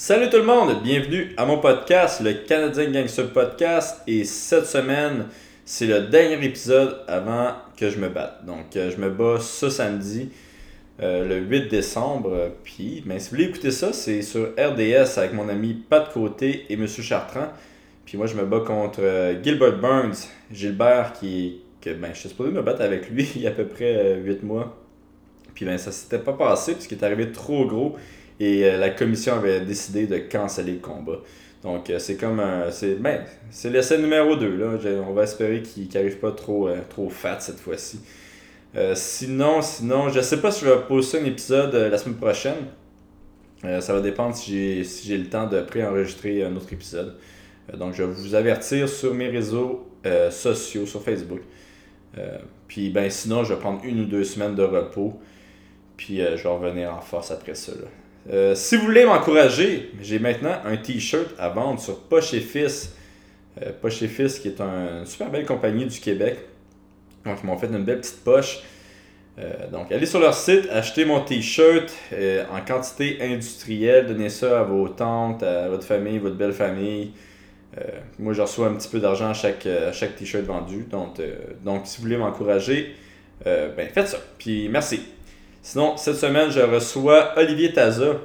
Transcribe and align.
Salut 0.00 0.30
tout 0.30 0.36
le 0.36 0.44
monde, 0.44 0.80
bienvenue 0.84 1.34
à 1.36 1.44
mon 1.44 1.58
podcast, 1.58 2.20
le 2.20 2.32
Canadien 2.32 2.92
Gangster 2.92 3.32
Podcast. 3.32 4.00
Et 4.06 4.22
cette 4.22 4.66
semaine, 4.66 5.26
c'est 5.64 5.86
le 5.86 6.02
dernier 6.02 6.40
épisode 6.46 7.00
avant 7.08 7.54
que 7.76 7.90
je 7.90 7.98
me 7.98 8.08
batte. 8.08 8.46
Donc, 8.46 8.76
euh, 8.76 8.92
je 8.92 8.96
me 9.00 9.10
bats 9.10 9.40
ce 9.40 9.68
samedi, 9.68 10.30
euh, 11.02 11.26
le 11.26 11.38
8 11.38 11.68
décembre. 11.68 12.52
Puis, 12.62 13.02
ben, 13.04 13.18
si 13.18 13.30
vous 13.30 13.36
voulez 13.38 13.48
écouter 13.48 13.72
ça, 13.72 13.92
c'est 13.92 14.22
sur 14.22 14.50
RDS 14.56 15.18
avec 15.18 15.32
mon 15.32 15.48
ami 15.48 15.74
Pat 15.74 16.08
Côté 16.12 16.66
et 16.68 16.76
Monsieur 16.76 17.02
Chartrand. 17.02 17.48
Puis 18.06 18.16
moi, 18.16 18.28
je 18.28 18.36
me 18.36 18.44
bats 18.44 18.62
contre 18.64 19.00
euh, 19.02 19.42
Gilbert 19.42 19.80
Burns, 19.80 20.28
Gilbert, 20.52 21.14
qui 21.14 21.62
que 21.80 21.90
ben, 21.90 22.12
je 22.14 22.20
suis 22.20 22.28
supposé 22.28 22.52
me 22.52 22.62
battre 22.62 22.82
avec 22.82 23.10
lui 23.10 23.28
il 23.34 23.42
y 23.42 23.48
a 23.48 23.50
à 23.50 23.52
peu 23.52 23.66
près 23.66 24.14
8 24.14 24.44
mois. 24.44 24.78
Puis 25.56 25.64
ben, 25.64 25.76
ça 25.76 25.90
s'était 25.90 26.20
pas 26.20 26.34
passé 26.34 26.74
puisqu'il 26.74 26.98
est 26.98 27.04
arrivé 27.04 27.32
trop 27.32 27.66
gros 27.66 27.96
et 28.40 28.64
euh, 28.64 28.76
la 28.76 28.90
commission 28.90 29.34
avait 29.34 29.60
décidé 29.60 30.06
de 30.06 30.18
canceller 30.18 30.72
le 30.72 30.78
combat. 30.78 31.20
Donc 31.62 31.90
euh, 31.90 31.98
c'est 31.98 32.16
comme 32.16 32.40
un. 32.40 32.70
C'est 32.70 32.94
ben, 32.94 33.24
l'essai 33.64 33.98
numéro 33.98 34.36
2. 34.36 34.56
Là. 34.56 34.78
On 35.08 35.12
va 35.12 35.24
espérer 35.24 35.62
qu'il 35.62 35.88
n'arrive 35.92 36.18
pas 36.18 36.32
trop, 36.32 36.68
euh, 36.68 36.78
trop 36.88 37.08
fat 37.08 37.40
cette 37.40 37.58
fois-ci. 37.58 38.00
sinon, 38.94 39.60
sinon, 39.60 40.08
je 40.08 40.20
sais 40.20 40.40
pas 40.40 40.52
si 40.52 40.64
je 40.64 40.70
vais 40.70 40.80
poster 40.86 41.20
un 41.20 41.24
épisode 41.24 41.74
la 41.74 41.98
semaine 41.98 42.16
prochaine. 42.16 42.66
ça 43.62 43.92
va 43.92 44.00
dépendre 44.00 44.36
si 44.36 44.52
j'ai 44.52 44.84
si 44.84 45.16
le 45.16 45.28
temps 45.28 45.48
de 45.48 45.60
pré-enregistrer 45.62 46.44
un 46.44 46.54
autre 46.54 46.72
épisode. 46.72 47.16
donc 47.74 47.94
je 47.94 48.04
vais 48.04 48.12
vous 48.12 48.34
avertir 48.36 48.88
sur 48.88 49.14
mes 49.14 49.28
réseaux 49.28 49.88
sociaux, 50.30 50.86
sur 50.86 51.02
Facebook. 51.02 51.40
puis 52.68 52.90
ben 52.90 53.10
sinon, 53.10 53.42
je 53.42 53.54
vais 53.54 53.58
prendre 53.58 53.80
une 53.84 54.02
ou 54.02 54.04
deux 54.04 54.24
semaines 54.24 54.54
de 54.54 54.62
repos. 54.62 55.18
Puis 55.96 56.18
je 56.18 56.40
vais 56.40 56.48
revenir 56.48 56.94
en 56.94 57.00
force 57.00 57.32
après 57.32 57.56
ça. 57.56 57.72
Euh, 58.30 58.54
si 58.54 58.76
vous 58.76 58.84
voulez 58.84 59.06
m'encourager, 59.06 59.90
j'ai 60.02 60.18
maintenant 60.18 60.54
un 60.64 60.76
t-shirt 60.76 61.28
à 61.38 61.48
vendre 61.48 61.80
sur 61.80 61.98
Poche 62.00 62.34
et 62.34 62.40
Fils. 62.40 62.94
Euh, 63.62 63.70
Poche 63.80 64.02
et 64.02 64.08
Fils 64.08 64.38
qui 64.38 64.48
est 64.48 64.60
une 64.60 65.06
super 65.06 65.30
belle 65.30 65.46
compagnie 65.46 65.86
du 65.86 65.98
Québec. 65.98 66.38
Donc 67.24 67.38
ils 67.42 67.46
m'ont 67.46 67.56
fait 67.56 67.68
une 67.68 67.84
belle 67.84 68.00
petite 68.00 68.22
poche. 68.22 68.60
Euh, 69.38 69.68
donc 69.70 69.90
allez 69.92 70.04
sur 70.04 70.20
leur 70.20 70.34
site, 70.34 70.68
achetez 70.70 71.04
mon 71.04 71.20
t-shirt 71.20 71.90
en 72.52 72.60
quantité 72.60 73.18
industrielle, 73.20 74.06
donnez 74.06 74.30
ça 74.30 74.60
à 74.60 74.62
vos 74.64 74.88
tantes, 74.88 75.42
à 75.42 75.68
votre 75.68 75.84
famille, 75.84 76.18
votre 76.18 76.36
belle 76.36 76.52
famille. 76.52 77.12
moi 78.18 78.32
je 78.32 78.42
reçois 78.42 78.66
un 78.66 78.74
petit 78.74 78.88
peu 78.88 78.98
d'argent 78.98 79.30
à 79.30 79.34
chaque, 79.34 79.66
chaque 79.92 80.16
t-shirt 80.16 80.44
vendu. 80.44 80.86
Donc, 80.90 81.20
donc 81.64 81.86
si 81.86 81.98
vous 81.98 82.04
voulez 82.04 82.16
m'encourager, 82.16 82.94
ben 83.44 83.88
faites 83.92 84.08
ça. 84.08 84.18
Puis 84.38 84.68
merci. 84.68 85.00
Sinon, 85.62 85.96
cette 85.96 86.16
semaine, 86.16 86.50
je 86.50 86.60
reçois 86.60 87.32
Olivier 87.36 87.72
Taza. 87.72 88.16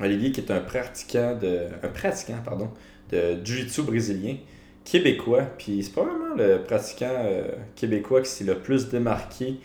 Olivier 0.00 0.32
qui 0.32 0.40
est 0.40 0.50
un 0.50 0.60
pratiquant 0.60 1.36
de. 1.40 1.68
un 1.82 1.88
pratiquant, 1.88 2.38
pardon, 2.44 2.70
de 3.10 3.38
Jiu-Jitsu 3.44 3.82
brésilien, 3.82 4.36
québécois. 4.84 5.42
Puis 5.58 5.82
c'est 5.82 5.92
probablement 5.92 6.34
le 6.34 6.62
pratiquant 6.62 7.12
euh, 7.14 7.48
québécois 7.74 8.22
qui 8.22 8.30
s'est 8.30 8.44
le 8.44 8.58
plus 8.58 8.88
démarqué 8.88 9.56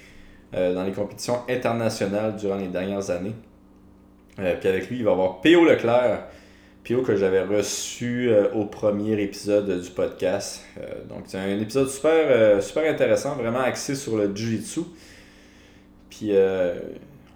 euh, 0.54 0.74
dans 0.74 0.84
les 0.84 0.92
compétitions 0.92 1.40
internationales 1.50 2.36
durant 2.36 2.58
les 2.58 2.68
dernières 2.68 3.10
années. 3.10 3.36
Euh, 4.40 4.56
puis 4.60 4.70
avec 4.70 4.90
lui, 4.90 4.98
il 4.98 5.04
va 5.04 5.12
y 5.12 5.14
avoir 5.14 5.42
P.O. 5.42 5.66
Leclerc. 5.66 6.28
P.O. 6.84 7.04
que 7.04 7.16
j'avais 7.16 7.44
reçu 7.44 8.32
au 8.56 8.66
premier 8.66 9.22
épisode 9.22 9.82
du 9.82 9.90
podcast. 9.92 10.66
donc 11.08 11.26
c'est 11.28 11.38
un 11.38 11.60
épisode 11.60 11.88
super, 11.88 12.64
super 12.64 12.92
intéressant, 12.92 13.36
vraiment 13.36 13.60
axé 13.60 13.94
sur 13.94 14.18
le 14.18 14.36
Jiu-Jitsu. 14.36 14.82
Euh, 16.24 16.80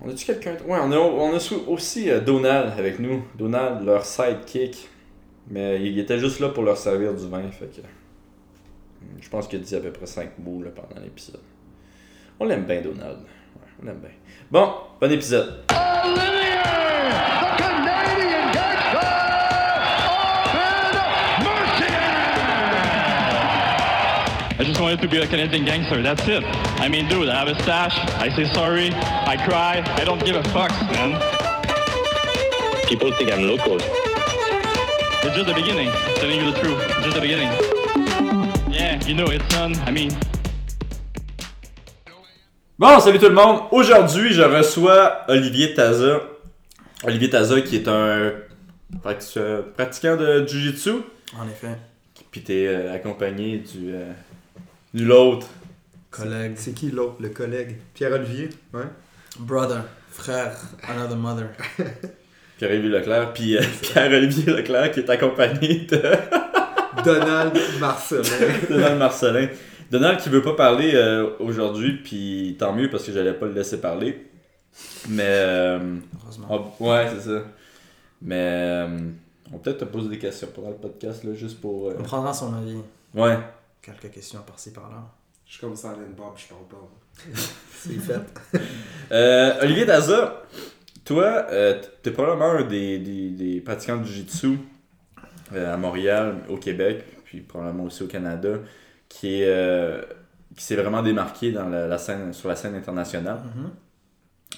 on 0.01 0.09
a-tu 0.09 0.25
quelqu'un 0.25 0.55
Ouais, 0.67 0.77
on 0.81 0.91
a, 0.91 0.97
on 0.97 1.33
a 1.33 1.53
aussi 1.67 2.09
euh, 2.09 2.19
Donald 2.19 2.73
avec 2.77 2.99
nous. 2.99 3.23
Donald, 3.37 3.85
leur 3.85 4.05
sidekick. 4.05 4.89
Mais 5.49 5.81
il 5.81 5.97
était 5.99 6.19
juste 6.19 6.39
là 6.39 6.49
pour 6.49 6.63
leur 6.63 6.77
servir 6.77 7.13
du 7.13 7.27
vin. 7.27 7.49
Fait 7.51 7.65
que. 7.65 7.81
Je 9.19 9.29
pense 9.29 9.47
qu'il 9.47 9.59
a 9.59 9.61
dit 9.63 9.75
à 9.75 9.79
peu 9.79 9.91
près 9.91 10.05
5 10.05 10.39
mots 10.39 10.63
là, 10.63 10.71
pendant 10.71 11.01
l'épisode. 11.01 11.41
On 12.39 12.45
l'aime 12.45 12.65
bien, 12.65 12.81
Donald. 12.81 13.19
On 13.81 13.85
bien. 13.85 14.09
Bon, 14.51 14.73
bon 14.99 15.11
épisode. 15.11 15.63
I 24.57 24.63
just 24.63 24.79
wanted 24.79 25.01
to 25.01 25.09
be 25.09 25.17
a 25.17 25.27
Canadian 25.27 25.65
gangster. 25.65 26.01
That's 26.01 26.25
it. 26.29 26.41
I 26.79 26.87
mean, 26.87 27.09
dude, 27.09 27.27
I 27.27 27.35
have 27.43 27.49
a 27.49 27.61
stash. 27.61 27.93
I 28.15 28.29
say 28.29 28.45
sorry. 28.53 28.89
I 28.93 29.35
cry. 29.35 29.83
I 29.85 30.05
don't 30.05 30.23
give 30.23 30.37
a 30.37 30.43
fuck, 30.55 30.71
man. 30.95 31.19
People 32.87 33.11
think 33.17 33.33
I'm 33.33 33.43
local. 33.49 33.75
It's 33.75 35.35
just 35.35 35.47
the 35.47 35.53
beginning. 35.53 35.91
Telling 36.15 36.39
you 36.39 36.51
the 36.53 36.57
truth. 36.61 36.79
Just 37.03 37.15
the 37.15 37.21
beginning. 37.21 37.51
Yeah, 38.71 39.03
you 39.05 39.13
know, 39.13 39.25
it's 39.25 39.43
fun. 39.53 39.75
I 39.85 39.91
mean. 39.91 40.11
Bon, 42.79 43.01
salut 43.01 43.19
tout 43.19 43.27
le 43.27 43.35
monde. 43.35 43.63
Aujourd'hui, 43.71 44.31
je 44.31 44.41
reçois 44.41 45.25
Olivier 45.27 45.73
Taza. 45.73 46.21
Olivier 47.03 47.29
Taza 47.29 47.59
qui 47.59 47.75
est 47.75 47.87
un 47.89 48.31
pratiquant 49.03 50.15
de 50.15 50.47
Jiu-Jitsu. 50.47 51.03
En 51.37 51.45
effet. 51.49 51.75
Puis 52.31 52.41
t'es 52.41 52.67
euh, 52.67 52.93
accompagné 52.93 53.59
du, 53.59 53.93
euh, 53.93 54.11
l'autre. 55.03 55.47
Collègue. 56.09 56.53
C'est 56.55 56.73
qui 56.73 56.91
l'autre, 56.91 57.17
le 57.19 57.29
collègue 57.29 57.75
Pierre-Olivier, 57.93 58.49
ouais. 58.73 58.85
Brother, 59.39 59.83
frère, 60.09 60.57
another 60.87 61.17
mother. 61.17 61.47
Pierre-Olivier 62.57 62.89
Leclerc, 62.89 63.33
puis 63.33 63.57
euh, 63.57 63.61
Pierre-Olivier 63.81 64.53
Leclerc 64.53 64.91
qui 64.91 65.01
est 65.01 65.09
accompagné 65.09 65.85
de. 65.85 66.01
Donald 67.03 67.53
Marcelin. 67.79 68.21
Donald 68.69 68.97
Marcelin. 68.97 69.47
Donald 69.91 70.19
qui 70.19 70.29
veut 70.29 70.41
pas 70.41 70.53
parler 70.53 70.91
euh, 70.95 71.31
aujourd'hui, 71.39 71.97
puis 72.01 72.55
tant 72.57 72.71
mieux 72.71 72.89
parce 72.89 73.03
que 73.03 73.11
j'allais 73.11 73.33
pas 73.33 73.47
le 73.47 73.53
laisser 73.53 73.81
parler. 73.81 74.25
Mais. 75.09 75.23
Euh, 75.27 75.97
Heureusement. 76.23 76.75
ouais, 76.79 77.07
c'est 77.13 77.29
ça. 77.29 77.43
Mais. 78.21 78.87
on 79.53 79.57
peut-être 79.57 79.79
te 79.79 79.85
poser 79.85 80.07
des 80.07 80.19
questions 80.19 80.47
pendant 80.55 80.69
le 80.69 80.75
podcast, 80.75 81.25
là, 81.25 81.33
juste 81.33 81.59
pour. 81.59 81.87
On 81.99 82.03
prendra 82.03 82.33
son 82.33 82.53
avis. 82.55 82.77
Ouais 83.13 83.37
quelques 83.85 84.13
questions 84.13 84.41
par-ci 84.41 84.73
par-là. 84.73 85.03
Je 85.45 85.53
suis 85.53 85.61
comme 85.61 85.75
ça, 85.75 85.91
Alain 85.91 86.09
Bob, 86.15 86.33
je 86.37 86.47
parle 86.47 86.67
pas. 86.67 87.31
C'est 87.71 87.99
fait. 87.99 88.59
euh, 89.11 89.61
Olivier 89.61 89.85
Daza, 89.85 90.43
toi, 91.03 91.45
euh, 91.51 91.79
tu 92.01 92.09
es 92.09 92.11
probablement 92.11 92.51
un 92.51 92.63
des, 92.63 92.97
des, 92.97 93.29
des 93.29 93.61
pratiquants 93.61 93.97
de 93.97 94.05
Jiu-Jitsu 94.05 94.57
euh, 95.53 95.73
à 95.73 95.77
Montréal, 95.77 96.37
au 96.49 96.57
Québec, 96.57 97.05
puis 97.25 97.41
probablement 97.41 97.83
aussi 97.83 98.03
au 98.03 98.07
Canada, 98.07 98.59
qui 99.07 99.41
est 99.41 100.05
qui 100.55 100.63
s'est 100.63 100.77
vraiment 100.77 101.03
démarqué 101.03 101.51
dans 101.51 101.67
la, 101.67 101.97
scène, 101.97 102.31
sur 102.31 102.47
la 102.47 102.55
scène 102.55 102.75
internationale. 102.75 103.41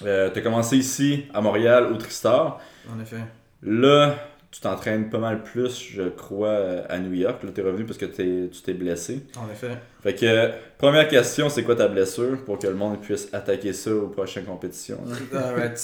Mm-hmm. 0.02 0.32
tu 0.32 0.38
as 0.38 0.42
commencé 0.42 0.76
ici, 0.76 1.24
à 1.34 1.40
Montréal, 1.40 1.92
au 1.92 1.96
Tristar. 1.96 2.60
En 2.88 3.00
effet. 3.00 3.24
Là, 3.62 4.14
tu 4.50 4.60
t'entraînes 4.60 5.10
pas 5.10 5.18
mal 5.18 5.42
plus, 5.42 5.78
je 5.78 6.08
crois, 6.08 6.56
à 6.88 6.98
New 6.98 7.12
York. 7.12 7.42
Là, 7.42 7.50
t'es 7.50 7.62
revenu 7.62 7.84
parce 7.84 7.98
que 7.98 8.06
tu 8.06 8.62
t'es 8.62 8.74
blessé. 8.74 9.26
En 9.36 9.50
effet. 9.50 9.78
Fait 10.02 10.14
que, 10.14 10.52
première 10.78 11.06
question, 11.06 11.50
c'est 11.50 11.64
quoi 11.64 11.76
ta 11.76 11.88
blessure 11.88 12.42
pour 12.44 12.58
que 12.58 12.66
le 12.66 12.74
monde 12.74 13.00
puisse 13.00 13.32
attaquer 13.34 13.72
ça 13.72 13.94
aux 13.94 14.08
prochaines 14.08 14.44
compétitions? 14.44 14.98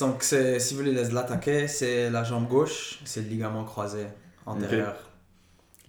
Donc, 0.01 0.23
si 0.23 0.75
vous 0.75 0.81
voulez 0.81 0.93
l'attaquer, 0.93 1.69
c'est 1.69 2.09
la 2.11 2.25
jambe 2.25 2.49
gauche, 2.49 3.01
c'est 3.05 3.21
le 3.21 3.29
ligament 3.29 3.65
croisé 3.65 4.07
antérieur. 4.47 4.97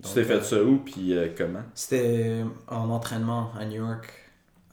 tu 0.03 0.13
t'es 0.13 0.23
fait 0.23 0.33
euh, 0.33 0.41
ça 0.41 0.61
où, 0.61 0.77
puis 0.77 1.15
euh, 1.17 1.29
comment? 1.37 1.63
C'était 1.73 2.43
en 2.67 2.89
entraînement 2.89 3.51
à 3.57 3.65
New 3.65 3.85
York, 3.85 4.11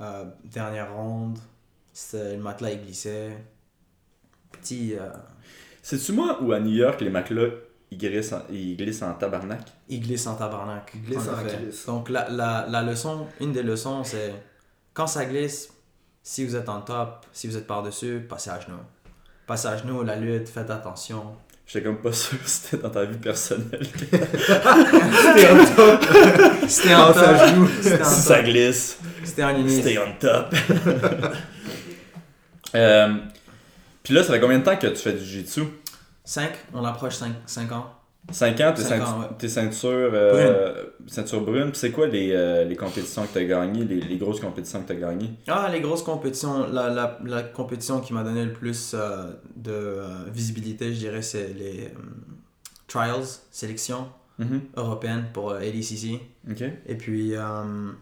euh, 0.01 0.25
dernière 0.45 0.95
ronde. 0.95 1.39
Le 2.15 2.39
matelas, 2.39 2.73
il 2.73 2.83
glissait. 2.83 3.37
Petit... 4.51 4.95
C'est-tu 5.83 6.13
moi 6.13 6.43
ou 6.43 6.53
à 6.53 6.61
New 6.61 6.73
York, 6.73 7.01
les 7.01 7.11
matelas 7.11 7.51
il 7.93 7.99
glisse, 7.99 8.33
en, 8.33 8.43
il 8.51 8.77
glisse 8.77 9.03
en 9.03 9.13
tabarnak. 9.13 9.61
Il 9.89 10.01
glisse 10.01 10.27
en 10.27 10.35
tabarnak. 10.35 10.91
Il 10.95 11.03
glisse 11.03 11.29
en, 11.29 11.43
glisse. 11.43 11.87
Donc 11.87 12.09
la, 12.09 12.29
la, 12.31 12.67
la, 12.69 12.83
leçon, 12.83 13.27
une 13.41 13.53
des 13.53 13.63
leçons, 13.63 14.03
c'est 14.03 14.33
quand 14.95 15.07
ça 15.07 15.27
glisse, 15.27 15.71
si 16.23 16.45
vous 16.45 16.57
êtes 16.57 16.69
en 16.69 16.81
top, 16.81 17.27
si 17.33 17.47
vous 17.47 17.57
êtes 17.57 17.67
par-dessus, 17.67 18.25
passez 18.29 18.51
à 18.51 18.59
genoux. 18.61 18.81
Passez 19.47 19.69
à 19.69 19.77
genoux, 19.77 20.03
la 20.03 20.17
lutte, 20.17 20.49
faites 20.49 20.71
attention. 20.71 21.35
J'étais 21.67 21.85
comme 21.85 22.01
pas 22.01 22.13
sûr 22.13 22.39
si 22.47 22.63
c'était 22.63 22.83
dans 22.83 22.91
ta 22.91 23.05
vie 23.05 23.19
personnelle. 23.19 23.87
c'était 23.95 25.51
en 25.51 25.65
top. 25.77 26.05
C'était 26.69 26.95
en 26.95 27.13
top. 27.13 28.05
Ça 28.05 28.43
glisse. 28.43 28.99
C'était 29.23 29.45
en 29.45 29.51
limite. 29.53 29.85
C'était 29.85 29.99
en 29.99 30.13
top. 30.19 30.55
euh, 32.75 33.15
Puis 34.03 34.15
là, 34.15 34.23
ça 34.23 34.33
fait 34.33 34.41
combien 34.41 34.59
de 34.61 34.65
temps 34.65 34.77
que 34.77 34.87
tu 34.87 34.97
fais 34.97 35.13
du 35.13 35.25
jiu-jitsu? 35.25 35.63
5, 36.25 36.51
on 36.75 36.85
approche 36.85 37.15
5, 37.15 37.33
5 37.47 37.73
ans. 37.73 37.87
5 38.31 38.61
ans, 38.61 38.73
tes, 38.73 38.83
tes 39.37 39.49
ceintures, 39.49 40.11
euh, 40.15 40.85
ceinture 41.09 41.41
brune. 41.41 41.71
c'est 41.75 41.91
quoi 41.91 42.07
les, 42.07 42.31
euh, 42.33 42.65
les, 42.65 42.77
compétitions 42.77 43.27
que 43.27 43.33
tu 43.33 43.39
as 43.39 43.45
gagnées, 43.45 43.85
les, 43.85 44.01
les, 44.01 44.17
grosses 44.17 44.39
compétitions 44.39 44.81
que 44.83 44.87
tu 44.87 44.93
as 44.93 45.01
gagnées? 45.01 45.31
Ah, 45.49 45.69
les 45.73 45.81
grosses 45.81 46.05
compétitions, 46.05 46.69
la, 46.71 46.89
la, 46.89 47.19
la 47.25 47.43
compétition 47.43 48.01
qui 48.01 48.13
m'a 48.13 48.23
donné 48.23 48.45
le 48.45 48.53
plus 48.53 48.93
euh, 48.95 49.33
de 49.57 50.03
visibilité, 50.33 50.95
je 50.95 51.01
dirais, 51.01 51.23
c'est 51.23 51.49
les 51.49 51.93
trials, 52.87 53.25
sélection 53.51 54.07
Mhm. 54.39 54.61
européenne 54.77 55.25
pour 55.33 55.51
euh, 55.51 55.59
ADCC. 55.59 56.21
Et 56.87 56.95
puis, 56.97 57.35
euh, 57.35 57.93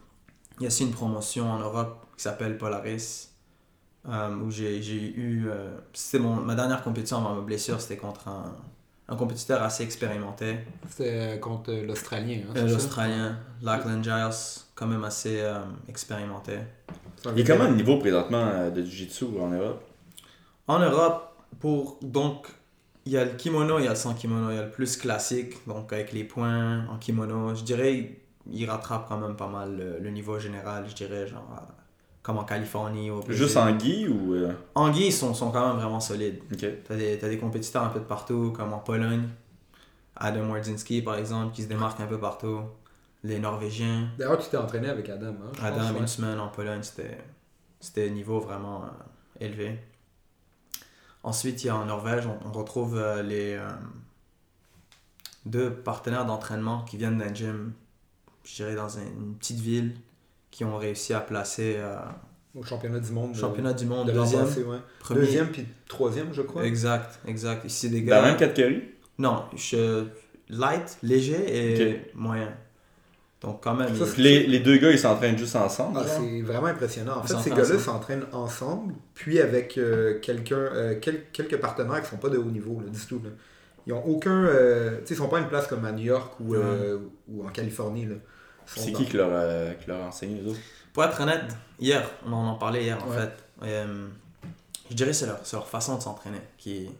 il 0.58 0.62
y 0.62 0.66
a 0.66 0.68
aussi 0.68 0.84
une 0.84 0.92
promotion 0.92 1.50
en 1.50 1.58
Europe 1.58 2.06
qui 2.16 2.22
s'appelle 2.22 2.56
Polaris, 2.56 3.28
euh, 3.28 3.29
où 4.08 4.50
j'ai 4.50 4.78
eu... 4.78 5.48
euh, 5.48 5.76
c'était 5.92 6.18
mon- 6.22 6.36
ma 6.36 6.54
dernière 6.54 6.82
compétition 6.82 7.18
avant 7.18 7.34
ma 7.34 7.42
blessure, 7.42 7.80
c'était 7.80 7.96
contre 7.98 8.28
un, 8.28 8.54
un 9.08 9.16
compétiteur 9.16 9.62
assez 9.62 9.82
expérimenté, 9.82 10.58
C'était 10.88 11.38
contre 11.40 11.72
l'Australien. 11.72 12.40
Hein, 12.48 12.52
euh, 12.56 12.60
c'est 12.62 12.68
ça? 12.68 12.72
l'Australien, 12.74 13.38
Lachlan 13.62 14.02
Giles, 14.02 14.62
quand 14.74 14.86
même 14.86 15.04
assez 15.04 15.40
euh, 15.40 15.60
expérimenté. 15.88 16.58
Il 17.34 17.40
est 17.40 17.44
comment 17.44 17.64
le 17.68 17.74
niveau 17.74 17.98
présentement 17.98 18.46
euh, 18.46 18.70
de 18.70 18.82
Jiu-Jitsu 18.82 19.26
en 19.38 19.50
Europe? 19.50 19.82
En 20.66 20.78
Europe, 20.78 21.34
pour 21.58 21.98
donc 22.00 22.46
il 23.04 23.12
y 23.12 23.18
a 23.18 23.24
le 23.24 23.32
kimono, 23.32 23.78
il 23.78 23.84
y 23.84 23.88
a 23.88 23.90
le 23.90 23.96
sans 23.96 24.14
kimono, 24.14 24.50
il 24.50 24.56
y 24.56 24.58
a 24.58 24.62
le 24.64 24.70
plus 24.70 24.96
classique, 24.96 25.66
donc 25.66 25.92
avec 25.92 26.12
les 26.12 26.24
points 26.24 26.86
en 26.88 26.96
kimono. 26.96 27.54
Je 27.54 27.64
dirais 27.64 28.20
il 28.50 28.68
rattrape 28.70 29.06
quand 29.08 29.18
même 29.18 29.36
pas 29.36 29.48
mal 29.48 29.76
le, 29.76 29.98
le 29.98 30.10
niveau 30.10 30.38
général, 30.38 30.84
je 30.88 30.94
dirais 30.94 31.26
genre 31.26 31.46
euh, 31.52 31.79
comme 32.30 32.38
en 32.38 32.44
Californie 32.44 33.10
ou 33.10 33.14
au 33.16 33.20
Brésil. 33.20 33.42
Juste 33.44 33.56
en 33.56 33.76
gi 33.78 34.06
ou. 34.08 34.34
euh, 34.34 34.52
En 34.74 34.92
gi, 34.92 35.06
ils 35.06 35.12
sont, 35.12 35.34
sont 35.34 35.50
quand 35.50 35.66
même 35.68 35.76
vraiment 35.78 36.00
solides. 36.00 36.40
Ok. 36.52 36.64
T'as 36.86 36.96
des, 36.96 37.18
t'as 37.18 37.28
des 37.28 37.38
compétiteurs 37.38 37.82
un 37.84 37.88
peu 37.88 37.98
de 37.98 38.04
partout, 38.04 38.52
comme 38.56 38.72
en 38.72 38.78
Pologne. 38.78 39.28
Adam 40.16 40.48
Wardzinski, 40.50 41.02
par 41.02 41.16
exemple, 41.16 41.52
qui 41.54 41.62
se 41.62 41.68
démarque 41.68 41.98
un 42.00 42.06
peu 42.06 42.18
partout. 42.18 42.60
Les 43.24 43.38
Norvégiens. 43.38 44.08
D'ailleurs, 44.18 44.38
tu 44.38 44.48
t'es 44.48 44.56
entraîné 44.56 44.88
avec 44.88 45.08
Adam. 45.08 45.34
Hein, 45.44 45.52
Adam, 45.62 45.76
pense, 45.80 45.90
ouais. 45.92 45.98
une 46.00 46.06
semaine 46.06 46.40
en 46.40 46.48
Pologne, 46.48 46.82
c'était 46.82 47.18
c'était 47.80 48.08
niveau 48.10 48.38
vraiment 48.40 48.84
euh, 48.84 49.44
élevé. 49.44 49.78
Ensuite, 51.22 51.62
il 51.64 51.66
y 51.66 51.70
a 51.70 51.76
en 51.76 51.84
Norvège, 51.86 52.26
on, 52.26 52.38
on 52.48 52.52
retrouve 52.52 52.96
euh, 52.96 53.22
les 53.22 53.54
euh, 53.54 53.68
deux 55.46 55.70
partenaires 55.72 56.24
d'entraînement 56.26 56.82
qui 56.84 56.96
viennent 56.96 57.18
d'un 57.18 57.32
gym, 57.34 57.72
je 58.44 58.54
dirais 58.56 58.74
dans 58.74 58.98
un- 58.98 59.02
une 59.02 59.34
petite 59.34 59.60
ville, 59.60 59.94
qui 60.50 60.64
ont 60.64 60.76
réussi 60.76 61.14
à 61.14 61.20
placer 61.20 61.76
euh, 61.78 61.96
Au 62.54 62.62
championnat 62.62 62.98
du 63.00 63.12
monde. 63.12 63.32
de- 63.32 63.36
championnat 63.38 63.72
du 63.72 63.86
monde, 63.86 64.08
de 64.08 64.12
deuxième, 64.12 64.44
passé, 64.44 64.62
ouais. 64.64 64.78
premier. 65.00 65.20
Deuxième 65.20 65.48
puis 65.48 65.66
troisième, 65.88 66.32
je 66.32 66.42
crois. 66.42 66.64
Exact, 66.64 67.18
exact. 67.26 67.64
Ici, 67.64 67.88
des 67.90 68.00
Dans 68.00 68.06
gars. 68.08 68.22
la 68.22 68.28
même 68.28 68.36
catégorie? 68.36 68.82
Non, 69.18 69.44
je 69.56 70.04
light, 70.48 70.98
léger 71.02 71.36
et 71.48 72.00
moyen. 72.14 72.52
Donc 73.42 73.62
quand 73.62 73.74
même. 73.74 73.94
Ça, 73.96 74.04
il- 74.06 74.12
Puis 74.12 74.22
les, 74.22 74.46
les 74.46 74.58
deux 74.60 74.76
gars, 74.76 74.90
ils 74.90 74.98
s'entraînent 74.98 75.38
juste 75.38 75.56
ensemble. 75.56 75.98
Ah, 76.02 76.06
c'est 76.06 76.42
vraiment 76.42 76.66
impressionnant. 76.66 77.18
En 77.18 77.22
Ils 77.22 77.28
fait, 77.28 77.42
ces 77.42 77.50
gars-là 77.50 77.78
s'entraînent 77.78 78.26
ensemble, 78.32 78.94
puis 79.14 79.40
avec 79.40 79.78
euh, 79.78 80.18
quelqu'un, 80.20 80.56
euh, 80.58 80.96
quel- 81.00 81.24
quelques 81.32 81.56
partenaires 81.58 82.02
qui 82.02 82.10
sont 82.10 82.18
pas 82.18 82.28
de 82.28 82.36
haut 82.36 82.44
niveau 82.50 82.80
là, 82.84 82.90
du 82.90 83.00
tout. 83.06 83.20
là. 83.24 83.30
Ils 83.86 83.94
ont 83.94 84.04
aucun, 84.06 84.44
euh, 84.44 84.98
tu 85.00 85.06
sais, 85.06 85.14
ils 85.14 85.16
sont 85.16 85.28
pas 85.28 85.38
à 85.38 85.40
une 85.40 85.48
place 85.48 85.66
comme 85.66 85.84
à 85.86 85.92
New 85.92 86.04
York 86.04 86.34
ou, 86.40 86.54
euh, 86.54 86.98
ou 87.28 87.46
en 87.46 87.48
Californie. 87.48 88.04
Là. 88.04 88.16
C'est 88.76 88.92
qui 88.92 89.04
qui 89.06 89.16
leur, 89.16 89.30
euh, 89.32 89.72
qui 89.74 89.88
leur 89.88 90.02
a 90.02 90.06
enseigné, 90.08 90.40
les 90.40 90.48
autres? 90.50 90.60
Pour 90.92 91.04
être 91.04 91.20
honnête, 91.20 91.44
hier, 91.78 92.08
on 92.26 92.32
en 92.32 92.54
parlait 92.56 92.82
hier 92.84 93.02
en 93.04 93.08
Ouais. 93.10 93.16
fait. 93.16 93.32
Euh, 93.62 94.08
je 94.90 94.94
dirais 94.94 95.10
que 95.10 95.16
c'est 95.16 95.26
leur, 95.26 95.38
c'est 95.44 95.56
leur 95.56 95.68
façon 95.68 95.96
de 95.96 96.02
s'entraîner 96.02 96.40
qui, 96.58 96.90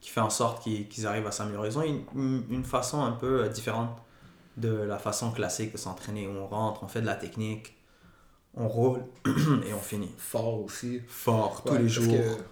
qui 0.00 0.10
fait 0.10 0.20
en 0.20 0.30
sorte 0.30 0.62
qu'ils 0.62 0.88
qu'ils 0.88 1.06
arrivent 1.06 1.26
à 1.26 1.32
s'améliorer. 1.32 1.68
Ils 1.68 1.78
ont 1.78 1.82
une, 1.82 2.44
une, 2.50 2.64
façon 2.64 3.02
un 3.02 3.12
peu 3.12 3.44
euh, 3.44 3.48
différente 3.48 3.90
de 4.56 4.70
la 4.72 4.98
façon 4.98 5.30
classique 5.32 5.72
de 5.72 5.78
s'entraîner 5.78 6.26
où 6.28 6.30
on 6.32 6.46
rentre, 6.46 6.84
on 6.84 6.88
fait 6.88 7.00
de 7.00 7.06
la 7.06 7.16
technique, 7.16 7.74
on 8.56 8.68
roule 8.68 9.00
et 9.66 9.74
on 9.74 9.80
finit. 9.80 10.12
Fort 10.16 10.62
aussi. 10.62 11.00
Fort, 11.08 11.62
tous 11.64 11.72
Ouais, 11.72 11.80
les 11.80 11.88
jours. 11.88 12.12
que 12.14 12.42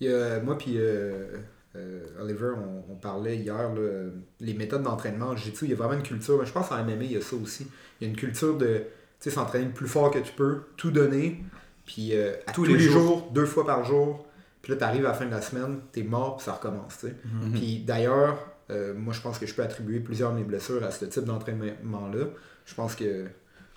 il 0.00 0.08
y 0.10 0.12
a- 0.12 0.40
moi 0.40 0.56
puis 0.58 0.74
euh, 0.76 1.36
euh, 1.76 2.04
Oliver, 2.20 2.52
on, 2.56 2.92
on 2.92 2.96
parlait 2.96 3.36
hier, 3.36 3.72
là, 3.74 4.10
les 4.40 4.54
méthodes 4.54 4.82
d'entraînement 4.82 5.26
en 5.26 5.36
jiu-jitsu, 5.36 5.66
il 5.66 5.70
y 5.70 5.74
a 5.74 5.76
vraiment 5.76 5.94
une 5.94 6.02
culture, 6.02 6.44
je 6.44 6.52
pense 6.52 6.70
en 6.72 6.82
MMA, 6.84 7.04
il 7.04 7.12
y 7.12 7.16
a 7.16 7.20
ça 7.20 7.36
aussi. 7.36 7.66
Il 8.00 8.06
y 8.06 8.06
a 8.08 8.10
une 8.10 8.16
culture 8.18 8.58
de 8.58 8.82
s'entraîner 9.20 9.66
le 9.66 9.72
plus 9.72 9.86
fort 9.86 10.10
que 10.10 10.18
tu 10.18 10.32
peux, 10.32 10.62
tout 10.76 10.90
donner, 10.90 11.44
puis 11.86 12.10
euh, 12.14 12.32
à 12.46 12.52
tous, 12.52 12.64
les, 12.64 12.78
jours. 12.78 13.30
deux 13.32 13.46
fois 13.46 13.66
par 13.66 13.84
jour, 13.84 14.26
puis 14.62 14.72
là, 14.72 14.78
tu 14.78 14.84
arrives 14.84 15.04
à 15.06 15.10
la 15.10 15.14
fin 15.14 15.26
de 15.26 15.30
la 15.30 15.42
semaine, 15.42 15.80
tu 15.92 16.00
es 16.00 16.02
mort, 16.02 16.36
puis 16.36 16.44
ça 16.44 16.52
recommence. 16.52 17.04
Mhm. 17.04 17.52
Puis 17.52 17.84
d'ailleurs, 17.86 18.38
euh, 18.70 18.94
moi, 18.94 19.12
je 19.12 19.20
pense 19.20 19.38
que 19.38 19.46
je 19.46 19.54
peux 19.54 19.62
attribuer 19.62 20.00
plusieurs 20.00 20.32
de 20.32 20.38
mes 20.38 20.44
blessures 20.44 20.82
à 20.84 20.90
ce 20.90 21.04
type 21.04 21.24
d'entraînement-là. 21.24 22.26
Je 22.66 22.74
pense 22.74 22.94
que 22.94 23.26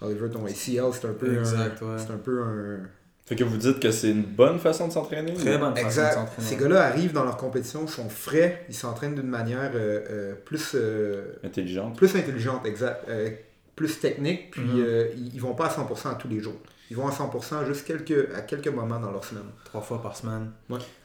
Oliver, 0.01 0.29
ton 0.29 0.45
ACL, 0.45 0.93
c'est 0.93 1.05
un 1.05 1.13
peu 1.13 1.39
Exact, 1.39 1.81
un, 1.81 1.95
ouais. 1.95 2.01
un 2.11 2.17
peu 2.17 2.41
un, 2.43 2.79
Fait 3.25 3.35
que 3.35 3.43
vous 3.45 3.55
dites 3.57 3.79
que 3.79 3.89
c'est 3.91 4.09
une 4.11 4.23
bonne 4.23 4.59
façon 4.59 4.87
de 4.89 4.93
s'entraîner 4.93 5.33
Très 5.33 5.57
bonne 5.57 5.75
façon 5.75 6.01
de 6.01 6.05
s'entraîner. 6.13 6.47
Ces 6.47 6.57
gars-là 6.57 6.83
arrivent 6.83 7.13
dans 7.13 7.23
leur 7.23 7.37
compétition, 7.37 7.87
sont 7.87 8.09
frais, 8.09 8.65
ils 8.67 8.75
s'entraînent 8.75 9.15
d'une 9.15 9.27
manière 9.29 9.71
euh, 9.75 10.01
euh, 10.09 10.33
plus, 10.43 10.71
euh, 10.75 11.33
Intelligente. 11.43 11.95
plus 11.95 12.13
intelligente, 12.17 12.65
exact, 12.65 13.07
euh, 13.07 13.29
plus 13.77 13.99
technique, 13.99 14.51
puis 14.51 14.61
Mhm. 14.61 14.83
euh, 14.85 15.07
ils, 15.15 15.35
ils 15.35 15.41
vont 15.41 15.53
pas 15.55 15.67
à 15.67 15.69
100% 15.69 16.09
à 16.11 16.15
tous 16.15 16.27
les 16.27 16.41
jours. 16.41 16.59
Ils 16.91 16.97
vont 16.97 17.07
à 17.07 17.11
100% 17.11 17.65
juste 17.65 17.87
quelques, 17.87 18.29
à 18.35 18.41
quelques 18.41 18.67
moments 18.67 18.99
dans 18.99 19.09
leur 19.11 19.23
semaine. 19.23 19.43
Trois 19.65 19.81
fois 19.81 20.01
par 20.01 20.15
semaine. 20.17 20.51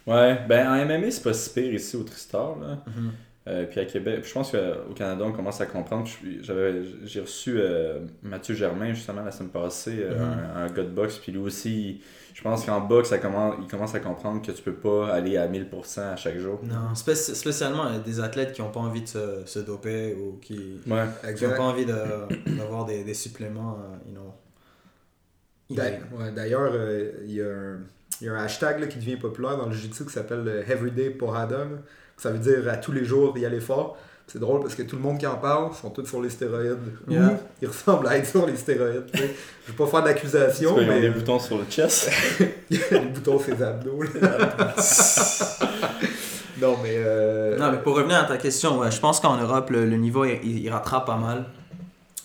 Ouais, 0.06 0.38
ben 0.48 0.68
en 0.68 0.84
MMA, 0.84 1.10
c'est 1.12 1.22
pas 1.22 1.32
si 1.32 1.50
pire 1.50 1.72
ici 1.72 1.96
au 1.96 2.02
Tristar. 2.02 2.56
Là. 2.60 2.78
Mhm. 2.88 3.12
Euh, 3.48 3.64
puis 3.64 3.80
à 3.80 3.86
Québec, 3.86 4.20
puis 4.20 4.28
je 4.28 4.34
pense 4.34 4.50
qu'au 4.52 4.92
Canada, 4.94 5.24
on 5.26 5.32
commence 5.32 5.60
à 5.62 5.66
comprendre. 5.66 6.06
J'ai 7.04 7.20
reçu 7.20 7.54
euh, 7.56 8.00
Mathieu 8.22 8.54
Germain 8.54 8.92
justement 8.92 9.22
la 9.22 9.30
semaine 9.30 9.48
passée, 9.50 10.00
euh, 10.02 10.14
Mhm. 10.18 10.38
un, 10.54 10.62
un 10.64 10.66
gars 10.70 10.82
de 10.82 10.88
boxe, 10.90 11.16
puis 11.16 11.32
lui 11.32 11.38
aussi, 11.40 12.02
je 12.34 12.42
pense 12.42 12.66
qu'en 12.66 12.80
boxe, 12.80 13.08
ça 13.08 13.18
commence, 13.18 13.54
il 13.62 13.66
commence 13.68 13.94
à 13.94 14.00
comprendre 14.00 14.42
que 14.44 14.52
tu 14.52 14.60
peux 14.62 14.74
pas 14.74 15.08
aller 15.14 15.38
à 15.38 15.48
1000% 15.48 16.12
à 16.12 16.16
chaque 16.16 16.36
jour. 16.38 16.60
Non, 16.62 16.92
spéci- 16.94 17.34
spécialement 17.34 17.86
euh, 17.86 17.98
des 18.00 18.20
athlètes 18.20 18.52
qui 18.52 18.60
n'ont 18.60 18.70
pas 18.70 18.80
envie 18.80 19.00
de 19.02 19.08
se, 19.08 19.42
se 19.46 19.60
doper 19.60 20.14
ou 20.14 20.38
qui 20.42 20.80
n'ont 21.46 21.56
pas 21.56 21.62
envie 21.62 21.86
de- 21.86 22.54
d'avoir 22.58 22.84
des, 22.84 23.02
des 23.02 23.14
suppléments, 23.14 23.78
euh, 23.80 24.08
you 24.10 24.14
know. 24.14 24.34
D'a- 25.70 25.88
illégaux. 25.90 26.16
ouais, 26.18 26.32
D'ailleurs, 26.32 26.70
euh, 26.74 27.12
il 27.24 27.32
y, 27.32 27.42
a 27.42 27.46
un- 27.48 27.80
il 28.20 28.26
y 28.26 28.28
a 28.30 28.34
un 28.34 28.44
hashtag 28.44 28.80
là, 28.80 28.86
qui 28.86 28.98
devient 28.98 29.16
populaire 29.16 29.56
dans 29.56 29.66
le 29.66 29.72
jiu-jitsu 29.72 30.04
qui 30.06 30.12
s'appelle 30.12 30.46
euh, 30.46 30.62
Everyday 30.68 31.10
Porrada. 31.10 31.66
Ça 32.18 32.30
veut 32.30 32.38
dire 32.38 32.68
à 32.70 32.76
tous 32.76 32.92
les 32.92 33.04
jours 33.06 33.36
y 33.38 33.46
aller 33.46 33.60
fort. 33.60 33.96
C'est 34.26 34.38
drôle 34.38 34.60
parce 34.60 34.74
que 34.74 34.82
tout 34.82 34.96
le 34.96 35.02
monde 35.02 35.16
qui 35.16 35.26
en 35.26 35.36
parle 35.36 35.72
sont 35.72 35.88
tous 35.88 36.04
sur 36.04 36.20
les 36.20 36.28
stéroïdes. 36.28 36.76
Yeah. 37.08 37.28
Ou 37.28 37.36
ils 37.62 37.68
ressemblent 37.68 38.06
à 38.08 38.18
être 38.18 38.26
sur 38.26 38.44
les 38.46 38.56
stéroïdes. 38.56 39.06
Je 39.14 39.22
vais 39.72 39.76
pas 39.78 39.86
faire 39.86 40.02
d'accusation, 40.02 40.76
ils 40.78 40.84
ont 40.84 40.86
mais 40.86 41.00
des 41.00 41.08
boutons 41.08 41.38
sur 41.38 41.56
le 41.56 41.64
chest. 41.70 42.10
les 42.70 42.78
boutons 43.14 43.38
sur 43.38 43.54
les 43.54 43.62
abdos. 43.62 44.02
non, 46.60 46.76
mais. 46.82 46.94
euh, 46.96 47.56
Non, 47.58 47.70
mais 47.72 47.78
pour 47.78 47.96
revenir 47.96 48.18
à 48.18 48.24
ta 48.24 48.36
question, 48.36 48.78
ouais, 48.80 48.90
je 48.90 49.00
pense 49.00 49.20
qu'en 49.20 49.36
Europe, 49.36 49.70
le, 49.70 49.86
le 49.86 49.96
niveau, 49.96 50.24
il, 50.24 50.38
il- 50.42 50.58
il 50.64 50.70
rattrape 50.70 51.06
pas 51.06 51.16
mal. 51.16 51.46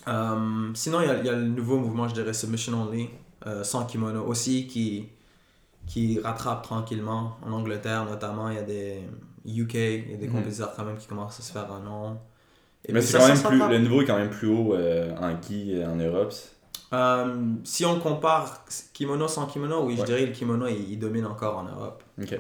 Euh, 0.08 0.70
sinon, 0.74 1.02
il 1.02 1.08
y, 1.08 1.12
a, 1.12 1.16
il 1.20 1.26
y 1.26 1.30
a 1.30 1.34
le 1.34 1.44
nouveau 1.44 1.78
mouvement, 1.78 2.08
je 2.08 2.14
dirais, 2.14 2.34
Submission 2.34 2.74
Only, 2.82 3.10
euh, 3.48 3.64
sans 3.64 3.86
kimono 3.86 4.24
aussi, 4.26 4.68
qui, 4.68 5.08
qui 5.88 6.20
rattrape 6.20 6.64
tranquillement. 6.64 7.38
En 7.46 7.52
Angleterre, 7.54 8.06
notamment, 8.06 8.50
il 8.50 8.56
y 8.56 8.60
a 8.60 8.64
des 8.64 9.00
UK, 9.46 9.74
il 9.76 10.12
y 10.12 10.14
a 10.14 10.18
des 10.18 10.28
Mhm. 10.28 10.34
compétiteurs 10.36 10.74
quand 10.76 10.86
même 10.86 10.98
qui 10.98 11.08
commencent 11.08 11.40
à 11.40 11.44
se 11.44 11.52
faire 11.52 11.72
un 11.72 11.80
nom. 11.80 12.18
Et 12.86 12.92
Mais 12.94 13.02
c'est 13.02 13.18
quand 13.18 13.36
ça 13.36 13.50
même 13.50 13.60
plus, 13.62 13.70
le 13.70 13.80
niveau 13.80 14.02
est 14.02 14.06
quand 14.06 14.18
même 14.18 14.30
plus 14.30 14.48
haut 14.48 14.74
euh, 14.76 15.16
en 15.18 15.40
gi 15.42 15.74
euh, 15.76 15.88
en 15.88 15.96
Europe. 15.96 16.34
Euh, 16.94 17.36
si 17.64 17.86
on 17.86 18.00
compare 18.00 18.66
kimono 18.94 19.28
sans 19.28 19.46
kimono, 19.48 19.84
oui, 19.86 19.96
je 19.98 20.04
dirais 20.04 20.22
que 20.24 20.28
le 20.28 20.32
kimono, 20.34 20.68
il, 20.68 20.92
il 20.92 21.00
domine 21.00 21.26
encore 21.26 21.58
en 21.58 21.64
Europe. 21.64 22.04
Ok. 22.22 22.32
Ouais. 22.32 22.40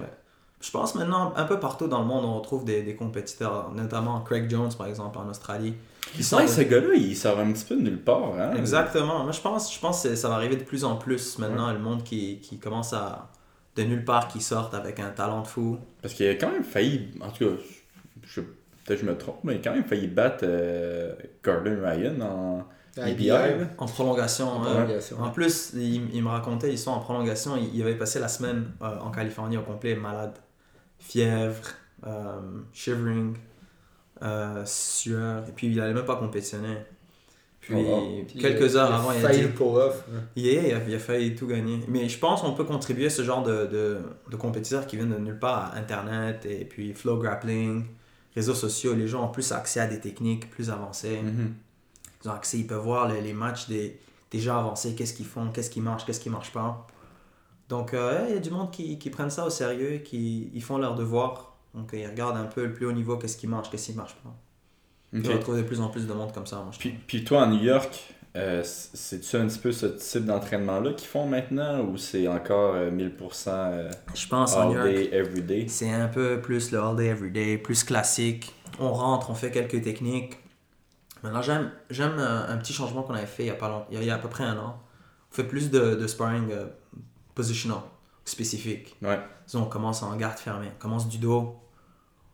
Je 0.62 0.72
pense 0.72 0.96
maintenant, 0.96 1.34
un 1.36 1.44
peu 1.46 1.60
partout 1.60 1.88
dans 1.88 2.00
le 2.00 2.06
monde, 2.06 2.24
on 2.24 2.36
retrouve 2.38 2.64
des, 2.64 2.84
des 2.84 2.96
compétiteurs, 2.96 3.72
notamment 3.74 4.22
Craig 4.22 4.50
Jones, 4.50 4.70
par 4.78 4.88
exemple, 4.88 5.18
en 5.18 5.28
Australie. 5.28 5.74
sont 6.22 6.38
Ouais, 6.38 6.44
de- 6.44 6.48
ce 6.50 6.62
gars-là, 6.62 6.94
il 6.96 7.18
sort 7.18 7.38
un 7.40 7.52
petit 7.52 7.66
peu 7.66 7.76
de 7.76 7.82
nulle 7.82 8.02
part. 8.02 8.34
Hein? 8.40 8.54
Exactement. 8.56 9.24
Moi, 9.24 9.32
je 9.34 9.42
pense, 9.42 9.74
je 9.74 9.80
pense 9.80 10.04
que 10.04 10.16
ça 10.16 10.30
va 10.30 10.36
arriver 10.36 10.56
de 10.56 10.64
plus 10.64 10.86
en 10.86 10.96
plus 10.96 11.38
maintenant, 11.40 11.72
le 11.74 11.80
monde 11.80 12.04
qui, 12.04 12.40
qui 12.40 12.60
commence 12.60 12.94
à, 12.94 13.30
de 13.76 13.84
nulle 13.84 14.06
part, 14.06 14.28
qui 14.28 14.42
sortent 14.42 14.74
avec 14.74 15.00
un 15.00 15.10
talent 15.10 15.42
de 15.42 15.48
fou. 15.48 15.78
Parce 16.02 16.14
qu'il 16.14 16.28
a 16.28 16.36
quand 16.36 16.52
même 16.52 16.64
failli, 16.64 17.12
en 17.22 17.30
tout 17.30 17.46
cas, 17.46 17.62
je, 18.24 18.42
peut-être 18.42 19.00
je 19.00 19.06
me 19.06 19.18
trompe, 19.18 19.40
mais 19.44 19.56
il 19.56 19.58
a 19.60 19.62
quand 19.62 19.74
même 19.74 19.86
failli 19.86 20.08
battre 20.08 20.44
euh, 20.44 21.14
Gordon 21.44 21.78
Ryan 21.84 22.20
en 22.22 22.66
IBI. 22.98 23.32
En 23.78 23.86
prolongation. 23.86 24.48
En 24.48 24.62
hein. 24.62 24.72
prolongation. 24.72 25.20
En 25.20 25.32
plus, 25.32 25.72
il, 25.74 26.14
il 26.14 26.24
me 26.24 26.30
racontait, 26.30 26.72
ils 26.72 26.78
sont 26.78 26.92
en 26.92 27.00
prolongation, 27.00 27.56
il, 27.58 27.76
il 27.76 27.82
avait 27.82 27.98
passé 27.98 28.20
la 28.20 28.28
semaine 28.28 28.72
euh, 28.82 29.00
en 29.00 29.12
Californie 29.12 29.58
au 29.58 29.64
complet, 29.64 29.96
malade. 29.96 30.38
Fièvre, 31.00 31.68
euh, 32.06 32.40
shivering, 32.72 33.36
euh, 34.22 34.64
sueur, 34.66 35.44
et 35.48 35.52
puis 35.52 35.68
il 35.68 35.76
n'allait 35.76 35.94
même 35.94 36.06
pas 36.06 36.16
compétitionner. 36.16 36.78
Puis, 37.66 37.76
Oh, 37.78 38.40
quelques 38.40 38.76
heures 38.76 38.94
avant, 38.94 39.12
il 39.14 39.18
a 39.20 39.22
failli 39.22 39.38
dit 39.40 39.44
le 39.48 39.54
pull-off. 39.54 40.04
hein. 40.14 40.20
Yeah, 40.36 40.68
il 40.68 40.74
a, 40.74 40.80
il 40.90 40.94
a 40.96 41.00
failli 41.00 41.34
tout 41.34 41.48
gagner. 41.48 41.80
Mais 41.88 42.10
je 42.10 42.20
pense 42.20 42.42
qu'on 42.42 42.54
peut 42.54 42.66
contribuer 42.66 43.06
à 43.06 43.10
ce 43.10 43.24
genre 43.24 43.42
de, 43.42 43.66
de, 43.68 44.00
de 44.30 44.36
compétiteurs 44.36 44.86
qui 44.86 44.98
viennent 44.98 45.14
de 45.14 45.18
nulle 45.18 45.40
part, 45.40 45.72
à 45.74 45.78
Internet, 45.78 46.46
et 46.46 46.66
puis 46.66 46.94
flow 46.94 47.18
grappling, 47.18 47.86
réseaux 48.36 48.54
sociaux. 48.54 48.94
Les 48.94 49.08
gens 49.08 49.24
ont 49.26 49.30
plus 49.32 49.52
accès 49.54 49.80
à 49.80 49.88
des 49.88 50.00
techniques 50.02 50.50
plus 50.50 50.70
avancées. 50.70 51.22
Mhm. 51.24 51.54
Ils 52.24 52.30
ont 52.30 52.34
accès, 52.34 52.58
ils 52.58 52.68
peuvent 52.68 52.84
voir 52.84 53.08
les, 53.08 53.22
les 53.22 53.34
matchs 53.34 53.68
des, 53.70 53.98
des 54.32 54.40
gens 54.40 54.58
avancés, 54.60 54.94
qu'est-ce 54.96 55.14
qu'ils 55.14 55.26
font, 55.26 55.50
qu'est-ce 55.52 55.70
qui 55.70 55.80
marche, 55.82 56.06
qu'est-ce 56.06 56.20
qui 56.20 56.30
marche 56.30 56.52
pas. 56.52 56.86
Donc, 57.70 57.94
euh, 57.94 58.26
il 58.28 58.34
y 58.34 58.38
a 58.38 58.42
du 58.42 58.50
monde 58.50 58.72
qui, 58.72 59.00
qui 59.00 59.10
prennent 59.10 59.30
ça 59.30 59.46
au 59.46 59.50
sérieux, 59.50 60.00
qui 60.00 60.52
ils 60.54 60.62
font 60.64 60.78
leur 60.78 60.96
devoir. 60.96 61.56
Donc, 61.74 61.92
ils 61.94 62.06
regardent 62.06 62.38
un 62.38 62.44
peu 62.46 62.66
le 62.66 62.74
plus 62.74 62.86
haut 62.86 62.92
niveau, 62.92 63.18
qu'est-ce 63.18 63.38
qui 63.38 63.48
marche, 63.48 63.70
qu'est-ce 63.72 63.88
qui 63.92 63.94
marche 63.98 64.16
pas. 64.16 64.34
Ok. 65.16 65.24
Je 65.26 65.32
retrouve 65.32 65.58
de 65.58 65.62
plus 65.64 65.80
en 65.82 65.90
plus 65.90 66.08
de 66.08 66.14
monde 66.14 66.32
comme 66.34 66.48
ça. 66.48 66.58
Moi, 66.58 66.70
je 66.72 66.80
Puis, 66.80 66.92
puis 66.92 67.24
toi, 67.24 67.44
à 67.44 67.46
New 67.48 67.62
York, 67.62 68.14
euh, 68.36 68.64
c'est-tu 68.64 69.36
un 69.36 69.48
petit 69.48 69.60
peu 69.60 69.72
ce 69.72 69.86
type 69.86 70.26
d'entraînement-là 70.26 70.94
qu'ils 70.94 71.08
font 71.08 71.28
maintenant 71.28 71.82
ou 71.82 71.98
c'est 71.98 72.28
encore 72.28 72.74
euh, 72.76 72.90
1000% 72.90 73.48
euh. 73.50 73.92
Je 74.16 74.28
pense 74.28 74.56
en 74.56 74.62
all 74.62 74.68
New 74.70 74.74
York, 74.76 74.88
day, 74.88 75.10
every 75.14 75.42
day? 75.44 75.66
c'est 75.68 75.92
un 75.92 76.08
peu 76.08 76.42
plus 76.42 76.72
le 76.72 76.80
all 76.82 76.96
day, 76.96 77.08
every 77.08 77.30
day, 77.32 77.58
plus 77.58 77.84
classique. 77.84 78.54
On 78.80 78.92
rentre, 78.92 79.30
on 79.30 79.36
fait 79.36 79.52
quelques 79.52 79.84
techniques. 79.84 80.38
Maintenant, 81.22 81.44
j'aime, 81.44 81.72
j'aime 81.92 82.18
un, 82.18 82.50
un 82.50 82.58
petit 82.58 82.74
changement 82.74 83.04
qu'on 83.04 83.14
avait 83.14 83.28
fait 83.28 83.44
il 83.44 83.48
y 83.48 83.52
a, 83.52 83.54
pas 83.56 83.70
long- 83.70 83.86
il 83.92 83.96
y 83.96 83.98
a, 83.98 84.02
il 84.02 84.08
y 84.08 84.12
a 84.12 84.16
à 84.16 84.18
peu 84.18 84.30
près 84.30 84.44
un 84.44 84.58
an. 84.58 84.82
On 85.32 85.36
fait 85.36 85.44
plus 85.44 85.70
de, 85.70 85.94
de 85.96 86.08
sparring 86.08 86.52
euh, 86.52 86.66
positional, 87.36 87.80
spécifique. 88.26 88.96
Ouais. 89.02 89.20
On 89.54 89.66
commence 89.66 90.02
en 90.04 90.16
garde 90.16 90.40
fermée. 90.40 90.70
On 90.76 90.82
commence 90.82 91.08
du 91.08 91.20
dos. 91.20 91.56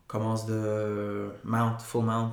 On 0.04 0.06
commence 0.08 0.46
de 0.46 1.28
mount, 1.44 1.76
full 1.78 2.04
mount. 2.04 2.32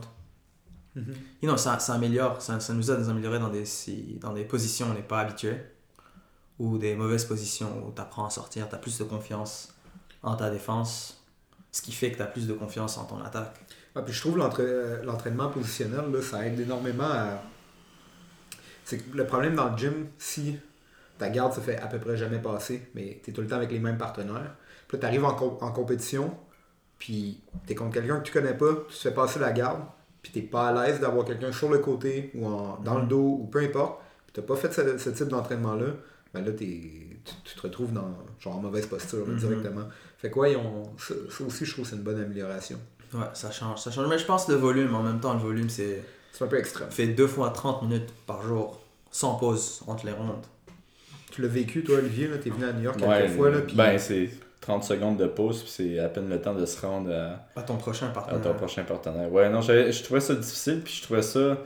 Mhm. 0.97 1.13
You 1.41 1.47
know, 1.49 1.57
ça, 1.57 1.79
ça 1.79 1.93
améliore. 1.93 2.41
Ça, 2.41 2.59
ça 2.59 2.73
nous 2.73 2.89
aide 2.91 2.97
à 2.97 2.99
nous 2.99 3.09
améliorer 3.09 3.39
dans 3.39 3.49
des, 3.49 3.65
si- 3.65 4.17
dans 4.19 4.33
des 4.33 4.43
positions 4.43 4.87
où 4.87 4.91
on 4.91 4.93
n'est 4.93 5.01
pas 5.01 5.19
habitué. 5.19 5.55
Ou 6.59 6.77
des 6.79 6.95
mauvaises 6.95 7.25
positions 7.25 7.85
où 7.87 7.91
tu 7.93 8.01
apprends 8.01 8.25
à 8.25 8.29
sortir. 8.31 8.67
Tu 8.67 8.73
as 8.75 8.79
plus 8.79 8.97
de 8.97 9.03
confiance 9.03 9.73
en 10.23 10.35
ta 10.35 10.49
défense. 10.49 11.23
Ce 11.71 11.81
qui 11.81 11.91
fait 11.91 12.11
que 12.11 12.17
tu 12.17 12.23
as 12.23 12.25
plus 12.25 12.47
de 12.47 12.53
confiance 12.53 12.97
en 12.97 13.05
ton 13.05 13.21
attaque. 13.21 13.53
Ah, 13.93 14.01
puis 14.01 14.13
je 14.13 14.21
trouve 14.21 14.37
l'entra- 14.37 15.03
l'entraînement 15.03 15.49
positionnel, 15.49 16.11
là, 16.11 16.21
ça 16.21 16.45
aide 16.45 16.59
énormément 16.59 17.03
à. 17.03 17.41
C'est 18.85 18.99
que 18.99 19.15
le 19.17 19.25
problème 19.27 19.55
dans 19.55 19.69
le 19.69 19.77
gym, 19.77 20.07
si 20.17 20.57
ta 21.17 21.29
garde 21.29 21.53
se 21.53 21.59
fait 21.59 21.77
à 21.77 21.87
peu 21.87 21.99
près 21.99 22.15
jamais 22.17 22.39
passer, 22.39 22.89
mais 22.95 23.19
tu 23.23 23.29
es 23.29 23.33
tout 23.33 23.41
le 23.41 23.47
temps 23.47 23.55
avec 23.57 23.71
les 23.71 23.79
mêmes 23.79 23.97
partenaires, 23.97 24.55
puis 24.87 24.97
tu 24.99 25.05
arrives 25.05 25.25
en 25.25 25.33
compétition, 25.71 26.35
puis 26.97 27.41
tu 27.65 27.73
es 27.73 27.75
contre 27.75 27.93
quelqu'un 27.95 28.19
que 28.19 28.23
tu 28.23 28.31
connais 28.31 28.53
pas, 28.53 28.73
tu 28.87 28.95
te 28.95 28.99
fais 29.01 29.13
passer 29.13 29.39
la 29.39 29.51
garde, 29.51 29.81
puis 30.31 30.41
tu 30.41 30.47
pas 30.47 30.69
à 30.69 30.85
l'aise 30.87 30.99
d'avoir 30.99 31.25
quelqu'un 31.25 31.51
sur 31.51 31.69
le 31.69 31.79
côté 31.79 32.31
ou 32.35 32.45
en- 32.47 32.77
dans 32.83 32.99
le 32.99 33.05
dos 33.07 33.39
ou 33.41 33.47
peu 33.51 33.59
importe, 33.59 33.99
puis 34.25 34.33
tu 34.33 34.41
pas 34.41 34.55
fait 34.55 34.73
ce, 34.73 34.97
ce 34.97 35.09
type 35.09 35.27
d'entraînement-là, 35.27 35.87
ben 36.33 36.43
là, 36.45 36.51
t'es- 36.51 36.65
tu, 37.25 37.33
tu 37.43 37.55
te 37.55 37.61
retrouves 37.61 37.91
dans 37.93 38.09
genre 38.39 38.57
en 38.57 38.61
mauvaise 38.61 38.85
posture 38.85 39.25
Mhm. 39.27 39.37
directement. 39.37 39.83
Fait 40.17 40.29
quoi, 40.29 40.49
ils 40.49 40.57
ont, 40.57 40.83
ça, 40.97 41.13
ça 41.29 41.43
aussi, 41.43 41.65
je 41.65 41.71
trouve 41.73 41.83
que 41.85 41.91
c'est 41.91 41.95
une 41.97 42.03
bonne 42.03 42.19
amélioration. 42.19 42.77
Ouais, 43.13 43.21
ça 43.33 43.51
change. 43.51 43.79
Ça 43.79 43.91
change. 43.91 44.07
Mais 44.09 44.17
je 44.19 44.25
pense 44.25 44.47
le 44.49 44.55
volume, 44.55 44.93
en 44.95 45.03
même 45.03 45.19
temps, 45.19 45.33
le 45.33 45.39
volume, 45.39 45.69
c'est. 45.69 46.03
C'est 46.33 46.43
un 46.43 46.47
peu 46.47 46.57
extrême. 46.59 46.89
fait 46.91 47.07
deux 47.07 47.25
fois 47.27 47.49
30 47.49 47.81
minutes 47.83 48.09
par 48.27 48.41
jour, 48.43 48.79
sans 49.11 49.35
pause 49.35 49.81
entre 49.87 50.05
les 50.05 50.11
rondes. 50.11 50.35
Tu 51.31 51.41
l'as 51.41 51.47
vécu, 51.47 51.83
toi, 51.83 51.97
Olivier, 51.97 52.27
là, 52.27 52.37
t'es 52.37 52.49
venu 52.49 52.65
à 52.65 52.73
New 52.73 52.83
York 52.83 52.97
quelques 52.97 53.09
Ouais, 53.09 53.27
fois, 53.29 53.49
là, 53.49 53.61
puis 53.61 53.75
ben 53.75 53.97
c'est 53.97 54.29
30 54.67 54.83
secondes 54.83 55.17
de 55.17 55.27
pause, 55.27 55.61
puis 55.63 55.71
c'est 55.71 55.99
à 55.99 56.09
peine 56.09 56.27
le 56.29 56.41
temps 56.41 56.53
de 56.53 56.65
se 56.65 56.85
rendre 56.85 57.09
à, 57.11 57.59
À 57.59 57.63
ton 57.63 57.77
prochain 57.77 58.07
à 58.07 58.09
partenaire. 58.09 58.41
ton 58.41 58.53
prochain 58.53 58.83
partenaire. 58.83 59.31
Ouais, 59.31 59.49
non, 59.49 59.61
je 59.61 60.03
trouvais 60.03 60.19
ça 60.19 60.35
difficile, 60.35 60.81
puis 60.83 60.93
je 60.93 61.03
trouvais 61.03 61.21
ça, 61.21 61.57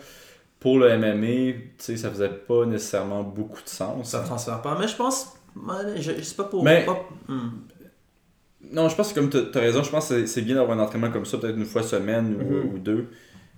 pour 0.59 0.77
le 0.77 0.95
MMA, 0.97 1.53
tu 1.53 1.73
sais, 1.79 1.97
ça 1.97 2.09
faisait 2.11 2.29
pas 2.29 2.65
nécessairement 2.67 3.23
beaucoup 3.23 3.61
de 3.63 3.67
sens. 3.69 4.09
Ça 4.11 4.19
transfère 4.19 4.61
pas. 4.61 4.77
Mais 4.79 4.87
je 4.87 4.95
pense. 4.95 5.33
je, 5.97 6.11
je 6.17 6.21
sais 6.21 6.35
pas 6.35 6.43
pour. 6.43 6.63
Mais- 6.63 6.85
pas- 6.85 7.03
hmm. 7.27 7.49
Non, 8.71 8.87
je 8.87 8.95
pense 8.95 9.11
que 9.11 9.19
comme 9.19 9.29
tu 9.31 9.37
as 9.57 9.59
raison, 9.61 9.81
je 9.81 9.89
pense 9.89 10.09
que 10.09 10.25
c'est- 10.27 10.41
bien 10.43 10.55
d'avoir 10.55 10.77
un 10.79 10.81
entraînement 10.83 11.09
comme 11.09 11.25
ça, 11.25 11.39
peut-être 11.39 11.57
une 11.57 11.65
fois 11.65 11.81
semaine 11.81 12.35
ou, 12.35 12.43
Mhm. 12.67 12.73
ou 12.75 12.77
deux. 12.77 13.07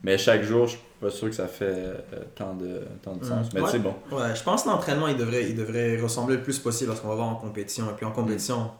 Mais 0.02 0.18
chaque 0.18 0.44
jour, 0.44 0.66
je 0.68 0.72
suis 0.72 0.80
pas 1.02 1.10
sûr 1.10 1.30
que 1.30 1.36
ça 1.36 1.48
fait 1.48 1.66
euh, 1.66 1.94
tant 2.36 2.54
de, 2.56 2.80
tant 3.02 3.16
de 3.16 3.24
sens. 3.26 3.48
Mhm. 3.48 3.52
Mais 3.56 3.60
Ouais. 3.62 3.66
tu 3.68 3.72
sais, 3.74 3.80
bon. 3.80 3.94
Ouais, 4.12 4.34
je 4.36 4.44
pense 4.44 4.64
que 4.64 4.70
l'entraînement, 4.70 5.08
il 5.10 5.18
devrait, 5.18 5.50
il 5.50 5.56
devrait 5.58 6.00
ressembler 6.00 6.38
le 6.38 6.42
plus 6.42 6.58
possible 6.60 6.92
à 6.92 6.96
ce 6.96 7.02
qu'on 7.02 7.10
va 7.10 7.16
voir 7.16 7.28
en 7.28 7.36
compétition. 7.36 7.86
Et 7.90 7.94
puis 7.96 8.06
en 8.06 8.12
compétition, 8.12 8.72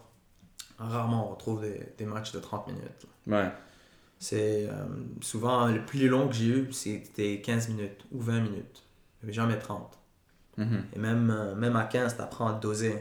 rarement 0.90 1.28
on 1.28 1.32
retrouve 1.32 1.62
des, 1.62 1.80
des 1.98 2.06
matchs 2.06 2.32
de 2.32 2.40
30 2.40 2.68
minutes. 2.68 3.08
Ouais. 3.28 3.52
C'est 4.20 4.68
euh, 4.70 4.86
souvent 5.22 5.68
le 5.68 5.84
plus 5.86 6.08
long 6.08 6.30
que 6.30 6.34
j'ai 6.34 6.46
eu, 6.46 6.72
c'était 6.72 7.42
15 7.42 7.70
minutes 7.70 8.06
ou 8.14 8.22
20 8.22 8.40
minutes. 8.40 8.84
Mais 9.22 9.34
jamais 9.34 9.58
30. 9.60 10.00
Mhm. 10.58 10.86
Et 10.96 11.00
même, 11.00 11.30
euh, 11.30 11.56
même 11.56 11.76
à 11.76 11.84
15, 11.84 12.16
tu 12.16 12.22
apprends 12.22 12.48
à 12.48 12.54
te 12.54 12.62
doser. 12.62 12.96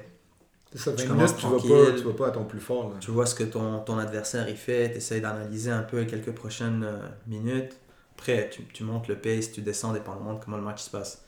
c'est 0.72 0.78
ça, 0.78 0.90
20 0.90 0.96
Tu 0.96 1.02
minutes, 1.02 1.16
commences 1.16 1.36
tu 1.36 1.46
vas, 1.46 1.84
pas, 1.86 1.92
tu 1.92 2.04
vas 2.04 2.12
pas 2.12 2.28
à 2.28 2.30
ton 2.32 2.44
plus 2.44 2.60
fort. 2.60 2.90
Là. 2.90 2.96
Tu 2.98 3.10
vois 3.10 3.26
ce 3.26 3.34
que 3.34 3.44
ton, 3.44 3.80
ton 3.80 3.98
adversaire 3.98 4.48
il 4.48 4.56
fait, 4.56 4.90
tu 4.90 4.96
essaies 4.96 5.20
d'analyser 5.20 5.70
un 5.70 5.82
peu 5.82 6.00
les 6.00 6.06
quelques 6.06 6.32
prochaines 6.32 6.82
euh, 6.84 6.98
minutes. 7.28 7.76
Après, 8.16 8.50
tu, 8.50 8.64
tu 8.64 8.82
montes 8.82 9.08
le 9.08 9.16
pace, 9.16 9.52
tu 9.52 9.62
descends 9.62 9.92
dépendamment 9.92 10.34
de 10.34 10.44
comment 10.44 10.56
le 10.56 10.62
match 10.64 10.82
se 10.82 10.90
passe. 10.90 11.24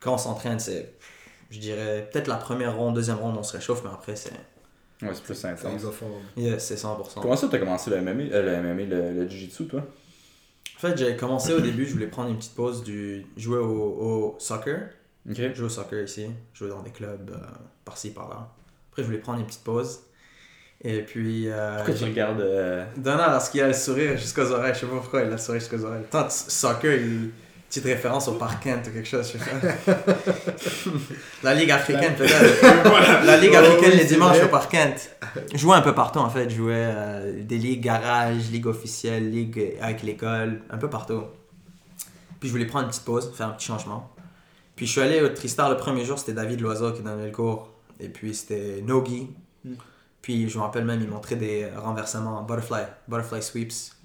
Quand 0.00 0.14
on 0.14 0.18
s'entraîne, 0.18 0.60
c'est, 0.60 0.94
je 1.50 1.58
dirais, 1.58 2.08
peut-être 2.12 2.28
la 2.28 2.36
première 2.36 2.76
ronde, 2.76 2.94
deuxième 2.94 3.18
ronde, 3.18 3.36
on 3.36 3.42
se 3.42 3.56
réchauffe, 3.56 3.82
mais 3.82 3.90
après, 3.90 4.14
c'est, 4.14 4.32
Ouais, 5.02 5.10
c'est 5.14 5.22
plus 5.22 5.44
intense. 5.44 5.82
va 5.82 5.90
fort. 5.92 6.08
yeah, 6.36 6.58
c'est 6.58 6.74
100%. 6.74 7.20
Comment 7.20 7.36
ça, 7.36 7.48
t'as 7.50 7.58
commencé 7.58 7.90
le 7.90 8.00
MMA, 8.00 8.10
euh, 8.32 8.62
le, 8.62 8.62
MMA, 8.74 8.82
le, 8.84 9.12
le 9.22 9.28
Jiu-Jitsu, 9.28 9.66
toi? 9.66 9.80
En 10.76 10.80
fait, 10.80 10.96
j'ai 10.96 11.16
commencé 11.16 11.52
au 11.52 11.60
début, 11.60 11.86
je 11.86 11.92
voulais 11.92 12.06
prendre 12.06 12.30
une 12.30 12.36
petite 12.38 12.54
pause 12.54 12.82
du 12.84 13.26
jouer 13.36 13.58
au, 13.58 13.66
au 13.66 14.36
soccer. 14.38 14.90
Ok. 15.28 15.36
Je 15.36 15.54
joue 15.54 15.66
au 15.66 15.68
soccer 15.68 16.02
ici, 16.04 16.26
je 16.54 16.64
joue 16.64 16.70
dans 16.70 16.82
des 16.82 16.90
clubs 16.90 17.30
euh, 17.30 17.36
par-ci, 17.84 18.10
par-là. 18.10 18.48
Après, 18.90 19.02
je 19.02 19.06
voulais 19.08 19.18
prendre 19.18 19.40
une 19.40 19.46
petite 19.46 19.64
pause. 19.64 20.00
Et 20.82 21.02
puis. 21.02 21.48
euh, 21.48 21.76
Pourquoi 21.78 21.94
tu 21.94 22.04
regardes. 22.04 22.40
euh, 22.40 22.84
Donald, 22.96 23.32
lorsqu'il 23.32 23.60
a 23.62 23.66
le 23.68 23.72
sourire 23.72 24.16
jusqu'aux 24.16 24.50
oreilles, 24.52 24.74
je 24.74 24.80
sais 24.80 24.86
pas 24.86 24.96
pourquoi 24.96 25.22
il 25.22 25.26
a 25.26 25.30
le 25.30 25.38
sourire 25.38 25.60
jusqu'aux 25.60 25.84
oreilles. 25.84 26.04
Tant 26.10 26.30
soccer, 26.30 26.94
il... 26.94 27.30
petite 27.68 27.84
référence 27.84 28.28
au 28.28 28.32
parc 28.32 28.64
Kent 28.64 28.88
ou 28.88 28.90
quelque 28.92 29.08
chose, 29.08 29.30
je 29.32 29.38
sais 29.38 29.84
pas. 29.84 29.98
La 31.42 31.54
Ligue 31.54 31.70
africaine, 31.70 32.14
peut-être. 32.16 33.24
La 33.24 33.36
Ligue 33.36 33.54
africaine, 33.54 33.98
les 33.98 34.06
dimanches 34.06 34.42
au 34.42 34.48
parc 34.48 34.72
Kent. 34.72 35.10
Je 35.52 35.58
jouais 35.58 35.76
un 35.76 35.82
peu 35.82 35.94
partout, 35.94 36.18
en 36.18 36.30
fait. 36.30 36.48
Je 36.48 36.56
jouais 36.56 36.74
euh, 36.76 37.42
des 37.42 37.58
ligues 37.58 37.82
garage, 37.82 38.50
ligue 38.50 38.66
officielle, 38.66 39.30
ligue 39.30 39.76
avec 39.80 40.02
l'école, 40.02 40.62
un 40.70 40.78
peu 40.78 40.88
partout. 40.88 41.24
Puis 42.40 42.48
je 42.48 42.52
voulais 42.54 42.66
prendre 42.66 42.84
une 42.84 42.90
petite 42.90 43.04
pause, 43.04 43.30
faire 43.34 43.48
un 43.48 43.52
petit 43.52 43.66
changement. 43.66 44.10
Puis 44.76 44.86
je 44.86 44.92
suis 44.92 45.00
allé 45.00 45.20
au 45.20 45.28
Tristar 45.28 45.68
le 45.68 45.76
premier 45.76 46.04
jour, 46.04 46.18
c'était 46.18 46.34
David 46.34 46.60
Loiseau 46.60 46.92
qui 46.92 47.02
donnait 47.02 47.26
le 47.26 47.32
cours. 47.32 47.68
Et 48.00 48.08
puis 48.08 48.34
c'était 48.34 48.80
Nogi. 48.80 49.28
Mm. 49.64 49.72
Puis 50.22 50.48
je 50.48 50.56
me 50.56 50.62
rappelle 50.62 50.84
même, 50.84 51.00
il 51.02 51.08
montrait 51.08 51.36
des 51.36 51.68
renversements 51.76 52.42
butterfly, 52.42 52.84
butterfly 53.08 53.42
sweeps. 53.42 53.97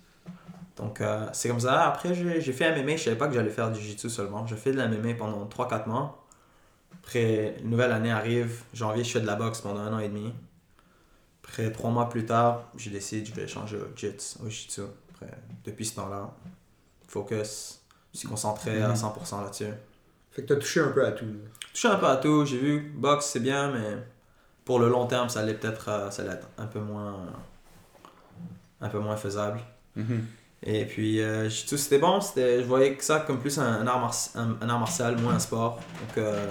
Donc 0.77 1.01
euh, 1.01 1.27
c'est 1.33 1.49
comme 1.49 1.59
ça. 1.59 1.87
Après, 1.87 2.13
j'ai 2.15 2.41
j'ai 2.41 2.53
fait 2.53 2.71
MMA. 2.83 2.95
Je 2.97 3.03
savais 3.03 3.15
pas 3.15 3.27
que 3.27 3.33
j'allais 3.33 3.49
faire 3.51 3.71
du 3.71 3.79
jiu-jitsu 3.79 4.09
seulement. 4.09 4.45
J'ai 4.47 4.55
fait 4.55 4.71
de 4.71 4.77
la 4.77 4.87
MMA 4.87 5.13
pendant 5.15 5.45
3-4 5.45 5.87
mois. 5.87 6.25
Après, 6.93 7.57
une 7.61 7.69
nouvelle 7.69 7.91
année 7.91 8.11
arrive. 8.11 8.63
Janvier, 8.73 9.03
je 9.03 9.11
fais 9.11 9.21
de 9.21 9.27
la 9.27 9.35
boxe 9.35 9.61
pendant 9.61 9.81
un 9.81 9.93
an 9.93 9.99
et 9.99 10.09
demi. 10.09 10.33
Après, 11.43 11.71
3 11.71 11.91
mois 11.91 12.09
plus 12.09 12.25
tard, 12.25 12.63
j'ai 12.77 12.89
décidé 12.89 13.21
que 13.23 13.29
je 13.29 13.33
vais 13.41 13.47
changer 13.47 13.77
au 13.77 13.95
jiu-jitsu. 14.49 14.81
Au 14.81 15.25
depuis 15.63 15.85
ce 15.85 15.95
temps-là, 15.95 16.31
focus. 17.07 17.81
Je 18.13 18.19
suis 18.19 18.27
concentré 18.27 18.81
à 18.81 18.89
Mhm. 18.89 18.95
100% 18.95 19.41
là-dessus. 19.41 19.73
Fait 20.31 20.41
que 20.41 20.47
t'as 20.47 20.59
touché 20.59 20.79
un 20.81 20.89
peu 20.89 21.05
à 21.05 21.11
tout. 21.11 21.25
Touché 21.73 21.87
un 21.87 21.95
peu 21.95 22.07
à 22.07 22.17
tout. 22.17 22.45
J'ai 22.45 22.57
vu 22.57 22.91
boxe, 22.95 23.27
c'est 23.27 23.39
bien, 23.39 23.71
mais 23.71 23.97
pour 24.65 24.79
le 24.79 24.89
long 24.89 25.05
terme, 25.07 25.29
ça 25.29 25.39
allait 25.41 25.53
peut-être 25.53 25.89
euh, 25.89 26.11
ça 26.11 26.23
allait 26.23 26.33
être 26.33 26.47
un 26.57 26.65
peu 26.65 26.79
moins, 26.79 27.15
un 28.81 28.89
peu 28.89 28.99
moins 28.99 29.15
faisable. 29.17 29.59
mhm. 29.95 30.25
Et 30.65 30.85
puis, 30.85 31.19
euh, 31.21 31.49
c'était 31.49 31.97
bon. 31.99 32.21
C'était, 32.21 32.61
je 32.61 32.65
voyais 32.67 32.95
que 32.95 33.03
ça 33.03 33.19
comme 33.19 33.39
plus 33.39 33.57
un, 33.59 33.81
un 33.81 33.87
art, 33.87 33.99
marti- 33.99 34.31
un, 34.35 34.55
un 34.61 34.69
art 34.69 34.79
martial, 34.79 35.19
moins 35.19 35.33
un 35.35 35.39
sport. 35.39 35.75
Donc, 35.75 36.17
euh, 36.17 36.47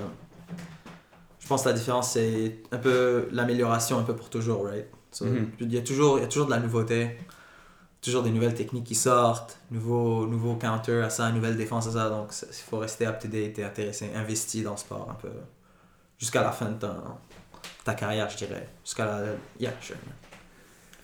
je 1.41 1.47
pense 1.47 1.63
que 1.63 1.69
la 1.69 1.75
différence, 1.75 2.13
c'est 2.13 2.59
un 2.71 2.79
peu 2.79 3.29
l'amélioration, 3.33 3.99
un 3.99 4.03
peu 4.03 4.15
pour 4.15 4.29
toujours, 4.31 4.67
right? 4.67 4.87
So, 5.11 5.25
Mhm. 5.27 5.51
il, 5.61 5.73
y 5.75 5.79
a 5.79 5.83
toujours, 5.83 6.19
il 6.19 6.23
y 6.23 6.25
a 6.25 6.29
toujours 6.29 6.47
de 6.47 6.53
la 6.53 6.59
nouveauté, 6.61 7.19
toujours 8.01 8.23
des 8.23 8.31
nouvelles 8.31 8.55
techniques 8.55 8.85
qui 8.85 8.95
sortent, 8.95 9.59
nouveaux, 9.71 10.27
nouveaux 10.27 10.55
counters 10.57 11.05
à 11.05 11.11
ça, 11.11 11.31
nouvelles 11.31 11.57
défenses 11.57 11.87
à 11.89 11.93
ça. 11.93 12.09
Donc, 12.11 12.33
il 12.43 12.55
faut 12.71 12.79
rester 12.79 13.07
up-to-date 13.07 13.59
et 13.59 13.65
intéressé, 13.65 14.11
investi 14.15 14.63
dans 14.63 14.73
le 14.73 14.77
sport 14.79 15.09
un 15.11 15.15
peu. 15.15 15.31
Jusqu'à 16.19 16.43
la 16.43 16.53
fin 16.53 16.67
de 16.71 16.75
ta, 16.79 16.97
ta 17.85 17.95
carrière, 17.95 18.29
je 18.31 18.37
dirais. 18.37 18.69
Jusqu'à 18.85 19.05
la. 19.07 19.21
Yeah, 19.59 19.73
sure. 19.81 19.97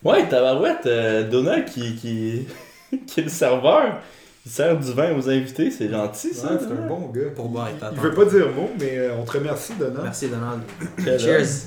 Ouais, 0.04 0.28
tabarouette, 0.28 0.86
euh, 0.86 1.28
Donald 1.28 1.64
qui, 1.64 1.96
qui, 1.96 2.46
qui 3.06 3.20
est 3.20 3.24
le 3.24 3.28
serveur, 3.28 4.00
il 4.46 4.50
sert 4.52 4.78
du 4.78 4.92
vin 4.92 5.14
aux 5.16 5.28
invités, 5.28 5.70
c'est 5.70 5.88
gentil 5.90 6.32
ça. 6.32 6.52
Ouais, 6.52 6.58
c'est 6.60 6.72
un 6.72 6.86
bon 6.86 7.08
gars. 7.10 7.30
Pour 7.34 7.48
boire 7.48 7.68
et 7.68 7.72
Il 7.74 7.78
t'attendre. 7.78 8.00
veut 8.02 8.14
pas 8.14 8.24
dire 8.24 8.48
mot, 8.50 8.70
mais 8.78 8.98
euh, 8.98 9.16
on 9.18 9.24
te 9.24 9.32
remercie, 9.32 9.72
Donald. 9.78 10.00
Merci, 10.04 10.28
Donald. 10.28 10.62
Cheers. 11.18 11.66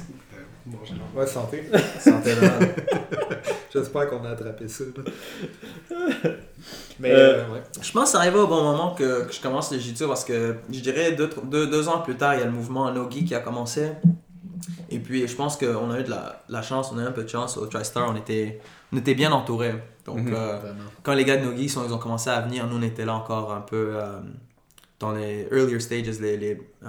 Ouais, 1.16 1.28
santé. 1.28 1.64
Santé, 2.00 2.36
Donald. 2.36 2.70
J'espère 3.74 4.10
qu'on 4.10 4.24
a 4.26 4.30
attrapé 4.30 4.68
ça. 4.68 4.84
Mais, 7.00 7.12
Euh, 7.12 7.40
euh, 7.40 7.54
ouais. 7.54 7.62
Je 7.82 7.92
pense 7.92 8.04
que 8.06 8.10
ça 8.12 8.20
arrive 8.20 8.36
au 8.36 8.48
bon 8.48 8.62
moment 8.64 8.94
que, 8.94 9.24
que 9.26 9.34
je 9.34 9.42
commence 9.42 9.72
le 9.72 9.80
jiu-jitsu 9.80 10.08
parce 10.08 10.24
que 10.24 10.56
je 10.72 10.80
dirais 10.80 11.14
deux, 11.14 11.30
deux, 11.46 11.68
deux 11.68 11.88
ans 11.88 12.00
plus 12.02 12.16
tard, 12.16 12.36
il 12.36 12.40
y 12.40 12.44
a 12.44 12.46
le 12.46 12.52
mouvement 12.52 12.92
Nogi 12.92 13.26
qui 13.26 13.34
a 13.36 13.40
commencé. 13.40 13.90
Et 14.90 15.00
puis 15.00 15.28
je 15.28 15.36
pense 15.36 15.58
qu'on 15.58 15.90
a 15.92 16.00
eu 16.00 16.04
de 16.04 16.10
la, 16.10 16.44
la 16.50 16.62
chance, 16.62 16.92
on 16.94 17.00
a 17.00 17.04
eu 17.04 17.06
un 17.08 17.12
peu 17.12 17.24
de 17.24 17.30
chance 17.30 17.58
au 17.58 17.66
TriStar, 17.66 18.10
on 18.12 18.16
était, 18.16 18.60
on 18.94 18.98
était 18.98 19.16
bien 19.16 19.32
entourés. 19.32 19.74
Donc 20.06 20.18
Mhm. 20.20 20.34
euh, 20.34 20.58
Vraiment. 20.58 20.80
quand 21.04 21.14
les 21.14 21.26
gars 21.26 21.38
de 21.38 21.46
Nogi 21.46 21.70
sont, 21.70 21.84
ils 21.86 21.94
ont 21.94 21.98
commencé 22.00 22.30
à 22.30 22.42
venir, 22.42 22.68
nous 22.68 22.78
on 22.78 22.82
était 22.82 23.06
là 23.06 23.14
encore 23.16 23.54
un 23.54 23.62
peu 23.62 23.92
euh, 23.96 24.20
dans 25.00 25.12
les 25.12 25.48
earlier 25.52 25.80
stages, 25.80 26.20
les, 26.20 26.38
les, 26.38 26.56
euh, 26.84 26.88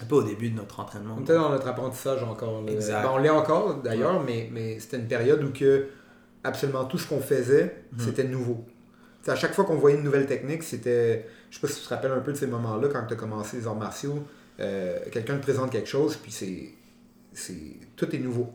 un 0.00 0.04
peu 0.06 0.14
au 0.16 0.22
début 0.22 0.50
de 0.50 0.56
notre 0.56 0.80
entraînement. 0.80 1.16
On 1.18 1.22
était 1.22 1.34
dans 1.34 1.50
notre 1.50 1.66
apprentissage 1.68 2.22
encore. 2.22 2.62
Exact. 2.68 3.02
Ben, 3.02 3.10
on 3.14 3.18
l'est 3.18 3.28
encore 3.30 3.76
d'ailleurs, 3.82 4.22
mais, 4.22 4.48
mais 4.52 4.78
c'était 4.80 4.98
une 4.98 5.08
période 5.08 5.42
où 5.42 5.50
que 5.52 5.88
absolument 6.44 6.84
tout 6.84 6.98
ce 6.98 7.06
qu'on 7.08 7.20
faisait, 7.20 7.84
Mhm. 7.92 7.98
c'était 8.00 8.24
nouveau. 8.24 8.64
Tu 9.24 9.30
à 9.30 9.36
chaque 9.36 9.52
fois 9.54 9.64
qu'on 9.64 9.74
voyait 9.76 9.96
une 9.98 10.04
nouvelle 10.04 10.26
technique, 10.26 10.62
c'était. 10.62 11.26
Je 11.50 11.56
sais 11.56 11.60
pas 11.60 11.68
si 11.72 11.80
tu 11.80 11.88
te 11.88 11.94
rappelles 11.94 12.12
un 12.12 12.20
peu 12.20 12.32
de 12.32 12.36
ces 12.36 12.46
moments-là 12.46 12.88
quand 12.88 13.04
tu 13.06 13.14
as 13.14 13.16
commencé 13.16 13.56
les 13.58 13.66
arts 13.66 13.74
martiaux. 13.76 14.22
euh, 14.60 14.98
Quelqu'un 15.12 15.36
te 15.36 15.42
présente 15.42 15.70
quelque 15.70 15.88
chose, 15.88 16.16
puis 16.16 16.30
c'est. 16.32 16.68
c'est 17.32 17.76
Tout 17.96 18.14
est 18.14 18.18
nouveau. 18.18 18.52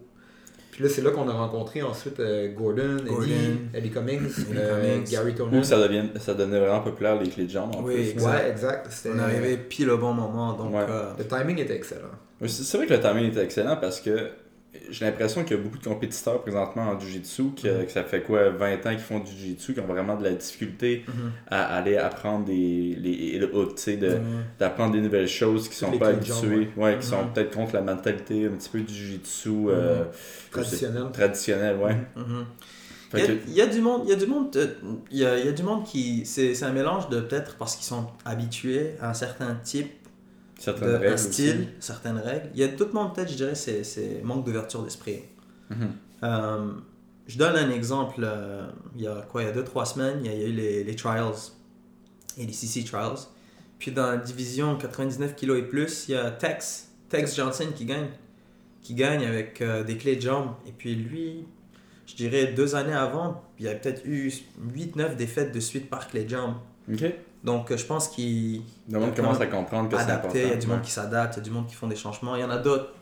Puis 0.74 0.84
là, 0.84 0.90
c'est 0.90 1.04
là 1.04 1.12
qu'on 1.12 1.30
a 1.30 1.34
rencontré 1.34 1.84
ensuite 1.84 2.20
euh, 2.20 2.52
Gordon, 2.52 2.98
Gordon. 3.06 3.22
Eddie, 3.26 3.60
Eddie 3.76 3.92
Cummings, 3.92 4.26
Eddie 4.26 4.46
euh, 4.58 4.92
Cummings. 4.94 5.12
Gary 5.12 5.36
Tonin. 5.36 5.60
Où 5.60 5.64
ça, 5.64 5.78
devient, 5.80 6.06
ça 6.20 6.34
devenait 6.34 6.60
vraiment 6.60 6.82
populaire, 6.82 7.22
les 7.22 7.30
clés 7.30 7.44
de 7.46 7.52
jambes, 7.52 7.76
en 7.76 7.84
Oui, 7.84 7.94
plus. 7.94 8.10
exact. 8.10 8.32
Ouais, 8.44 8.50
exact. 8.50 8.88
On 9.14 9.20
est 9.20 9.22
arrivé 9.22 9.58
pile 9.58 9.92
au 9.92 10.00
bon 10.00 10.14
moment, 10.14 10.54
donc 10.54 10.74
Ouais. 10.74 10.86
euh, 10.90 11.12
Le 11.20 11.26
timing 11.28 11.60
était 11.60 11.76
excellent. 11.76 12.08
C'est 12.48 12.78
vrai 12.78 12.88
que 12.88 12.94
le 12.94 13.00
timing 13.00 13.26
était 13.30 13.44
excellent 13.44 13.78
parce 13.78 14.02
que 14.02 14.30
j'ai 14.90 15.06
l'impression 15.06 15.44
qu'il 15.44 15.56
y 15.58 15.60
a 15.60 15.64
beaucoup 15.64 15.78
de 15.78 15.84
compétiteurs 15.84 16.42
présentement 16.42 16.84
en 16.84 17.00
Jiu-Jitsu, 17.00 17.44
que, 17.62 17.68
Mhm. 17.68 17.86
que 17.86 17.92
ça 17.92 18.04
fait 18.04 18.22
quoi, 18.22 18.50
20 18.50 18.86
ans 18.86 18.90
qu'ils 18.92 19.00
font 19.00 19.20
du 19.20 19.32
Jiu-Jitsu, 19.32 19.74
qui 19.74 19.80
ont 19.80 19.86
vraiment 19.86 20.16
de 20.18 20.24
la 20.24 20.32
difficulté 20.32 21.06
mhm. 21.08 21.32
à 21.48 21.76
aller 21.78 21.98
apprendre 21.98 22.46
des, 22.46 22.96
les, 23.00 23.38
le 23.38 23.56
hook, 23.56 23.76
tu 23.76 23.82
sais, 23.84 23.98
de- 23.98 24.18
d'apprendre 24.60 24.94
des 24.94 25.02
nouvelles 25.02 25.28
choses 25.28 25.70
qui 25.70 25.76
sont 25.76 25.92
les 25.92 26.00
pas 26.00 26.08
habituées, 26.10 26.70
ouais, 26.78 26.98
qui 27.00 27.06
sont 27.08 27.24
Mhm. 27.24 27.34
peut-être 27.34 27.56
contre 27.56 27.74
la 27.76 27.82
mentalité 27.82 28.46
un 28.48 28.50
petit 28.58 28.70
peu 28.70 28.80
du 28.82 28.94
Jiu-Jitsu 28.94 29.50
euh, 29.70 30.06
Traditionnel. 30.52 31.04
traditionnel, 31.14 31.76
ouais. 31.78 31.96
Mhm. 32.16 32.46
Il 33.16 33.20
y, 33.20 33.22
a, 33.22 33.28
que- 33.28 33.32
il 33.48 33.54
y 33.54 33.62
a 33.62 33.68
du 33.68 33.80
monde, 33.80 34.02
il 34.06 34.10
y 34.10 34.14
a 34.14 34.16
du 34.16 34.26
monde, 34.26 34.56
euh, 34.56 34.68
il 35.12 35.20
y 35.20 35.26
a, 35.26 35.38
il 35.38 35.46
y 35.46 35.50
a 35.50 35.52
du 35.52 35.62
monde 35.62 35.84
qui, 35.84 36.26
c'est 36.26 36.64
un 36.64 36.72
mélange 36.72 37.10
de 37.10 37.20
peut-être 37.22 37.58
parce 37.58 37.76
qu'ils 37.76 37.86
sont 37.86 38.08
habitués 38.26 38.96
à 39.00 39.12
un 39.12 39.14
certain 39.14 39.54
type 39.64 39.92
certaines 40.64 40.90
de, 40.90 40.94
règles 40.96 41.14
un 41.14 41.18
style, 41.18 41.50
aussi. 41.50 41.68
certaines 41.80 42.18
règles. 42.18 42.50
Il 42.54 42.60
y 42.62 42.64
a 42.64 42.70
tout 42.70 42.86
le 42.86 42.92
monde 42.94 43.14
peut-être, 43.14 43.30
je 43.30 43.36
dirais, 43.36 43.56
c'est 43.56 44.22
manque 44.24 44.46
d'ouverture 44.46 44.82
d'esprit. 44.84 45.20
Mhm. 45.70 45.78
Euh, 46.24 46.72
je 47.28 47.38
donne 47.38 47.56
un 47.56 47.70
exemple. 47.70 48.22
euh, 48.24 48.70
il 48.96 49.02
y 49.02 49.08
a 49.08 49.26
quoi, 49.30 49.44
il 49.44 49.48
y 49.48 49.52
a 49.52 49.54
2-3 49.54 49.86
semaines, 49.86 50.20
il 50.24 50.28
y 50.28 50.30
a, 50.30 50.34
il 50.34 50.42
y 50.42 50.46
a 50.46 50.48
eu 50.48 50.52
les, 50.52 50.84
les 50.84 50.96
trials 50.96 51.34
et 52.38 52.46
les 52.46 52.54
CC 52.54 52.84
trials. 52.84 53.20
Puis 53.78 53.92
dans 53.92 54.12
la 54.12 54.18
division 54.18 54.78
99 54.78 55.36
kg 55.36 55.58
et 55.58 55.64
plus, 55.64 56.06
il 56.08 56.12
y 56.12 56.16
a 56.16 56.32
Tex, 56.32 56.90
Tex 57.10 57.36
Johnson 57.36 57.68
qui 57.76 57.84
gagne, 57.86 58.08
qui 58.82 58.94
gagne 58.94 59.26
avec 59.26 59.62
euh, 59.62 59.84
des 59.84 59.98
clés 59.98 60.16
de 60.16 60.22
jambes. 60.22 60.54
Et 60.66 60.72
puis 60.72 60.96
lui, 60.96 61.46
je 62.08 62.16
dirais 62.16 62.54
deux 62.54 62.76
années 62.76 62.94
avant, 62.94 63.44
il 63.60 63.66
y 63.66 63.68
a 63.68 63.76
peut-être 63.76 64.06
eu 64.06 64.32
8-9 64.74 65.18
défaites 65.18 65.54
de 65.54 65.60
suite 65.60 65.90
par 65.90 66.08
clé 66.08 66.24
de 66.24 66.30
jambes. 66.30 66.56
Ok. 66.92 67.04
Donc 67.44 67.72
euh, 67.72 67.78
je 67.78 67.86
pense 67.86 68.08
qu'il 68.08 68.62
Le 68.90 69.00
monde 69.00 69.16
commence 69.16 69.42
à 69.42 69.48
comprendre 69.48 69.90
que 69.90 69.98
c'est 69.98 70.04
important. 70.04 70.30
adapté, 70.30 70.44
il 70.44 70.50
y 70.50 70.54
a 70.54 70.56
du 70.56 70.68
monde 70.68 70.78
ouais. 70.78 70.84
qui 70.86 70.92
s'adapte, 70.92 71.36
il 71.36 71.38
y 71.38 71.42
a 71.42 71.44
du 71.44 71.52
monde 71.52 71.68
qui 71.68 71.76
font 71.76 71.88
des 71.88 71.96
changements. 71.96 72.36
Il 72.36 72.42
y 72.42 72.46
en 72.46 72.50
a 72.50 72.58
d'autres 72.58 72.94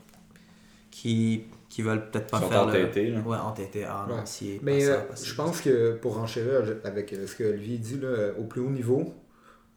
qui, 0.90 1.44
qui 1.70 1.82
veulent 1.82 2.10
peut-être 2.10 2.28
pas 2.28 2.38
Ils 2.40 2.44
sont 2.44 2.50
faire 2.50 2.66
le... 2.66 2.70
entêtés, 2.72 3.10
là. 3.12 3.20
Ouais, 3.22 3.38
entêtés. 3.38 3.84
Ah 3.86 4.06
non, 4.10 4.16
Ouais. 4.16 4.22
si, 4.26 4.54
pas 4.56 4.60
Mais 4.64 4.82
ça, 4.82 4.92
euh, 4.94 5.02
pas 5.02 5.16
ça. 5.16 5.26
je 5.26 5.36
pense 5.36 5.62
que 5.62 5.94
pour 5.94 6.18
enchérir 6.20 6.62
avec 6.84 7.14
euh, 7.14 7.28
ce 7.28 7.36
que 7.36 7.44
Olivier 7.44 7.78
dit, 7.78 8.00
là, 8.00 8.32
au 8.40 8.44
plus 8.44 8.62
haut 8.62 8.70
niveau, 8.70 9.14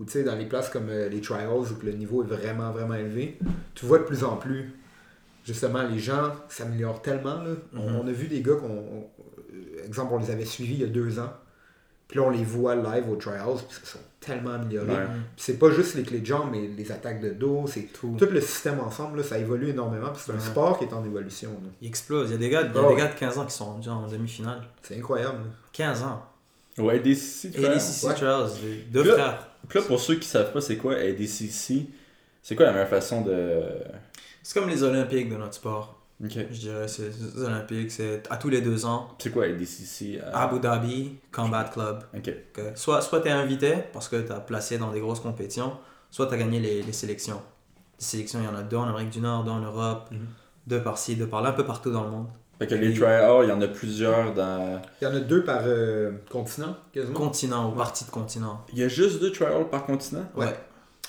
ou 0.00 0.04
tu 0.04 0.12
sais, 0.12 0.24
dans 0.24 0.34
les 0.34 0.46
places 0.46 0.70
comme 0.70 0.88
euh, 0.88 1.08
les 1.08 1.20
trials 1.20 1.48
où 1.50 1.64
le 1.84 1.92
niveau 1.92 2.22
est 2.24 2.26
vraiment, 2.26 2.70
vraiment 2.72 2.94
élevé, 2.94 3.38
tu 3.74 3.86
vois 3.86 3.98
de 3.98 4.04
plus 4.04 4.24
en 4.24 4.36
plus, 4.36 4.72
justement, 5.44 5.82
les 5.82 5.98
gens 5.98 6.32
s'améliorent 6.48 7.02
tellement. 7.02 7.42
Là. 7.42 7.50
On- 7.76 7.90
Mhm. 7.90 7.96
on, 8.02 8.08
a 8.08 8.12
vu 8.12 8.28
des 8.28 8.40
gars 8.40 8.56
qu'on. 8.56 8.66
on- 8.70 9.84
exemple, 9.86 10.14
on 10.14 10.18
les 10.18 10.30
avait 10.30 10.46
suivis 10.46 10.74
il 10.74 10.80
y 10.80 10.84
a 10.84 10.88
deux 10.88 11.18
ans. 11.18 11.32
Puis 12.14 12.20
là, 12.22 12.28
on 12.28 12.30
les 12.30 12.44
voit 12.44 12.76
live 12.76 13.10
aux 13.10 13.16
trials, 13.16 13.56
puis 13.68 13.76
ils 13.82 13.88
sont 13.88 13.98
tellement 14.20 14.50
améliorés. 14.52 14.86
Ouais. 14.92 14.98
Puis 15.34 15.44
c'est 15.46 15.58
pas 15.58 15.70
juste 15.72 15.96
les 15.96 16.04
clés 16.04 16.20
de 16.20 16.26
jambes, 16.26 16.50
mais 16.52 16.68
les 16.68 16.92
attaques 16.92 17.20
de 17.20 17.30
dos, 17.30 17.64
c'est 17.66 17.88
Tout. 17.92 18.14
tout 18.16 18.26
le 18.30 18.40
système 18.40 18.78
ensemble, 18.78 19.18
là, 19.18 19.24
ça 19.24 19.36
évolue 19.36 19.70
énormément. 19.70 20.10
Puis 20.12 20.22
c'est 20.24 20.30
un 20.30 20.36
Ouais. 20.36 20.40
sport 20.40 20.78
qui 20.78 20.84
est 20.84 20.92
en 20.92 21.04
évolution. 21.04 21.50
là. 21.50 21.68
Il 21.82 21.88
explose. 21.88 22.28
Il 22.30 22.32
y 22.34 22.34
a 22.36 22.38
des 22.38 22.50
gars, 22.50 22.60
il 22.62 22.66
y 22.72 22.78
a 22.84 22.88
des 22.88 22.94
gars 22.94 23.06
de 23.08 23.18
15 23.18 23.36
ans 23.38 23.44
qui 23.46 23.52
sont 23.54 23.64
rendus 23.64 23.88
en 23.88 24.06
demi-finale. 24.06 24.62
C'est 24.82 24.96
incroyable. 24.96 25.38
là. 25.38 25.50
15 25.72 26.02
ans. 26.04 26.22
Ouais, 26.78 26.94
ADCC, 27.00 27.50
tu 27.50 27.58
Et 27.58 27.60
vois. 27.64 27.74
les 27.74 27.80
CC 27.80 28.06
ouais. 28.06 28.14
Trials, 28.14 28.48
deux 28.92 29.00
Puis 29.00 29.08
là- 29.10 29.14
frères. 29.16 29.48
Puis 29.68 29.78
là, 29.80 29.84
pour 29.86 29.98
ceux 29.98 30.14
qui 30.14 30.28
savent 30.28 30.52
pas 30.52 30.60
c'est 30.60 30.76
quoi 30.76 30.94
ADCC, 30.94 31.86
c'est 32.44 32.54
quoi 32.54 32.66
la 32.66 32.72
meilleure 32.74 32.88
façon 32.88 33.22
de. 33.22 33.60
C'est 34.40 34.56
comme 34.60 34.68
les 34.70 34.84
Olympiques 34.84 35.28
de 35.30 35.36
notre 35.36 35.54
sport. 35.54 36.00
Ok. 36.24 36.32
Je 36.50 36.58
dirais, 36.58 36.88
c'est 36.88 37.10
les 37.36 37.42
Olympiques, 37.42 37.90
c'est 37.90 38.22
à 38.30 38.36
tous 38.36 38.48
les 38.48 38.60
deux 38.60 38.86
ans. 38.86 39.08
C'est 39.18 39.30
quoi 39.30 39.44
ADCC 39.44 40.20
euh, 40.22 40.30
Abu 40.32 40.58
Dhabi, 40.60 41.16
Combat 41.32 41.64
Club. 41.64 42.04
Soit 42.74 43.00
soit 43.02 43.20
tu 43.20 43.28
es 43.28 43.32
invité 43.32 43.74
parce 43.92 44.08
que 44.08 44.16
tu 44.22 44.32
as 44.32 44.40
placé 44.40 44.78
dans 44.78 44.90
des 44.90 45.00
grosses 45.00 45.20
compétitions, 45.20 45.72
soit 46.10 46.26
tu 46.26 46.34
as 46.34 46.38
gagné 46.38 46.60
les, 46.60 46.82
les 46.82 46.92
sélections. 46.92 47.40
Les 47.98 48.04
sélections, 48.04 48.40
il 48.40 48.44
y 48.44 48.48
en 48.48 48.56
a 48.56 48.62
deux 48.62 48.76
en 48.76 48.84
Amérique 48.88 49.10
du 49.10 49.20
Nord, 49.20 49.44
deux 49.44 49.50
en 49.50 49.60
Europe, 49.60 50.08
Mhm. 50.10 50.26
deux 50.66 50.82
par-ci, 50.82 51.16
deux 51.16 51.26
par-là, 51.26 51.50
un 51.50 51.52
peu 51.52 51.64
partout 51.66 51.90
dans 51.90 52.04
le 52.04 52.10
monde. 52.10 52.26
Fait 52.58 52.68
que 52.68 52.74
les 52.76 52.94
tryouts, 52.94 53.42
il 53.42 53.48
y 53.48 53.52
en 53.52 53.60
a 53.60 53.66
plusieurs 53.68 54.32
dans. 54.32 54.80
Il 55.00 55.04
y 55.04 55.06
en 55.08 55.14
a 55.14 55.20
deux 55.20 55.42
par 55.42 55.62
euh, 55.66 56.12
continent, 56.30 56.76
quasiment. 56.92 57.12
Continent 57.18 57.70
ou 57.70 57.74
partie 57.76 58.04
de 58.04 58.10
continent. 58.10 58.64
Il 58.72 58.78
y 58.78 58.84
a 58.84 58.88
juste 58.88 59.20
deux 59.20 59.32
tryouts 59.32 59.64
par 59.64 59.84
continent? 59.86 60.24
Ouais. 60.36 60.46
Ouais. 60.46 60.56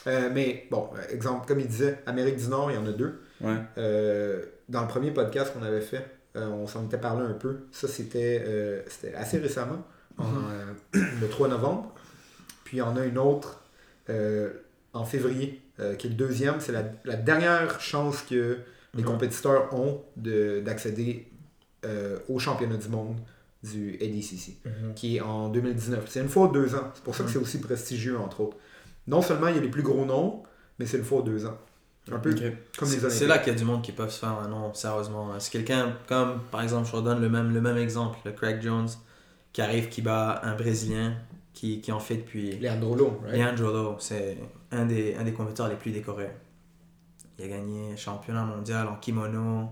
Euh, 0.07 0.29
mais 0.33 0.67
bon, 0.71 0.89
exemple, 1.09 1.47
comme 1.47 1.59
il 1.59 1.67
disait, 1.67 1.99
Amérique 2.05 2.37
du 2.37 2.47
Nord, 2.47 2.71
il 2.71 2.75
y 2.75 2.77
en 2.77 2.85
a 2.87 2.91
deux. 2.91 3.21
Ouais. 3.41 3.55
Euh, 3.77 4.43
dans 4.69 4.81
le 4.81 4.87
premier 4.87 5.11
podcast 5.11 5.53
qu'on 5.53 5.63
avait 5.63 5.81
fait, 5.81 6.05
euh, 6.35 6.47
on 6.49 6.67
s'en 6.67 6.85
était 6.85 6.97
parlé 6.97 7.23
un 7.25 7.33
peu. 7.33 7.67
Ça, 7.71 7.87
c'était 7.87 8.43
euh, 8.45 8.81
assez 9.15 9.37
récemment, 9.37 9.85
en, 10.17 10.25
euh, 10.25 10.73
le 11.21 11.27
3 11.29 11.47
novembre. 11.47 11.93
Puis 12.63 12.77
il 12.77 12.79
y 12.79 12.83
en 12.83 12.97
a 12.97 13.05
une 13.05 13.17
autre 13.17 13.61
en 14.93 15.03
février, 15.05 15.61
qui 15.97 16.07
est 16.07 16.09
le 16.09 16.15
deuxième. 16.15 16.59
C'est 16.59 16.71
la, 16.71 16.83
la 17.05 17.15
dernière 17.15 17.79
chance 17.81 18.21
que 18.21 18.59
les 18.93 19.01
Mhm. 19.03 19.09
compétiteurs 19.09 19.73
ont 19.73 20.03
de- 20.15 20.61
d'accéder 20.61 21.27
au 22.29 22.39
championnat 22.39 22.77
du 22.77 22.87
monde 22.89 23.17
du 23.63 23.95
ADCC, 24.01 24.57
qui 24.95 25.17
est 25.17 25.21
en 25.21 25.49
2019. 25.49 26.05
C'est 26.07 26.21
une 26.21 26.29
fois 26.29 26.49
deux 26.53 26.75
ans. 26.75 26.91
C'est 26.93 27.03
pour 27.03 27.13
ça 27.15 27.23
que 27.23 27.27
Mhm. 27.29 27.33
c'est 27.33 27.39
aussi 27.39 27.59
prestigieux, 27.59 28.17
entre 28.17 28.41
autres. 28.41 28.57
Non 29.07 29.21
seulement 29.21 29.47
il 29.47 29.55
y 29.55 29.59
a 29.59 29.61
les 29.61 29.69
plus 29.69 29.83
gros 29.83 30.05
noms, 30.05 30.43
mais 30.79 30.85
c'est 30.85 30.97
une 30.97 31.03
fois 31.03 31.21
deux 31.23 31.45
ans. 31.45 31.57
Un 32.11 32.19
peu 32.19 32.31
Ok. 32.31 32.41
comme 32.77 32.89
les 32.91 33.09
C'est 33.09 33.25
là 33.27 33.39
qu'il 33.39 33.51
y 33.53 33.55
a 33.55 33.59
du 33.59 33.65
monde 33.65 33.81
qui 33.81 33.91
peuvent 33.91 34.11
se 34.11 34.19
faire 34.19 34.37
un 34.37 34.47
nom, 34.47 34.73
sérieusement. 34.73 35.29
C'est 35.39 35.51
quelqu'un 35.51 35.97
comme, 36.07 36.41
par 36.51 36.61
exemple, 36.61 36.87
je 36.87 36.95
redonne 36.95 37.19
le 37.19 37.29
même, 37.29 37.53
le 37.53 37.61
même 37.61 37.77
exemple, 37.77 38.19
le 38.25 38.31
Craig 38.31 38.61
Jones, 38.61 38.89
qui 39.51 39.61
arrive, 39.61 39.89
qui 39.89 40.01
bat 40.01 40.39
un 40.43 40.55
Brésilien, 40.55 41.15
qui, 41.53 41.81
qui 41.81 41.91
en 41.91 41.99
fait 41.99 42.17
depuis 42.17 42.57
Leandro 42.59 42.95
Lo, 42.95 43.21
right? 43.23 43.37
Leandro 43.37 43.71
Lo, 43.71 43.95
c'est 43.99 44.37
un 44.71 44.85
des, 44.85 45.15
un 45.15 45.23
des 45.23 45.33
compétiteurs 45.33 45.67
les 45.69 45.75
plus 45.75 45.91
décorés. 45.91 46.29
Il 47.39 47.45
a 47.45 47.47
gagné 47.47 47.97
championnat 47.97 48.43
mondial 48.43 48.87
en 48.87 48.95
kimono, 48.97 49.69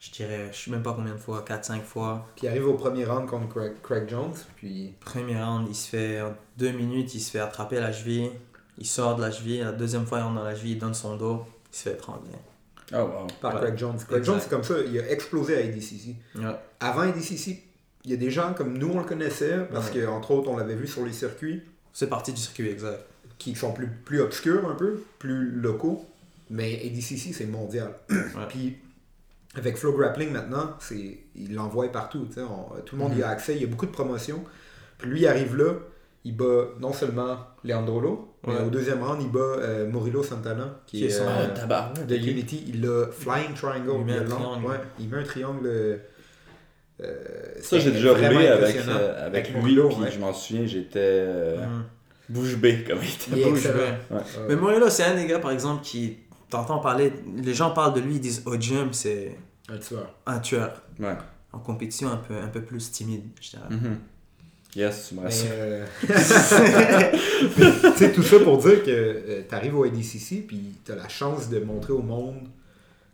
je 0.00 0.10
dirais, 0.10 0.48
je 0.52 0.56
sais 0.56 0.70
même 0.70 0.82
pas 0.82 0.92
combien 0.94 1.12
de 1.12 1.18
fois, 1.18 1.44
4-5 1.46 1.82
fois. 1.82 2.26
Puis 2.36 2.46
il 2.46 2.48
arrive 2.48 2.66
au 2.68 2.74
premier 2.74 3.04
round 3.04 3.28
contre 3.28 3.48
Craig, 3.48 3.72
Craig 3.82 4.08
Jones, 4.08 4.32
puis 4.56 4.94
Premier 5.00 5.42
round, 5.42 5.66
il 5.68 5.74
se 5.74 5.88
fait, 5.88 6.22
en 6.22 6.34
deux 6.56 6.70
minutes, 6.70 7.14
il 7.14 7.20
se 7.20 7.30
fait 7.32 7.40
attraper 7.40 7.78
la 7.80 7.92
cheville, 7.92 8.30
il 8.78 8.86
sort 8.86 9.16
de 9.16 9.22
la 9.22 9.30
cheville, 9.30 9.58
la 9.60 9.72
deuxième 9.72 10.06
fois, 10.06 10.18
il 10.18 10.22
rentre 10.22 10.36
dans 10.36 10.44
la 10.44 10.54
cheville, 10.54 10.72
il 10.72 10.78
donne 10.78 10.94
son 10.94 11.16
dos, 11.16 11.44
il 11.72 11.76
se 11.76 11.82
fait 11.88 11.92
étrangler. 11.94 12.30
Oh 12.92 12.96
wow. 12.96 13.26
par 13.40 13.54
Ouais. 13.54 13.60
Craig 13.60 13.76
Jones. 13.78 13.96
Craig 13.96 14.18
Exact. 14.18 14.24
Jones, 14.24 14.40
c'est 14.42 14.48
comme 14.50 14.64
ça, 14.64 14.74
il 14.86 14.98
a 14.98 15.10
explosé 15.10 15.56
à 15.56 15.60
ADCC. 15.60 16.16
Ouais. 16.36 16.44
Avant 16.80 17.00
ADCC, 17.02 17.62
il 18.04 18.10
y 18.10 18.14
a 18.14 18.16
des 18.16 18.30
gens 18.30 18.54
comme 18.54 18.78
nous, 18.78 18.90
on 18.90 18.98
le 18.98 19.04
connaissait, 19.04 19.58
parce 19.70 19.90
Ouais. 19.92 20.00
que 20.00 20.06
entre 20.06 20.30
autres, 20.30 20.48
on 20.48 20.56
l'avait 20.56 20.74
vu 20.76 20.86
sur 20.86 21.04
les 21.04 21.12
circuits, 21.12 21.62
C'est 21.92 22.08
parti 22.08 22.32
du 22.32 22.40
circuit 22.40 22.68
exact. 22.70 23.04
qui 23.38 23.54
sont 23.54 23.72
plus, 23.72 23.88
plus 23.88 24.20
obscurs 24.22 24.66
un 24.68 24.74
peu, 24.74 25.02
plus 25.18 25.50
locaux. 25.50 26.06
Mais 26.50 26.80
ADCC, 26.84 27.34
c'est 27.34 27.44
mondial. 27.46 27.92
Puis 28.48 28.78
avec 29.54 29.76
Flow 29.76 29.92
Grappling 29.92 30.30
maintenant, 30.32 30.74
c'est 30.80 31.18
il 31.36 31.54
l'envoie 31.54 31.88
partout. 31.92 32.26
on- 32.38 32.80
tout 32.86 32.96
le 32.96 33.02
monde 33.02 33.16
y 33.18 33.22
a 33.22 33.28
accès, 33.28 33.54
il 33.56 33.60
y 33.60 33.64
a 33.64 33.68
beaucoup 33.68 33.86
de 33.86 33.90
promotions. 33.90 34.42
Puis 34.96 35.10
lui, 35.10 35.20
il 35.20 35.26
arrive 35.26 35.56
là, 35.56 35.74
il 36.24 36.36
bat 36.36 36.64
non 36.80 36.92
seulement 36.92 37.38
Leandro 37.64 38.00
Lo, 38.00 38.34
mais 38.46 38.54
Ouais. 38.54 38.62
au 38.66 38.70
deuxième 38.70 39.02
round, 39.02 39.20
il 39.22 39.30
bat 39.30 39.38
euh, 39.40 39.86
Murillo 39.90 40.22
Santana, 40.22 40.80
qui, 40.86 40.98
Qui 40.98 41.04
est 41.04 41.06
est 41.08 41.10
son- 41.10 41.24
euh, 41.26 41.54
tabarnak. 41.54 42.06
de. 42.06 42.16
Unity. 42.16 42.64
Il 42.68 42.86
a 42.86 43.06
Flying 43.10 43.54
Triangle. 43.54 43.90
Il 44.00 44.04
met 44.04 44.18
un 44.18 44.24
triangle. 44.24 44.66
ouais, 44.66 44.80
il 45.00 45.08
met 45.08 45.18
un 45.18 45.22
triangle. 45.24 45.66
euh, 45.66 45.96
euh, 47.02 47.14
Ça, 47.60 47.78
j'ai 47.78 47.92
déjà 47.92 48.12
roulé 48.12 48.46
avec, 48.48 48.76
euh, 48.76 49.26
avec 49.26 49.50
Avec 49.50 49.62
lui, 49.64 49.74
puis 49.76 49.80
ouais. 50.02 50.10
je 50.10 50.18
m'en 50.18 50.32
souviens, 50.32 50.66
j'étais 50.66 50.98
euh, 50.98 51.64
Mhm. 51.66 51.84
bouche 52.28 52.56
bée 52.56 52.84
comme 52.84 52.98
il 53.02 53.38
était. 53.38 53.44
Ouais. 53.50 53.98
Euh, 54.10 54.46
Mais 54.48 54.56
Morello, 54.56 54.88
c'est 54.90 55.04
un 55.04 55.14
des 55.14 55.26
gars, 55.26 55.38
par 55.38 55.52
exemple, 55.52 55.82
qui 55.84 56.18
t'entends 56.50 56.80
parler, 56.80 57.12
les 57.36 57.54
gens 57.54 57.70
parlent 57.70 57.94
de 57.94 58.00
lui, 58.00 58.14
ils 58.16 58.20
disent 58.20 58.42
au 58.46 58.56
gym, 58.56 58.92
c'est 58.92 59.36
un 59.68 59.78
tueur. 59.78 60.12
un 60.26 60.38
tueur. 60.40 60.82
Ouais. 60.98 61.16
En 61.52 61.58
compétition, 61.60 62.10
un 62.10 62.16
peu, 62.16 62.34
un 62.36 62.48
peu 62.48 62.62
plus 62.62 62.90
timide, 62.90 63.22
je 63.40 63.50
dirais. 63.50 63.62
Mhm. 63.70 63.98
Yes, 64.78 65.08
tu 65.08 65.14
me 65.16 65.20
Mais, 65.20 65.26
rassures. 65.26 65.48
euh, 65.52 65.84
tu 67.92 67.98
sais, 67.98 68.12
tout 68.12 68.22
ça 68.22 68.38
pour 68.40 68.58
dire 68.58 68.82
que 68.84 69.42
tu 69.48 69.54
arrives 69.54 69.76
au 69.76 69.84
ADCC 69.84 70.46
puis 70.46 70.74
tu 70.84 70.92
as 70.92 70.96
la 70.96 71.08
chance 71.08 71.48
de 71.50 71.58
montrer 71.60 71.92
au 71.92 72.02
monde 72.02 72.42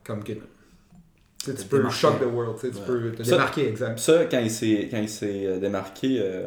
comme 0.04 0.22
que 0.22 0.32
tu 0.32 1.52
peux 1.68 1.78
démarquer. 1.78 1.96
shock 1.98 2.20
the 2.20 2.26
world, 2.26 2.58
tu 2.60 2.66
Ouais. 2.66 2.72
peux 2.86 3.12
te 3.12 3.22
Ça- 3.22 3.30
démarquer, 3.32 3.68
exact. 3.68 3.98
Ça, 3.98 4.24
quand 4.26 4.40
il 4.40 4.50
s'est, 4.50 4.88
quand 4.90 4.98
il 5.00 5.08
s'est 5.08 5.46
euh, 5.46 5.58
démarqué, 5.58 6.18
euh, 6.20 6.46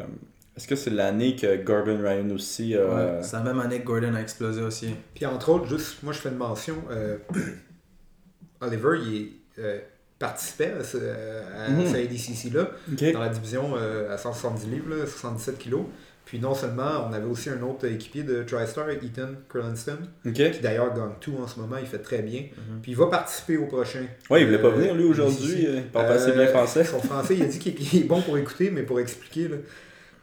est-ce 0.56 0.66
que 0.68 0.76
c'est 0.76 0.90
l'année 0.90 1.34
que 1.36 1.56
Gordon 1.62 1.98
Ryan 2.02 2.30
aussi 2.30 2.74
a. 2.76 2.84
Ouais, 2.84 3.22
c'est 3.22 3.36
la 3.36 3.42
même 3.42 3.60
année 3.60 3.80
que 3.80 3.86
Gordon 3.86 4.14
a 4.14 4.20
explosé 4.20 4.60
aussi. 4.62 4.88
Puis 5.14 5.24
entre 5.26 5.48
autres, 5.50 5.66
juste, 5.66 6.02
moi 6.02 6.12
je 6.12 6.18
fais 6.18 6.28
une 6.30 6.36
mention, 6.36 6.76
euh, 6.90 7.16
Oliver, 8.60 8.98
il 9.06 9.16
est, 9.16 9.28
euh, 9.60 9.78
participait 10.18 10.72
à 10.78 10.84
ce, 10.84 10.96
à 10.98 11.68
Mhm. 11.70 11.86
ce 11.86 11.94
ADCC-là. 11.96 12.70
Dans 13.12 13.20
la 13.20 13.28
division 13.28 13.74
euh, 13.76 14.12
à 14.12 14.18
170 14.18 14.66
livres, 14.68 14.94
là, 14.94 15.06
77 15.06 15.58
kilos. 15.58 15.82
Puis 16.24 16.38
non 16.40 16.52
seulement, 16.54 17.06
on 17.08 17.12
avait 17.14 17.24
aussi 17.24 17.48
un 17.48 17.62
autre 17.62 17.86
équipier 17.86 18.22
de 18.22 18.42
TriStar, 18.42 18.90
Ethan 18.90 19.28
Curlinston, 19.48 19.96
qui 20.34 20.60
d'ailleurs 20.60 20.92
gagne 20.92 21.12
tout 21.20 21.34
en 21.42 21.46
ce 21.46 21.58
moment, 21.58 21.76
il 21.80 21.86
fait 21.86 22.00
très 22.00 22.20
bien. 22.20 22.40
Mhm. 22.42 22.80
Puis 22.82 22.92
il 22.92 22.96
va 22.98 23.06
participer 23.06 23.56
au 23.56 23.64
prochain. 23.64 24.04
Ouais, 24.28 24.42
il 24.42 24.46
voulait 24.46 24.60
pas 24.60 24.68
Euh, 24.68 24.72
venir 24.72 24.94
lui 24.94 25.04
aujourd'hui. 25.04 25.36
ici. 25.46 25.66
euh, 25.66 25.76
Il 25.76 25.84
parle 25.84 26.06
pas 26.08 26.12
assez 26.14 26.32
bien 26.32 26.42
Euh, 26.42 26.48
français. 26.48 26.84
Son 26.84 27.00
français, 27.00 27.34
il 27.36 27.42
a 27.42 27.46
dit 27.46 27.58
qu'il 27.58 28.02
est 28.02 28.04
bon 28.04 28.20
pour 28.20 28.36
écouter, 28.36 28.70
mais 28.70 28.82
pour 28.82 29.00
expliquer, 29.00 29.48
là, 29.48 29.56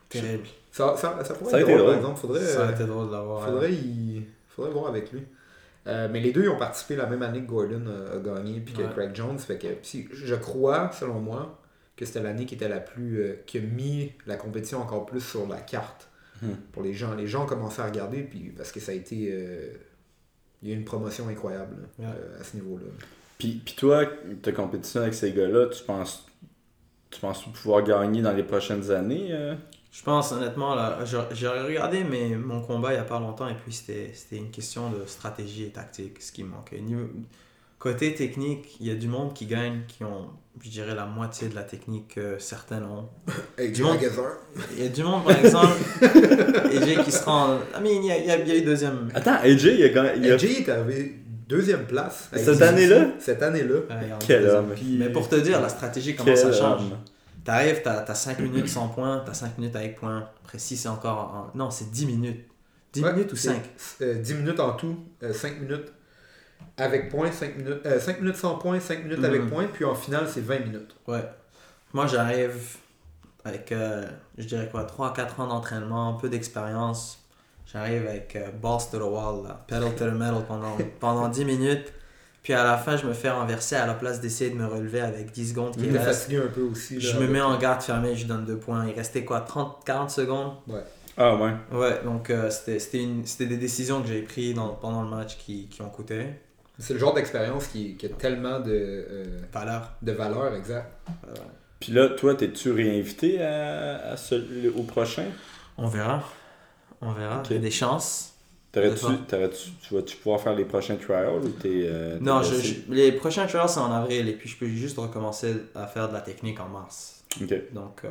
Terrible. 0.10 0.44
ça, 0.72 0.96
ça, 0.96 1.18
ça 1.24 1.34
pourrait 1.34 1.52
Ça 1.52 1.60
être 1.62 1.68
été 1.70 1.76
drôle, 1.78 1.88
par 1.88 1.96
exemple. 1.98 2.20
Faudrait, 2.20 2.42
Ça 2.46 2.60
a 2.62 2.68
euh, 2.68 2.72
été 2.76 2.84
drôle 2.84 3.08
de 3.08 3.12
l'avoir. 3.14 3.44
faudrait, 3.46 3.72
y- 3.74 4.24
faudrait 4.50 4.72
voir 4.72 4.88
avec 4.90 5.12
lui. 5.12 5.24
Euh, 5.88 6.08
mais 6.12 6.19
les 6.19 6.32
deux 6.32 6.43
ils 6.43 6.50
ont 6.50 6.58
participé 6.58 6.95
la 6.95 7.06
même 7.06 7.21
année 7.21 7.41
que 7.41 7.48
Gordon 7.48 7.84
a, 7.88 8.15
a 8.15 8.19
gagné, 8.19 8.60
puis 8.60 8.74
que 8.74 8.82
Ouais. 8.82 8.89
Craig 8.93 9.15
Jones. 9.15 9.38
Fait 9.39 9.58
que, 9.58 9.67
puis 9.67 10.08
je 10.12 10.36
crois, 10.36 10.91
selon 10.91 11.19
moi, 11.19 11.62
que 11.95 12.06
c'était 12.06 12.21
l'année 12.21 12.45
qui 12.45 12.56
était 12.56 12.67
la 12.69 12.80
plus. 12.80 13.21
euh, 13.21 13.34
qui 13.45 13.60
a 13.60 13.62
mis 13.62 14.12
la 14.26 14.36
compétition 14.36 14.80
encore 14.82 15.06
plus 15.06 15.21
sur 15.21 15.48
la 15.48 15.58
carte 15.58 16.10
Hmm. 16.41 16.50
pour 16.74 16.84
les 16.84 16.93
gens. 16.93 17.15
Les 17.15 17.28
gens 17.28 17.43
ont 17.43 17.48
commencé 17.48 17.82
à 17.82 17.86
regarder, 17.86 18.21
puis 18.21 18.52
parce 18.58 18.71
que 18.74 18.82
ça 18.82 18.91
a 18.91 18.95
été. 18.95 19.30
euh, 19.32 19.69
il 20.62 20.67
y 20.69 20.71
a 20.71 20.76
eu 20.76 20.78
une 20.78 20.84
promotion 20.84 21.30
incroyable 21.30 21.76
euh, 22.02 22.41
à 22.41 22.43
ce 22.43 22.58
niveau-là. 22.58 22.88
Puis, 23.38 23.62
puis 23.63 23.76
toi, 23.76 24.06
ta 24.41 24.52
compétition 24.52 25.02
avec 25.02 25.13
ces 25.13 25.32
gars-là, 25.32 25.67
tu 25.67 25.82
penses 25.84 26.26
tu 27.10 27.21
penses 27.21 27.45
pouvoir 27.54 27.84
gagner 27.84 28.21
dans 28.21 28.34
les 28.34 28.43
prochaines 28.43 28.91
années 28.91 29.30
euh? 29.32 29.56
Je 29.98 30.04
pense 30.04 30.32
honnêtement, 30.34 30.76
là, 30.76 31.00
j'ai 31.32 31.48
regardé 31.48 32.04
mais 32.04 32.36
mon 32.36 32.62
combat 32.62 32.92
il 32.92 32.96
n'y 32.96 33.00
a 33.02 33.06
pas 33.06 33.20
longtemps 33.20 33.48
et 33.48 33.54
puis 33.54 33.72
c'était 33.74 34.12
c'était 34.14 34.36
une 34.38 34.52
question 34.52 34.90
de 34.90 35.06
stratégie 35.06 35.64
et 35.64 35.70
tactique, 35.70 36.22
ce 36.22 36.32
qui 36.34 36.44
manquait. 36.44 36.80
Niveau- 36.80 37.08
Côté 37.80 38.14
technique, 38.16 38.78
il 38.80 38.88
y 38.88 38.92
a 38.92 38.96
du 38.96 39.08
monde 39.08 39.34
qui 39.34 39.46
gagne, 39.46 39.82
qui 39.88 40.04
ont, 40.04 40.28
je 40.64 40.70
dirais, 40.70 40.96
la 40.96 41.06
moitié 41.06 41.50
de 41.50 41.56
la 41.56 41.62
technique 41.64 42.16
que 42.16 42.38
certains 42.40 42.82
ont. 42.84 43.08
Hey, 43.58 43.72
Du 43.72 43.84
monde-. 43.84 43.98
Il 44.76 44.84
y 44.84 44.88
a 44.88 44.90
du 44.90 45.04
monde, 45.04 45.24
par 45.24 45.38
exemple, 45.38 45.76
AJ 46.02 47.04
qui 47.04 47.12
se 47.12 47.24
rend. 47.24 47.56
I 47.78 47.82
mean, 47.84 48.02
il 48.02 48.06
y 48.06 48.12
a, 48.12 48.18
il 48.18 48.26
y 48.26 48.32
a- 48.32 48.40
il 48.40 48.48
y 48.48 48.52
a 48.52 48.56
eu 48.56 48.62
deuxième. 48.64 49.10
Attends, 49.14 49.36
AJ, 49.44 49.64
il 49.66 49.84
a 49.84 49.90
gagné. 49.90 50.32
AJ 50.32 50.44
est 50.46 50.70
arrivé 50.70 51.16
deuxième 51.48 51.86
place. 51.86 52.30
Cette 52.34 52.62
année-là? 52.62 53.08
Cette 53.20 53.44
année-là. 53.44 53.76
Ouais, 53.76 54.10
Quel 54.26 54.48
homme. 54.50 54.72
Puis- 54.76 54.98
Mais 54.98 55.10
pour 55.10 55.30
te 55.30 55.36
dire, 55.36 55.62
la 55.62 55.70
stratégie, 55.70 56.16
comment 56.16 56.26
Quel 56.26 56.38
ça 56.38 56.52
change. 56.52 56.82
homme. 56.82 56.98
T'arrives, 57.46 57.82
t'as 57.84 58.04
as 58.04 58.16
5 58.16 58.40
minutes 58.40 58.68
sans 58.68 58.88
points, 58.90 59.22
t'as 59.26 59.34
5 59.34 59.58
minutes 59.58 59.76
avec 59.76 59.96
points. 59.98 60.28
Après, 60.44 60.58
si 60.60 60.76
c'est 60.76 60.90
encore. 60.90 61.52
en- 61.54 61.58
Non, 61.58 61.70
c'est 61.72 61.90
10 61.92 62.06
minutes. 62.08 62.44
10 62.92 63.04
Ouais, 63.04 63.14
minutes 63.14 63.32
ou 63.34 63.36
c'est- 63.36 63.50
5 63.50 63.62
euh, 64.02 64.16
10 64.22 64.34
minutes 64.34 64.60
en 64.60 64.74
tout, 64.74 64.98
5 65.32 65.60
minutes 65.60 65.94
avec 66.78 67.10
points, 67.10 67.32
5 67.32 67.56
minutes, 67.58 67.88
5 68.00 68.20
minutes 68.22 68.36
sans 68.38 68.56
points, 68.56 68.80
5 68.80 69.04
minutes 69.04 69.24
avec 69.24 69.44
Mhm. 69.44 69.50
points, 69.50 69.68
puis 69.68 69.86
en 69.86 69.94
finale, 69.96 70.28
c'est 70.30 70.42
20 70.42 70.60
minutes. 70.60 70.96
Ouais. 71.08 71.24
Moi, 71.94 72.08
j'arrive 72.08 72.78
avec, 73.44 73.72
euh, 73.72 74.04
je 74.38 74.46
dirais 74.46 74.68
quoi, 74.72 74.84
3-4 74.86 75.40
ans 75.40 75.48
d'entraînement, 75.48 76.10
un 76.10 76.14
peu 76.20 76.30
d'expérience. 76.30 77.20
J'arrive 77.72 78.08
avec 78.08 78.36
euh, 78.36 78.50
balls 78.52 78.80
to 78.92 78.98
the 78.98 79.02
wall, 79.04 79.44
là, 79.44 79.64
pedal 79.68 79.94
to 79.96 80.06
the 80.06 80.14
metal 80.14 80.44
pendant, 80.48 80.78
pendant 81.00 81.28
10 81.30 81.46
minutes. 81.46 81.94
Puis 82.46 82.54
à 82.54 82.64
la 82.64 82.78
fin, 82.78 82.96
je 82.96 83.08
me 83.08 83.14
fais 83.14 83.32
renverser 83.32 83.76
à 83.76 83.88
la 83.88 83.96
place 83.96 84.22
d'essayer 84.22 84.52
de 84.52 84.56
me 84.56 84.68
relever 84.68 85.02
avec 85.02 85.32
10 85.32 85.50
secondes 85.50 85.76
qui 85.76 85.86
Il 85.86 85.92
me 85.92 85.98
restent. 85.98 86.22
fatigué 86.22 86.38
un 86.46 86.48
peu 86.48 86.62
aussi. 86.62 86.94
là, 86.94 87.00
Je 87.02 87.18
me 87.18 87.26
mets 87.28 87.42
en 87.42 87.58
garde 87.58 87.82
fermée, 87.82 88.16
je 88.16 88.28
donne 88.28 88.46
2 88.46 88.58
points. 88.58 88.86
Il 88.88 88.94
restait 88.94 89.26
quoi, 89.26 89.40
30-40 89.42 90.10
secondes? 90.12 90.54
Ah 91.18 91.36
ouais. 91.36 91.54
Ouais, 91.72 92.02
donc 92.04 92.30
euh, 92.30 92.52
c'était 92.52 92.78
c'était 92.78 93.02
une- 93.02 93.26
c'était 93.26 93.48
des 93.48 93.58
décisions 93.58 94.00
que 94.04 94.08
j'ai 94.10 94.22
prises 94.22 94.54
dans- 94.54 94.76
pendant 94.76 95.02
le 95.02 95.10
match 95.10 95.38
qui, 95.40 95.66
qui 95.70 95.82
ont 95.82 95.90
coûté. 95.90 96.26
C'est 96.78 96.94
le 96.94 97.00
genre 97.00 97.16
d'expérience 97.16 97.66
qui, 97.68 97.96
qui 97.96 98.06
a 98.06 98.10
tellement 98.10 98.60
de, 98.60 98.70
euh, 98.72 99.26
Valeur. 99.52 99.94
de 100.04 100.12
valeur, 100.12 100.54
exact. 100.54 100.92
Puis 101.80 101.94
là, 101.94 102.10
toi, 102.10 102.36
t'es-tu 102.36 102.72
réinvité 102.72 103.42
à, 103.42 104.12
à 104.12 104.18
ce- 104.18 104.70
au 104.78 104.84
prochain? 104.84 105.26
On 105.80 105.88
verra. 105.88 106.24
On 107.02 107.12
verra. 107.14 107.40
Ok. 107.40 107.48
Il 107.50 107.56
y 107.56 107.60
a 107.60 107.62
des 107.62 107.72
chances. 107.72 108.35
T'aurais-tu, 108.76 109.06
t'aurais-tu, 109.28 109.72
tu 109.82 109.94
vas-tu 109.94 110.18
pouvoir 110.18 110.42
faire 110.42 110.54
les 110.56 110.66
prochains 110.66 110.98
trials 110.98 111.44
ou 111.44 111.50
t'es. 111.50 111.70
euh, 111.86 112.20
Non, 112.20 112.44
je, 112.44 112.92
les 112.94 113.12
prochains 113.14 113.48
trials 113.48 113.70
c'est 113.70 113.80
en 113.80 113.92
avril 113.92 114.28
et 114.28 114.34
puis 114.34 114.50
je 114.50 114.58
peux 114.58 114.68
juste 114.68 114.98
recommencer 114.98 115.56
à 115.76 115.88
faire 115.88 116.10
de 116.10 116.14
la 116.14 116.22
technique 116.22 116.60
en 116.60 116.68
mars. 116.68 117.24
Donc 117.72 118.04
euh, 118.06 118.10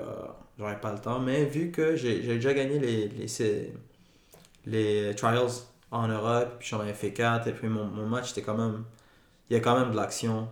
j'aurai 0.58 0.80
pas 0.80 0.92
le 0.92 1.00
temps. 1.00 1.20
Mais 1.20 1.44
vu 1.44 1.70
que 1.70 1.96
j'ai 1.96 2.22
j'ai 2.22 2.34
déjà 2.36 2.54
gagné 2.54 2.78
les, 2.78 3.08
les, 3.08 3.72
les 4.66 5.14
trials 5.16 5.50
en 5.90 6.08
Europe, 6.08 6.56
puis 6.58 6.68
j'en 6.68 6.80
avais 6.80 6.94
fait 6.94 7.12
4 7.12 7.46
et 7.48 7.52
puis 7.52 7.68
mon, 7.68 7.84
mon 7.86 8.06
match 8.06 8.28
c'était 8.30 8.42
quand 8.42 8.56
même. 8.56 8.84
Il 9.50 9.54
y 9.54 9.56
a 9.56 9.60
quand 9.60 9.78
même 9.78 9.90
de 9.92 9.96
l'action 9.96 10.48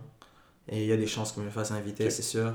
et 0.69 0.83
il 0.83 0.87
y 0.89 0.93
a 0.93 0.97
des 0.97 1.07
chances 1.07 1.31
que 1.33 1.41
je 1.41 1.45
me 1.45 1.51
fasse 1.51 1.71
inviter, 1.71 2.09
c'est 2.11 2.23
sûr. 2.23 2.53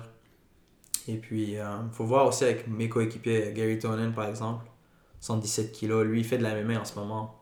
Et 1.09 1.17
puis 1.17 1.53
il 1.55 1.65
faut 1.93 2.05
voir 2.05 2.27
aussi 2.27 2.45
avec 2.45 2.69
mes 2.69 2.89
coéquipiers, 2.89 3.53
Gary 3.55 3.79
Tonin 3.79 4.11
par 4.11 4.29
exemple, 4.29 4.67
117 5.21 5.73
kilos, 5.73 6.05
lui 6.07 6.21
il 6.21 6.25
fait 6.25 6.39
de 6.39 6.43
la 6.43 6.55
MMA 6.63 6.81
en 6.81 6.85
ce 6.85 6.95
moment. 6.99 7.38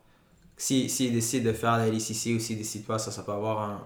S'il 0.56 0.88
si, 0.88 0.96
s'il 0.96 1.12
décide 1.12 1.44
de 1.44 1.52
faire 1.52 1.76
la 1.76 1.86
LCC 1.88 2.34
ou 2.34 2.38
s'il 2.40 2.58
décide 2.58 2.84
pas, 2.86 2.98
ça, 2.98 3.10
ça 3.10 3.22
peut 3.22 3.32
avoir 3.32 3.60
un 3.70 3.80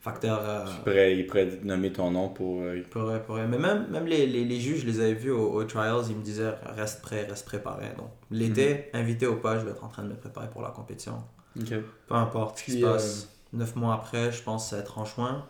facteur. 0.00 0.40
euh, 0.42 0.64
Il 0.68 0.82
pourrait, 0.82 1.16
il 1.18 1.26
pourrait 1.26 1.60
nommer 1.62 1.92
ton 1.92 2.10
nom 2.10 2.28
pour. 2.28 2.62
euh, 2.62 2.82
pourrait, 2.90 3.22
pourrait. 3.22 3.46
Mais 3.46 3.58
même, 3.58 3.86
même 3.90 4.06
les, 4.06 4.26
les, 4.26 4.44
les 4.44 4.60
juges, 4.60 4.80
je 4.80 4.86
les 4.86 5.00
avais 5.00 5.14
vus 5.14 5.30
aux, 5.30 5.52
aux 5.52 5.64
trials, 5.64 6.02
ils 6.10 6.16
me 6.16 6.22
disaient 6.22 6.52
reste 6.76 7.02
prêt, 7.02 7.24
reste 7.24 7.46
préparé. 7.46 7.86
Donc 7.96 8.08
l'été, 8.30 8.86
invité 8.94 9.26
ou 9.26 9.36
pas, 9.36 9.58
je 9.58 9.64
vais 9.64 9.70
être 9.70 9.84
en 9.84 9.88
train 9.88 10.02
de 10.02 10.08
me 10.08 10.16
préparer 10.16 10.50
pour 10.50 10.62
la 10.62 10.70
compétition. 10.70 11.18
Ok. 11.60 11.72
Peu 12.08 12.14
importe 12.14 12.58
ce 12.58 12.64
qui 12.64 12.72
se 12.72 12.84
passe. 12.84 13.28
Neuf 13.52 13.76
mois 13.76 13.94
après, 13.94 14.32
je 14.32 14.42
pense 14.42 14.72
être 14.72 14.98
en 14.98 15.04
juin. 15.04 15.46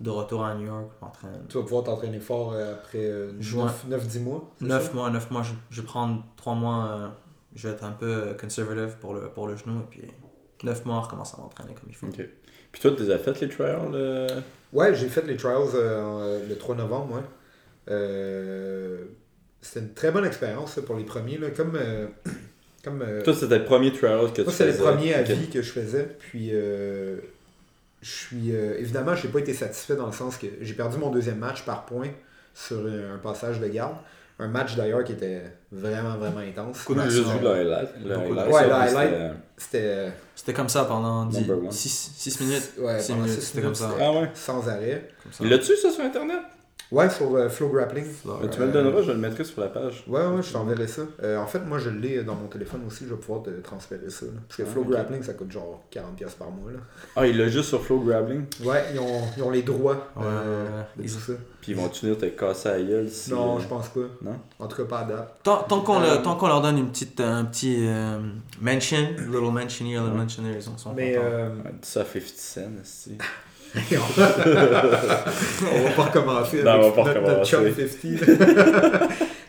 De 0.00 0.10
retour 0.10 0.44
à 0.44 0.54
New 0.56 0.66
York, 0.66 0.90
en 1.02 1.08
train. 1.08 1.28
Tu 1.48 1.56
vas 1.56 1.62
pouvoir 1.62 1.84
t'entraîner 1.84 2.18
fort 2.18 2.52
euh, 2.52 2.74
après 2.74 3.08
Juin. 3.38 3.72
9-10 3.88 4.20
mois. 4.22 4.50
c'est 4.58 4.66
9 4.66 4.86
ça? 4.86 4.92
mois, 4.92 5.08
9 5.10 5.30
mois, 5.30 5.42
je, 5.44 5.52
je 5.70 5.80
vais 5.82 5.86
prendre 5.86 6.24
3 6.36 6.54
mois, 6.56 6.86
euh, 6.86 7.08
je 7.54 7.68
vais 7.68 7.74
être 7.74 7.84
un 7.84 7.92
peu 7.92 8.06
euh, 8.06 8.34
conservative 8.34 8.96
pour 9.00 9.14
le, 9.14 9.28
pour 9.28 9.46
le 9.46 9.56
genou. 9.56 9.80
Et 9.80 9.86
puis 9.90 10.02
9 10.62 10.84
mois, 10.86 10.96
on 10.96 11.00
recommence 11.02 11.34
à 11.34 11.38
m'entraîner 11.38 11.74
comme 11.74 11.88
il 11.88 11.94
faut. 11.94 12.06
Puis 12.06 12.80
toi, 12.80 12.90
tu 12.96 13.02
les 13.04 13.10
as 13.10 13.18
fait 13.18 13.40
les 13.40 13.48
trials 13.48 13.90
euh? 13.94 14.28
Ouais, 14.72 14.94
j'ai 14.94 15.08
fait 15.08 15.22
les 15.26 15.36
trials 15.36 15.68
euh, 15.74 16.48
le 16.48 16.56
3 16.56 16.74
novembre, 16.76 17.14
ouais. 17.16 17.22
Euh, 17.90 19.04
C'était 19.60 19.80
une 19.80 19.94
très 19.94 20.10
bonne 20.10 20.24
expérience 20.24 20.78
pour 20.86 20.96
les 20.96 21.04
premiers. 21.04 21.38
Là. 21.38 21.50
Comme, 21.50 21.76
euh, 21.76 22.06
comme, 22.84 23.02
euh, 23.02 23.22
Toi, 23.22 23.34
c'était 23.34 23.58
le 23.58 23.64
premier 23.64 23.92
trial 23.92 24.30
que 24.32 24.36
tu 24.36 24.42
Moi, 24.42 24.52
c'est 24.52 24.66
faisais. 24.72 24.78
le 24.78 24.84
premier 24.84 25.22
vie 25.22 25.48
que 25.50 25.62
je 25.62 25.70
faisais. 25.72 26.08
Puis, 26.18 26.50
euh, 26.52 27.18
je 28.02 28.10
suis. 28.10 28.54
euh, 28.54 28.76
évidemment, 28.78 29.14
je 29.14 29.26
n'ai 29.26 29.32
pas 29.32 29.38
été 29.40 29.54
satisfait 29.54 29.96
dans 29.96 30.06
le 30.06 30.12
sens 30.12 30.36
que 30.36 30.46
j'ai 30.60 30.74
perdu 30.74 30.98
mon 30.98 31.10
deuxième 31.10 31.38
match 31.38 31.64
par 31.64 31.86
point 31.86 32.08
sur 32.54 32.78
un 32.86 33.18
passage 33.18 33.60
de 33.60 33.68
garde. 33.68 33.96
Un 34.38 34.48
match 34.48 34.74
d'ailleurs 34.74 35.04
qui 35.04 35.12
était 35.12 35.42
vraiment, 35.70 36.16
vraiment 36.16 36.38
intense. 36.40 36.88
Moi, 36.88 37.04
j'ai 37.04 37.10
juste 37.10 37.28
vu 37.28 37.38
le 37.40 37.50
highlight. 37.50 37.88
Ouais, 38.52 38.66
le 38.66 38.72
highlight. 38.72 39.10
c'était- 39.10 39.30
C'était. 39.56 40.12
C'était 40.34 40.52
comme 40.52 40.68
ça 40.68 40.84
pendant 40.84 41.26
Number 41.26 41.58
one. 41.58 41.70
6 41.70 42.40
minutes. 42.40 42.72
Ouais, 42.78 43.00
minutes, 43.14 43.40
c'était 43.40 43.62
comme 43.62 43.74
ça. 43.74 43.90
Ah 44.00 44.12
ouais? 44.12 44.30
Sans 44.34 44.68
arrêt. 44.68 45.08
L'a-tu, 45.40 45.76
ça, 45.76 45.90
sur 45.90 46.04
Internet? 46.04 46.40
Ouais, 46.94 47.10
sur 47.10 47.34
euh, 47.34 47.48
Flow 47.48 47.68
Grappling. 47.70 48.06
Ben, 48.24 48.48
tu 48.48 48.60
me 48.60 48.66
le 48.66 48.72
donneras, 48.72 49.02
je 49.02 49.10
le 49.10 49.18
mettrai 49.18 49.42
sur 49.44 49.60
la 49.60 49.66
page. 49.68 50.04
Ouais, 50.06 50.24
ouais, 50.26 50.42
je 50.42 50.52
t'enverrai 50.52 50.86
ça. 50.86 51.02
Euh, 51.22 51.38
en 51.38 51.46
fait, 51.46 51.58
moi, 51.60 51.78
je 51.78 51.90
l'ai 51.90 52.22
dans 52.22 52.36
mon 52.36 52.46
téléphone 52.46 52.82
aussi. 52.86 53.04
Je 53.08 53.14
vais 53.14 53.20
pouvoir 53.20 53.42
te 53.42 53.50
transférer 53.62 54.08
ça. 54.10 54.26
là. 54.26 54.32
Parce 54.46 54.58
que 54.58 54.62
Ah, 54.62 54.70
Flow 54.70 54.82
ok. 54.82 54.90
Grappling, 54.90 55.22
ça 55.22 55.34
coûte 55.34 55.50
genre 55.50 55.82
40$ 55.90 56.34
par 56.38 56.50
mois. 56.50 56.70
Là. 56.70 56.78
Ah, 57.16 57.26
il 57.26 57.36
l'a 57.36 57.48
juste 57.48 57.68
sur 57.70 57.82
Flow 57.84 57.98
Grappling? 58.00 58.44
Ouais, 58.64 58.84
ils 58.92 59.00
ont, 59.00 59.22
ils 59.36 59.42
ont 59.42 59.50
les 59.50 59.62
droits 59.62 60.08
Ouais, 60.16 60.22
euh, 60.24 60.64
ouais, 60.64 60.84
de 60.98 61.02
Ils- 61.08 61.12
tout 61.12 61.18
ça. 61.20 61.32
Puis 61.60 61.72
ils 61.72 61.76
vont-tu 61.78 62.04
venir 62.06 62.18
te 62.18 62.26
casser 62.26 62.68
la 62.68 62.82
gueule 62.82 63.08
si. 63.08 63.30
Non, 63.32 63.56
euh, 63.56 63.60
je 63.60 63.66
pense 63.66 63.88
pas. 63.88 64.00
Non? 64.22 64.38
En 64.60 64.66
tout 64.68 64.76
cas, 64.76 64.84
pas 64.84 64.98
à 65.00 65.04
date. 65.04 65.38
Tant, 65.42 65.62
tant 65.64 65.80
qu'on 65.80 66.00
Euh, 66.00 66.06
leur, 66.14 66.22
tant 66.22 66.36
qu'on 66.36 66.46
leur 66.46 66.60
donne 66.62 66.78
une 66.78 66.90
petite, 66.90 67.18
un 67.20 67.44
petit 67.46 67.76
euh, 67.88 68.18
mention, 68.60 68.98
little 69.18 69.50
mention 69.50 69.86
here, 69.86 70.00
little 70.02 70.14
mention 70.16 70.42
there, 70.42 70.54
ils 70.56 70.62
sont, 70.62 70.76
sont 70.78 70.92
Mais 70.92 71.14
contents. 71.14 71.26
euh, 71.26 71.48
Ouais, 71.64 71.72
dis 71.82 71.88
ça 71.88 72.02
à 72.02 72.04
50 72.04 72.22
cents, 72.36 72.60
si. 72.84 73.18
on 73.92 75.82
va 75.82 75.90
pas 75.96 76.02
recommencer 76.04 76.62
Non, 76.62 76.70
avec 76.72 76.84
on 76.84 76.90
va 76.90 77.12
pas 77.12 77.20
notre, 77.20 77.28
notre 77.38 77.46
chum 77.46 77.64
recommencer. 77.64 77.88
50. 77.88 78.28
là. 78.28 79.08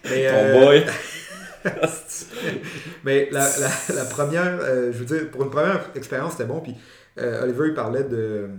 mais, 0.09 0.27
Ton 0.27 0.35
euh, 0.35 0.65
boy. 0.65 0.85
mais 3.03 3.29
la, 3.31 3.47
la, 3.59 3.69
la 3.95 4.05
première, 4.05 4.59
euh, 4.61 4.91
je 4.91 4.97
veux 4.97 5.05
dire, 5.05 5.29
pour 5.31 5.43
une 5.43 5.49
première 5.49 5.89
expérience, 5.95 6.33
c'était 6.33 6.45
bon. 6.45 6.59
Puis 6.59 6.75
euh, 7.19 7.43
Oliver, 7.43 7.67
il 7.67 7.73
parlait 7.73 8.03
de, 8.03 8.49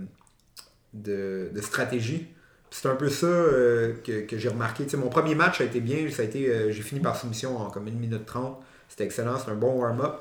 de, 0.93 1.49
de 1.53 1.61
stratégie. 1.61 2.27
C'est 2.69 2.87
un 2.87 2.95
peu 2.95 3.09
ça 3.09 3.27
euh, 3.27 3.93
que, 4.03 4.21
que 4.25 4.37
j'ai 4.37 4.49
remarqué. 4.49 4.83
Tu 4.85 4.91
sais, 4.91 4.97
mon 4.97 5.09
premier 5.09 5.35
match 5.35 5.61
a 5.61 5.63
été 5.65 5.79
bien. 5.79 6.09
Ça 6.11 6.21
a 6.21 6.25
été, 6.25 6.71
j'ai 6.71 6.81
fini 6.81 7.01
par 7.01 7.15
soumission 7.15 7.57
en 7.57 7.69
comme 7.69 7.87
une 7.87 7.99
minute 7.99 8.25
30. 8.25 8.61
C'était 8.89 9.05
excellent. 9.05 9.37
C'était 9.37 9.51
un 9.51 9.55
bon 9.55 9.73
warm-up. 9.81 10.15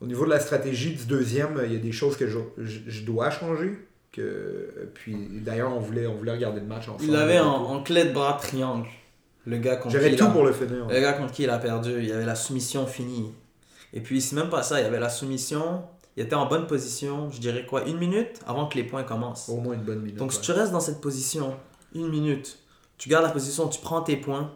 Au 0.00 0.06
niveau 0.06 0.24
de 0.26 0.30
la 0.30 0.40
stratégie 0.40 0.94
du 0.94 1.06
deuxième, 1.06 1.60
il 1.64 1.72
y 1.72 1.76
a 1.76 1.80
des 1.80 1.92
choses 1.92 2.16
que 2.16 2.26
je, 2.28 2.38
je, 2.58 2.80
je 2.86 3.02
dois 3.02 3.30
changer. 3.30 3.78
Que, 4.16 4.88
puis 4.94 5.14
d'ailleurs, 5.44 5.72
on 5.76 5.78
voulait, 5.80 6.06
on 6.06 6.14
voulait 6.14 6.32
regarder 6.32 6.60
le 6.60 6.66
match 6.66 6.88
ensemble. 6.88 7.04
Il 7.04 7.14
avait 7.16 7.38
en, 7.38 7.46
en 7.54 7.82
clé 7.82 8.04
de 8.04 8.12
bras 8.12 8.38
triangle. 8.40 8.88
Le 9.44 9.58
gars 9.58 9.76
contre 9.76 9.88
qui 9.88 9.92
J'avais 10.02 10.12
il 10.12 10.18
tout 10.18 10.24
a- 10.24 10.30
pour 10.30 10.44
le 10.44 10.52
finir. 10.52 10.86
Le 10.88 11.00
gars 11.00 11.12
contre 11.12 11.32
qui 11.32 11.42
il 11.42 11.50
a 11.50 11.58
perdu, 11.58 11.92
il 11.98 12.06
y 12.06 12.12
avait 12.12 12.24
la 12.24 12.34
soumission 12.34 12.86
finie. 12.86 13.32
Et 13.92 14.00
puis 14.00 14.20
c'est 14.22 14.34
même 14.34 14.48
pas 14.48 14.62
ça, 14.62 14.80
il 14.80 14.84
y 14.84 14.86
avait 14.86 14.98
la 14.98 15.08
soumission, 15.10 15.82
il 16.16 16.22
était 16.24 16.34
en 16.34 16.46
bonne 16.46 16.66
position, 16.66 17.30
je 17.30 17.38
dirais 17.40 17.64
quoi, 17.66 17.84
une 17.86 17.98
minute 17.98 18.40
avant 18.46 18.66
que 18.66 18.76
les 18.76 18.84
points 18.84 19.04
commencent. 19.04 19.48
Au 19.50 19.56
moins 19.58 19.74
une 19.74 19.82
bonne 19.82 20.00
minute. 20.00 20.16
Donc 20.16 20.32
si 20.32 20.40
tu 20.40 20.50
restes 20.50 20.72
dans 20.72 20.80
cette 20.80 21.00
position, 21.00 21.54
une 21.94 22.08
minute, 22.08 22.58
tu 22.98 23.08
gardes 23.08 23.24
la 23.24 23.30
position, 23.30 23.68
tu 23.68 23.80
prends 23.80 24.00
tes 24.02 24.16
points, 24.16 24.50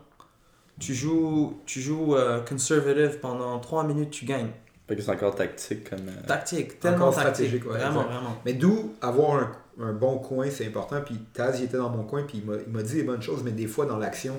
tu 0.81 0.95
joues, 0.95 1.61
tu 1.67 1.81
joues 1.81 2.17
euh, 2.17 2.41
conservative 2.41 3.19
pendant 3.21 3.59
3 3.61 3.85
minutes, 3.85 4.11
tu 4.11 4.25
gagnes. 4.25 4.51
Fait 4.91 4.97
que 4.97 5.03
c'est 5.03 5.11
encore 5.13 5.37
tactique 5.37 5.89
comme. 5.89 6.01
euh, 6.01 6.27
Tactique, 6.27 6.81
tellement 6.81 6.97
Encore 7.07 7.15
tactique. 7.15 7.35
stratégique, 7.47 7.65
ouais, 7.67 7.79
vraiment, 7.79 8.01
exact. 8.01 8.13
vraiment. 8.13 8.37
Mais 8.45 8.53
d'où 8.55 8.93
avoir 9.01 9.37
un, 9.37 9.53
un 9.85 9.93
bon 9.93 10.19
coin, 10.19 10.49
c'est 10.51 10.67
important. 10.67 10.97
Puis 11.07 11.15
Taz, 11.33 11.61
il 11.61 11.67
était 11.67 11.77
dans 11.77 11.91
mon 11.91 12.03
coin, 12.03 12.25
puis 12.25 12.43
il 12.45 12.73
m'a- 12.73 12.83
dit 12.83 12.95
des 12.97 13.05
bonnes 13.05 13.23
choses, 13.23 13.43
mais 13.45 13.53
des 13.53 13.69
fois, 13.69 13.87
dans 13.87 13.99
l'action, 13.99 14.35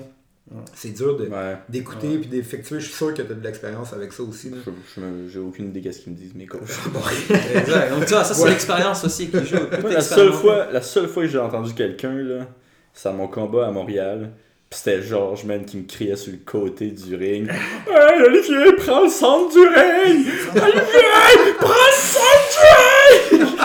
Ouais. 0.50 0.60
c'est 0.74 0.90
dur 0.90 1.18
Ouais. 1.18 1.56
d'écouter 1.70 2.08
Ouais. 2.08 2.18
puis 2.18 2.28
d'effectuer. 2.28 2.80
Je 2.80 2.84
suis 2.86 2.94
sûr 2.94 3.14
que 3.14 3.22
tu 3.22 3.32
as 3.32 3.34
de 3.34 3.40
l'expérience 3.42 3.94
avec 3.94 4.12
ça 4.12 4.22
aussi. 4.24 4.52
J'ai 5.28 5.38
aucune 5.38 5.68
idée 5.68 5.80
qu'est-ce 5.80 6.00
qu'ils 6.00 6.12
me 6.12 6.18
disent, 6.18 6.34
mes 6.34 6.44
coachs. 6.46 6.60
exact. 7.54 7.90
Donc, 7.94 8.04
tu 8.04 8.12
vois, 8.12 8.24
ça, 8.24 8.34
c'est 8.34 8.42
Ouais. 8.42 8.50
l'expérience 8.50 9.04
aussi 9.04 9.28
qui 9.30 9.44
joue. 9.46 9.56
La, 9.88 10.00
seule 10.02 10.32
fois, 10.32 10.66
la 10.70 10.82
seule 10.82 11.08
fois 11.08 11.22
que 11.22 11.28
j'ai 11.30 11.38
entendu 11.38 11.72
quelqu'un, 11.74 12.12
là, 12.12 12.46
c'est 12.92 13.08
à 13.08 13.12
mon 13.12 13.28
combat 13.28 13.68
à 13.68 13.70
Montréal. 13.70 14.32
Pis 14.72 14.78
c'était 14.78 15.02
Georges, 15.02 15.44
man, 15.44 15.66
qui 15.66 15.76
me 15.76 15.82
criait 15.86 16.16
sur 16.16 16.32
le 16.32 16.38
côté 16.46 16.86
du 16.86 17.14
ring. 17.14 17.46
Hey, 17.86 18.22
Olivier, 18.22 18.72
prends 18.78 19.02
le 19.02 19.10
centre 19.10 19.52
du 19.52 19.58
ring! 19.58 20.26
Olivier, 20.50 21.52
prends 21.60 21.68
le 21.68 21.94
centre 21.94 22.58
du 23.28 23.36
ring! 23.36 23.56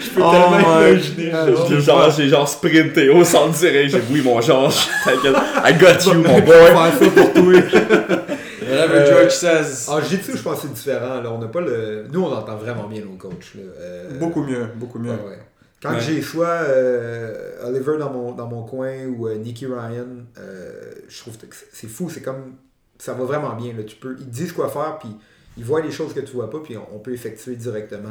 Je 0.00 0.08
peux 0.10 0.22
Oh 0.24 0.30
tellement 0.30 0.56
my 0.56 0.90
imaginer, 0.90 1.30
God. 1.30 1.66
J'ai 1.68 1.80
genre, 1.82 2.10
j'ai 2.10 2.28
genre 2.30 2.48
sprinté 2.48 3.10
au 3.10 3.24
centre 3.24 3.58
du 3.58 3.66
ring. 3.66 3.90
J'ai 3.90 3.98
dit, 3.98 4.06
oui, 4.10 4.22
mon 4.22 4.40
Georges, 4.40 4.88
t'inquiète. 5.04 5.36
I 5.62 5.74
got 5.74 6.10
you, 6.10 6.14
mon 6.14 6.40
boy. 6.40 6.54
Faire 6.54 6.92
ça 6.98 7.10
pour 7.14 7.32
toi. 7.34 7.42
Whatever 8.66 8.94
Euh, 8.96 9.06
George 9.20 9.32
says. 9.32 9.88
En 9.90 10.00
jiu-jitsu, 10.00 10.32
je 10.38 10.42
pense 10.42 10.60
que 10.62 10.66
c'est 10.68 10.72
différent. 10.72 11.20
Là. 11.22 11.30
On 11.30 11.38
n'a 11.38 11.48
pas 11.48 11.60
le... 11.60 12.06
Nous, 12.10 12.22
on 12.22 12.32
entend 12.32 12.56
vraiment 12.56 12.84
bien 12.88 13.02
nos 13.02 13.16
coachs. 13.18 13.54
Là. 13.54 13.60
Euh, 13.78 14.18
Beaucoup 14.18 14.42
mieux, 14.42 14.66
beaucoup 14.76 14.98
mieux. 14.98 15.10
Ouais, 15.10 15.16
ouais. 15.28 15.38
Quand 15.84 15.92
Ouais. 15.94 16.00
j'ai 16.00 16.22
soit 16.22 16.46
euh, 16.48 17.66
Oliver 17.68 17.98
dans 17.98 18.10
mon, 18.10 18.32
dans 18.32 18.46
mon 18.46 18.64
coin 18.64 19.04
ou 19.06 19.28
euh, 19.28 19.36
Nicky 19.36 19.66
Ryan, 19.66 20.06
euh, 20.38 20.92
je 21.08 21.20
trouve 21.20 21.36
que 21.36 21.46
c'est- 21.72 21.86
fou. 21.88 22.08
C'est 22.10 22.22
comme. 22.22 22.54
Ça 22.98 23.12
va 23.12 23.24
vraiment 23.24 23.54
bien. 23.54 23.72
Là. 23.74 23.82
Tu 23.84 23.96
peux, 23.96 24.16
ils 24.18 24.24
te 24.24 24.30
disent 24.30 24.52
quoi 24.52 24.68
faire, 24.68 24.98
puis 24.98 25.10
ils 25.58 25.64
voient 25.64 25.80
les 25.82 25.90
choses 25.90 26.14
que 26.14 26.20
tu 26.20 26.32
vois 26.32 26.48
pas, 26.48 26.60
puis 26.60 26.76
on, 26.76 26.86
on 26.96 26.98
peut 27.00 27.12
effectuer 27.12 27.56
directement. 27.56 28.08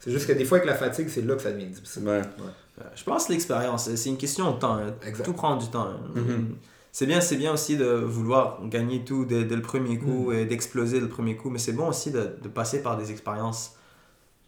C'est 0.00 0.12
juste 0.12 0.26
que 0.28 0.32
des 0.32 0.44
fois, 0.44 0.58
avec 0.58 0.68
la 0.70 0.76
fatigue, 0.76 1.08
c'est 1.08 1.22
là 1.22 1.34
que 1.34 1.42
ça 1.42 1.50
devient 1.50 1.66
difficile. 1.66 2.04
Ouais. 2.06 2.20
Euh, 2.20 2.82
Je 2.94 3.02
pense 3.04 3.26
que 3.26 3.32
l'expérience, 3.32 3.92
c'est 3.92 4.08
une 4.10 4.16
question 4.16 4.52
de 4.52 4.58
temps. 4.60 4.76
hein. 4.76 4.94
Tout 5.24 5.32
prend 5.32 5.56
du 5.56 5.66
temps. 5.68 5.88
hein. 5.88 6.00
Mhm. 6.14 6.54
C'est 6.92 7.06
bien, 7.06 7.20
c'est 7.20 7.36
bien 7.36 7.52
aussi 7.52 7.76
de 7.76 7.84
vouloir 7.84 8.60
gagner 8.66 9.04
tout 9.04 9.24
dès, 9.24 9.44
dès 9.44 9.56
le 9.56 9.62
premier 9.62 9.96
Mm. 9.96 10.00
coup 10.00 10.32
et 10.32 10.44
d'exploser 10.46 11.00
le 11.00 11.08
premier 11.08 11.36
coup, 11.36 11.50
mais 11.50 11.58
c'est 11.58 11.72
bon 11.72 11.88
aussi 11.88 12.10
de, 12.10 12.30
de 12.42 12.48
passer 12.48 12.80
par 12.82 12.96
des 12.96 13.10
expériences. 13.10 13.72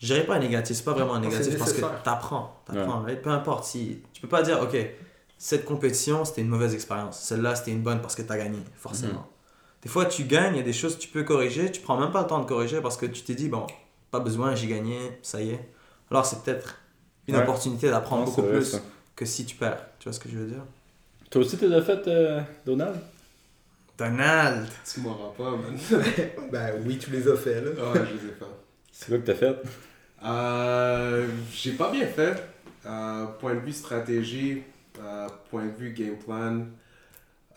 Je 0.00 0.06
dirais 0.06 0.24
pas 0.24 0.38
négatif, 0.38 0.76
c'est 0.78 0.84
pas 0.84 0.92
vraiment 0.94 1.18
négatif 1.18 1.58
parce 1.58 1.72
que 1.74 1.80
t'apprends, 2.02 2.62
t'apprends. 2.66 3.02
right? 3.02 3.20
Peu 3.20 3.30
importe 3.30 3.64
si 3.64 4.00
tu 4.14 4.20
peux 4.22 4.28
pas 4.28 4.42
dire 4.42 4.60
ok 4.62 4.76
cette 5.36 5.64
compétition 5.64 6.24
c'était 6.24 6.40
une 6.42 6.48
mauvaise 6.48 6.74
expérience, 6.74 7.18
celle-là 7.20 7.54
c'était 7.54 7.70
une 7.72 7.82
bonne 7.82 8.00
parce 8.00 8.14
que 8.14 8.22
t'as 8.22 8.36
gagné 8.38 8.58
forcément. 8.76 9.20
Mm. 9.20 9.82
Des 9.82 9.88
fois 9.88 10.06
tu 10.06 10.24
gagnes, 10.24 10.54
il 10.54 10.58
y 10.58 10.60
a 10.60 10.64
des 10.64 10.72
choses 10.72 10.96
que 10.96 11.00
tu 11.02 11.08
peux 11.08 11.22
corriger, 11.22 11.70
tu 11.70 11.80
prends 11.80 11.98
même 11.98 12.10
pas 12.12 12.22
le 12.22 12.26
temps 12.26 12.40
de 12.40 12.46
corriger 12.46 12.80
parce 12.80 12.96
que 12.96 13.06
tu 13.06 13.22
t'es 13.22 13.34
dit 13.34 13.48
bon 13.48 13.66
pas 14.10 14.20
besoin, 14.20 14.54
j'ai 14.54 14.66
gagné, 14.66 14.98
ça 15.22 15.40
y 15.40 15.50
est. 15.50 15.68
Alors 16.10 16.24
c'est 16.26 16.42
peut-être 16.42 16.76
une 17.28 17.36
Ouais. 17.36 17.42
opportunité 17.42 17.88
d'apprendre 17.90 18.24
beaucoup 18.24 18.42
vrai, 18.42 18.52
plus 18.54 18.64
ça. 18.72 18.78
que 19.14 19.24
si 19.24 19.44
tu 19.46 19.54
perds. 19.56 19.84
Tu 19.98 20.04
vois 20.04 20.12
ce 20.12 20.18
que 20.20 20.28
je 20.28 20.36
veux 20.38 20.46
dire? 20.46 20.64
Toi 21.30 21.42
aussi, 21.42 21.56
t'es 21.56 21.68
de 21.68 21.80
fait, 21.80 22.08
euh, 22.08 22.40
Donald? 22.66 22.96
Donald! 23.96 24.66
Tu 24.92 25.00
m'auras 25.00 25.30
pas, 25.36 25.50
man. 25.50 25.78
Ben 26.50 26.72
oui, 26.84 26.98
tu 26.98 27.10
les 27.10 27.28
as 27.28 27.36
fait. 27.36 27.60
Là. 27.60 27.70
Ouais, 27.70 27.76
je 27.94 28.00
les 28.00 28.30
ai 28.30 28.34
fait. 28.38 28.44
C'est 28.90 29.08
quoi 29.10 29.18
que 29.18 29.26
t'as 29.26 29.34
fait? 29.34 29.56
Euh, 30.24 31.26
j'ai 31.52 31.72
pas 31.72 31.90
bien 31.90 32.06
fait. 32.06 32.42
Euh, 32.86 33.26
point 33.38 33.54
de 33.54 33.60
vue 33.60 33.72
stratégie, 33.72 34.62
euh, 34.98 35.28
point 35.50 35.66
de 35.66 35.70
vue 35.72 35.92
game 35.92 36.16
plan. 36.16 36.66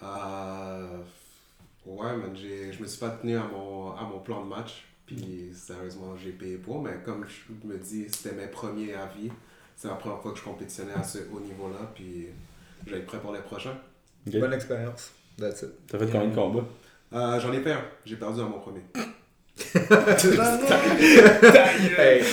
Euh, 0.02 0.98
ouais, 1.86 2.18
man, 2.18 2.36
j'ai- 2.36 2.74
je 2.74 2.82
me 2.82 2.88
suis 2.88 3.00
pas 3.00 3.10
tenu 3.10 3.38
à 3.38 3.44
mon, 3.44 3.92
à 3.96 4.04
mon 4.04 4.20
plan 4.20 4.44
de 4.44 4.50
match. 4.50 4.86
Puis 5.06 5.52
sérieusement, 5.54 6.16
j'ai 6.18 6.32
payé 6.32 6.58
pour. 6.58 6.82
Mais 6.82 6.98
comme 7.06 7.26
je 7.28 7.68
me 7.68 7.78
dis, 7.78 8.08
c'était 8.10 8.36
mes 8.36 8.48
premiers 8.48 8.94
avis. 8.94 9.30
C'est 9.76 9.88
la 9.88 9.96
première 9.96 10.20
fois 10.22 10.32
que 10.32 10.38
je 10.40 10.44
compétitionnais 10.44 10.94
à 10.94 11.04
ce 11.04 11.20
haut 11.32 11.40
niveau-là. 11.40 11.92
Puis 11.96 12.28
je 12.86 12.92
vais 12.92 13.00
être 13.00 13.06
prêt 13.06 13.20
pour 13.20 13.34
les 13.34 13.42
prochains. 13.42 13.78
Ok. 14.28 14.40
Bonne 14.40 14.54
expérience. 14.54 15.12
That's 15.38 15.64
it. 15.64 15.70
T'as 15.88 16.00
fait 16.00 16.06
combien 16.12 16.28
de 16.30 16.36
combats? 16.36 16.66
Euh, 17.14 17.40
J'en 17.40 17.52
ai 17.52 17.60
fait 17.62 17.74
un. 17.74 17.82
J'ai 18.06 18.16
perdu 18.16 18.40
à 18.40 18.44
mon 18.46 18.60
premier. 18.60 18.82
Hey, 21.96 22.24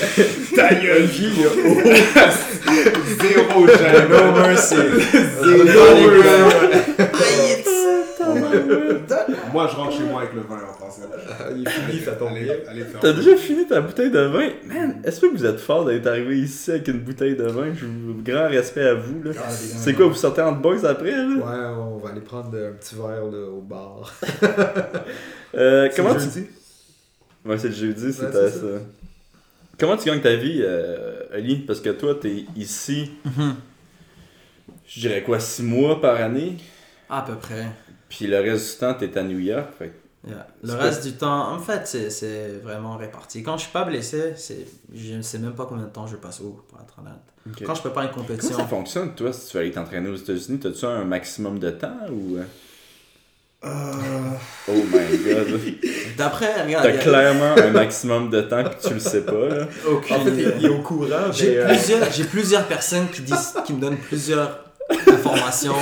Ta 0.57 0.75
gueule, 0.75 1.03
vie, 1.03 1.43
Zéro 3.21 3.67
gêne. 3.67 4.09
No 4.09 4.33
mercy! 4.33 4.77
Moi, 9.53 9.69
je 9.71 9.77
rentre 9.77 9.97
chez 9.97 10.05
moi 10.05 10.23
avec 10.23 10.35
le 10.35 10.41
vin 10.43 10.57
en 10.57 10.83
passant. 10.83 11.03
il 11.55 11.67
est 11.67 11.71
fini, 11.71 12.01
ça 12.05 12.13
tombe 12.13 12.35
bien. 12.35 12.43
Allez, 12.45 12.63
allez 12.69 12.85
faire 12.85 13.01
T'as 13.01 13.13
déjà 13.13 13.37
fini 13.37 13.67
ta 13.67 13.81
bouteille 13.81 14.11
de 14.11 14.21
vin? 14.21 14.49
Man, 14.67 15.01
est-ce 15.05 15.21
que 15.21 15.27
vous 15.27 15.45
êtes 15.45 15.59
fort 15.61 15.85
d'être 15.85 16.07
arrivé 16.07 16.39
ici 16.39 16.71
avec 16.71 16.89
une 16.89 17.01
bouteille 17.01 17.37
de 17.37 17.45
vin? 17.45 17.75
Je 17.75 17.85
vous 17.87 18.23
grand 18.25 18.49
respect 18.49 18.87
à 18.87 18.95
vous. 18.95 19.23
là. 19.25 19.33
C'est 19.51 19.95
quoi, 19.95 20.07
vous 20.07 20.15
sortez 20.15 20.41
entre 20.43 20.61
boys 20.61 20.85
après? 20.87 21.11
Là? 21.11 21.27
Ouais, 21.37 21.75
on 21.79 21.99
va 21.99 22.11
aller 22.11 22.21
prendre 22.21 22.49
un 22.57 22.73
petit 22.73 22.95
verre 22.95 23.25
au 23.25 23.61
bar. 23.61 24.13
Euh, 25.55 25.89
comment 25.97 26.19
C'est 26.19 26.41
tu... 26.45 26.51
Ouais, 27.45 27.59
c'est 27.59 27.69
le 27.69 27.75
jeudi, 27.75 28.07
Ouais, 28.07 28.13
c'est 28.13 28.51
ça. 28.51 28.67
Comment 29.79 29.97
tu 29.97 30.05
gagnes 30.07 30.21
ta 30.21 30.37
vie, 30.37 30.61
euh, 30.63 31.23
Oli? 31.35 31.57
Parce 31.61 31.81
que 31.81 31.91
toi, 31.91 32.15
t'es 32.15 32.45
ici, 32.57 33.11
je 34.87 35.01
dirais 35.01 35.23
quoi, 35.23 35.41
6 35.41 35.63
mois 35.63 36.01
par 36.01 36.17
année? 36.21 36.57
À 37.09 37.23
peu 37.23 37.35
près. 37.37 37.67
Puis 38.09 38.27
le 38.27 38.39
reste 38.41 38.75
du 38.75 38.79
temps, 38.81 38.95
t'es 38.95 39.17
à 39.19 39.23
New 39.23 39.39
York. 39.39 39.69
Fait 39.79 39.93
Yeah. 40.29 40.47
Le 40.63 40.75
reste 40.75 41.03
du 41.07 41.13
temps, 41.15 41.51
en 41.55 41.59
fait, 41.59 41.87
c'est- 41.89 42.11
c'est 42.11 42.49
vraiment 42.63 42.99
réparti. 42.99 43.43
Quand 43.43 43.57
je 43.57 43.63
suis 43.63 43.73
pas 43.73 43.85
blessé, 43.85 44.35
c'est 44.37 44.67
je 44.93 45.15
ne 45.15 45.23
sais 45.23 45.39
même 45.39 45.55
pas 45.55 45.65
combien 45.65 45.85
de 45.87 45.91
temps 45.91 46.07
je 46.07 46.17
passe 46.17 46.41
où, 46.41 46.61
pour 46.69 46.79
être 46.79 46.95
honnête. 46.99 47.57
Quand 47.65 47.75
je 47.75 47.81
peux 47.81 47.89
pas 47.89 48.03
une 48.03 48.11
Comment 48.11 48.27
compétition, 48.27 48.59
ça 48.59 48.67
fonctionne, 48.67 49.15
toi, 49.15 49.33
si 49.33 49.47
tu 49.49 49.57
veux 49.57 49.63
aller 49.63 49.73
t'entraîner 49.73 50.11
aux 50.11 50.17
États-Unis? 50.17 50.59
T'as-tu 50.59 50.85
un 50.85 51.05
maximum 51.07 51.59
de 51.59 51.71
temps 51.71 51.97
ou. 52.13 52.37
euh? 52.37 52.45
Oh 54.69 54.73
my 54.93 55.19
god. 55.25 55.61
d'après, 56.21 56.63
regarde, 56.63 56.85
T'as 56.85 56.99
clairement 56.99 57.55
un 57.57 57.71
maximum 57.71 58.31
de 58.31 58.41
temps 58.43 58.63
que 58.65 58.87
tu 58.89 58.95
le 58.95 59.01
sais 59.01 59.23
pas, 59.23 59.33
là. 59.49 59.67
aucune 59.89 60.17
En 60.17 60.21
fait, 60.21 60.31
il 60.59 60.67
est 60.67 60.69
au 60.69 60.79
courant. 60.83 61.33
J'ai 61.33 61.59
euh, 61.59 61.67
plusieurs, 61.67 62.13
j'ai 62.13 62.25
plusieurs 62.25 62.65
personnes 62.67 63.09
qui, 63.09 63.23
disent, 63.23 63.55
qui 63.67 63.73
me 63.73 63.81
donnent 63.81 63.97
plusieurs 63.97 64.61
informations 65.07 65.75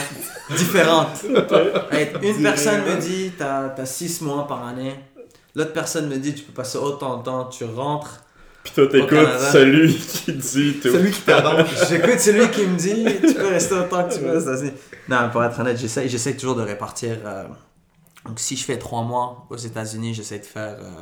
différentes. 0.57 1.22
Une 2.22 2.42
personne 2.42 2.81
me 2.85 3.01
dit 3.01 3.33
t'as 3.38 3.74
as 3.77 3.87
6 3.87 4.22
mois 4.22 4.46
par 4.46 4.66
année. 4.66 4.94
L'autre 5.55 5.72
personne 5.72 6.09
me 6.09 6.16
dit 6.16 6.35
tu 6.35 6.44
peux 6.44 6.53
passer 6.53 6.79
autant 6.79 7.18
de 7.18 7.24
temps, 7.24 7.44
tu 7.46 7.64
rentres. 7.64 8.22
Pis 8.64 8.72
toi, 8.72 8.87
t'écoutes 8.87 9.38
celui 9.53 9.94
qui 9.94 10.33
dit 10.33 10.74
tout. 10.83 10.90
Celui 10.90 11.11
qui 11.11 11.20
t'adore. 11.22 11.64
J'écoute 11.88 12.20
celui 12.20 12.48
qui 12.51 12.66
me 12.66 12.77
dit 12.77 13.05
tu 13.27 13.35
peux 13.35 13.48
rester 13.48 13.74
autant 13.74 14.05
que 14.05 14.14
tu 14.14 14.20
veux. 14.20 14.72
Non, 15.09 15.29
pour 15.33 15.42
être 15.42 15.59
honnête, 15.59 15.79
j'essaie 15.79 16.35
toujours 16.37 16.57
de 16.57 16.62
répartir. 16.62 17.16
euh, 17.24 17.44
donc 18.28 18.38
si 18.38 18.56
je 18.56 18.64
fais 18.64 18.78
3 18.78 19.02
mois 19.02 19.46
aux 19.50 19.56
États-Unis, 19.56 20.14
j'essaie 20.14 20.38
de 20.38 20.44
faire 20.44 20.76
euh, 20.80 20.92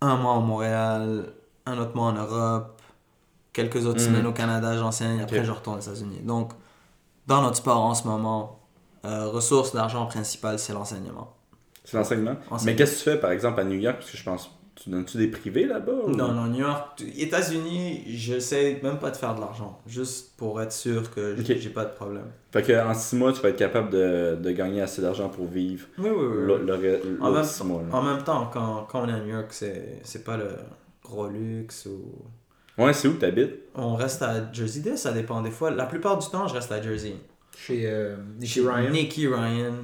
un 0.00 0.16
mois 0.16 0.34
au 0.34 0.40
Montréal, 0.40 1.32
un 1.66 1.78
autre 1.78 1.94
mois 1.94 2.06
en 2.06 2.12
Europe, 2.12 2.80
quelques 3.52 3.86
autres 3.86 4.00
Mhm. 4.00 4.06
semaines 4.06 4.26
au 4.26 4.32
Canada, 4.32 4.76
j'enseigne, 4.76 5.20
après 5.20 5.44
je 5.44 5.52
retourne 5.52 5.78
aux 5.78 5.82
États-Unis. 5.82 6.20
Donc, 6.22 6.52
dans 7.26 7.42
notre 7.42 7.56
sport 7.56 7.78
en 7.80 7.94
ce 7.94 8.06
moment, 8.08 8.60
euh, 9.04 9.28
ressource 9.28 9.74
d'argent 9.74 10.06
principale, 10.06 10.58
c'est 10.58 10.72
l'enseignement. 10.72 11.34
C'est 11.84 11.96
l'enseignement. 11.96 12.32
Enseignement. 12.50 12.58
Mais 12.64 12.76
qu'est-ce 12.76 12.92
que 12.92 12.98
tu 12.98 13.04
fais, 13.04 13.20
par 13.20 13.30
exemple, 13.30 13.60
à 13.60 13.64
New 13.64 13.78
York? 13.78 13.98
Parce 13.98 14.10
que 14.10 14.16
je 14.16 14.24
pense. 14.24 14.50
Tu 14.82 14.88
donnes-tu 14.88 15.18
des 15.18 15.28
privés 15.28 15.66
là-bas? 15.66 15.92
ou- 16.06 16.10
Non, 16.10 16.32
non, 16.32 16.46
New 16.46 16.60
York, 16.60 17.02
États-Unis, 17.18 18.02
j'essaie 18.06 18.80
même 18.82 18.98
pas 18.98 19.10
de 19.10 19.16
faire 19.16 19.34
de 19.34 19.40
l'argent, 19.40 19.78
juste 19.86 20.36
pour 20.38 20.60
être 20.62 20.72
sûr 20.72 21.10
que 21.14 21.36
j'ai 21.44 21.68
pas 21.68 21.84
de 21.84 21.92
problème. 21.92 22.24
Fait 22.50 22.62
qu'en 22.62 22.94
6 22.94 23.16
mois, 23.16 23.32
tu 23.34 23.40
vas 23.42 23.50
être 23.50 23.58
capable 23.58 23.90
de, 23.90 24.36
de 24.42 24.50
gagner 24.52 24.80
assez 24.80 25.02
d'argent 25.02 25.28
pour 25.28 25.46
vivre 25.46 25.86
Oui, 25.98 26.08
oui, 26.08 26.26
oui. 26.30 26.46
le, 26.46 26.64
le, 26.64 26.74
re- 26.76 27.20
En 27.20 27.30
même, 27.30 27.44
6 27.44 27.64
mois. 27.64 27.82
là. 27.82 27.94
en 27.94 28.02
même 28.02 28.24
temps, 28.24 28.48
quand, 28.52 28.86
quand 28.90 29.02
on 29.04 29.08
est 29.08 29.12
à 29.12 29.20
New 29.20 29.34
York, 29.34 29.48
c'est 29.50 29.98
c'est 30.02 30.24
pas 30.24 30.36
le 30.38 30.48
gros 31.04 31.28
luxe 31.28 31.86
ou... 31.86 32.82
Ouais, 32.82 32.94
c'est 32.94 33.08
où 33.08 33.12
que 33.14 33.20
t'habites? 33.20 33.56
On 33.74 33.94
reste 33.96 34.22
à 34.22 34.50
Jersey 34.50 34.80
Day, 34.80 34.96
ça 34.96 35.12
dépend 35.12 35.42
des 35.42 35.50
fois. 35.50 35.70
La 35.70 35.84
plupart 35.84 36.16
du 36.16 36.26
temps, 36.28 36.48
je 36.48 36.54
reste 36.54 36.72
à 36.72 36.80
Jersey. 36.80 37.16
Chez 37.54 37.82
euh, 37.84 38.16
Nicky 38.38 38.60
Ryan. 38.60 38.90
Nicky 38.90 39.26
Ryan. 39.26 39.74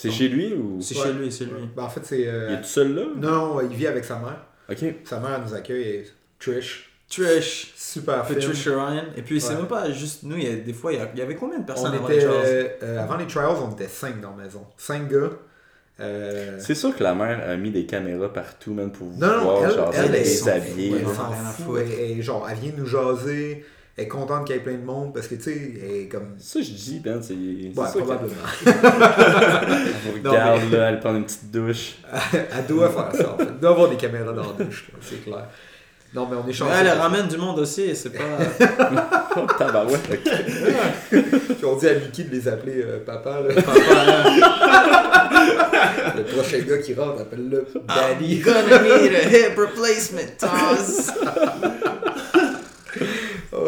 C'est 0.00 0.10
chez 0.10 0.28
lui 0.28 0.54
ou? 0.54 0.78
C'est 0.80 0.96
Ouais. 0.96 1.02
chez 1.04 1.12
lui, 1.12 1.32
c'est 1.32 1.44
lui. 1.44 1.68
Ben, 1.76 1.82
en 1.84 1.88
fait, 1.88 2.00
c'est. 2.04 2.20
Il 2.20 2.28
euh, 2.28 2.54
est 2.54 2.60
tout 2.62 2.68
seul 2.68 2.94
là? 2.94 3.02
Non, 3.16 3.60
il 3.60 3.76
vit 3.76 3.86
avec 3.86 4.04
sa 4.04 4.16
mère. 4.18 4.46
Ok. 4.70 4.84
Sa 5.04 5.18
mère 5.20 5.30
elle 5.36 5.42
nous 5.50 5.54
accueille 5.54 5.82
et 5.82 6.06
Trish. 6.38 6.90
Trish. 7.10 7.72
Super 7.76 8.26
fine. 8.26 8.36
Patricia 8.36 8.72
Ryan. 8.86 9.04
Et 9.16 9.22
puis, 9.22 9.40
c'est 9.40 9.54
même 9.54 9.66
pas 9.66 9.90
juste 9.90 10.22
nous, 10.24 10.36
il 10.36 10.44
y 10.44 10.46
a, 10.52 10.56
des 10.56 10.72
fois, 10.74 10.92
il 10.92 10.98
y, 10.98 11.02
a- 11.02 11.08
il 11.14 11.18
y 11.18 11.22
avait 11.22 11.36
combien 11.36 11.58
de 11.58 11.64
personnes 11.64 11.92
On 11.92 11.96
avant 11.96 12.06
était, 12.08 12.16
les 12.16 12.20
Charles? 12.20 12.34
euh, 12.44 12.68
euh, 12.82 13.02
avant 13.02 13.16
les 13.16 13.26
trials, 13.26 13.56
on 13.66 13.72
était 13.72 13.88
5 13.88 14.20
dans 14.20 14.36
la 14.36 14.44
maison. 14.44 14.66
5 14.76 15.08
gars. 15.10 15.30
Euh, 16.00 16.58
C'est 16.60 16.74
sûr 16.76 16.94
que 16.96 17.02
la 17.02 17.14
mère 17.14 17.42
a 17.48 17.56
mis 17.56 17.70
des 17.70 17.84
caméras 17.86 18.32
partout, 18.32 18.72
même 18.72 18.92
pour 18.92 19.08
vous 19.08 19.18
Non, 19.18 19.40
voir, 19.42 19.64
elle- 19.64 19.74
genre, 19.74 19.90
elle, 19.94 20.14
elle 20.14 20.26
s'en 20.26 20.60
fout. 20.60 21.64
foutre. 21.64 21.78
Elle- 21.80 22.10
elle- 22.12 22.22
genre, 22.22 22.46
elle 22.48 22.58
vient 22.58 22.72
nous 22.76 22.86
jaser. 22.86 23.64
Elle 23.98 24.04
est 24.04 24.08
contente 24.08 24.46
qu'il 24.46 24.54
y 24.54 24.58
ait 24.58 24.62
plein 24.62 24.76
de 24.76 24.84
monde 24.84 25.12
parce 25.12 25.26
que, 25.26 25.34
tu 25.34 25.42
sais, 25.42 25.72
elle 25.82 25.96
est 26.02 26.06
comme. 26.06 26.36
Ça, 26.38 26.60
je 26.60 26.70
dis, 26.70 27.00
Ben, 27.00 27.20
c'est. 27.20 27.34
Ouais, 27.34 27.72
probablement. 27.74 28.32
Elle 28.64 28.72
vous 30.04 30.18
Non, 30.22 30.30
regarde, 30.30 30.70
là, 30.70 30.90
elle 30.90 31.00
prend 31.00 31.16
une 31.16 31.24
petite 31.24 31.50
douche. 31.50 31.96
elle 32.32 32.66
doit 32.68 32.90
faire 32.90 33.12
ça, 33.12 33.34
en 33.34 33.36
fait. 33.36 33.48
Elle 33.48 33.58
doit 33.58 33.70
avoir 33.70 33.90
des 33.90 33.96
caméras 33.96 34.32
dans 34.32 34.52
la 34.56 34.64
douche, 34.64 34.88
là, 34.92 34.98
c'est 35.02 35.24
clair. 35.24 35.48
Non, 36.14 36.28
mais 36.30 36.36
on 36.42 36.48
est 36.48 36.52
chanceux. 36.52 36.72
elle 36.80 36.86
elle 36.86 36.98
ramène 36.98 37.26
du 37.26 37.36
monde 37.36 37.58
aussi, 37.58 37.94
c'est 37.96 38.10
pas. 38.10 38.24
Oh, 39.36 39.46
tabarouette, 39.56 40.00
ok. 40.10 40.32
Puis 41.10 41.64
on 41.64 41.76
dit 41.76 41.86
à 41.86 41.94
Mickey 41.94 42.24
de 42.24 42.30
les 42.30 42.48
appeler 42.48 42.82
euh, 42.82 42.98
papa. 43.04 43.40
Là. 43.40 43.54
le 46.16 46.24
prochain 46.24 46.58
gars 46.60 46.78
qui 46.78 46.94
rentre, 46.94 47.20
appelle-le 47.20 47.66
Daddy. 47.86 48.38
gonna 48.38 48.82
need 48.82 49.14
a 49.14 49.28
hip 49.28 49.56
replacement, 49.56 50.22
Taz? 50.38 51.12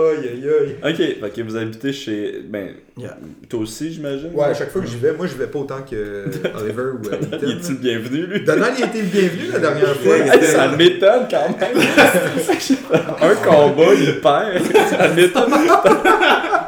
Aïe 0.09 0.29
aïe 0.29 0.49
aïe. 0.49 0.93
Ok, 0.93 0.97
fait 0.97 1.31
que 1.35 1.43
vous 1.43 1.57
habitez 1.57 1.93
chez. 1.93 2.41
Ben, 2.49 2.71
Yeah. 2.99 3.17
toi 3.49 3.61
aussi, 3.61 3.93
j'imagine? 3.95 4.31
Ouais, 4.35 4.45
à 4.45 4.53
chaque 4.53 4.71
fois 4.71 4.83
que 4.83 4.87
j'y 4.87 4.97
vais, 4.97 5.13
moi 5.15 5.27
je 5.27 5.35
vais 5.35 5.47
pas 5.47 5.59
autant 5.61 5.81
que 5.89 6.25
Oliver 6.61 6.83
ou 6.83 7.07
Ethan, 7.07 7.39
Il 7.41 7.51
est-tu 7.53 7.73
le 7.73 7.79
bienvenu, 7.79 8.27
lui? 8.27 8.45
Donald, 8.45 8.75
il 8.77 8.85
a 8.85 8.87
été 8.89 9.01
le 9.01 9.07
bienvenu 9.09 9.53
la 9.53 9.59
dernière 9.59 9.97
fois. 9.97 10.17
Hey, 10.19 10.43
ça 10.45 10.69
m'étonne 10.77 11.27
quand 11.31 11.59
même. 11.59 11.83
Un 13.23 13.35
combat, 13.37 13.95
il 13.95 14.21
perd. 14.21 14.77
Ça 14.91 15.09
m'étonne. 15.09 15.51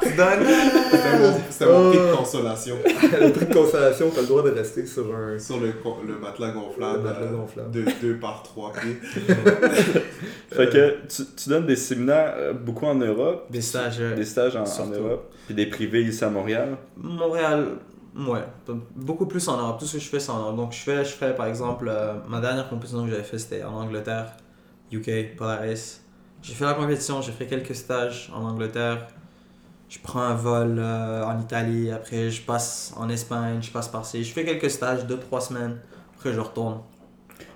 C'était 0.03 1.19
mon, 1.19 1.41
c'était 1.51 1.67
mon 1.67 1.91
prix 1.91 1.99
de 1.99 2.17
consolation. 2.17 2.77
le 2.85 3.31
prix 3.33 3.47
de 3.47 3.55
consolation, 3.55 4.11
t'as 4.15 4.21
le 4.23 4.27
droit 4.27 4.43
de 4.43 4.51
rester 4.51 4.87
sur 4.87 5.15
un. 5.15 5.39
Sur 5.39 5.59
le, 5.61 5.73
matelas 6.21 6.51
gonflable. 6.51 6.99
Le 6.99 7.03
matelas 7.03 7.27
euh, 7.27 7.37
gonflable. 7.37 7.71
De 7.71 7.85
2 8.03 8.15
par 8.17 8.43
3 8.43 8.73
pieds. 8.73 8.99
Fait 10.53 10.69
que 10.69 10.97
tu, 11.09 11.23
tu 11.37 11.49
donnes 11.49 11.67
des 11.67 11.77
séminaires 11.77 12.35
euh, 12.37 12.53
beaucoup 12.53 12.87
en 12.87 12.95
Europe, 12.95 13.22
Des 13.51 13.61
stages. 13.61 13.99
des 13.99 14.25
stages 14.25 14.57
en, 14.57 14.65
en. 14.65 14.87
Europe, 14.87 15.33
puis 15.47 15.55
des 15.55 15.67
privés 15.67 16.03
ici 16.03 16.25
à 16.25 16.31
Montréal. 16.31 16.77
Montréal, 16.97 17.79
ouais, 18.17 18.45
beaucoup 18.95 19.27
plus 19.27 19.47
en 19.49 19.57
Europe. 19.57 19.79
Tout 19.79 19.87
ce 19.87 19.95
que 19.95 20.03
je 20.03 20.09
fais, 20.09 20.21
c'est 20.21 20.31
en 20.31 20.39
Europe. 20.39 20.57
Donc, 20.57 20.73
je 20.73 20.79
fais, 20.79 21.05
je 21.05 21.11
fais 21.11 21.35
par 21.35 21.47
exemple, 21.47 21.89
euh, 21.89 22.15
ma 22.29 22.41
dernière 22.41 22.69
compétition 22.69 23.05
que 23.05 23.11
j'avais 23.11 23.23
fait, 23.23 23.39
c'était 23.39 23.65
en 23.65 23.75
Angleterre, 23.75 24.33
UK, 24.91 25.37
Polaris. 25.37 26.01
J'ai 26.43 26.55
fait 26.55 26.65
la 26.65 26.75
compétition, 26.75 27.23
j'ai 27.23 27.33
fait 27.33 27.47
quelques 27.47 27.75
stages 27.75 28.31
en 28.35 28.45
Angleterre. 28.45 29.07
Je 29.89 29.99
prends 30.03 30.23
un 30.23 30.35
vol 30.35 30.79
euh, 30.79 31.23
en 31.25 31.39
Italie, 31.39 31.91
après 31.91 32.31
je 32.31 32.41
passe 32.43 32.95
en 32.97 33.11
Espagne, 33.11 33.59
je 33.61 33.71
passe 33.71 33.89
par-ci. 33.89 34.25
Je 34.25 34.33
fais 34.33 34.45
quelques 34.45 34.71
stages, 34.71 35.05
2-3 35.05 35.49
semaines, 35.49 35.79
après 36.17 36.33
je 36.33 36.41
retourne. 36.41 36.81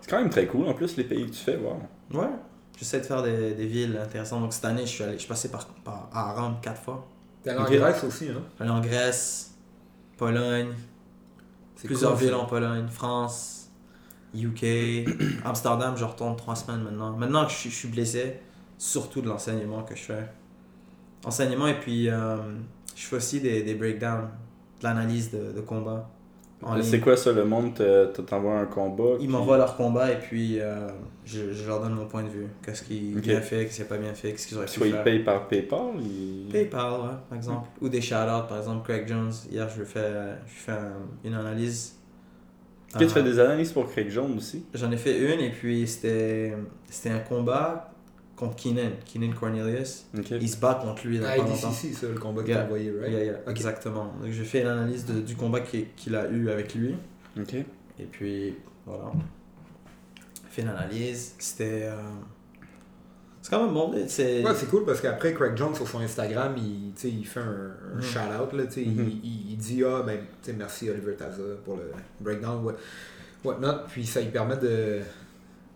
C'est 0.02 0.10
quand 0.10 0.18
même 0.18 0.30
très 0.30 0.46
cool, 0.46 0.68
en 0.68 0.74
plus, 0.74 0.96
les 0.96 1.04
pays 1.04 1.24
que 1.24 1.30
tu 1.30 1.42
fais, 1.42 1.56
wow. 1.56 1.80
Ouais, 2.12 2.28
j'essaie 2.76 3.00
de 3.00 3.06
faire 3.06 3.22
des, 3.22 3.54
des 3.54 3.66
villes 3.66 3.98
intéressantes. 4.02 4.42
Donc, 4.42 4.52
cette 4.52 4.64
année, 4.64 4.82
je 4.82 4.90
suis, 4.90 5.02
allé, 5.04 5.14
je 5.14 5.18
suis 5.18 5.28
passé 5.28 5.50
par, 5.50 5.66
par 5.66 6.08
à 6.12 6.32
Rome 6.34 6.56
4 6.62 6.80
fois. 6.82 7.06
T'es 7.42 7.50
allé 7.50 7.60
en. 7.60 7.64
Grèce 7.64 8.04
aussi, 8.04 8.28
hein? 8.28 8.42
J'allais 8.58 8.70
en 8.70 8.80
Grèce, 8.80 9.54
Pologne, 10.16 10.72
Plusieurs 11.84 12.12
cool, 12.12 12.20
villes 12.20 12.30
ça. 12.30 12.38
en 12.38 12.46
Pologne, 12.46 12.88
France, 12.88 13.70
UK, 14.34 15.08
Amsterdam, 15.44 15.94
je 15.96 16.04
retourne 16.04 16.36
trois 16.36 16.56
semaines 16.56 16.82
maintenant. 16.82 17.16
Maintenant 17.16 17.44
que 17.44 17.52
je 17.52 17.56
suis, 17.56 17.70
je 17.70 17.76
suis 17.76 17.88
blessé, 17.88 18.40
surtout 18.78 19.20
de 19.20 19.28
l'enseignement 19.28 19.82
que 19.82 19.94
je 19.94 20.02
fais. 20.02 20.28
Enseignement 21.24 21.66
et 21.66 21.78
puis 21.78 22.08
euh, 22.08 22.36
je 22.94 23.02
fais 23.06 23.16
aussi 23.16 23.40
des, 23.40 23.62
des 23.62 23.74
breakdowns, 23.74 24.28
de 24.80 24.84
l'analyse 24.84 25.30
de, 25.30 25.52
de 25.52 25.60
combat. 25.60 26.08
En 26.66 26.82
C'est 26.82 27.00
quoi 27.00 27.16
ça, 27.16 27.32
le 27.32 27.44
monde 27.44 27.74
te- 27.74 28.06
te- 28.12 28.20
t'envoie 28.22 28.54
un 28.58 28.66
combat? 28.66 29.04
Ils 29.14 29.18
puis- 29.18 29.28
m'envoient 29.28 29.56
leur 29.58 29.76
combat 29.76 30.10
et 30.12 30.18
puis 30.18 30.58
euh, 30.60 30.88
je, 31.24 31.52
je 31.52 31.66
leur 31.66 31.80
donne 31.80 31.94
mon 31.94 32.06
point 32.06 32.22
de 32.24 32.28
vue. 32.28 32.46
Qu'est-ce 32.64 32.82
qui 32.82 33.12
est 33.12 33.16
Ok. 33.16 33.22
bien 33.22 33.40
fait, 33.40 33.64
qu'est-ce 33.64 33.76
qui 33.76 33.82
n'est 33.82 33.88
pas 33.88 33.98
bien 33.98 34.14
fait, 34.14 34.32
qu'est-ce 34.32 34.48
qu'ils 34.48 34.56
auraient 34.56 34.66
pu 34.66 34.72
Soit 34.72 34.86
ils 34.88 34.92
faire. 34.92 35.04
payent 35.04 35.22
par 35.24 35.46
PayPal, 35.48 35.80
ils... 36.00 36.48
PayPal, 36.50 36.92
ouais, 37.00 37.06
par 37.28 37.36
exemple. 37.36 37.68
Ou 37.80 37.88
des 37.88 38.00
shout-outs, 38.00 38.48
par 38.48 38.58
exemple, 38.58 38.84
Craig 38.84 39.06
Jones. 39.06 39.32
Hier, 39.50 39.68
je 39.68 39.78
lui 39.80 39.86
fais, 39.86 40.10
je 40.46 40.52
fais 40.54 40.72
un- 40.72 40.92
une 41.24 41.34
analyse. 41.34 41.94
Est-ce 42.88 42.98
que 42.98 43.04
tu 43.04 43.10
Euh, 43.10 43.14
fais 43.14 43.22
des 43.22 43.38
analyses 43.40 43.72
pour 43.72 43.90
Craig 43.90 44.08
Jones 44.10 44.34
aussi? 44.36 44.64
J'en 44.74 44.90
ai 44.90 44.96
fait 44.96 45.18
une 45.18 45.40
et 45.40 45.50
puis 45.50 45.86
c'était 45.86 46.54
un 47.06 47.18
combat 47.20 47.90
contre 48.36 48.56
Keenan, 48.56 48.90
Keenan 49.04 49.32
Cornelius. 49.32 50.04
Ok. 50.16 50.30
Il 50.32 50.48
se 50.48 50.58
bat 50.58 50.74
contre 50.82 51.06
lui 51.06 51.18
dans 51.18 51.26
Ah, 51.26 51.36
pas 51.36 51.42
longtemps. 51.42 51.72
Ça, 51.72 52.06
le 52.06 52.18
combat 52.18 52.42
que 52.42 52.48
Yeah. 52.48 52.64
envoyé, 52.64 52.90
right? 52.90 53.10
Yeah, 53.12 53.24
yeah. 53.24 53.38
Exactement. 53.50 54.12
Donc 54.22 54.30
j'ai 54.30 54.44
fait 54.44 54.62
l'analyse 54.62 55.04
du 55.06 55.34
combat 55.36 55.60
qu'il 55.60 56.14
a 56.14 56.28
eu 56.28 56.50
avec 56.50 56.74
lui. 56.74 56.94
Ok. 57.40 57.54
Et 57.54 58.04
puis 58.10 58.54
voilà. 58.84 59.10
Fait 60.50 60.62
l'analyse. 60.62 61.34
C'était. 61.38 61.84
euh, 61.84 61.96
C'est 63.42 63.50
quand 63.50 63.64
même 63.64 63.74
bon. 63.74 63.94
C'est. 64.08 64.42
Ouais, 64.44 64.52
c'est 64.54 64.66
cool 64.68 64.84
parce 64.84 65.00
qu'après, 65.00 65.32
Craig 65.32 65.56
Jones 65.56 65.74
sur 65.74 65.86
son 65.86 66.00
Instagram, 66.00 66.54
il, 66.58 66.92
il 67.08 67.24
fait 67.26 67.40
un, 67.40 67.70
un 67.94 67.96
Mhm. 67.96 68.02
shout-out. 68.02 68.52
là, 68.52 68.62
Mhm. 68.64 68.68
il, 68.76 69.20
il- 69.24 69.50
il 69.52 69.56
dit 69.56 69.82
Ah, 69.84 70.02
ben, 70.04 70.18
merci 70.58 70.90
Oliver 70.90 71.14
Taza 71.14 71.42
pour 71.64 71.76
le 71.76 71.92
breakdown, 72.20 72.64
what, 72.64 72.74
whatnot. 73.44 73.84
Puis 73.88 74.04
ça 74.04 74.20
lui 74.20 74.30
permet 74.30 74.56
de 74.56 75.00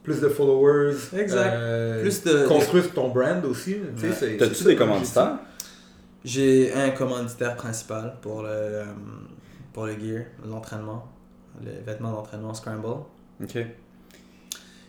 plus 0.02 0.20
de 0.20 0.28
followers. 0.28 0.94
Exact. 1.16 1.52
euh, 1.54 2.00
Plus 2.02 2.22
de- 2.24 2.46
Construire 2.46 2.92
ton 2.92 3.08
brand 3.08 3.44
aussi. 3.44 3.76
Ouais. 4.02 4.36
T'as-tu 4.38 4.64
des 4.64 4.76
commanditaires? 4.76 5.38
J'ai 6.24 6.72
un 6.74 6.90
commanditaire 6.90 7.56
principal 7.56 8.16
pour 8.20 8.42
le, 8.42 8.48
euh, 8.50 8.84
pour 9.72 9.86
le 9.86 9.92
gear, 9.92 10.24
l'entraînement, 10.46 11.08
les 11.64 11.80
vêtements 11.86 12.12
d'entraînement 12.12 12.52
Scramble. 12.52 12.86
Ok. 13.42 13.58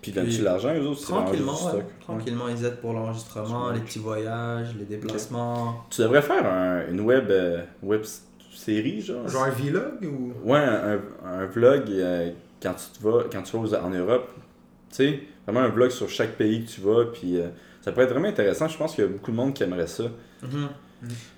Puis 0.01 0.11
donnes-tu 0.11 0.41
l'argent, 0.41 0.73
eux 0.75 0.87
autres? 0.87 1.01
Tranquillement, 1.03 1.51
ouais. 1.53 1.69
stock? 1.69 1.83
Tranquillement, 2.01 2.47
ils 2.49 2.65
aident 2.65 2.77
pour 2.81 2.93
l'enregistrement, 2.93 3.69
les 3.69 3.79
petits 3.81 3.99
voyages, 3.99 4.75
les 4.77 4.85
déplacements. 4.85 5.85
Tu 5.91 6.01
devrais 6.01 6.23
faire 6.23 6.45
un- 6.45 6.87
une 6.89 7.01
web, 7.01 7.29
euh, 7.29 7.61
web 7.83 8.01
série, 8.53 8.99
genre? 9.01 9.27
Genre 9.27 9.43
un 9.43 9.49
vlog 9.51 10.03
ou? 10.03 10.33
Ouais, 10.43 10.57
un, 10.59 11.45
vlog 11.45 11.83
euh, 11.89 12.31
quand 12.61 12.73
tu 12.73 12.99
te 12.99 13.07
vas, 13.07 13.23
quand 13.31 13.43
tu 13.43 13.55
vas 13.57 13.63
aux- 13.63 13.75
en 13.85 13.89
Europe. 13.91 14.29
Tu 14.91 14.95
sais, 14.97 15.23
vraiment 15.47 15.65
un 15.65 15.69
vlog 15.69 15.89
sur 15.89 16.09
chaque 16.09 16.31
pays 16.37 16.65
que 16.65 16.69
tu 16.71 16.81
vas. 16.81 17.05
Puis 17.05 17.37
euh, 17.39 17.47
ça 17.81 17.91
pourrait 17.91 18.05
être 18.05 18.11
vraiment 18.11 18.27
intéressant. 18.27 18.67
Je 18.67 18.77
pense 18.77 18.95
qu'il 18.95 19.03
y 19.03 19.07
a 19.07 19.09
beaucoup 19.09 19.31
de 19.31 19.35
monde 19.35 19.53
qui 19.53 19.63
aimerait 19.63 19.87
ça. 19.87 20.03
Mhm. 20.43 20.69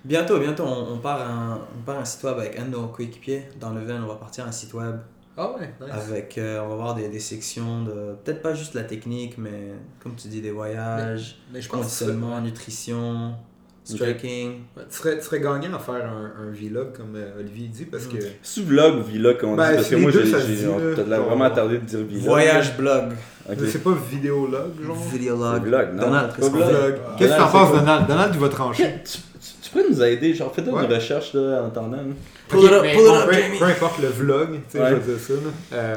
Bientôt, 0.03 0.39
bientôt, 0.39 0.63
on, 0.63 0.93
on 0.93 0.97
part 0.97 1.21
un, 1.21 1.61
on 1.77 1.81
part 1.83 1.99
un 1.99 2.05
site 2.05 2.23
web 2.23 2.37
avec 2.37 2.59
un 2.59 2.65
de 2.65 2.71
nos 2.71 2.87
coéquipiers. 2.87 3.43
Dans 3.59 3.69
le 3.71 3.81
Ven, 3.81 4.01
on 4.03 4.07
va 4.07 4.15
partir 4.15 4.45
un 4.45 4.51
site 4.51 4.73
web 4.73 4.97
Ah 5.37 5.53
ouais, 5.53 5.73
nice. 5.79 5.89
avec, 5.89 6.37
euh, 6.37 6.61
on 6.61 6.69
va 6.69 6.75
voir 6.75 6.95
des, 6.95 7.07
des 7.07 7.19
sections 7.19 7.83
de, 7.83 8.15
peut-être 8.23 8.41
pas 8.41 8.53
juste 8.53 8.73
la 8.73 8.83
technique, 8.83 9.37
mais 9.37 9.71
comme 10.01 10.15
tu 10.15 10.27
dis, 10.27 10.41
des 10.41 10.51
voyages, 10.51 11.37
Mais 11.53 11.61
je 11.61 11.69
pense 11.69 11.99
que 11.99 12.41
nutrition, 12.41 13.35
striking. 13.83 14.61
tu 14.89 14.97
serais, 14.97 15.17
tu 15.17 15.25
serais 15.25 15.39
gagnant 15.39 15.75
à 15.75 15.79
faire 15.79 16.05
un, 16.05 16.33
un 16.41 16.51
vlog 16.51 16.93
comme 16.95 17.15
euh, 17.15 17.39
Olivier 17.39 17.67
dit 17.67 17.85
parce 17.85 18.05
que. 18.05 18.17
C'est 18.41 18.63
vlog 18.63 18.99
ou 18.99 19.03
vlog, 19.03 19.37
comme 19.37 19.51
on 19.51 19.55
Ben, 19.55 19.69
dit 19.71 19.75
Parce 19.75 19.89
que 19.89 19.95
moi, 19.97 20.11
j'ai, 20.11 21.15
vraiment 21.17 21.45
attardé 21.45 21.77
de 21.79 21.85
dire 21.85 21.99
vlog. 21.99 22.21
Voyage 22.21 22.77
blog. 22.77 23.03
Ok. 23.49 23.57
Mais 23.59 23.67
C'est 23.67 23.83
pas 23.83 23.97
vidéolog, 24.09 24.71
genre? 24.85 24.95
Vidéolog. 25.11 25.63
Vlog, 25.65 25.87
non? 25.93 26.01
Donald, 26.03 26.31
C'est 26.33 26.39
qu'est-ce 26.41 26.51
qu'on 26.51 26.57
vlog. 26.57 26.95
Qu'est-ce 27.17 27.31
que 27.31 27.35
Donald, 27.37 27.51
t'en 27.51 27.51
penses? 27.51 27.71
Donald? 27.79 28.07
Donald, 28.07 28.33
tu 28.33 28.39
vas 28.39 28.49
trancher. 28.49 28.83
Tu, 29.03 29.11
tu- 29.17 29.19
tu 29.61 29.69
pourrais 29.69 29.89
nous 29.89 30.01
aider, 30.03 30.33
genre 30.33 30.53
fais-toi 30.55 30.73
Ouais. 30.79 30.85
une 30.85 30.93
recherche 30.93 31.33
là, 31.33 31.61
en 31.63 31.67
attendant. 31.67 31.97
là. 31.97 32.03
Pull 32.47 32.59
Ok, 32.59 32.65
it 32.65 32.71
up, 32.71 32.81
mais 32.83 32.93
pull 32.93 33.01
it 33.01 33.07
bon, 33.07 33.15
up, 33.19 33.25
peu, 33.29 33.33
Jamie. 33.33 33.59
peu 33.59 33.65
importe 33.65 33.99
le 34.01 34.07
vlog, 34.07 34.49
tu 34.53 34.59
sais, 34.69 34.79
Ouais. 34.81 34.89
je 34.91 34.95
veux 34.95 35.13
dire 35.15 35.23
ça. 35.27 35.33
là. 35.33 35.39
Euh, 35.73 35.95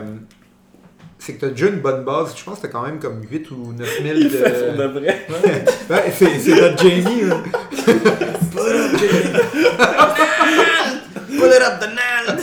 c'est 1.19 1.35
que 1.35 1.41
t'as 1.41 1.49
déjà 1.49 1.67
une 1.69 1.81
bonne 1.81 2.05
base. 2.05 2.35
Je 2.37 2.45
pense 2.45 2.59
que 2.59 2.63
t'as 2.67 2.73
quand 2.73 2.83
même 2.83 2.99
comme 2.99 3.23
8 3.31 3.51
ou 3.51 3.73
9 3.73 4.03
000 4.03 4.15
Il 4.19 4.31
fait 4.31 4.43
pour 4.67 4.73
de 4.77 4.83
de. 4.83 4.99
vrai. 5.01 5.27
Ouais, 5.91 6.13
c'est 6.15 6.39
c'est 6.39 6.55
notre 6.61 6.79
Jamie. 6.83 7.23
là. 7.23 7.43
Pull 8.53 8.67
it 8.67 8.77
up, 8.77 8.91
Jamie. 8.99 9.33
Pull 11.39 11.51
it 11.51 11.63
up, 11.63 11.81
Donald. 11.81 12.41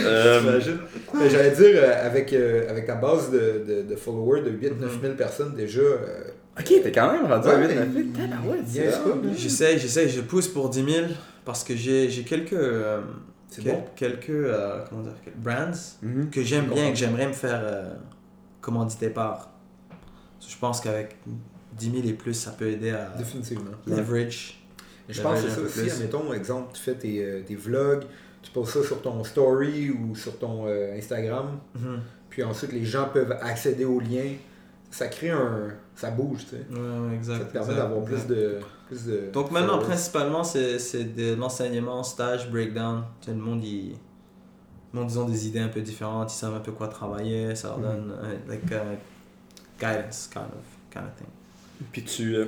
Euh, 0.00 0.60
J'allais 1.30 1.50
dire, 1.50 1.66
euh, 1.74 2.06
avec, 2.06 2.32
euh, 2.32 2.70
avec 2.70 2.86
ta 2.86 2.94
base 2.94 3.30
de, 3.30 3.62
de, 3.66 3.82
de 3.90 3.96
followers 3.96 4.42
de 4.42 4.50
8-9 4.50 5.00
000 5.02 5.14
personnes 5.14 5.54
déjà. 5.54 5.80
euh, 5.80 5.96
ok, 6.58 6.66
t'es 6.82 6.92
quand 6.92 7.12
même 7.12 7.26
rendu 7.30 7.48
à 7.48 7.54
Ouais, 7.56 7.66
8 7.68 7.74
9 7.74 7.86
il- 7.96 8.12
Tabarouette, 8.12 8.60
il 8.66 8.72
c'est 8.72 8.80
niaise 8.82 8.94
hot, 9.04 9.10
pas. 9.10 9.26
là. 9.26 9.32
J'essaie, 9.36 9.78
j'essaie, 9.78 10.08
je 10.08 10.20
pousse 10.20 10.48
pour 10.48 10.70
10 10.70 10.84
000 10.84 11.06
parce 11.44 11.64
que 11.64 11.74
j'ai 11.76 12.08
j'ai 12.08 12.22
quelques, 12.22 12.52
euh, 12.52 13.00
C'est 13.50 13.64
bon? 13.64 13.84
quelques 13.96 14.30
euh, 14.30 14.84
comment 14.88 15.02
dire, 15.02 15.12
quel- 15.24 15.34
brands 15.34 15.72
Mhm. 16.02 16.30
que 16.30 16.42
j'aime 16.42 16.64
bien, 16.66 16.74
comprends. 16.74 16.90
que 16.90 16.96
j'aimerais 16.96 17.26
me 17.26 17.32
faire 17.32 17.60
euh, 17.62 17.94
commanditer 18.60 19.10
par. 19.10 19.50
Je 20.48 20.56
pense 20.56 20.80
qu'avec 20.80 21.16
10 21.76 21.90
000 21.92 22.06
et 22.08 22.12
plus, 22.12 22.34
ça 22.34 22.50
peut 22.52 22.68
aider 22.68 22.90
à 22.90 23.10
Définitivement. 23.18 23.70
leverage. 23.86 24.56
Je 25.08 25.20
pense 25.22 25.40
que 25.42 25.48
c'est 25.48 25.52
un 25.52 25.54
ça 25.68 25.80
aussi. 25.82 25.90
Admettons, 25.90 26.32
exemple, 26.32 26.70
tu 26.74 26.80
fais 26.82 26.94
tes, 26.94 27.24
euh, 27.24 27.42
tes 27.42 27.56
vlogs, 27.56 28.04
tu 28.42 28.50
poses 28.52 28.70
ça 28.72 28.82
sur 28.84 29.02
ton 29.02 29.22
story 29.24 29.90
ou 29.90 30.14
sur 30.14 30.38
ton 30.38 30.66
euh, 30.68 30.96
Instagram. 30.96 31.58
Mhm. 31.74 32.00
Puis 32.28 32.42
ensuite, 32.44 32.72
les 32.72 32.84
gens 32.84 33.08
peuvent 33.12 33.32
accéder 33.42 33.84
aux 33.84 33.98
liens. 34.00 34.34
Ça 34.90 35.06
crée 35.08 35.30
un. 35.30 35.68
Ça 35.94 36.10
bouge, 36.10 36.40
tu 36.48 36.56
sais. 36.56 36.66
Ouais, 36.70 37.14
exact. 37.14 37.38
Ça 37.38 37.44
te 37.44 37.52
permet 37.52 37.74
d'avoir 37.74 38.04
plus 38.04 38.26
de, 38.26 38.58
plus 38.88 39.06
de. 39.06 39.30
Donc 39.32 39.50
maintenant, 39.52 39.74
followers. 39.74 39.86
principalement, 39.86 40.42
c'est 40.44 40.78
c'est 40.78 41.04
de 41.04 41.34
l'enseignement, 41.34 42.02
stage, 42.02 42.50
breakdown. 42.50 43.04
Tu 43.20 43.26
sais, 43.26 43.32
le 43.32 43.38
monde, 43.40 43.62
ils, 43.62 43.94
le 44.92 45.00
monde, 45.00 45.10
ils 45.10 45.18
ont 45.18 45.26
des 45.28 45.46
idées 45.46 45.60
un 45.60 45.68
peu 45.68 45.80
différentes, 45.80 46.32
ils 46.32 46.36
savent 46.36 46.56
un 46.56 46.60
peu 46.60 46.72
quoi 46.72 46.88
travailler, 46.88 47.54
ça 47.54 47.68
leur 47.68 47.78
Mhm. 47.78 47.84
donne 47.84 48.14
un- 48.20 48.50
like, 48.50 48.64
uh, 48.70 48.98
guidance, 49.78 50.28
kind 50.32 50.42
of, 50.42 50.64
kind 50.92 51.04
of 51.04 51.14
thing. 51.16 51.28
Puis 51.92 52.04
tu. 52.04 52.34
euh, 52.36 52.46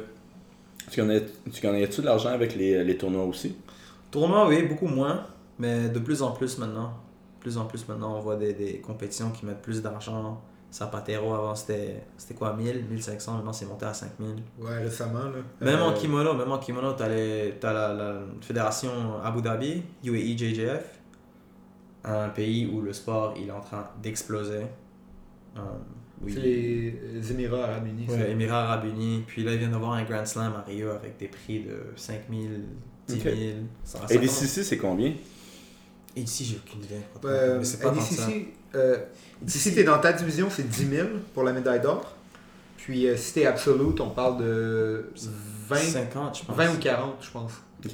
Tu 0.90 1.00
connais, 1.00 1.24
tu 1.52 1.60
connais-tu 1.62 2.00
de 2.00 2.06
l'argent 2.06 2.30
avec 2.30 2.56
les, 2.56 2.82
les 2.82 2.96
tournois 2.98 3.24
aussi? 3.24 3.54
Tournoi, 4.10 4.48
oui, 4.48 4.64
beaucoup 4.64 4.88
moins, 4.88 5.24
mais 5.60 5.88
de 5.88 5.98
plus 6.00 6.22
en 6.22 6.32
plus 6.32 6.58
maintenant. 6.58 6.88
De 7.36 7.40
plus 7.40 7.56
en 7.56 7.66
plus 7.66 7.86
maintenant, 7.88 8.16
on 8.16 8.20
voit 8.20 8.34
des, 8.36 8.52
des 8.52 8.78
compétitions 8.80 9.30
qui 9.30 9.46
mettent 9.46 9.62
plus 9.62 9.80
d'argent. 9.80 10.40
Zapatero, 10.72 11.34
avant 11.34 11.54
c'était 11.54 12.02
c'était 12.16 12.34
quoi, 12.34 12.54
1000, 12.56 12.86
1500, 12.90 13.34
maintenant 13.36 13.52
c'est 13.52 13.66
monté 13.66 13.84
à 13.84 13.92
5000. 13.92 14.36
Ouais, 14.58 14.78
récemment. 14.78 15.24
Là. 15.24 15.32
Même 15.60 15.82
en 15.82 15.90
Euh, 15.90 15.94
kimono, 15.94 16.32
même 16.34 16.50
en 16.50 16.58
kimono, 16.58 16.92
t'as, 16.94 17.08
les, 17.08 17.54
t'as 17.60 17.72
la, 17.74 17.92
la 17.92 18.14
fédération 18.40 18.90
Abu 19.22 19.42
Dhabi, 19.42 19.82
UAE 20.04 20.36
JJF, 20.38 20.98
un 22.04 22.28
pays 22.30 22.66
où 22.72 22.80
le 22.80 22.92
sport 22.92 23.34
il 23.36 23.48
est 23.48 23.52
en 23.52 23.60
train 23.60 23.86
d'exploser. 24.02 24.62
Euh, 25.56 25.60
oui. 26.22 26.32
C'est 26.34 26.40
les 26.40 27.32
Émirats 27.32 27.64
Arabes 27.64 27.86
Unis. 27.88 28.06
ça. 28.08 28.14
Ouais, 28.14 28.30
Émirats 28.30 28.62
Arabes 28.64 28.86
Unis. 28.86 29.24
Puis 29.26 29.44
là, 29.44 29.52
il 29.52 29.58
vient 29.58 29.68
d'avoir 29.68 29.92
un 29.92 30.04
Grand 30.04 30.24
Slam 30.24 30.52
à 30.56 30.62
Rio 30.62 30.90
avec 30.90 31.18
des 31.18 31.28
prix 31.28 31.64
de 31.64 31.76
5000, 31.96 32.64
10 33.08 33.20
000. 33.20 33.34
Ça, 33.84 33.98
ça 33.98 34.04
Et 34.14 34.16
commence- 34.18 34.40
DCC, 34.40 34.62
c'est 34.64 34.78
combien? 34.78 35.12
Et 36.16 36.20
ici, 36.20 36.44
j'ai 36.44 36.56
aucune 36.56 36.84
idée. 36.84 37.00
Euh, 37.24 37.58
mais 37.58 37.64
c'est 37.64 37.80
pas 37.80 37.92
euh, 38.74 38.98
si 39.46 39.74
t'es 39.74 39.84
dans 39.84 39.98
ta 39.98 40.12
division, 40.12 40.48
c'est 40.50 40.68
10 40.68 40.88
000 40.88 41.08
pour 41.34 41.42
la 41.42 41.52
médaille 41.52 41.80
d'or. 41.80 42.14
Puis 42.78 43.06
euh, 43.06 43.16
si 43.16 43.34
t'es 43.34 43.46
absolute, 43.46 44.00
on 44.00 44.10
parle 44.10 44.38
de 44.38 45.10
20, 45.68 45.76
50, 45.76 46.38
je 46.38 46.44
pense. 46.44 46.56
20 46.56 46.74
ou 46.74 46.78
40, 46.78 47.14
je 47.20 47.30
pense. 47.30 47.52
Je 47.82 47.88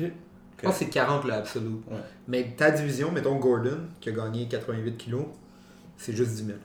pense 0.62 0.72
que 0.72 0.78
c'est 0.78 0.90
40 0.90 1.24
le 1.24 1.32
absolute. 1.32 1.82
Ouais. 1.88 1.96
Mais 2.26 2.54
ta 2.56 2.70
division, 2.70 3.12
mettons 3.12 3.36
Gordon, 3.36 3.78
qui 4.00 4.08
a 4.08 4.12
gagné 4.12 4.48
88 4.48 4.96
kilos, 4.96 5.24
c'est 5.96 6.14
juste 6.14 6.30
10 6.30 6.46
000. 6.46 6.58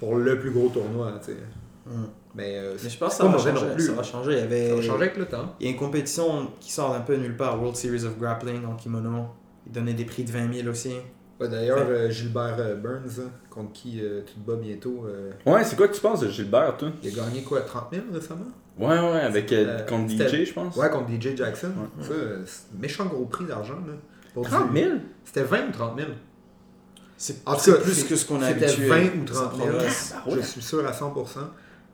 Pour 0.00 0.16
le 0.16 0.38
plus 0.38 0.50
gros 0.50 0.68
tournoi, 0.68 1.12
tu 1.20 1.32
sais. 1.32 1.38
Hum. 1.86 2.08
Mais, 2.34 2.58
euh, 2.58 2.76
Mais 2.82 2.90
je 2.90 2.98
pense 2.98 3.10
que 3.10 3.22
ça 3.22 3.24
va, 3.24 3.38
changer, 3.38 3.52
non 3.52 3.74
plus. 3.74 3.86
ça 3.86 3.92
va 3.92 4.02
changer. 4.02 4.32
Il 4.32 4.38
y 4.38 4.40
avait... 4.40 4.68
Ça 4.70 4.74
va 4.74 4.82
changer 4.82 5.04
avec 5.04 5.16
le 5.16 5.26
temps. 5.26 5.54
Il 5.60 5.66
y 5.66 5.68
a 5.68 5.72
une 5.72 5.78
compétition 5.78 6.50
qui 6.58 6.72
sort 6.72 6.94
un 6.94 7.00
peu 7.00 7.14
nulle 7.16 7.36
part, 7.36 7.60
World 7.60 7.76
Series 7.76 8.04
of 8.04 8.18
Grappling 8.18 8.64
en 8.64 8.74
kimono. 8.74 9.28
Il 9.66 9.72
donnait 9.72 9.94
des 9.94 10.04
prix 10.04 10.24
de 10.24 10.30
20 10.32 10.52
000 10.52 10.68
aussi. 10.68 10.94
Ouais, 11.40 11.48
D'ailleurs, 11.48 11.86
euh, 11.88 12.10
Gilbert 12.10 12.56
euh, 12.58 12.76
Burns, 12.76 13.20
hein, 13.20 13.30
contre 13.50 13.72
qui 13.72 14.00
euh, 14.00 14.22
tu 14.24 14.34
te 14.34 14.38
bats 14.48 14.56
bientôt, 14.56 15.04
euh, 15.06 15.32
Ouais, 15.46 15.64
c'est 15.64 15.74
quoi 15.76 15.88
que 15.88 15.94
tu 15.94 16.00
penses 16.00 16.20
de 16.20 16.28
Gilbert, 16.28 16.76
toi? 16.76 16.90
il 17.02 17.18
a 17.18 17.24
gagné 17.24 17.42
quoi, 17.42 17.60
30 17.62 17.88
000 17.92 18.04
récemment? 18.12 18.46
Ouais, 18.78 18.86
ouais, 18.98 19.20
avec 19.20 19.52
euh, 19.52 19.66
Euh, 19.80 19.84
contre 19.86 20.10
c'était- 20.12 20.28
DJ, 20.44 20.48
je 20.48 20.52
pense. 20.52 20.76
Ouais, 20.76 20.88
contre 20.90 21.08
DJ 21.10 21.36
Jackson. 21.36 21.72
Ouais. 21.98 22.04
Ça, 22.06 22.12
euh, 22.12 22.42
c'est 22.46 22.76
un 22.76 22.80
méchant 22.80 23.06
gros 23.06 23.24
prix 23.26 23.46
d'argent. 23.46 23.74
là. 23.86 23.94
Pour 24.32 24.46
30 24.48 24.72
du- 24.72 24.80
000? 24.82 24.90
C'était 25.24 25.42
20 25.44 25.68
ou 25.68 25.72
30 25.72 25.96
000 25.98 26.10
C'est 27.16 27.36
En 27.46 27.54
tout 27.54 27.60
c'est 27.60 27.72
cas, 27.72 27.78
plus 27.78 27.92
c'est- 27.92 28.08
que 28.08 28.16
ce 28.16 28.26
qu'on 28.26 28.42
a 28.42 28.48
c'était 28.52 28.66
habitué. 28.66 28.88
20 28.88 29.22
ou 29.22 29.26
Ça 29.34 29.42
30 29.42 29.56
000. 29.56 29.68
progresse. 29.68 30.14
Je 30.28 30.40
suis 30.40 30.62
sûr 30.62 30.86
à 30.86 30.92
100%. 30.92 31.40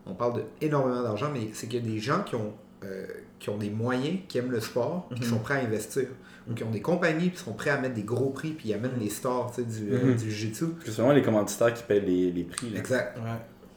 On 0.06 0.14
parle 0.14 0.42
d'énormément 0.60 1.02
d'argent, 1.02 1.30
mais 1.32 1.50
c'est 1.52 1.66
qu'il 1.68 1.84
y 1.84 1.88
a 1.88 1.92
des 1.92 2.00
gens 2.00 2.22
qui 2.22 2.34
ont, 2.34 2.52
euh, 2.84 3.06
qui 3.38 3.50
ont 3.50 3.58
des 3.58 3.70
moyens, 3.70 4.18
qui 4.28 4.38
aiment 4.38 4.50
le 4.50 4.60
sport, 4.60 5.06
puis 5.10 5.20
qui 5.20 5.26
Mhm. 5.26 5.32
sont 5.32 5.38
prêts 5.40 5.60
à 5.60 5.64
investir. 5.64 6.06
Donc, 6.46 6.56
qui 6.56 6.64
ont 6.64 6.70
des 6.70 6.80
compagnies, 6.80 7.28
puis 7.30 7.38
sont 7.38 7.52
prêts 7.52 7.70
à 7.70 7.80
mettre 7.80 7.94
des 7.94 8.02
gros 8.02 8.30
prix, 8.30 8.50
puis 8.50 8.70
ils 8.70 8.74
amènent 8.74 8.98
les 8.98 9.10
stars 9.10 9.52
tu 9.54 9.62
sais, 9.62 9.66
du, 9.68 9.92
euh, 9.92 10.04
Mhm. 10.06 10.16
du 10.16 10.30
jiu-jitsu. 10.30 10.66
Parce 10.68 10.84
que 10.84 10.90
c'est 10.90 11.02
vraiment 11.02 11.14
les 11.14 11.22
commanditaires 11.22 11.72
qui 11.74 11.82
payent 11.84 12.00
les, 12.04 12.30
les 12.32 12.44
prix. 12.44 12.70
Là. 12.70 12.78
Exact. 12.78 13.16
Ouais. 13.18 13.30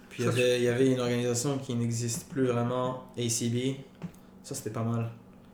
Puis 0.10 0.24
il 0.24 0.64
y, 0.64 0.68
avait, 0.68 0.92
une 0.92 1.00
organisation 1.00 1.58
qui 1.58 1.74
n'existe 1.76 2.28
plus 2.30 2.46
vraiment, 2.46 3.04
ACB. 3.18 3.78
Ça, 4.44 4.54
c'était 4.56 4.70
pas 4.70 4.84
mal. 4.84 5.10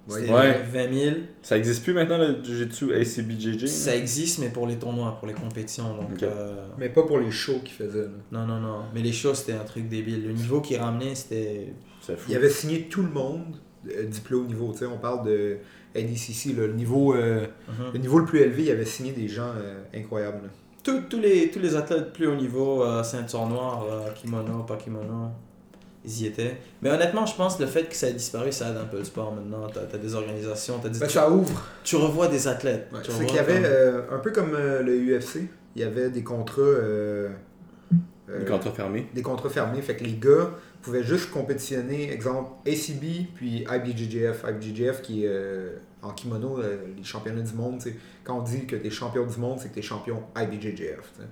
Ouais. 0.07 0.22
C'était 0.22 0.34
Ouais. 0.34 0.62
20 0.64 0.93
000. 0.93 1.16
Ça 1.41 1.57
existe 1.57 1.84
plus 1.84 1.93
maintenant 1.93 2.18
le 2.18 2.43
Jiu-Jitsu 2.43 2.93
ACBJJ? 2.93 3.68
Ça 3.68 3.95
existe, 3.95 4.39
mais 4.39 4.49
pour 4.49 4.68
les 4.68 4.76
tournois, 4.78 5.16
pour 5.20 5.28
les 5.28 5.34
compétitions. 5.34 5.95
Donc, 5.95 6.22
euh, 6.24 6.66
Mais 6.78 6.89
pas 6.89 7.03
pour 7.03 7.20
les 7.20 7.32
shows 7.32 7.60
qu'ils 7.64 7.76
faisaient. 7.76 8.03
là. 8.03 8.07
non, 8.32 8.47
non, 8.47 8.60
non. 8.60 8.80
Mais 8.93 9.01
les 9.01 9.12
shows, 9.14 9.34
c'était 9.36 9.53
un 9.53 9.64
truc 9.64 9.88
débile. 9.88 10.26
Le 10.28 10.34
niveau 10.34 10.62
qu'ils 10.62 10.78
ramenaient, 10.78 11.16
c'était. 11.16 11.74
C'est 12.01 12.18
fou. 12.18 12.26
Il 12.30 12.36
avait 12.36 12.49
signé 12.49 12.84
tout 12.89 13.03
le 13.03 13.10
monde 13.10 13.55
euh, 13.88 14.36
haut 14.36 14.43
niveau. 14.45 14.71
tu 14.71 14.80
sais, 14.80 14.86
on 14.86 14.97
parle 14.97 15.25
de 15.25 15.57
NECC, 15.95 16.55
là, 16.57 16.67
le, 16.67 16.73
niveau, 16.73 17.15
euh, 17.15 17.45
Mhm. 17.67 17.93
le 17.93 17.99
niveau 17.99 18.19
le 18.19 18.25
plus 18.25 18.39
élevé, 18.41 18.63
il 18.63 18.71
avait 18.71 18.86
signé 18.86 19.11
des 19.11 19.27
gens 19.27 19.51
euh, 19.57 19.80
incroyables. 19.95 20.43
là. 20.43 20.49
Tous- 20.84 21.01
tous 21.09 21.19
les, 21.19 21.49
tous 21.51 21.59
les 21.59 21.75
athlètes 21.75 22.13
plus 22.13 22.27
haut 22.27 22.36
niveau, 22.36 22.84
euh, 22.84 23.03
ceinture 23.03 23.45
noire, 23.47 23.86
kimono, 24.15 24.63
pas 24.63 24.77
kimono, 24.77 25.27
ils 26.05 26.21
y 26.21 26.25
étaient. 26.27 26.57
Mais 26.82 26.89
honnêtement, 26.89 27.25
je 27.25 27.36
pense 27.36 27.57
que 27.57 27.63
le 27.63 27.67
fait 27.69 27.84
que 27.84 27.95
ça 27.95 28.07
ait 28.09 28.13
disparu, 28.13 28.51
ça 28.51 28.69
aide 28.69 28.77
un 28.77 28.86
peu 28.86 28.97
le 28.99 29.03
sport 29.03 29.34
maintenant. 29.34 29.67
T'as 29.73 29.82
as 29.93 29.97
des 29.99 30.15
organisations, 30.15 30.80
t'as 30.82 30.88
des... 30.89 30.99
Ben, 30.99 31.07
tu, 31.07 31.13
ça 31.13 31.30
ouvre. 31.30 31.61
tu 31.84 31.95
revois 31.97 32.27
des 32.27 32.47
athlètes. 32.47 32.88
Ouais, 32.93 32.99
Tu 33.03 33.11
c'est 33.11 33.25
qu'il 33.25 33.36
y 33.36 33.39
avait, 33.39 33.55
comme- 33.55 33.63
euh, 33.65 34.01
un 34.11 34.19
peu 34.19 34.32
comme 34.32 34.51
le 34.53 35.17
UFC, 35.17 35.49
il 35.75 35.82
y 35.82 35.86
avait 35.86 36.09
des 36.09 36.23
contrats, 36.23 36.61
euh, 38.30 38.41
euh, 38.41 38.45
contrats 38.45 38.71
fermés. 38.71 39.07
des 39.13 39.21
contrats 39.21 39.49
fermés. 39.49 39.82
Fait 39.82 39.95
que 39.95 40.03
les 40.03 40.13
gars 40.17 40.51
pouvaient 40.82 41.03
juste 41.03 41.32
compétitionner, 41.32 42.11
exemple 42.11 42.51
ACB 42.67 43.27
puis 43.36 43.65
IBJJF. 43.69 44.45
IBJJF 44.47 45.01
qui 45.01 45.23
est 45.25 45.27
euh, 45.30 45.77
en 46.01 46.11
kimono, 46.11 46.59
euh, 46.59 46.77
les 46.95 47.03
championnats 47.03 47.41
du 47.41 47.53
monde. 47.53 47.77
tu 47.82 47.89
sais. 47.89 47.95
Quand 48.23 48.38
on 48.39 48.41
dit 48.43 48.65
que 48.65 48.75
tu 48.75 48.88
es 48.88 48.89
champion 48.89 49.25
du 49.25 49.38
monde, 49.38 49.59
c'est 49.59 49.69
que 49.69 49.73
tu 49.73 49.80
es 49.80 49.84
champion 49.84 50.23
IBJJF, 50.38 50.73
tu 50.75 51.21
sais. 51.21 51.27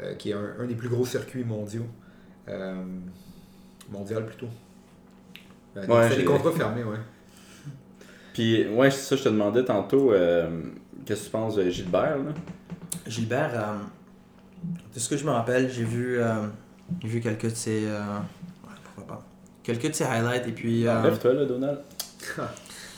Euh, 0.00 0.14
qui 0.14 0.30
est 0.30 0.34
un, 0.34 0.54
un 0.58 0.66
des 0.66 0.74
plus 0.74 0.88
gros 0.88 1.04
circuits 1.04 1.44
mondiaux. 1.44 1.86
Euh, 2.48 2.82
mondial 3.90 4.26
plutôt. 4.26 4.48
Euh, 5.76 5.86
Ouais, 5.86 6.08
c'est 6.10 6.16
des 6.16 6.24
contrats 6.24 6.50
fermés, 6.52 6.82
ouais. 6.84 6.98
Puis, 8.32 8.66
ouais, 8.68 8.90
c'est 8.90 9.02
ça, 9.02 9.16
je 9.16 9.24
te 9.24 9.28
demandais 9.28 9.64
tantôt, 9.64 10.12
euh, 10.12 10.62
qu'est-ce 11.04 11.20
que 11.20 11.24
tu 11.26 11.30
penses 11.32 11.56
de 11.56 11.68
Gilbert, 11.68 12.16
là? 12.18 12.32
Gilbert, 13.06 13.50
euh, 13.54 13.76
de 14.94 14.98
ce 14.98 15.08
que 15.08 15.16
je 15.16 15.24
me 15.24 15.30
rappelle, 15.30 15.70
j'ai 15.70 15.84
vu, 15.84 16.18
euh, 16.20 16.46
j'ai 17.00 17.08
vu 17.08 17.20
quelques 17.20 17.50
de 17.50 17.54
ses... 17.54 17.84
euh, 17.86 18.00
ouais, 18.18 18.70
pourquoi 18.84 19.16
pas. 19.16 19.22
Quelques 19.62 19.88
de 19.88 19.92
ses 19.94 20.04
highlights 20.04 20.46
et 20.48 20.52
puis... 20.52 20.86
euh, 20.86 21.02
Lève-toi, 21.02 21.34
là, 21.34 21.44
Donald. 21.44 21.80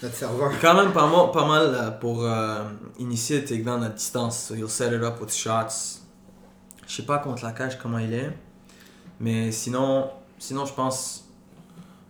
Notre 0.03 0.15
serveur. 0.15 0.53
Quand 0.61 0.75
même 0.75 0.93
pas 0.93 1.07
mal, 1.07 1.31
pas 1.33 1.47
mal 1.47 1.75
euh, 1.75 1.91
pour 1.93 2.25
euh, 2.25 2.63
initier 2.99 3.41
le 3.41 3.45
takedown 3.47 3.83
à 3.85 3.89
distance. 3.89 4.47
So 4.49 4.55
you'll 4.55 4.69
set 4.69 4.93
it 4.93 5.03
up 5.03 5.21
with 5.21 5.33
shots. 5.33 6.01
Je 6.87 6.95
sais 6.97 7.03
pas 7.05 7.19
contre 7.19 7.45
la 7.45 7.53
cage 7.53 7.79
comment 7.79 7.99
il 7.99 8.13
est. 8.13 8.31
Mais 9.21 9.51
sinon, 9.53 10.11
sinon 10.39 10.67
je 10.67 10.75
pense 10.75 11.25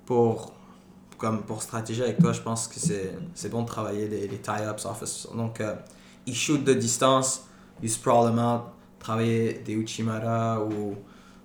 pour 0.07 0.53
comme 1.19 1.43
pour 1.43 1.63
stratégie 1.63 2.03
avec 2.03 2.19
toi, 2.19 2.33
je 2.33 2.41
pense 2.41 2.67
que 2.67 2.81
c'est 2.81 3.17
c'est 3.35 3.49
bon 3.49 3.63
de 3.63 3.67
travailler 3.69 4.09
les, 4.09 4.27
les 4.27 4.39
tie-ups 4.39 4.85
office. 4.87 5.29
Donc 5.35 5.61
euh, 5.61 5.75
il 6.27 6.35
shoot 6.35 6.65
de 6.65 6.75
distance, 6.75 7.45
you 7.83 7.89
sprawl 7.89 8.29
him 8.29 8.39
out, 8.39 8.63
travailler 9.05 9.55
des 9.65 9.75
Uchimara 9.75 10.63
ou 10.65 10.97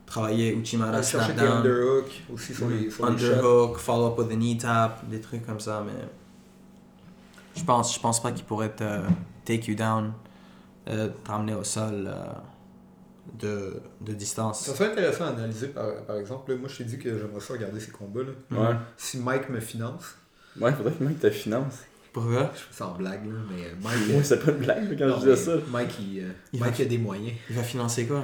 travailler 0.06 0.54
Uchimara 0.56 1.02
chercher 1.04 1.34
des 1.34 1.42
down. 1.42 1.58
underhooks 1.58 2.24
aussi 2.34 2.54
sur 2.54 2.70
les, 2.70 2.90
sur 2.90 3.06
les. 3.06 3.12
Underhook, 3.12 3.78
follow 3.78 4.08
up 4.08 4.18
with 4.18 4.32
a 4.32 4.36
knee 4.36 4.58
tap, 4.58 5.08
des 5.10 5.20
trucs 5.20 5.46
comme 5.46 5.60
ça, 5.60 5.84
mais 5.86 6.02
je 7.56 7.64
pense, 7.64 7.94
je 7.94 8.00
pense 8.00 8.22
pas 8.22 8.32
qu'il 8.32 8.46
pourrait 8.46 8.74
te 8.74 9.02
take 9.44 9.70
you 9.70 9.76
down, 9.76 10.14
euh, 10.88 11.10
t'emmener 11.26 11.54
au 11.56 11.64
sol 11.66 12.08
euh, 12.08 12.16
de, 13.38 13.82
de 14.02 14.14
distance. 14.14 14.62
Ça 14.62 14.74
serait 14.74 14.92
intéressant 14.92 15.26
à 15.26 15.30
analyser 15.30 15.68
par, 15.68 15.94
par 16.08 16.16
exemple. 16.16 16.52
là, 16.52 16.58
moi, 16.58 16.70
je 16.70 16.78
t'ai 16.78 16.84
dit 16.86 16.98
que 16.98 17.18
j'aimerais 17.18 17.42
ça 17.42 17.54
regarder 17.54 17.80
ces 17.82 17.92
combats. 17.92 18.22
Là. 18.22 18.58
Ouais. 18.58 18.76
Si 18.96 19.18
Mike 19.18 19.50
me 19.50 19.60
finance, 19.60 20.16
Ouais, 20.60 20.74
faudrait 20.74 20.94
que 20.94 21.04
Mike 21.04 21.20
te 21.20 21.30
finance. 21.30 21.76
Pourquoi 22.14 22.52
je 22.56 22.60
fais 22.60 22.74
ça 22.74 22.88
en 22.88 22.96
blague, 22.98 23.26
là, 23.26 23.36
mais 23.52 23.66
euh, 23.66 23.74
Mike. 23.84 24.18
Ouais, 24.18 24.24
c'est 24.24 24.44
pas 24.44 24.52
une 24.52 24.58
blague, 24.58 24.98
quand 24.98 25.06
non, 25.08 25.16
je 25.16 25.20
disais 25.30 25.36
ça. 25.36 25.52
Mike, 25.72 25.92
il, 26.00 26.20
euh, 26.20 26.30
Il 26.54 26.60
Mike 26.60 26.78
va- 26.78 26.84
a 26.84 26.88
des 26.88 26.98
moyens. 26.98 27.34
Il 27.50 27.56
va 27.56 27.64
financer 27.64 28.06
quoi? 28.08 28.24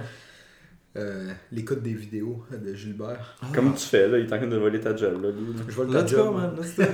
Euh, 0.97 1.29
L'écoute 1.51 1.81
des 1.83 1.93
vidéos 1.93 2.43
de 2.51 2.73
Gilbert. 2.73 3.37
Comme 3.53 3.73
tu 3.75 3.85
fais, 3.85 4.07
là, 4.07 4.17
il 4.17 4.25
est 4.27 4.33
en 4.33 4.37
train 4.37 4.47
de 4.47 4.55
voler 4.57 4.79
ta 4.79 4.95
job, 4.95 5.21
là, 5.21 5.29
lui. 5.29 5.53
là. 5.53 5.61
Je 5.67 5.81
vais 5.81 5.87
le 5.91 5.99
Let's 5.99 6.09
job, 6.11 6.25
go, 6.27 6.31
moi. 6.31 6.41
man, 6.41 6.55
let's 6.57 6.77
it. 6.77 6.89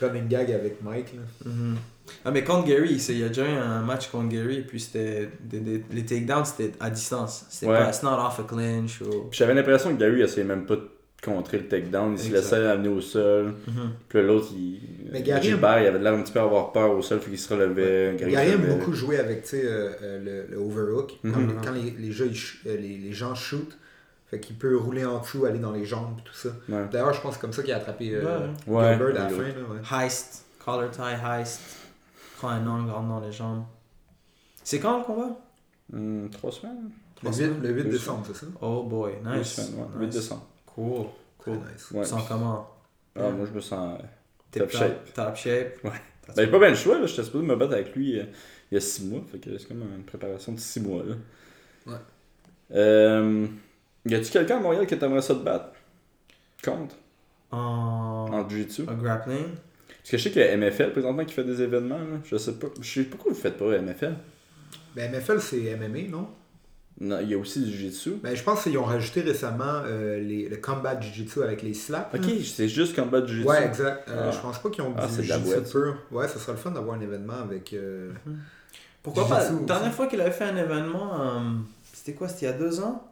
Running 0.00 0.28
gag 0.28 0.50
avec 0.52 0.82
Mike. 0.82 1.14
Là. 1.14 1.50
Mhm. 1.50 1.76
Ah, 2.24 2.30
mais 2.32 2.42
contre 2.44 2.66
Gary, 2.66 2.94
il 3.08 3.18
y 3.18 3.24
a 3.24 3.28
déjà 3.28 3.46
eu 3.48 3.54
un 3.54 3.80
match 3.82 4.08
contre 4.08 4.28
Gary, 4.28 4.56
et 4.58 4.62
puis 4.62 4.80
c'était. 4.80 5.30
des- 5.40 5.60
des- 5.60 5.84
les 5.92 6.04
takedowns, 6.04 6.44
c'était 6.44 6.72
à 6.80 6.90
distance. 6.90 7.46
C'était 7.48 7.66
Ouais. 7.70 7.78
pas. 7.78 7.88
It's 7.88 8.02
not 8.02 8.10
off 8.18 8.40
a 8.40 8.42
clinch 8.42 9.00
ou. 9.02 9.28
Puis 9.30 9.38
j'avais 9.38 9.54
l'impression 9.54 9.94
que 9.94 10.00
Gary 10.00 10.20
essayait 10.22 10.44
même 10.46 10.66
pas 10.66 10.76
de 10.76 10.88
contrer 11.24 11.58
le 11.58 11.68
takedown, 11.68 12.12
il 12.14 12.18
se 12.18 12.32
laissait 12.32 12.66
amener 12.66 12.88
au 12.88 13.00
sol. 13.00 13.54
Mhm. 13.68 13.90
Puis 14.08 14.22
l'autre, 14.22 14.48
il. 14.56 14.80
Mais 15.12 15.22
Gary 15.22 15.42
Gilbert, 15.42 15.80
il 15.80 15.86
avait 15.86 15.98
l'air 15.98 16.14
un 16.14 16.22
petit 16.22 16.32
peu 16.32 16.40
à 16.40 16.42
avoir 16.44 16.72
peur 16.72 16.90
au 16.90 17.02
sol, 17.02 17.20
fait 17.20 17.30
qu'il 17.30 17.38
se 17.38 17.52
relevait. 17.52 18.16
Gary 18.18 18.32
Gary 18.32 18.48
aime 18.50 18.66
beaucoup 18.66 18.92
jouer 18.92 19.18
avec 19.18 19.42
tu 19.42 19.50
sais, 19.50 19.62
euh, 19.64 19.92
euh, 20.02 20.44
le, 20.48 20.54
le 20.54 20.60
overhook. 20.60 21.12
Quand, 21.22 21.28
Mhm. 21.38 21.60
quand 21.64 21.72
les, 21.72 21.90
les, 21.92 22.10
jeux, 22.12 22.26
ils 22.26 22.34
ch- 22.36 22.60
euh, 22.66 22.76
les, 22.76 22.98
les 22.98 23.12
gens 23.12 23.34
shootent, 23.34 23.78
fait 24.28 24.40
qu'il 24.40 24.56
peut 24.56 24.76
rouler 24.76 25.04
en 25.04 25.20
dessous, 25.20 25.44
aller 25.44 25.58
dans 25.60 25.72
les 25.72 25.84
jambes 25.84 26.16
et 26.18 26.22
tout 26.24 26.34
ça. 26.34 26.48
Ouais. 26.68 26.86
D'ailleurs, 26.90 27.12
je 27.12 27.20
pense 27.20 27.32
que 27.32 27.34
c'est 27.36 27.40
comme 27.42 27.52
ça 27.52 27.62
qu'il 27.62 27.72
a 27.72 27.76
attrapé 27.76 28.14
euh, 28.14 28.48
Ouais. 28.66 28.92
Gilbert 28.96 29.08
à 29.08 29.12
la 29.12 29.24
Ouais. 29.26 29.30
fin. 29.30 29.42
Là, 29.42 29.98
ouais. 30.00 30.04
Heist, 30.06 30.44
collar 30.64 30.90
tie 30.90 31.02
heist, 31.40 31.60
prend 32.38 32.48
un 32.48 32.66
angle, 32.66 32.90
rentre 32.90 33.08
dans 33.08 33.20
les 33.20 33.32
jambes. 33.32 33.62
C'est 34.64 34.80
quand 34.80 34.98
le 34.98 35.04
combat? 35.04 35.38
Hum, 35.92 36.28
trois 36.30 36.50
semaines 36.50 36.90
Le 37.22 37.28
Trois 37.28 37.30
8, 37.32 37.36
semaines. 37.44 37.62
le 37.62 37.68
8 37.70 37.84
Deux 37.84 37.90
décembre, 37.90 38.24
c'est 38.26 38.36
ça? 38.36 38.46
Oh 38.60 38.82
boy, 38.84 39.12
nice. 39.24 39.46
semaines, 39.54 39.74
ouais. 39.80 39.86
nice. 40.06 40.14
8 40.14 40.20
décembre. 40.20 40.46
Cool, 40.74 41.06
cool. 41.38 41.54
Nice. 41.54 41.90
Ouais. 41.90 42.02
Tu 42.02 42.08
sens 42.08 42.22
comment? 42.28 42.68
Ah, 43.16 43.30
moi, 43.30 43.46
je 43.46 43.52
me 43.54 43.60
sens. 43.60 43.98
euh, 44.00 44.02
Top 44.50 44.68
top 44.68 44.70
shape. 44.70 45.12
Top 45.14 45.36
shape? 45.36 45.84
Ouais. 45.84 45.90
Ben, 46.36 46.50
pas 46.50 46.58
bien 46.58 46.68
le 46.70 46.74
choix, 46.76 46.98
là. 46.98 47.06
J'étais 47.06 47.24
supposé 47.24 47.44
me 47.44 47.56
battre 47.56 47.72
avec 47.74 47.94
lui 47.94 48.18
euh, 48.18 48.24
il 48.70 48.74
y 48.74 48.78
a 48.78 48.80
6 48.80 49.04
mois. 49.06 49.20
Fait 49.30 49.38
que 49.38 49.56
c'est 49.58 49.66
comme 49.68 49.82
une 49.82 50.04
préparation 50.04 50.52
de 50.52 50.60
6 50.60 50.80
mois, 50.80 51.02
là. 51.04 51.14
Ouais. 51.86 51.98
Euh, 52.74 53.46
y 54.06 54.14
a-tu 54.14 54.30
quelqu'un 54.30 54.58
à 54.58 54.60
Montréal 54.60 54.86
que 54.86 54.94
t'aimerais 54.94 55.20
ça 55.22 55.34
te 55.34 55.40
battre? 55.40 55.72
Contre? 56.64 56.94
En, 57.50 58.28
en 58.30 58.48
Jiu-Jitsu? 58.48 58.84
en 58.88 58.94
grappling? 58.94 59.44
Parce 59.98 60.10
que 60.10 60.16
je 60.16 60.22
sais 60.22 60.30
qu'il 60.30 60.42
y 60.42 60.44
a 60.44 60.56
MFL 60.56 60.92
présentement 60.92 61.24
qui 61.24 61.34
fait 61.34 61.44
des 61.44 61.60
événements. 61.60 61.98
Là. 61.98 62.18
Je 62.24 62.36
sais 62.36 62.54
pas. 62.54 62.68
Je 62.80 62.88
sais 62.88 63.04
pas 63.04 63.16
pourquoi 63.16 63.32
vous 63.32 63.38
faites 63.38 63.58
pas 63.58 63.78
MFL. 63.78 64.14
Ben, 64.96 65.10
MFL, 65.12 65.40
c'est 65.40 65.76
MMA, 65.76 66.08
non? 66.08 66.28
Non, 67.00 67.18
il 67.20 67.30
y 67.30 67.34
a 67.34 67.38
aussi 67.38 67.60
du 67.60 67.70
Jiu-Jitsu. 67.70 68.20
Ben, 68.22 68.36
je 68.36 68.42
pense 68.44 68.62
qu'ils 68.62 68.78
ont 68.78 68.84
rajouté 68.84 69.22
récemment 69.22 69.82
euh, 69.86 70.20
les, 70.20 70.48
le 70.48 70.56
combat 70.58 71.00
jiu-jitsu 71.00 71.42
avec 71.42 71.62
les 71.62 71.74
slaps. 71.74 72.14
Ok, 72.14 72.30
c'est 72.44 72.68
juste 72.68 72.94
combat 72.94 73.20
de 73.22 73.26
Jiu-Jitsu. 73.26 73.48
Ouais, 73.48 73.64
exact. 73.66 74.08
Euh, 74.08 74.28
Ah. 74.28 74.30
Je 74.30 74.38
pense 74.38 74.58
pas 74.60 74.70
qu'ils 74.70 74.84
ont 74.84 74.94
Ah, 74.96 75.06
du 75.06 75.14
jiu-jitsu 75.22 75.62
pur. 75.72 75.96
Ouais, 76.12 76.28
ça 76.28 76.38
serait 76.38 76.52
le 76.52 76.58
fun 76.58 76.70
d'avoir 76.70 76.96
un 76.96 77.00
événement 77.00 77.40
avec. 77.42 77.72
euh, 77.72 78.12
Pourquoi 79.02 79.26
pas? 79.26 79.42
La 79.50 79.50
dernière 79.50 79.92
fois 79.92 80.06
qu'il 80.06 80.20
avait 80.20 80.30
fait 80.30 80.44
un 80.44 80.56
événement, 80.56 81.20
euh, 81.20 81.40
c'était 81.92 82.12
quoi? 82.12 82.28
C'était 82.28 82.46
il 82.46 82.50
y 82.50 82.52
a 82.52 82.58
deux 82.58 82.80
ans? 82.80 83.08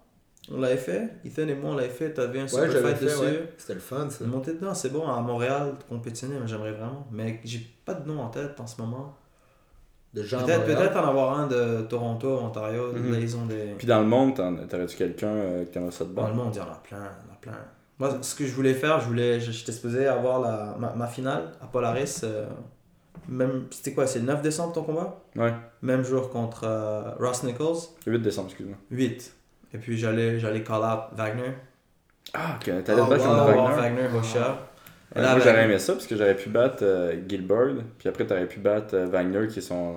On 0.53 0.61
l'avait 0.61 0.76
fait. 0.76 1.11
Ethan 1.24 1.49
et 1.49 1.55
moi, 1.55 1.70
on 1.70 1.74
l'avait 1.76 1.89
fait. 1.89 2.12
T'avais 2.12 2.39
un 2.41 2.43
Ouais, 2.43 2.49
super 2.49 2.70
j'avais 2.70 2.89
fight 2.95 2.99
fait, 2.99 3.05
dessus. 3.07 3.20
ouais. 3.20 3.53
C'était 3.59 3.74
le 3.74 3.81
fun, 3.81 4.09
ça. 4.11 4.24
Monter 4.24 4.53
dedans, 4.55 4.74
c'est 4.74 4.91
bon. 4.91 5.07
À 5.09 5.20
Montréal, 5.20 5.74
compétitionner, 5.89 6.37
mais 6.41 6.47
j'aimerais 6.49 6.72
vraiment. 6.72 7.07
Mais 7.12 7.41
j'ai 7.45 7.66
pas 7.85 7.95
de 7.95 8.07
nom 8.09 8.20
en 8.20 8.28
tête 8.28 8.59
en 8.61 8.66
ce 8.66 8.81
moment. 8.81 9.16
De 10.12 10.22
gens 10.24 10.38
à 10.40 10.58
Peut-être 10.58 10.96
en 10.96 11.08
avoir 11.08 11.38
un 11.38 11.46
de 11.46 11.82
Toronto, 11.82 12.38
Ontario. 12.38 12.92
Mhm. 12.92 13.14
Ils 13.20 13.36
ont 13.36 13.46
des. 13.46 13.74
Puis 13.78 13.86
dans 13.86 14.00
le 14.00 14.06
monde, 14.06 14.34
t'en- 14.34 14.56
t'aurais-tu 14.66 14.96
quelqu'un 14.96 15.28
euh, 15.28 15.64
qui 15.64 15.70
t'aimerait 15.70 15.92
ça 15.92 16.04
de 16.04 16.12
Dans 16.12 16.26
le 16.26 16.34
bon? 16.34 16.44
monde, 16.44 16.52
il 16.54 16.58
y 16.58 16.61
en 16.61 16.64
a 16.64 16.80
plein, 16.82 16.98
il 16.98 17.28
y 17.28 17.30
en 17.30 17.34
a 17.34 17.36
plein. 17.40 17.52
Moi, 17.98 18.18
ce 18.22 18.34
que 18.34 18.44
je 18.46 18.52
voulais 18.52 18.74
faire, 18.74 18.98
je 19.00 19.06
voulais, 19.06 19.38
j'étais 19.40 19.72
supposé 19.72 20.06
avoir 20.08 20.40
la, 20.40 20.74
ma, 20.78 20.92
ma 20.94 21.06
finale 21.06 21.52
à 21.62 21.66
Polaris. 21.66 22.22
euh, 22.24 22.46
même, 23.28 23.66
c'était 23.70 23.92
quoi, 23.92 24.06
c'est 24.06 24.18
le 24.20 24.24
9 24.24 24.42
décembre 24.42 24.72
ton 24.72 24.82
combat? 24.82 25.20
Ouais, 25.36 25.52
Même 25.82 26.02
jour 26.02 26.30
contre 26.30 26.62
euh, 26.64 27.02
Ross 27.20 27.44
Nichols, 27.44 27.76
le 28.06 28.12
8 28.14 28.18
décembre, 28.20 28.48
excuse-moi. 28.48 28.78
8. 28.90 29.34
Et 29.74 29.78
puis 29.78 29.96
j'allais, 29.98 30.40
j'allais 30.40 30.64
call 30.64 30.80
out 30.82 31.00
Wagner. 31.16 31.52
Ah, 32.34 32.56
ok, 32.56 32.64
t'allais 32.84 33.02
Ah, 33.04 33.08
battre 33.08 33.24
Wagner? 33.28 33.76
Wagner. 33.76 34.02
Et 34.04 34.08
Ouais, 35.14 35.22
moi 35.22 35.30
Wagner- 35.32 35.44
j'aurais 35.44 35.64
aimé 35.64 35.78
ça 35.78 35.92
parce 35.94 36.06
que 36.06 36.16
j'aurais 36.16 36.36
pu 36.36 36.48
battre 36.50 36.78
euh, 36.82 37.14
Gilbert, 37.28 37.74
puis 37.98 38.08
après 38.08 38.26
t'aurais 38.26 38.46
pu 38.46 38.61
battre 38.61 38.94
euh, 38.94 39.06
Wagner 39.06 39.46
qui 39.48 39.58
est 39.58 39.62
son 39.62 39.96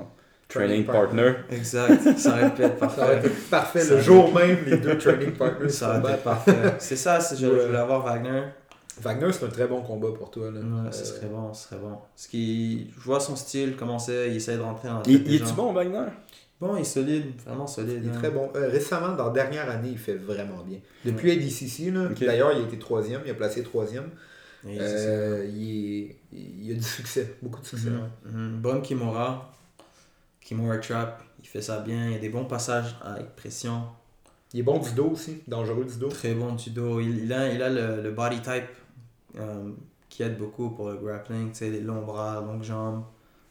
training 0.49 0.84
Training 0.84 0.86
partner. 0.86 1.34
Exact, 1.51 2.18
ça 2.18 2.30
aurait 2.32 2.53
pu 2.53 2.61
être 2.64 2.80
Ça 2.95 3.03
aurait 3.05 3.16
parfait. 3.16 3.28
été 3.28 3.30
parfait. 3.51 3.80
Ça 3.82 3.93
Le 3.95 4.01
jour 4.01 4.34
même, 4.34 4.57
les 4.66 4.78
deux 4.78 4.97
training 4.97 5.32
partners 5.38 5.70
Ça 5.70 5.99
aurait 5.99 6.14
été 6.14 6.24
parfait. 6.24 6.55
C'est 6.80 6.95
ça, 6.95 7.20
c'est, 7.20 7.36
je, 7.38 7.45
voulais 7.47 7.78
avoir 7.78 8.03
Wagner. 8.03 8.43
Wagner, 9.01 9.32
c'est 9.32 9.45
un 9.45 9.49
très 9.49 9.66
bon 9.66 9.82
combat 9.82 10.09
pour 10.16 10.30
toi. 10.30 10.51
Là. 10.51 10.59
Ouais, 10.59 10.88
Euh, 10.88 10.91
ce 10.91 11.03
serait 11.05 11.26
bon, 11.26 11.51
ce 11.53 11.68
serait 11.68 11.78
bon. 11.82 11.97
Parce 12.16 12.28
qu'il, 12.28 12.88
je 12.95 13.03
vois 13.03 13.20
son 13.20 13.36
style, 13.36 13.76
comment 13.76 13.97
c'est, 13.97 14.30
il 14.30 14.36
essaie 14.36 14.55
de 14.55 14.61
rentrer 14.61 14.88
la 14.88 15.01
Il, 15.07 15.28
il 15.28 15.36
est-tu 15.36 15.45
gens. 15.47 15.53
bon, 15.55 15.74
Wagner? 15.74 16.05
Bon, 16.61 16.76
il 16.78 16.82
est 16.82 16.84
solide, 16.84 17.26
vraiment 17.45 17.66
solide. 17.66 18.01
Il 18.03 18.09
est 18.09 18.14
hein. 18.14 18.20
très 18.20 18.30
bon. 18.30 18.51
Euh, 18.55 18.70
récemment, 18.70 19.16
dans 19.16 19.26
la 19.26 19.32
dernière 19.32 19.68
année, 19.70 19.89
il 19.91 19.97
fait 19.97 20.14
vraiment 20.14 20.61
bien. 20.64 20.78
Depuis 21.05 21.32
ADCC, 21.32 21.91
là, 21.91 22.01
Ok. 22.11 22.24
d'ailleurs, 22.24 22.51
il 22.53 22.61
a 22.64 22.68
été 22.68 22.78
troisième, 22.78 23.22
il 23.26 23.32
a 23.32 23.34
placé 23.34 23.64
troisième. 23.64 24.09
Et 24.68 24.78
Euh, 24.80 25.45
il, 25.45 26.16
il 26.32 26.72
a 26.72 26.76
du 26.76 26.84
succès, 26.84 27.36
beaucoup 27.41 27.61
de 27.61 27.66
succès. 27.66 27.89
Mhm. 27.89 28.09
Mhm. 28.26 28.61
Bon 28.61 28.82
Kimura. 28.82 29.51
Kimura 30.41 30.78
Trap, 30.78 31.24
il 31.41 31.47
fait 31.47 31.61
ça 31.61 31.80
bien. 31.80 32.07
Il 32.07 32.14
y 32.14 32.16
a 32.16 32.20
des 32.20 32.30
bons 32.30 32.45
passages 32.45 32.95
avec 33.01 33.36
pression. 33.36 33.84
Il 34.53 34.59
est 34.59 34.64
bon 34.64 34.80
du 34.80 34.91
dos 34.91 35.09
aussi, 35.11 35.41
dangereux 35.47 35.86
du 35.86 35.95
dos. 35.97 36.09
Très 36.09 36.34
bon 36.34 36.57
judo. 36.57 36.99
Il, 36.99 37.26
il 37.26 37.34
a, 37.34 37.51
il 37.53 37.61
a 37.61 37.70
le, 37.70 38.01
le 38.03 38.11
body 38.11 38.41
type 38.41 38.64
euh, 39.39 39.72
qui 40.09 40.24
aide 40.24 40.38
beaucoup 40.38 40.70
pour 40.70 40.89
le 40.89 40.97
grappling. 40.97 41.51
Les 41.61 41.80
longs 41.82 42.03
bras, 42.03 42.41
longues 42.41 42.64
jambes, 42.64 43.03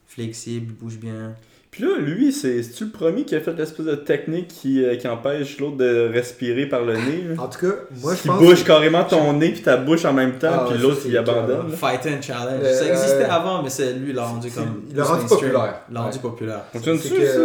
flexible, 0.07 0.73
bouge 0.75 0.99
bien. 0.99 1.35
Puis 1.73 1.85
là, 1.85 1.89
lui, 1.99 2.33
c'est- 2.33 2.63
c'est-tu 2.63 2.85
le 2.85 2.91
premier 2.91 3.25
qui 3.25 3.35
a 3.35 3.41
fait 3.41 3.55
l'espèce 3.55 3.87
de 3.87 3.95
technique 3.95 4.49
qui, 4.49 4.85
euh, 4.85 4.95
qui 4.97 5.09
empêche 5.09 5.59
l'autre 5.59 5.79
de 5.79 6.11
respirer 6.13 6.67
par 6.67 6.83
le 6.83 6.93
nez? 6.93 7.25
là? 7.35 7.43
En 7.43 7.49
tout 7.49 7.61
cas, 7.61 7.73
moi 8.03 8.15
je 8.15 8.21
qui 8.21 8.29
pense. 8.29 8.39
bouge 8.41 8.63
carrément 8.65 9.05
ton 9.05 9.33
nez 9.33 9.53
puis 9.53 9.63
ta 9.63 9.79
bouche 9.79 10.05
en 10.05 10.13
même 10.13 10.33
temps, 10.39 10.51
Ah, 10.53 10.67
puis 10.69 10.79
l'autre 10.79 11.01
il 11.07 11.17
abandonne. 11.17 11.71
là. 11.71 11.75
Fight 11.77 12.01
and 12.07 12.21
challenge. 12.21 12.61
Euh, 12.63 12.75
ça 12.75 12.87
existait 12.87 13.25
euh, 13.25 13.31
avant, 13.31 13.63
mais 13.63 13.71
c'est 13.71 13.95
lui, 13.95 14.11
il 14.11 14.15
l'a 14.15 14.25
rendu 14.27 14.51
comme. 14.51 14.83
il 14.91 14.95
l'a 14.97 15.03
rendu 15.05 15.21
mainstream. 15.21 15.41
populaire. 15.41 15.75
Il 15.89 15.95
l'a 15.95 16.01
rendu 16.03 16.17
Ouais. 16.17 16.23
populaire. 16.23 16.65
Que- 16.75 16.79
ça? 16.79 17.41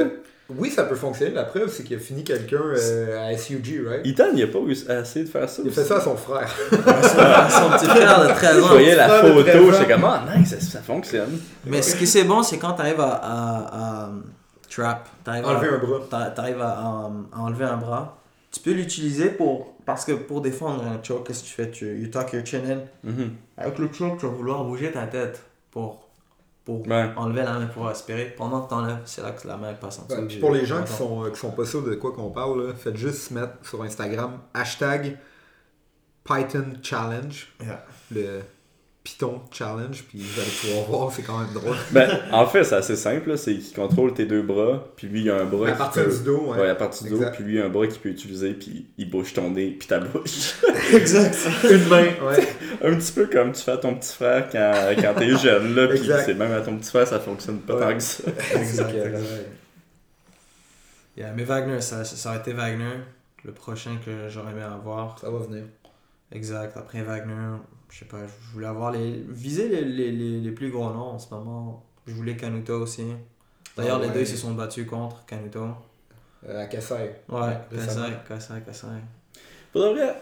Oui, 0.49 0.69
ça 0.71 0.83
peut 0.85 0.95
fonctionner. 0.95 1.31
La 1.33 1.43
preuve, 1.43 1.69
c'est 1.69 1.83
qu'il 1.83 1.97
a 1.97 1.99
fini 1.99 2.23
quelqu'un 2.23 2.61
euh, 2.61 3.29
à 3.33 3.37
SUG, 3.37 3.83
right? 3.85 4.05
Ethan, 4.05 4.27
il 4.33 4.43
a 4.43 4.47
pas 4.47 4.59
à 4.93 5.01
essayer 5.01 5.25
de 5.25 5.29
faire 5.29 5.49
ça. 5.49 5.61
Il 5.65 5.69
a 5.69 5.73
fait 5.73 5.83
ça 5.83 5.97
à 5.97 6.01
son 6.01 6.15
frère. 6.15 6.47
son, 6.69 6.77
son 6.77 7.69
petit 7.77 7.85
frère 7.85 8.21
de 8.21 8.27
13 8.33 8.55
Je 8.55 8.61
ans. 8.61 8.67
voyais 8.69 8.95
la 8.95 9.09
frère 9.09 9.35
de 9.35 9.41
13 9.41 9.55
photo, 9.57 9.71
j'étais 9.73 9.93
comme, 9.93 10.05
ah, 10.05 10.23
nice, 10.37 10.49
ça, 10.49 10.59
ça 10.61 10.79
fonctionne. 10.81 11.37
Mais 11.65 11.81
ce 11.81 11.95
qui 11.97 12.07
c'est 12.07 12.23
bon, 12.23 12.43
c'est 12.43 12.57
quand 12.57 12.73
tu 12.73 12.81
arrives 12.81 12.99
à, 13.01 13.11
à, 13.21 13.67
à, 14.05 14.09
trap, 14.69 15.09
t'arrives 15.23 15.45
à- 15.45 15.49
Enlever 15.49 15.69
un 15.69 15.77
bras. 15.79 15.99
t'a- 16.09 16.31
t'arrives 16.31 16.61
à, 16.61 16.69
à- 16.69 17.11
à 17.33 17.39
enlever 17.41 17.65
un 17.65 17.77
bras, 17.77 18.17
tu 18.51 18.59
peux 18.61 18.71
l'utiliser 18.71 19.29
pour. 19.29 19.73
Parce 19.85 20.03
que 20.05 20.11
pour 20.13 20.41
défendre 20.41 20.83
un 20.83 21.01
choke, 21.03 21.27
qu'est-ce 21.27 21.43
que 21.43 21.47
tu 21.47 21.53
fais? 21.53 21.71
Tu, 21.71 21.97
You 21.97 22.07
tuck 22.07 22.31
your 22.33 22.45
chin 22.45 22.61
in. 22.69 23.09
Mhm. 23.09 23.31
Avec 23.57 23.79
le 23.79 23.89
choke, 23.91 24.17
tu 24.19 24.25
vas 24.25 24.31
vouloir 24.33 24.63
bouger 24.65 24.91
ta 24.91 25.07
tête 25.07 25.41
pour, 25.71 26.06
pour 26.67 26.85
Ouais. 26.85 27.09
enlever 27.15 27.43
la 27.43 27.53
main 27.59 27.65
pour 27.67 27.85
respirer. 27.87 28.25
Pendant 28.37 28.61
que 28.61 28.69
t'enlèves, 28.69 28.99
c'est 29.05 29.21
là 29.21 29.31
que 29.31 29.47
la 29.47 29.55
main 29.55 29.73
passe 29.73 29.99
en 29.99 30.03
dessous. 30.03 30.15
Ouais, 30.15 30.21
du- 30.23 30.27
puis 30.27 30.39
pour 30.39 30.51
les 30.51 30.65
gens 30.65 30.83
qui 30.83 30.91
sont, 30.91 31.23
euh, 31.23 31.29
qui 31.29 31.39
sont 31.39 31.51
pas 31.51 31.63
sûrs 31.63 31.81
de 31.81 31.95
quoi 31.95 32.11
qu'on 32.11 32.29
parle, 32.29 32.67
là, 32.67 32.73
faites 32.73 32.97
juste 32.97 33.31
mettre 33.31 33.53
sur 33.63 33.81
Instagram 33.83 34.37
hashtag 34.53 35.17
Python 36.25 36.73
Challenge, 36.83 37.47
Yeah. 37.63 37.85
le 38.11 38.41
Python 39.07 39.39
Challenge, 39.51 40.03
puis 40.09 40.19
vous 40.19 40.41
allez 40.41 40.49
pouvoir 40.49 40.85
voir, 40.85 41.11
c'est 41.13 41.21
quand 41.21 41.39
même 41.39 41.53
drôle. 41.53 41.77
Ben, 41.91 42.09
en 42.33 42.45
fait, 42.45 42.65
c'est 42.65 42.75
assez 42.75 42.97
simple, 42.97 43.37
c'est 43.37 43.55
qu'il 43.55 43.73
contrôle 43.73 44.13
tes 44.13 44.25
deux 44.25 44.41
bras, 44.41 44.85
puis 44.97 45.07
lui, 45.07 45.21
il 45.21 45.29
a 45.29 45.37
un 45.37 45.45
bras 45.45 45.69
à 45.69 45.71
qui 45.71 45.77
partir 45.77 46.03
peut... 46.03 46.11
du 46.11 46.23
dos, 46.25 46.51
ouais. 46.51 46.59
Ouais, 46.59 46.69
à 46.69 46.75
partir 46.75 47.07
du 47.07 47.11
dos, 47.11 47.23
puis 47.31 47.45
lui, 47.45 47.55
il 47.55 47.61
a 47.61 47.65
un 47.65 47.69
bras 47.69 47.87
qu'il 47.87 48.01
peut 48.01 48.09
utiliser, 48.09 48.51
puis 48.53 48.87
il 48.97 49.09
bouge 49.09 49.33
ton 49.33 49.51
nez, 49.51 49.77
puis 49.79 49.87
ta 49.87 49.99
bouche. 49.99 50.55
Exact. 50.93 51.37
Une 51.63 51.87
main, 51.87 52.03
ouais. 52.21 52.47
un 52.83 52.95
petit 52.97 53.13
peu 53.13 53.27
comme 53.27 53.53
tu 53.53 53.61
fais 53.61 53.71
à 53.71 53.77
ton 53.77 53.95
petit 53.95 54.13
frère 54.13 54.49
quand, 54.51 54.73
quand 55.01 55.13
t'es 55.17 55.37
jeune, 55.37 55.73
là, 55.73 55.87
puis 55.87 56.01
c'est 56.25 56.33
même 56.33 56.51
à 56.51 56.59
ton 56.59 56.77
petit 56.77 56.89
frère, 56.89 57.07
ça 57.07 57.21
fonctionne 57.21 57.59
pas 57.59 57.75
Ouais. 57.75 57.81
tant 57.81 57.93
que 57.93 58.03
ça. 58.03 58.23
exact. 58.55 58.93
Yeah, 61.15 61.31
mais 61.33 61.45
Wagner, 61.45 61.79
ça, 61.79 62.03
ça 62.03 62.29
aurait 62.29 62.39
été 62.39 62.51
Wagner, 62.51 62.97
le 63.45 63.53
prochain 63.53 63.97
que 64.05 64.27
j'aurais 64.27 64.51
aimé 64.51 64.63
avoir. 64.63 65.17
Ça 65.17 65.29
va 65.29 65.39
venir. 65.39 65.63
Exact. 66.31 66.75
Après 66.75 67.01
Wagner, 67.03 67.57
je 67.89 67.99
sais 67.99 68.05
pas, 68.05 68.17
je 68.25 68.53
voulais 68.53 68.67
avoir 68.67 68.91
les. 68.91 69.23
viser 69.27 69.69
les, 69.69 69.83
les, 69.83 70.11
les, 70.11 70.39
les 70.41 70.51
plus 70.51 70.69
gros 70.71 70.89
noms 70.91 71.11
en 71.11 71.19
ce 71.19 71.33
moment. 71.33 71.83
Je 72.05 72.13
voulais 72.13 72.35
Kanuto 72.35 72.81
aussi. 72.81 73.03
D'ailleurs, 73.75 73.97
Ah 73.97 74.01
les 74.01 74.07
ouais. 74.07 74.13
deux 74.13 74.21
ils 74.21 74.27
se 74.27 74.37
sont 74.37 74.53
battus 74.53 74.87
contre 74.87 75.25
Kanuto. 75.25 75.65
Euh, 76.47 76.63
à 76.63 76.65
Kassai. 76.67 77.15
Ouais, 77.29 77.57
récemment. 77.71 78.07
Kasai, 78.27 78.61
Kasai, 78.61 78.61
Kasai. 78.65 78.87
Pour 79.71 79.81
de 79.81 79.87
vrai, 79.89 80.15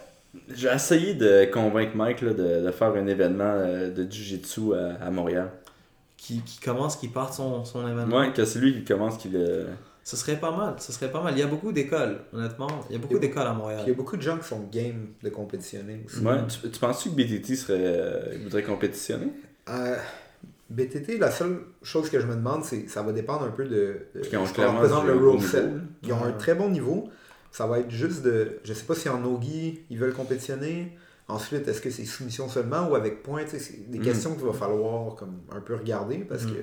j'ai 0.49 0.70
essayé 0.70 1.13
de 1.13 1.45
convaincre 1.51 1.95
Mike 1.95 2.22
là, 2.22 2.34
de, 2.34 2.66
de 2.66 2.72
faire 2.72 2.93
un 2.93 3.07
événement 3.07 3.43
euh, 3.45 3.91
de 3.91 4.09
Jiu-Jitsu 4.09 4.74
à, 4.74 5.05
à 5.05 5.11
Montréal. 5.11 5.51
Qui, 6.18 6.41
qui 6.41 6.59
commence, 6.59 6.95
qui 6.95 7.07
parte 7.07 7.34
son, 7.34 7.63
son 7.66 7.88
événement. 7.88 8.18
Ouais, 8.18 8.34
que 8.34 8.45
c'est 8.45 8.57
lui 8.59 8.74
qui 8.74 8.84
commence, 8.84 9.18
qui 9.18 9.30
le... 9.30 9.68
Ce 10.07 10.15
serait 10.15 10.39
pas 10.39 10.55
mal, 10.55 10.75
ce 10.79 10.91
serait 10.91 11.11
pas 11.11 11.21
mal. 11.23 11.33
Il 11.35 11.39
y 11.39 11.43
a 11.43 11.47
beaucoup 11.47 11.71
d'écoles, 11.71 12.19
honnêtement. 12.31 12.67
Il 12.89 12.93
y 12.93 12.95
a 12.95 12.99
beaucoup 12.99 13.17
d'écoles 13.17 13.47
à 13.47 13.53
Puis 13.53 13.61
il 13.63 13.69
y 13.69 13.71
a 13.71 13.75
Montréal. 13.77 13.93
beaucoup 13.97 14.15
de 14.17 14.21
gens 14.21 14.37
qui 14.37 14.47
sont 14.47 14.61
game 14.71 15.07
de 15.23 15.29
compétitionner 15.29 16.03
aussi. 16.05 16.19
Ouais, 16.19 16.37
tu, 16.47 16.69
tu 16.69 16.79
penses-tu 16.79 17.09
que 17.09 17.15
BTT 17.15 17.55
serait, 17.55 17.73
euh, 17.81 18.37
voudrait 18.43 18.61
compétitionner? 18.61 19.29
Euh, 19.67 19.97
BTT, 20.69 21.17
la 21.17 21.31
seule 21.31 21.59
chose 21.81 22.09
que 22.11 22.19
je 22.19 22.27
me 22.27 22.35
demande, 22.35 22.63
c'est 22.63 22.87
ça 22.87 23.01
va 23.01 23.13
dépendre 23.13 23.45
un 23.45 23.49
peu 23.51 23.65
de. 23.65 23.97
de 24.13 24.19
Qui 24.21 24.37
ont 24.37 24.45
clairement 24.45 24.81
le 25.03 25.13
rule 25.13 25.35
niveau, 25.37 25.39
set. 25.47 25.65
Ils 26.03 26.13
ont 26.13 26.23
un 26.23 26.31
très 26.33 26.53
bon 26.53 26.69
niveau. 26.69 27.09
Ça 27.51 27.65
va 27.65 27.79
être 27.79 27.89
juste 27.89 28.21
de. 28.21 28.59
Je 28.63 28.73
sais 28.73 28.85
pas 28.85 28.93
si 28.95 29.09
en 29.09 29.19
Nogi, 29.19 29.81
ils 29.89 29.97
veulent 29.97 30.13
compétitionner. 30.13 30.95
Ensuite, 31.27 31.67
est-ce 31.67 31.81
que 31.81 31.89
c'est 31.89 32.05
soumission 32.05 32.47
seulement 32.47 32.87
ou 32.89 32.93
avec 32.95 33.23
points? 33.23 33.41
C'est 33.47 33.89
des 33.89 33.97
Mm. 33.97 34.03
questions 34.03 34.35
qu'il 34.35 34.45
va 34.45 34.53
falloir 34.53 35.15
comme 35.15 35.39
un 35.51 35.61
peu 35.61 35.73
regarder 35.73 36.19
parce 36.19 36.43
Mm. 36.43 36.51
que 36.53 36.59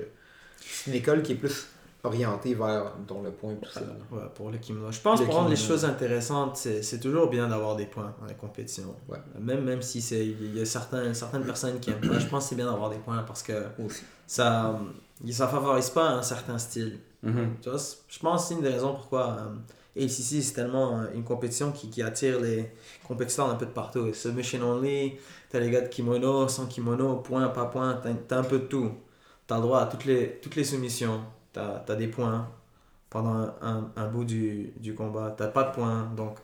c'est 0.61 0.91
une 0.91 0.95
école 0.97 1.23
qui 1.23 1.33
est 1.33 1.35
plus 1.35 1.67
orientée 2.03 2.53
vers 2.53 2.93
dont 3.07 3.21
le 3.21 3.31
point 3.31 3.55
tout 3.55 3.69
ça. 3.71 3.81
Ouais, 4.11 4.21
pour 4.35 4.49
le 4.49 4.57
kimono. 4.57 4.91
Je 4.91 4.99
pense 4.99 5.19
Le 5.19 5.25
pour 5.25 5.35
rendre 5.35 5.49
les 5.49 5.55
choses 5.55 5.85
intéressantes, 5.85 6.57
c'est 6.57 6.83
c'est 6.83 6.99
toujours 6.99 7.29
bien 7.29 7.47
d'avoir 7.47 7.75
des 7.75 7.85
points 7.85 8.13
dans 8.19 8.25
les 8.25 8.35
compétitions. 8.35 8.93
Ouais. 9.07 9.17
Même, 9.39 9.63
même 9.63 9.81
si 9.81 10.01
c'est 10.01 10.25
il 10.25 10.55
y 10.55 10.61
a 10.61 10.65
certains, 10.65 11.13
certaines 11.13 11.45
personnes 11.45 11.79
qui 11.79 11.91
aiment 11.91 12.01
pas, 12.01 12.19
je 12.19 12.27
pense 12.27 12.43
que 12.43 12.49
c'est 12.49 12.55
bien 12.55 12.69
d'avoir 12.69 12.89
des 12.89 12.97
points 12.97 13.23
parce 13.23 13.41
que 13.41 13.53
Aussi. 13.83 14.03
ça 14.27 14.79
ça 15.31 15.47
favorise 15.47 15.89
pas 15.89 16.09
un 16.09 16.21
certain 16.21 16.57
style. 16.57 16.99
Mhm. 17.21 17.55
Tu 17.61 17.69
vois, 17.69 17.79
je 18.09 18.19
pense 18.19 18.41
que 18.41 18.47
c'est 18.49 18.53
une 18.55 18.61
des 18.61 18.69
raisons 18.69 18.93
pourquoi 18.93 19.37
euh, 19.39 20.03
ACC 20.03 20.43
c'est 20.43 20.53
tellement 20.53 20.99
euh, 20.99 21.05
une 21.15 21.23
compétition 21.23 21.71
qui, 21.71 21.89
qui 21.89 22.01
attire 22.01 22.41
les 22.41 22.69
compétiteurs 23.07 23.49
un 23.49 23.55
peu 23.55 23.65
de 23.65 23.71
partout. 23.71 24.13
Submission 24.13 24.61
only, 24.61 25.13
t'as 25.49 25.59
les 25.59 25.71
gars 25.71 25.79
de 25.81 25.87
kimono, 25.87 26.49
sans 26.49 26.65
kimono, 26.65 27.17
point, 27.17 27.47
pas 27.47 27.65
point, 27.67 27.97
t'as 28.03 28.11
t'as 28.27 28.39
un 28.39 28.43
peu 28.43 28.59
de 28.59 28.65
tout. 28.65 28.91
T'as 29.47 29.55
le 29.55 29.61
droit 29.61 29.79
à 29.81 29.85
toutes 29.85 30.05
les, 30.05 30.39
toutes 30.41 30.55
les 30.55 30.63
soumissions, 30.65 31.21
t'as 31.53 31.83
as 31.87 31.95
des 31.95 32.07
points 32.07 32.49
pendant 33.09 33.33
un, 33.33 33.55
un, 33.61 33.91
un 33.95 34.07
bout 34.07 34.25
du, 34.25 34.73
du 34.77 34.95
combat, 34.95 35.33
t'as 35.37 35.47
pas 35.47 35.63
de 35.63 35.71
points, 35.73 36.11
donc 36.15 36.39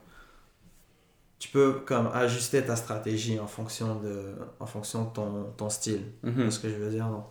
tu 1.39 1.47
peux 1.49 1.79
comme 1.85 2.07
ajuster 2.13 2.63
ta 2.63 2.75
stratégie 2.75 3.39
en 3.39 3.47
fonction 3.47 3.95
de, 3.95 4.35
en 4.59 4.65
fonction 4.65 5.05
de 5.05 5.09
ton, 5.13 5.53
ton 5.57 5.69
style. 5.69 6.03
Mhm. 6.21 6.33
C'est 6.45 6.51
ce 6.51 6.59
que 6.59 6.69
je 6.69 6.75
veux 6.75 6.89
dire? 6.91 7.07
Donc, 7.07 7.25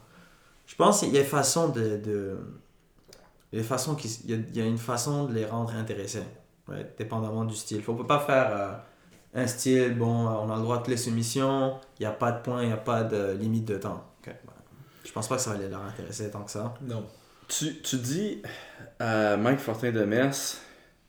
je 0.66 0.74
pense 0.74 1.01
qu'il 1.01 1.12
y 1.14 1.18
a 1.18 1.20
une 1.20 1.26
façon 1.26 1.68
de. 1.68 1.99
de 1.99 2.39
il 3.53 3.57
y 3.57 3.59
a 3.59 3.62
une 3.62 3.68
façon 3.68 3.95
qui, 3.95 4.09
il, 4.24 4.31
y 4.31 4.35
a, 4.35 4.37
il 4.37 4.57
y 4.57 4.61
a 4.61 4.66
une 4.66 4.79
façon 4.79 5.24
de 5.24 5.35
les 5.35 5.47
rendre 5.47 5.74
intéressés, 5.74 6.22
right, 6.66 6.97
dépendamment 6.99 7.45
du 7.45 7.55
style. 7.55 7.83
Faut 7.83 7.95
pas 7.95 8.18
faire 8.20 8.51
euh, 8.51 9.43
un 9.43 9.47
style, 9.47 9.97
bon, 9.97 10.26
on 10.26 10.51
a 10.51 10.57
le 10.57 10.62
droit 10.62 10.83
de 10.83 10.91
les 10.91 10.97
soumissions, 10.99 11.79
il 11.99 12.03
n'y 12.03 12.07
a 12.07 12.12
pas 12.12 12.33
de 12.33 12.43
points, 12.43 12.62
il 12.62 12.68
n'y 12.68 12.74
a 12.74 12.79
pas 12.79 13.05
de 13.05 13.33
limite 13.33 13.66
de 13.66 13.79
temps. 13.79 14.05
Ok, 14.20 14.35
bah, 14.45 14.53
Je 15.05 15.12
pense 15.12 15.29
pas 15.29 15.37
que 15.37 15.43
ça 15.43 15.55
va 15.55 15.66
leur 15.66 15.83
intéresser 15.83 16.31
tant 16.31 16.43
que 16.43 16.51
ça. 16.51 16.74
Non. 16.83 17.05
Tu, 17.49 17.74
tu 17.82 17.96
dis 17.96 18.42
à 19.01 19.36
Mike 19.36 19.59
Fortin 19.61 19.90
de 19.90 20.05
Mers 20.05 20.34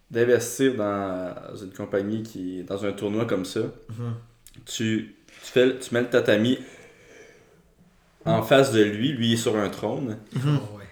d'investir 0.09 0.75
dans 0.75 1.33
une 1.61 1.71
compagnie 1.71 2.23
qui 2.23 2.63
dans 2.63 2.85
un 2.85 2.91
tournoi 2.93 3.25
comme 3.25 3.45
ça. 3.45 3.59
Mhm. 3.59 4.13
Tu, 4.65 5.15
tu, 5.27 5.51
fais, 5.51 5.77
tu 5.77 5.93
mets 5.93 6.01
le 6.01 6.09
tatami 6.09 6.57
en 8.25 8.41
face 8.43 8.71
de 8.71 8.81
lui, 8.81 9.11
lui 9.13 9.27
il 9.29 9.33
est 9.33 9.37
sur 9.37 9.55
un 9.57 9.69
trône. 9.69 10.17
Ouais. 10.35 10.85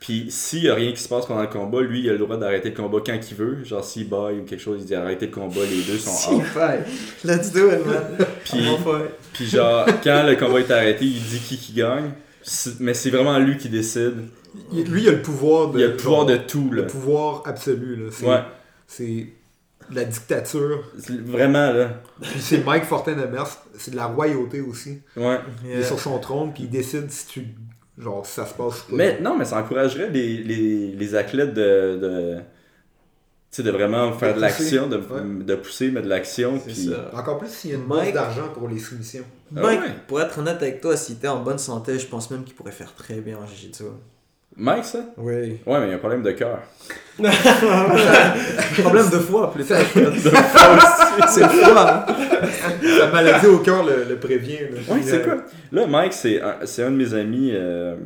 Puis 0.00 0.26
s'il 0.30 0.64
y 0.64 0.68
a 0.70 0.74
rien 0.74 0.92
qui 0.92 1.00
se 1.00 1.08
passe 1.08 1.26
pendant 1.26 1.42
le 1.42 1.48
combat, 1.48 1.80
lui 1.82 2.00
il 2.00 2.08
a 2.08 2.12
le 2.12 2.18
droit 2.18 2.36
d'arrêter 2.38 2.70
le 2.70 2.76
combat 2.76 2.98
quand 3.04 3.18
il 3.30 3.36
veut. 3.36 3.64
Genre 3.64 3.84
s'il 3.84 4.08
baille 4.08 4.38
ou 4.40 4.44
quelque 4.44 4.60
chose, 4.60 4.80
il 4.80 4.86
dit 4.86 4.94
arrêter 4.94 5.26
le 5.26 5.32
combat, 5.32 5.60
les 5.68 5.82
deux 5.82 5.98
sont 5.98 6.10
off. 6.40 6.56
Let's 7.24 7.52
do 7.52 7.70
it, 7.70 7.84
man. 7.86 8.16
Puis, 8.44 8.60
puis 9.34 9.46
genre 9.46 9.86
quand 10.02 10.22
le 10.26 10.36
combat 10.36 10.60
est 10.60 10.70
arrêté, 10.70 11.04
il 11.04 11.22
dit 11.22 11.38
qui 11.40 11.56
qui 11.58 11.72
gagne. 11.72 12.12
C'est- 12.42 12.80
Mais 12.80 12.94
c'est 12.94 13.10
vraiment 13.10 13.38
lui 13.38 13.56
qui 13.58 13.68
décide. 13.68 14.14
Il- 14.72 14.84
lui, 14.90 15.02
il 15.02 15.08
a 15.08 15.12
le 15.12 15.22
pouvoir 15.22 15.70
de. 15.70 15.78
Il 15.78 15.84
a 15.84 15.88
le 15.88 15.96
pouvoir 15.96 16.26
de 16.26 16.36
tout 16.36 16.70
là. 16.72 16.82
Le 16.82 16.86
pouvoir 16.86 17.42
absolu, 17.46 17.96
là. 17.96 18.08
C'est, 18.10 18.26
Ouais, 18.26 18.42
c'est 18.86 19.26
la 19.92 20.04
dictature. 20.04 20.84
c'est 20.98 21.20
vraiment 21.20 21.72
là. 21.72 22.00
Puis 22.20 22.40
c'est 22.40 22.64
Mike 22.64 22.84
Fortin 22.84 23.12
de 23.14 23.24
Mers. 23.26 23.46
C'est 23.78 23.90
de 23.92 23.96
la 23.96 24.06
royauté 24.06 24.60
aussi. 24.60 25.00
Ouais. 25.16 25.38
Il 25.64 25.70
est 25.72 25.82
sur 25.84 25.98
son 26.00 26.18
trône, 26.18 26.52
puis 26.52 26.64
il 26.64 26.70
décide 26.70 27.10
si 27.10 27.26
tu. 27.26 27.46
Genre, 27.98 28.24
si 28.24 28.32
ça 28.32 28.46
se 28.46 28.54
passe 28.54 28.84
ou 28.86 28.90
pas. 28.92 28.96
Mais 28.96 29.20
non, 29.20 29.36
mais 29.36 29.44
ça 29.44 29.58
encouragerait 29.60 30.08
les, 30.08 30.38
les, 30.38 30.92
les 30.92 31.14
athlètes 31.14 31.52
de, 31.52 31.98
de, 32.00 32.36
tu 32.38 32.42
sais, 33.50 33.62
de 33.62 33.70
vraiment 33.70 34.10
faire 34.14 34.34
de 34.34 34.40
l'action, 34.40 34.86
de, 34.88 34.96
Ouais. 34.96 35.44
de 35.44 35.54
pousser, 35.56 35.90
mettre 35.90 36.06
de 36.06 36.10
l'action. 36.10 36.58
C'est 36.64 36.72
Puis... 36.72 36.88
ça. 36.90 37.10
Encore 37.12 37.36
plus 37.38 37.50
s'il 37.50 37.70
y 37.70 37.74
a 37.74 37.76
une 37.76 37.84
Mike- 37.86 38.14
d'argent 38.14 38.48
pour 38.54 38.68
les 38.68 38.78
soumissions. 38.78 39.24
Ah 39.54 39.64
ouais. 39.66 39.78
pour 40.08 40.18
être 40.22 40.38
honnête 40.38 40.62
avec 40.62 40.80
toi, 40.80 40.96
si 40.96 41.16
t'es 41.16 41.28
en 41.28 41.42
bonne 41.42 41.58
santé, 41.58 41.98
je 41.98 42.06
pense 42.06 42.30
même 42.30 42.42
qu'il 42.44 42.54
pourrait 42.54 42.72
faire 42.72 42.94
très 42.94 43.20
bien 43.20 43.36
en 43.36 43.46
jiu-jitsu. 43.46 43.84
Mike, 44.56 44.84
ça? 44.84 44.98
Oui. 45.16 45.58
Ouais, 45.66 45.80
mais 45.80 45.86
il 45.86 45.88
y 45.90 45.92
a 45.92 45.94
un 45.94 45.98
problème 45.98 46.22
de 46.22 46.32
cœur. 46.32 46.58
Problème 48.82 49.10
de 49.10 49.18
foi, 49.18 49.52
plus 49.52 49.64
tard. 49.64 49.78
C'est 51.28 51.42
le 51.42 51.48
foie. 51.48 52.04
hein. 52.08 52.14
La 52.98 53.06
maladie 53.10 53.46
au 53.46 53.58
cœur 53.58 53.84
le, 53.84 54.04
le 54.08 54.16
prévient. 54.16 54.58
Là. 54.70 54.94
Ouais, 54.94 55.00
c'est 55.02 55.20
euh, 55.20 55.24
quoi? 55.24 55.36
Là, 55.72 55.86
Mike, 55.86 56.12
c'est 56.14 56.40
un, 56.40 56.56
c'est 56.64 56.82
un 56.82 56.90
de 56.90 56.96
mes 56.96 57.12
amis 57.14 57.50
euh, 57.52 57.96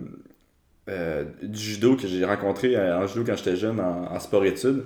euh, 0.90 1.24
du 1.42 1.59
judo 1.61 1.97
que 1.97 2.07
j'ai 2.09 2.24
rencontré 2.24 2.74
euh, 2.76 2.99
en 2.99 3.07
judo 3.07 3.24
quand 3.26 3.36
j'étais 3.36 3.57
jeune 3.57 3.78
en, 3.80 4.12
en 4.12 4.18
sport-études. 4.20 4.82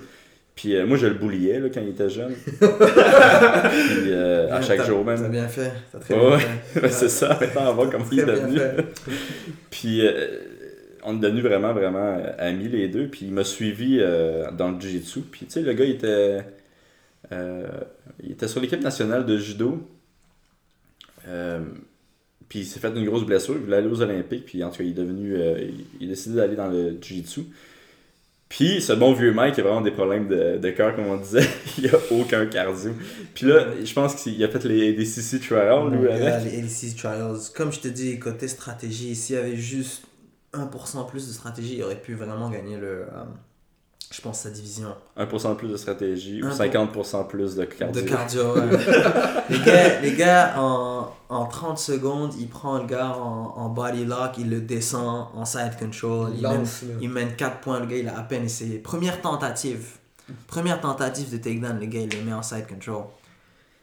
Puis 0.55 0.77
euh, 0.77 0.87
moi, 0.87 0.97
je 0.99 1.07
le 1.07 1.15
bouliais 1.15 1.61
là, 1.61 1.69
quand 1.73 1.81
il 1.81 1.89
était 1.91 2.11
jeune. 2.11 2.35
Puis 2.61 2.69
euh, 4.09 4.53
à 4.53 4.61
chaque 4.61 4.79
t'as- 4.79 4.85
jour 4.85 5.05
T'as 5.07 5.17
même. 5.17 5.31
bien 5.31 5.49
fait. 5.49 5.73
T'as 5.93 5.99
très 5.99 6.15
Ouais, 6.15 6.21
bien 6.21 6.37
ouais. 6.37 6.81
fait. 6.83 6.89
c'est 6.91 7.09
ça, 7.09 7.29
maintenant, 7.41 7.63
on 7.63 7.67
va 7.67 7.73
voir 7.73 7.91
comment 7.91 8.05
il 8.13 8.21
est 8.21 8.25
devenu. 8.27 8.59
Puis 9.71 10.07
euh, 10.07 10.27
on 11.05 11.17
est 11.17 11.21
devenus 11.21 11.43
vraiment, 11.43 11.73
vraiment 11.73 12.17
euh, 12.19 12.33
amis 12.39 12.69
les 12.69 12.89
deux. 12.89 13.09
Puis 13.09 13.27
il 13.27 13.33
m'a 13.33 13.45
suivi 13.45 13.99
euh, 14.01 14.51
dans 14.53 14.71
le 14.71 14.81
jiu-jitsu. 14.81 15.21
Puis 15.21 15.47
tu 15.47 15.53
sais, 15.53 15.63
le 15.63 15.73
gars, 15.73 15.85
il 15.85 15.93
était, 15.93 16.45
euh, 17.33 17.67
il 18.23 18.33
était 18.33 18.49
sur 18.49 18.61
l'équipe 18.61 18.83
nationale 18.83 19.27
de 19.27 19.39
judo. 19.39 19.87
Euh, 21.27 21.61
puis 22.49 22.61
il 22.61 22.65
s'est 22.65 22.81
fait 22.81 22.89
une 22.89 23.05
grosse 23.05 23.25
blessure. 23.25 23.55
Il 23.55 23.63
voulait 23.63 23.79
aller 23.79 23.89
aux 23.89 24.01
Olympiques. 24.01 24.47
Puis 24.47 24.63
en 24.65 24.71
tout 24.71 24.79
cas, 24.79 24.85
il 24.85 24.91
est 24.91 24.95
devenu. 24.95 25.37
il, 25.37 25.85
il 26.01 26.07
a 26.07 26.11
décidé 26.11 26.37
d'aller 26.37 26.57
dans 26.57 26.69
le 26.69 26.99
jiu-jitsu. 27.01 27.43
Puis 28.49 28.81
ce 28.81 28.95
bon 28.95 29.13
vieux 29.13 29.33
Mike 29.33 29.59
a 29.59 29.63
vraiment 29.63 29.83
des 29.83 29.91
problèmes 29.91 30.27
de, 30.27 30.57
de 30.57 30.71
cœur, 30.71 30.97
comme 30.97 31.07
on 31.07 31.19
disait. 31.19 31.47
il 31.79 31.89
a 31.89 31.99
aucun 32.11 32.47
cardio. 32.47 32.93
Puis 33.35 33.47
là, 33.47 33.67
je 33.83 33.93
pense 33.93 34.15
qu'il 34.15 34.43
a 34.43 34.49
fait 34.49 34.65
les, 34.65 35.05
CC 35.05 35.39
trials, 35.39 35.91
lui, 35.91 36.09
avec. 36.09 36.53
les 36.53 36.95
Trials, 36.95 37.37
comme 37.55 37.73
je 37.73 37.81
te 37.81 37.89
dis, 37.89 38.19
côté 38.19 38.49
stratégie, 38.49 39.15
s'il 39.15 39.37
y 39.37 39.39
avait 39.39 39.57
juste 39.57 40.03
1% 40.59 41.07
plus 41.07 41.27
de 41.29 41.33
stratégie, 41.33 41.77
il 41.77 41.83
aurait 41.83 42.01
pu 42.01 42.15
vraiment 42.15 42.51
gagner 42.51 42.77
le. 42.77 43.03
euh, 43.03 43.25
je 44.11 44.23
pense 44.23 44.41
sa 44.41 44.51
division. 44.51 44.95
1% 45.19 45.51
de 45.51 45.55
plus 45.55 45.69
de 45.69 45.77
stratégie 45.77 46.43
ou 46.43 46.47
Un 46.47 46.51
50% 46.51 47.27
plus 47.27 47.57
de 47.57 47.65
cardio. 47.67 48.01
De 48.03 48.09
cardio, 48.09 48.55
ouais. 48.55 48.71
les 49.51 49.59
gars, 49.61 50.01
les 50.01 50.13
gars 50.15 50.55
en, 50.59 51.13
en 51.29 51.45
30 51.47 51.79
secondes, 51.79 52.33
il 52.39 52.49
prend 52.49 52.79
le 52.79 52.87
gars 52.87 53.11
en, 53.11 53.53
en 53.57 53.69
body 53.69 54.07
lock, 54.07 54.39
il 54.39 54.49
le 54.49 54.61
descend 54.63 55.27
en 55.35 55.45
side 55.45 55.79
control, 55.79 56.31
il 56.35 56.43
mène, 56.43 56.59
lance, 56.61 56.85
il 57.03 57.11
mène 57.11 57.37
4 57.37 57.59
points, 57.61 57.81
le 57.81 57.87
gars 57.87 57.97
il 57.99 58.09
a 58.09 58.19
à 58.19 58.23
peine 58.23 58.45
essayé. 58.45 58.79
Première 58.79 59.21
tentative, 59.21 59.99
première 60.47 60.81
tentative 60.81 61.31
de 61.31 61.37
takedown, 61.37 61.79
le 61.79 61.87
gars 61.87 62.01
il 62.01 62.09
le 62.11 62.23
met 62.25 62.33
en 62.33 62.43
side 62.43 62.67
control. 62.67 63.05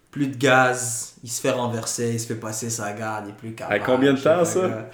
Plus 0.10 0.28
de 0.28 0.38
gaz, 0.38 1.16
il 1.24 1.30
se 1.30 1.40
fait 1.42 1.52
renverser, 1.52 2.14
il 2.14 2.20
se 2.20 2.26
fait 2.28 2.36
passer 2.36 2.70
sa 2.72 2.94
garde, 2.94 3.26
il 3.28 3.32
est 3.32 3.34
plus 3.34 3.54
capable. 3.54 3.76
À 3.76 3.86
combien 3.86 4.14
de 4.14 4.20
temps, 4.20 4.44
ça? 4.46 4.90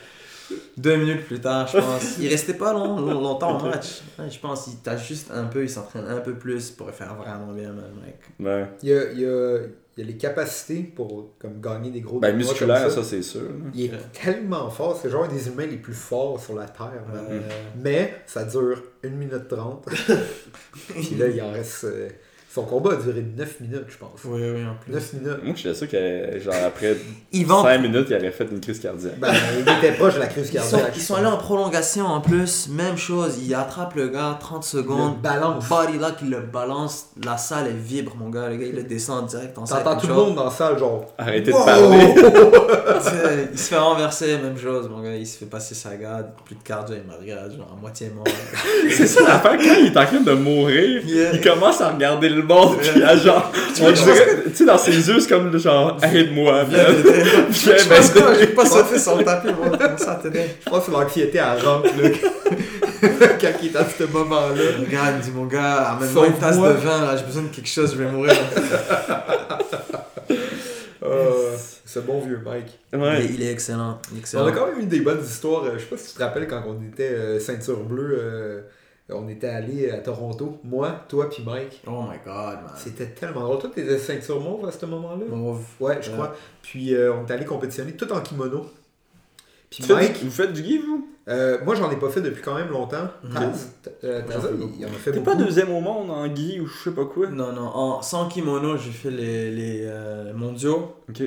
Deux 0.77 0.95
minutes 0.97 1.25
plus 1.25 1.39
tard, 1.39 1.67
je 1.67 1.77
pense. 1.79 2.17
Il 2.19 2.27
restait 2.27 2.53
pas 2.53 2.73
long, 2.73 2.99
long- 2.99 3.21
longtemps 3.21 3.59
au 3.59 3.63
match. 3.65 4.01
Ouais, 4.19 4.29
je 4.29 4.39
pense 4.39 4.65
qu'il 4.65 4.77
tâche 4.77 5.07
juste 5.07 5.31
un 5.31 5.45
peu, 5.45 5.63
il 5.63 5.69
s'entraîne 5.69 6.05
un 6.07 6.19
peu 6.21 6.33
plus 6.35 6.71
pour 6.71 6.89
faire 6.91 7.13
vraiment 7.15 7.51
bien, 7.53 7.71
man, 7.73 7.91
mec. 8.03 8.19
Ouais. 8.39 8.67
Il 8.83 8.89
y 8.89 8.93
a, 8.93 9.11
il 9.11 9.19
y, 9.19 9.25
a, 9.25 9.57
il 9.97 9.99
y 9.99 10.01
a 10.01 10.05
les 10.05 10.17
capacités 10.17 10.83
pour 10.83 11.31
comme, 11.39 11.59
gagner 11.61 11.91
des 11.91 12.01
gros 12.01 12.19
Ben, 12.19 12.35
musculaire, 12.35 12.83
comme 12.83 12.91
ça, 12.91 13.03
c'est 13.03 13.21
sûr. 13.21 13.41
Il 13.73 13.85
est 13.85 13.91
tellement 14.13 14.69
fort, 14.69 14.97
c'est 15.01 15.09
genre 15.09 15.25
un 15.25 15.27
des 15.27 15.47
humains 15.47 15.65
les 15.67 15.77
plus 15.77 15.93
forts 15.93 16.39
sur 16.41 16.55
la 16.55 16.65
Terre. 16.65 17.03
Euh, 17.13 17.39
Mais 17.83 18.15
ça 18.25 18.43
dure 18.45 18.81
1 19.03 19.09
minute 19.09 19.47
30. 19.49 19.85
Puis 20.89 21.15
là, 21.15 21.27
il 21.27 21.41
en 21.41 21.51
reste. 21.51 21.83
euh, 21.85 22.09
son 22.53 22.63
combat 22.63 22.91
a 22.91 22.95
duré 22.97 23.23
9 23.37 23.59
minutes, 23.61 23.85
je 23.87 23.97
pense. 23.97 24.19
Oui, 24.25 24.41
oui, 24.41 24.61
en 24.65 24.75
plus. 24.83 24.91
9 24.93 25.13
minutes. 25.13 25.43
Moi, 25.43 25.53
j'étais 25.55 25.73
sûr 25.73 25.87
que, 25.87 26.39
genre, 26.39 26.53
après 26.67 26.97
Ils 27.31 27.45
vont 27.45 27.63
5 27.63 27.77
minutes, 27.77 28.07
il 28.09 28.15
aurait 28.17 28.31
fait 28.31 28.47
une 28.51 28.59
crise 28.59 28.79
cardiaque. 28.79 29.17
Ben, 29.19 29.29
il 29.57 29.61
était 29.61 29.93
proche 29.97 30.15
de 30.15 30.19
la 30.19 30.27
crise 30.27 30.49
Ils 30.53 30.59
sont, 30.59 30.71
cardiaque. 30.77 30.93
ils 30.97 31.01
sont 31.01 31.15
allés 31.15 31.27
en 31.27 31.37
prolongation 31.37 32.05
en 32.07 32.19
plus, 32.19 32.67
même 32.69 32.97
chose, 32.97 33.37
il 33.41 33.53
attrape 33.55 33.95
le 33.95 34.09
gars 34.09 34.37
30 34.39 34.63
secondes, 34.65 35.15
Le 35.15 35.21
balance. 35.21 35.69
body 35.69 35.97
lock, 35.97 36.15
il 36.23 36.29
le 36.29 36.41
balance, 36.41 37.07
la 37.23 37.37
salle 37.37 37.67
elle 37.69 37.77
vibre 37.77 38.15
mon 38.17 38.29
gars, 38.29 38.49
le 38.49 38.57
gars 38.57 38.65
il 38.65 38.75
le 38.75 38.83
descend 38.83 39.27
direct 39.27 39.57
en 39.57 39.65
salle. 39.65 39.83
T'entends 39.83 39.99
tout 40.01 40.07
le 40.07 40.13
monde 40.13 40.35
dans 40.35 40.45
la 40.45 40.51
salle, 40.51 40.77
genre. 40.77 41.05
Arrêtez 41.17 41.51
Wow! 41.53 41.59
de 41.61 41.65
parler. 41.65 42.15
Il 43.53 43.57
se 43.57 43.69
fait 43.69 43.77
renverser, 43.77 44.37
même 44.37 44.57
chose 44.57 44.87
mon 44.89 45.01
gars, 45.01 45.15
il 45.15 45.25
se 45.25 45.37
fait 45.39 45.45
passer 45.45 45.73
sa 45.73 45.95
garde, 45.95 46.27
plus 46.45 46.55
de 46.55 46.61
cardio, 46.63 46.95
il 46.95 47.09
me 47.11 47.17
regarde 47.17 47.51
genre 47.55 47.75
à 47.75 47.79
moitié 47.79 48.09
mort. 48.15 48.23
c'est 48.89 49.07
ça 49.07 49.23
l'affaire, 49.23 49.57
quand 49.57 49.75
il 49.79 49.87
est 49.87 49.97
en 49.97 50.05
train 50.05 50.19
de 50.21 50.31
mourir, 50.33 51.01
Yeah. 51.05 51.31
il 51.33 51.41
commence 51.41 51.81
à 51.81 51.89
regarder 51.89 52.29
le 52.29 52.40
monde, 52.43 52.77
puis 52.77 53.03
à 53.03 53.15
genre, 53.17 53.51
on 53.81 53.91
dirait, 53.91 54.43
tu 54.45 54.55
sais, 54.55 54.65
dans 54.65 54.77
ses 54.77 54.91
yeux, 55.07 55.19
c'est 55.19 55.29
comme 55.29 55.57
genre, 55.57 55.97
aide-moi, 56.03 56.63
Viens. 56.65 56.83
Viens 56.89 57.13
Je 57.51 57.87
pense 57.87 58.15
m'aider. 58.15 58.27
que 58.27 58.39
j'ai 58.39 58.47
pas 58.47 58.65
sauté 58.65 58.99
sur 58.99 59.17
le 59.17 59.23
tapis, 59.23 59.47
moi, 59.53 59.77
Je 59.79 60.69
pense 60.69 60.85
que 60.85 60.91
l'anxiété 60.91 61.37
elle 61.39 61.65
rentre 61.65 61.89
là. 62.01 62.09
quand 63.41 63.51
il 63.63 63.67
est 63.69 63.75
à 63.75 63.85
ce 63.85 64.03
moment-là. 64.03 64.61
Regarde, 64.79 65.15
il 65.17 65.21
dit 65.21 65.31
mon 65.35 65.45
gars, 65.45 65.91
amène-moi 65.97 66.27
une 66.27 66.33
tasse 66.33 66.57
de 66.57 66.61
vin 66.61 67.01
là, 67.05 67.17
j'ai 67.17 67.23
besoin 67.25 67.43
de 67.43 67.47
quelque 67.47 67.69
chose, 67.69 67.93
je 67.97 68.03
vais 68.03 68.11
mourir. 68.11 68.33
Euh, 71.03 71.55
ce 71.83 71.99
bon 71.99 72.19
vieux 72.19 72.39
Mike. 72.45 72.77
Ouais. 72.93 73.25
Il, 73.25 73.31
est, 73.31 73.33
il 73.33 73.41
est 73.43 73.51
excellent, 73.51 73.99
il 74.13 74.19
est 74.19 74.35
On 74.35 74.45
a 74.45 74.51
quand 74.51 74.67
même 74.67 74.81
eu 74.81 74.85
des 74.85 74.99
bonnes 74.99 75.23
histoires. 75.23 75.63
euh, 75.65 75.71
Je 75.73 75.79
sais 75.79 75.85
pas 75.87 75.97
si 75.97 76.09
tu 76.11 76.17
te 76.19 76.23
rappelles 76.23 76.47
quand 76.47 76.61
on 76.67 76.79
était 76.87 77.09
euh, 77.11 77.39
ceinture 77.39 77.79
bleue, 77.83 78.17
euh, 78.21 78.61
on 79.09 79.27
était 79.27 79.47
allé 79.49 79.89
à 79.89 79.97
Toronto. 79.97 80.59
Moi, 80.63 81.01
toi 81.09 81.29
puis 81.29 81.43
Mike. 81.45 81.81
Oh 81.87 82.03
my 82.03 82.17
god, 82.25 82.55
man. 82.63 82.71
C'était 82.77 83.07
tellement 83.07 83.41
drôle. 83.41 83.59
Toi, 83.59 83.71
t'étais 83.73 83.97
ceinture 83.97 84.39
mauve 84.39 84.65
à 84.67 84.71
ce 84.71 84.85
moment-là? 84.85 85.25
Mauve. 85.29 85.63
Ouais, 85.79 85.97
je 86.01 86.09
Ouais. 86.09 86.13
crois. 86.15 86.35
Puis 86.61 86.93
euh, 86.95 87.13
on 87.13 87.25
est 87.25 87.31
allé 87.31 87.45
compétitionner 87.45 87.93
tout 87.93 88.11
en 88.13 88.21
kimono. 88.21 88.65
Puis 89.69 89.83
Tu 89.83 89.83
fais 89.83 89.93
Mike, 89.93 90.19
du- 90.19 90.25
vous 90.25 90.31
faites 90.31 90.53
du 90.53 90.63
gi, 90.63 90.77
vous? 90.79 91.07
Euh, 91.27 91.59
moi 91.63 91.75
j'en 91.75 91.89
ai 91.91 91.95
pas 91.97 92.09
fait 92.09 92.19
depuis 92.21 92.41
quand 92.41 92.55
même 92.55 92.69
longtemps. 92.69 93.07
Mhm. 93.23 93.33
Taz, 93.33 93.73
euh, 94.03 94.21
Taz, 94.27 94.49
il, 94.79 94.85
en 94.85 94.89
a 94.89 94.91
fait 94.93 95.11
T'es 95.11 95.19
pas 95.21 95.35
deuxième 95.35 95.69
au 95.71 95.79
monde 95.79 96.09
en 96.09 96.25
gi 96.33 96.59
ou 96.59 96.65
je 96.67 96.83
sais 96.83 96.91
pas 96.91 97.05
quoi? 97.05 97.27
Non, 97.27 97.53
non, 97.53 97.67
en, 97.67 98.01
sans 98.01 98.27
kimono, 98.27 98.75
j'ai 98.75 98.91
fait 98.91 99.11
les, 99.11 99.51
les 99.51 99.81
euh, 99.83 100.33
mondiaux. 100.33 100.95
Ok. 101.09 101.21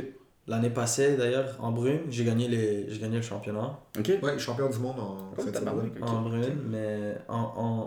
L'année 0.47 0.68
passée, 0.68 1.16
d'ailleurs, 1.16 1.57
en 1.59 1.72
brune, 1.72 2.01
j'ai 2.11 2.22
gagné, 2.24 2.49
les, 2.49 2.90
j'ai 2.90 2.99
gagné 3.01 3.16
le 3.16 3.22
championnat 3.22 3.78
Ok. 3.99 4.12
Ouais, 4.22 4.38
champion 4.38 4.68
du 4.68 4.78
monde 4.78 5.01
en 5.01 5.30
Oh. 5.36 5.40
Ok, 5.40 6.03
en 6.03 6.20
brune, 6.22 6.59
mais 6.68 7.16
en, 7.28 7.38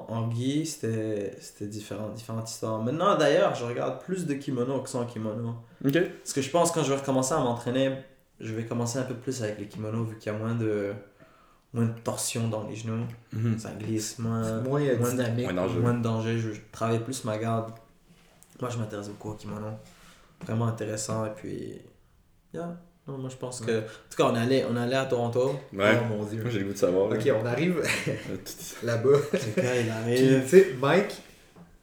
en, 0.09 0.13
en 0.13 0.31
gi, 0.31 0.65
c'était, 0.65 1.35
c'était 1.39 1.67
différent, 1.67 2.09
différentes 2.09 2.49
histoires. 2.49 2.81
Maintenant, 2.81 3.15
d'ailleurs, 3.15 3.53
je 3.53 3.63
regarde 3.63 4.01
plus 4.01 4.25
de 4.25 4.33
kimono 4.33 4.81
que 4.81 4.89
sans 4.89 5.05
kimono. 5.05 5.55
Ok. 5.85 5.99
Parce 6.17 6.33
que 6.33 6.41
je 6.41 6.49
pense 6.49 6.71
que 6.71 6.79
quand 6.79 6.83
je 6.83 6.91
vais 6.93 6.99
recommencer 6.99 7.35
à 7.35 7.39
m'entraîner, 7.39 7.91
je 8.39 8.53
vais 8.55 8.65
commencer 8.65 8.97
un 8.97 9.03
peu 9.03 9.13
plus 9.13 9.43
avec 9.43 9.59
les 9.59 9.67
kimonos, 9.67 10.05
vu 10.05 10.17
qu'il 10.17 10.31
y 10.31 10.35
a 10.35 10.37
moins 10.37 10.55
de, 10.55 10.93
moins 11.73 11.85
de 11.85 11.99
torsion 12.03 12.47
dans 12.47 12.63
les 12.67 12.75
genoux. 12.75 13.05
Mhm. 13.33 13.59
Ça 13.59 13.69
glisse 13.71 14.17
moins. 14.17 14.61
Moins 14.61 14.81
Moins- 14.97 15.09
dynamique. 15.11 15.45
moins 15.45 15.53
dangereux. 15.53 15.81
moins 15.81 15.93
de 15.93 16.01
danger, 16.03 16.39
je, 16.39 16.53
je 16.53 16.61
travaille 16.71 16.99
plus 17.03 17.23
ma 17.23 17.37
garde. 17.37 17.71
Moi, 18.59 18.71
je 18.71 18.77
m'intéresse 18.79 19.09
beaucoup 19.09 19.29
au 19.29 19.35
kimono. 19.35 19.67
Vraiment 20.43 20.65
intéressant. 20.67 21.25
Et 21.27 21.31
puis, 21.35 21.81
yeah. 22.57 22.77
Non, 23.07 23.17
moi, 23.17 23.29
je 23.29 23.37
pense 23.37 23.61
que. 23.61 23.71
En 23.71 23.81
tout 23.81 24.17
cas, 24.17 24.25
on 24.25 24.35
est 24.35 24.39
allé, 24.39 24.65
on 24.69 24.75
est 24.75 24.81
allé 24.81 24.95
à 24.95 25.05
Toronto. 25.05 25.57
Ouais. 25.71 25.97
Oh 26.01 26.05
mon 26.09 26.25
dieu. 26.25 26.41
Moi, 26.41 26.51
j'ai 26.51 26.59
le 26.59 26.65
goût 26.65 26.73
de 26.73 26.77
savoir. 26.77 27.09
Ok, 27.09 27.31
on 27.41 27.45
arrive 27.45 27.81
là. 27.81 27.87
là-bas. 28.83 29.17
Il 29.55 29.89
arrive. 29.89 30.43
tu 30.43 30.49
sais, 30.49 30.75
Mike, 30.81 31.15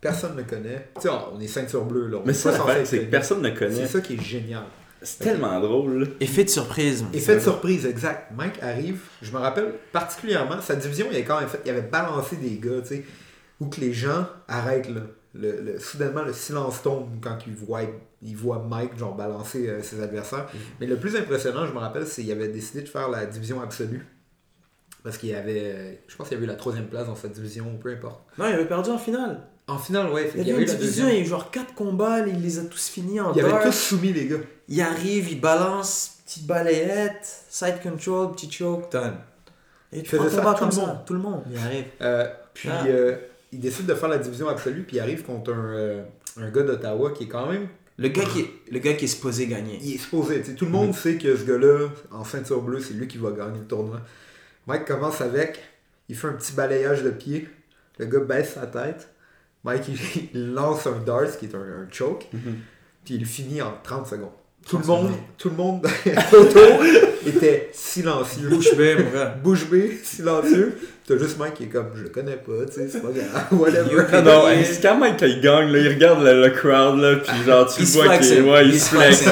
personne 0.03 0.33
ne 0.33 0.39
le 0.39 0.45
connaît. 0.45 0.91
Tu 0.97 1.03
sais, 1.03 1.09
on 1.09 1.41
est 1.41 1.47
ceinture 1.47 1.85
bleue, 1.85 2.09
là. 2.09 2.19
on 2.23 2.27
Mais 2.27 2.35
ça, 2.35 2.53
c'est 2.85 3.01
que 3.01 3.11
personne 3.11 3.41
ne 3.41 3.51
connaît. 3.51 3.75
C'est 3.75 3.87
ça 3.87 4.01
qui 4.01 4.15
est 4.15 4.23
génial. 4.23 4.65
C'est 5.01 5.25
tellement 5.25 5.61
drôle. 5.61 6.09
Effet 6.21 6.45
de 6.45 6.51
surprise. 6.51 7.05
Effet 7.13 7.37
de 7.37 7.41
surprise, 7.41 7.87
exact. 7.87 8.31
Mike 8.35 8.63
arrive, 8.63 9.01
je 9.21 9.31
me 9.33 9.39
rappelle 9.39 9.75
particulièrement, 9.93 10.61
sa 10.63 10.77
division, 10.77 11.07
il 11.11 11.17
avait 11.17 11.25
quand 11.25 11.41
même 11.41 11.49
fait, 11.49 11.61
il 11.65 11.71
avait 11.71 11.83
balancé 11.83 12.37
des 12.37 12.57
gars, 12.57 12.81
tu 12.81 12.89
sais, 12.89 13.05
où 13.61 13.67
que 13.67 13.81
les 13.81 13.93
gens 13.93 14.27
arrêtent, 14.49 14.89
là. 14.89 15.03
Le, 15.35 15.61
le- 15.61 15.79
soudainement, 15.81 16.23
le 16.23 16.33
silence 16.33 16.81
tombe 16.83 17.09
quand 17.21 17.39
ils 17.47 17.55
voient, 17.55 17.83
ils 18.23 18.37
voient 18.37 18.65
Mike, 18.69 18.97
genre, 18.97 19.15
balancer 19.17 19.69
euh, 19.69 19.83
ses 19.83 20.01
adversaires. 20.01 20.47
Mais 20.81 20.87
le 20.87 20.97
plus 20.97 21.17
impressionnant, 21.17 21.67
je 21.67 21.73
me 21.73 21.79
rappelle, 21.79 22.07
c'est 22.07 22.23
qu'il 22.23 22.31
avait 22.33 22.49
décidé 22.49 22.83
de 22.83 22.89
faire 22.89 23.09
la 23.09 23.27
division 23.27 23.61
absolue. 23.61 24.07
Parce 25.03 25.19
qu'il 25.19 25.31
y 25.31 25.35
avait, 25.35 25.73
euh, 25.75 25.93
je 26.07 26.17
pense 26.17 26.29
qu'il 26.29 26.37
y 26.37 26.39
avait 26.39 26.47
eu 26.47 26.49
la 26.49 26.55
troisième 26.57 26.87
place 26.87 27.07
dans 27.07 27.17
sa 27.17 27.29
division, 27.29 27.67
ou 27.75 27.79
peu 27.79 27.91
importe. 27.93 28.23
Non, 28.39 28.47
il 28.49 28.55
avait 28.55 28.65
perdu 28.69 28.91
en 28.91 28.99
finale. 28.99 29.41
En 29.67 29.79
finale, 29.79 30.11
ouais, 30.13 30.31
Il 30.35 30.41
y 30.41 30.43
il 30.43 30.49
y 30.49 30.53
avait 30.53 30.63
avait 30.63 30.73
une 30.73 30.79
division, 30.79 31.09
il 31.09 31.15
y 31.15 31.17
a 31.19 31.21
eu 31.21 31.25
genre 31.27 31.51
4 31.51 31.75
combats, 31.75 32.21
il 32.21 32.41
les 32.41 32.59
a 32.59 32.65
tous 32.65 32.89
finis 32.89 33.19
en 33.21 33.33
Il 33.33 33.41
avait 33.41 33.51
dark. 33.51 33.65
tous 33.65 33.73
soumis, 33.73 34.13
les 34.13 34.27
gars. 34.27 34.37
Il 34.69 34.81
arrive, 34.81 35.31
il 35.33 35.41
balance, 35.41 36.19
petite 36.27 36.47
balayette, 36.47 37.27
side 37.49 37.81
control, 37.83 38.33
petit 38.33 38.51
choke, 38.51 38.93
done. 38.93 39.15
Et 39.93 40.03
tu 40.03 40.17
le 40.19 40.29
ça 40.31 40.41
tout 40.43 40.59
comme 40.59 40.69
le 40.69 40.75
ça, 40.75 40.81
monde. 40.87 40.99
tout 41.07 41.13
le 41.15 41.19
monde, 41.21 41.43
il 41.51 41.57
arrive. 41.59 41.85
Euh, 42.01 42.27
puis 42.53 42.69
Ah. 42.71 42.85
euh, 42.87 43.17
il 43.55 43.61
décide 43.61 43.87
de 43.87 43.95
faire 43.95 44.09
la 44.09 44.19
division 44.19 44.49
absolue, 44.49 44.83
puis 44.83 44.97
il 44.97 45.01
arrive 45.01 45.23
contre 45.23 45.53
un, 45.53 45.75
euh, 45.75 46.03
un 46.37 46.51
gars 46.51 46.63
d'Ottawa 46.63 47.13
qui 47.13 47.25
est 47.25 47.29
quand 47.29 47.47
même. 47.47 47.69
Le 47.97 48.09
gars, 48.09 48.25
qui 48.25 48.41
est, 48.41 48.51
le 48.73 48.81
gars 48.81 48.95
qui 48.95 49.05
est 49.05 49.09
supposé 49.09 49.47
gagner. 49.47 49.79
Il 49.81 49.95
est 49.95 49.99
supposé. 49.99 50.43
Tout 50.43 50.65
le 50.65 50.73
monde 50.73 50.93
sait 50.95 51.17
que 51.17 51.37
ce 51.37 51.45
gars-là, 51.45 51.89
en 52.11 52.25
ceinture 52.25 52.61
bleue, 52.61 52.81
c'est 52.81 52.95
lui 52.95 53.07
qui 53.07 53.19
va 53.19 53.31
gagner 53.31 53.61
le 53.61 53.67
tournoi. 53.67 54.01
Mike 54.67 54.87
commence 54.87 55.21
avec, 55.21 55.61
il 56.09 56.17
fait 56.17 56.27
un 56.27 56.33
petit 56.33 56.53
balayage 56.53 57.05
de 57.05 57.11
pied. 57.11 57.49
Le 57.99 58.07
gars 58.07 58.21
baisse 58.21 58.55
sa 58.55 58.67
tête. 58.67 59.09
Mike, 59.63 59.85
il, 59.89 60.31
il 60.35 60.53
lance 60.53 60.89
un 60.89 60.99
dart, 60.99 61.39
qui 61.39 61.47
est 61.47 61.55
un, 61.55 61.61
un 61.61 61.89
choke, 61.91 62.27
puis 63.05 63.15
il 63.15 63.25
finit 63.25 63.63
en 63.63 63.75
30 63.85 64.09
secondes. 64.09 64.33
Tout 64.67 64.79
le 64.79 64.83
30 64.83 65.03
monde, 65.03 65.13
secondes. 65.13 65.25
tout 65.39 65.51
le 65.51 65.57
monde 65.57 65.87
autour 66.33 67.14
était 67.29 67.71
silencieux. 67.73 68.49
Bouche 68.49 68.75
bée, 68.77 68.97
mon 68.97 69.11
gars. 69.11 69.35
Bouche 69.43 69.69
bée, 69.71 69.99
silencieux. 70.03 70.75
T'as 71.07 71.19
juste 71.19 71.39
Mike 71.39 71.55
qui 71.55 71.65
est 71.65 71.67
comme, 71.67 71.89
je 71.95 72.03
le 72.05 72.09
connais 72.09 72.37
pas, 72.37 72.65
tu 72.67 72.73
sais, 72.73 72.89
c'est 72.89 73.03
pas 73.03 73.09
grave, 73.09 73.47
whatever. 73.61 74.05
Non, 74.11 74.23
non, 74.23 74.43
c'est 74.65 74.81
quand 74.83 74.99
même 74.99 75.17
qu'il 75.17 75.39
gagne, 75.43 75.71
là, 75.71 75.79
il 75.79 75.89
regarde 75.89 76.25
le, 76.25 76.41
le 76.43 76.49
crowd, 76.51 76.99
là, 76.99 77.17
pis 77.17 77.45
genre, 77.47 77.67
tu 77.67 77.83
Il 77.83 77.87
vois 77.89 78.17
qu'il 78.17 78.43
ouais, 78.43 78.67
il 78.69 78.81
se 78.81 78.95
flexe. 78.95 79.25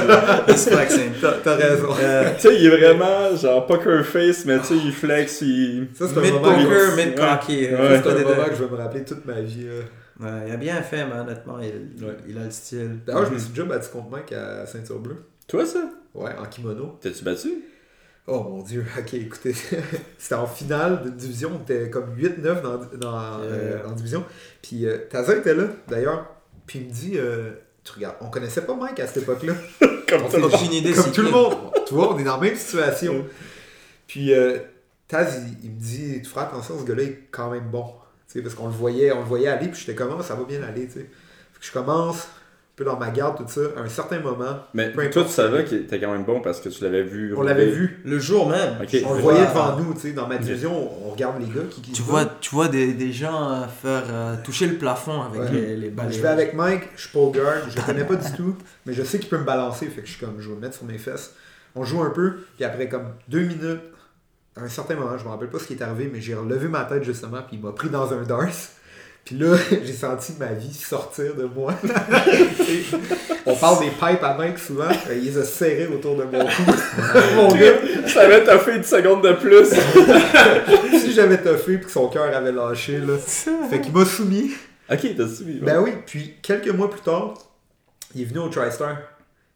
Il 0.49 0.59
se 0.59 0.69
flexe. 0.69 0.99
T'as 1.43 1.55
raison. 1.57 1.89
Euh, 1.99 2.31
Tu 2.37 2.41
sais, 2.43 2.57
il 2.57 2.67
est 2.67 2.77
vraiment, 2.77 3.35
genre, 3.37 3.67
poker 3.67 4.05
face, 4.05 4.45
mais 4.45 4.59
tu 4.59 4.67
sais, 4.67 4.75
il 4.85 4.93
flex, 4.93 5.41
il... 5.41 5.89
Ça, 5.95 6.07
c'est 6.09 6.19
un 6.19 6.21
Mid 6.21 6.33
moment, 6.35 6.43
poker, 6.53 6.95
Ouais. 6.95 7.07
mid 7.07 7.15
cocky. 7.15 7.61
Ouais. 7.71 8.01
c'est 8.03 8.11
un 8.11 8.15
des 8.17 8.23
moment 8.25 8.45
que 8.45 8.55
je 8.55 8.65
vais 8.65 8.71
me 8.71 8.77
rappeler 8.77 9.05
toute 9.05 9.25
ma 9.25 9.41
vie. 9.41 9.65
là. 9.65 10.27
Ouais, 10.27 10.43
il 10.49 10.53
a 10.53 10.57
bien 10.59 10.83
fait, 10.83 11.07
mais 11.07 11.19
honnêtement, 11.21 11.59
il, 11.59 12.05
Ouais. 12.05 12.13
il 12.29 12.37
a 12.37 12.45
le 12.45 12.51
style. 12.51 12.99
D'ailleurs, 13.07 13.25
je 13.29 13.33
me 13.33 13.39
suis 13.39 13.49
déjà 13.49 13.65
battu 13.65 13.89
contre 13.89 14.11
Mike 14.11 14.33
à 14.33 14.67
ceinture 14.67 14.99
bleue. 14.99 15.17
Toi, 15.49 15.65
ça? 15.65 15.89
Ouais, 16.15 16.33
en 16.39 16.45
kimono. 16.45 16.99
T'es-tu 17.01 17.25
battu? 17.25 17.49
Oh 18.29 18.43
mon 18.45 18.63
dieu, 18.63 18.85
ok, 18.99 19.15
écoutez. 19.15 19.55
C'était 20.19 20.35
en 20.37 20.47
finale 20.47 21.03
de 21.05 21.11
division, 21.11 21.51
on 21.59 21.63
était 21.63 21.91
comme 21.91 22.15
8-9 22.17 22.63
dans, 22.63 22.79
dans, 22.99 23.41
euh, 23.41 23.85
en 23.87 23.93
division. 23.93 24.25
Puis 24.63 24.87
euh, 24.87 24.99
Taza 25.11 25.37
était 25.37 25.55
là, 25.55 25.65
d'ailleurs. 25.89 26.27
Puis 26.67 26.79
il 26.81 26.87
me 26.87 26.93
dit, 26.93 27.13
euh, 27.17 27.51
tu 27.83 27.93
regardes, 27.93 28.17
on 28.21 28.27
connaissait 28.31 28.63
pas 28.63 28.75
Mike 28.77 29.01
à 29.01 29.07
cette 29.09 29.25
époque-là. 29.25 29.55
Comme 30.09 30.23
On 30.23 30.29
tout 30.29 30.31
le 30.31 30.31
s'est- 30.31 30.39
monde. 30.41 30.55
Aucune 30.55 30.73
idée 30.73 30.93
Comme 30.93 31.13
tout 31.13 31.23
le 31.23 31.31
monde. 31.31 31.55
tu 31.87 31.95
vois, 31.95 32.15
on 32.15 32.19
est 32.19 32.25
dans 32.25 32.37
la 32.37 32.43
même 32.43 32.57
situation. 32.57 33.25
Puis 34.07 34.33
euh, 34.33 34.59
Taz, 35.09 35.41
il, 35.63 35.65
il 35.65 35.71
me 35.73 35.81
dit, 35.81 36.21
tu 36.23 36.29
feras 36.29 36.43
attention, 36.45 36.79
ce 36.79 36.85
gars-là 36.85 37.03
est 37.03 37.29
quand 37.33 37.51
même 37.51 37.71
bon. 37.71 37.87
Tu 38.29 38.39
sais, 38.39 38.43
parce 38.43 38.55
qu'on 38.55 38.67
le 38.67 38.73
voyait, 38.73 39.11
on 39.13 39.21
le 39.21 39.27
voyait 39.27 39.49
aller, 39.49 39.67
puis 39.69 39.81
j'étais 39.81 39.95
comment 39.97 40.23
ça 40.23 40.35
va 40.37 40.45
bien 40.45 40.63
aller, 40.63 40.87
tu 40.87 40.93
sais. 40.93 40.99
Fait 41.01 41.61
que 41.61 41.67
je 41.67 41.73
commence, 41.73 42.29
peu 42.75 42.85
dans 42.85 42.99
ma 42.99 43.11
garde, 43.11 43.37
tout 43.37 43.45
ça. 43.49 43.61
À 43.77 43.81
un 43.83 43.89
certain 43.89 44.19
moment, 44.21 44.59
Mais 44.75 44.93
toi, 45.11 45.25
tu 45.25 45.31
savais 45.31 45.65
qu'il 45.65 45.79
était 45.79 46.01
quand 46.01 46.11
même 46.11 46.25
bon 46.25 46.41
parce 46.41 46.61
que 46.61 46.69
tu 46.71 46.83
l'avais 46.83 47.03
vu. 47.03 47.35
on 47.37 47.43
l'avait 47.43 47.71
vu. 47.71 48.01
Le 48.05 48.19
jour 48.19 48.49
même. 48.49 48.75
On 49.05 49.15
le 49.15 49.21
voyait 49.21 49.47
devant 49.47 49.77
nous, 49.79 49.93
tu 49.95 50.01
sais, 50.01 50.13
dans 50.13 50.27
ma 50.27 50.39
division, 50.39 50.73
on, 50.75 51.09
on 51.09 51.11
regarde 51.11 51.39
les 51.41 51.47
gars 51.49 51.67
qui, 51.71 51.83
qui 51.83 51.93
Tu 51.93 52.03
vois, 52.03 52.25
tu 52.41 52.51
vois 52.55 52.69
des, 52.69 52.95
des 52.95 53.13
gens 53.13 53.51
euh, 53.53 53.67
faire 53.67 54.05
euh, 54.11 54.37
toucher 54.43 54.67
le 54.67 54.77
plafond 54.77 55.21
avec 55.23 55.43
Ouais. 55.43 55.51
les, 55.53 55.77
les 55.77 55.87
Donc, 55.89 55.97
balais. 55.97 56.13
je 56.17 56.23
vais 56.23 56.29
avec 56.29 56.55
Mike, 56.55 56.83
je 56.97 57.03
suis 57.03 57.11
pole 57.11 57.33
guard, 57.33 57.69
je 57.69 57.77
le 57.77 57.83
connais 57.83 58.05
pas 58.05 58.17
du 58.17 58.33
tout, 58.33 58.57
mais 58.87 58.95
je 58.95 59.03
sais 59.03 59.19
qu'il 59.19 59.29
peut 59.29 59.39
me 59.39 59.45
balancer, 59.45 59.87
fait 59.87 60.01
que 60.01 60.07
je 60.07 60.13
suis 60.15 60.25
comme, 60.25 60.37
je 60.41 60.49
vais 60.49 60.55
le 60.55 60.61
mettre 60.61 60.77
sur 60.77 60.87
mes 60.87 60.99
fesses. 60.99 61.35
On 61.75 61.85
joue 61.85 62.03
un 62.03 62.11
peu, 62.11 62.37
puis 62.57 62.65
après 62.65 62.89
comme 62.89 63.09
deux 63.29 63.41
minutes, 63.41 63.81
à 64.57 64.63
un 64.63 64.69
certain 64.69 64.95
moment, 64.95 65.17
je 65.19 65.25
me 65.25 65.29
rappelle 65.31 65.49
pas 65.49 65.59
ce 65.59 65.67
qui 65.67 65.75
est 65.75 65.83
arrivé, 65.83 66.11
mais 66.13 66.21
j'ai 66.21 66.35
relevé 66.35 66.69
ma 66.69 66.85
tête 66.85 67.05
justement, 67.05 67.39
puis 67.47 67.57
il 67.59 67.63
m'a 67.63 67.73
pris 67.73 67.89
dans 67.91 68.13
un 68.13 68.23
dars. 68.23 68.47
Puis 69.25 69.37
là, 69.37 69.57
j'ai 69.85 69.93
senti 69.93 70.33
ma 70.39 70.53
vie 70.53 70.73
sortir 70.73 71.35
de 71.35 71.45
moi. 71.45 71.75
On 73.47 73.55
parle 73.57 73.85
des 73.85 73.91
pipes 73.91 74.23
à 74.23 74.35
Mike 74.35 74.59
souvent, 74.59 74.85
euh, 74.85 75.15
il 75.15 75.25
les 75.25 75.39
a 75.39 75.45
serrés 75.45 75.87
autour 75.87 76.17
de 76.17 76.25
mon 76.25 76.45
cou. 76.45 76.63
mon 77.37 77.49
gars, 77.55 77.75
Je 78.07 78.15
t'avais 78.15 78.45
toffé 78.45 78.77
une 78.77 78.85
seconde 78.85 79.23
de 79.23 79.33
plus. 79.33 79.67
si 81.01 81.13
j'avais 81.13 81.39
toffé 81.39 81.77
puis 81.77 81.87
que 81.87 81.93
son 81.93 82.09
cœur 82.09 82.35
avait 82.35 82.53
lâché, 82.53 82.99
là. 82.99 83.15
Fait 83.71 83.81
qu'il 83.81 83.93
m'a 83.93 84.05
soumis. 84.05 84.53
ok, 84.91 85.01
t'as 85.17 85.29
suivi. 85.29 85.61
Ben 85.61 85.81
oui, 85.81 85.93
puis 86.07 86.35
quelques 86.43 86.69
mois 86.69 86.91
plus 86.91 87.01
tard, 87.03 87.35
il 88.15 88.23
est 88.23 88.25
venu 88.25 88.41
au 88.41 88.49
TriStar. 88.49 88.97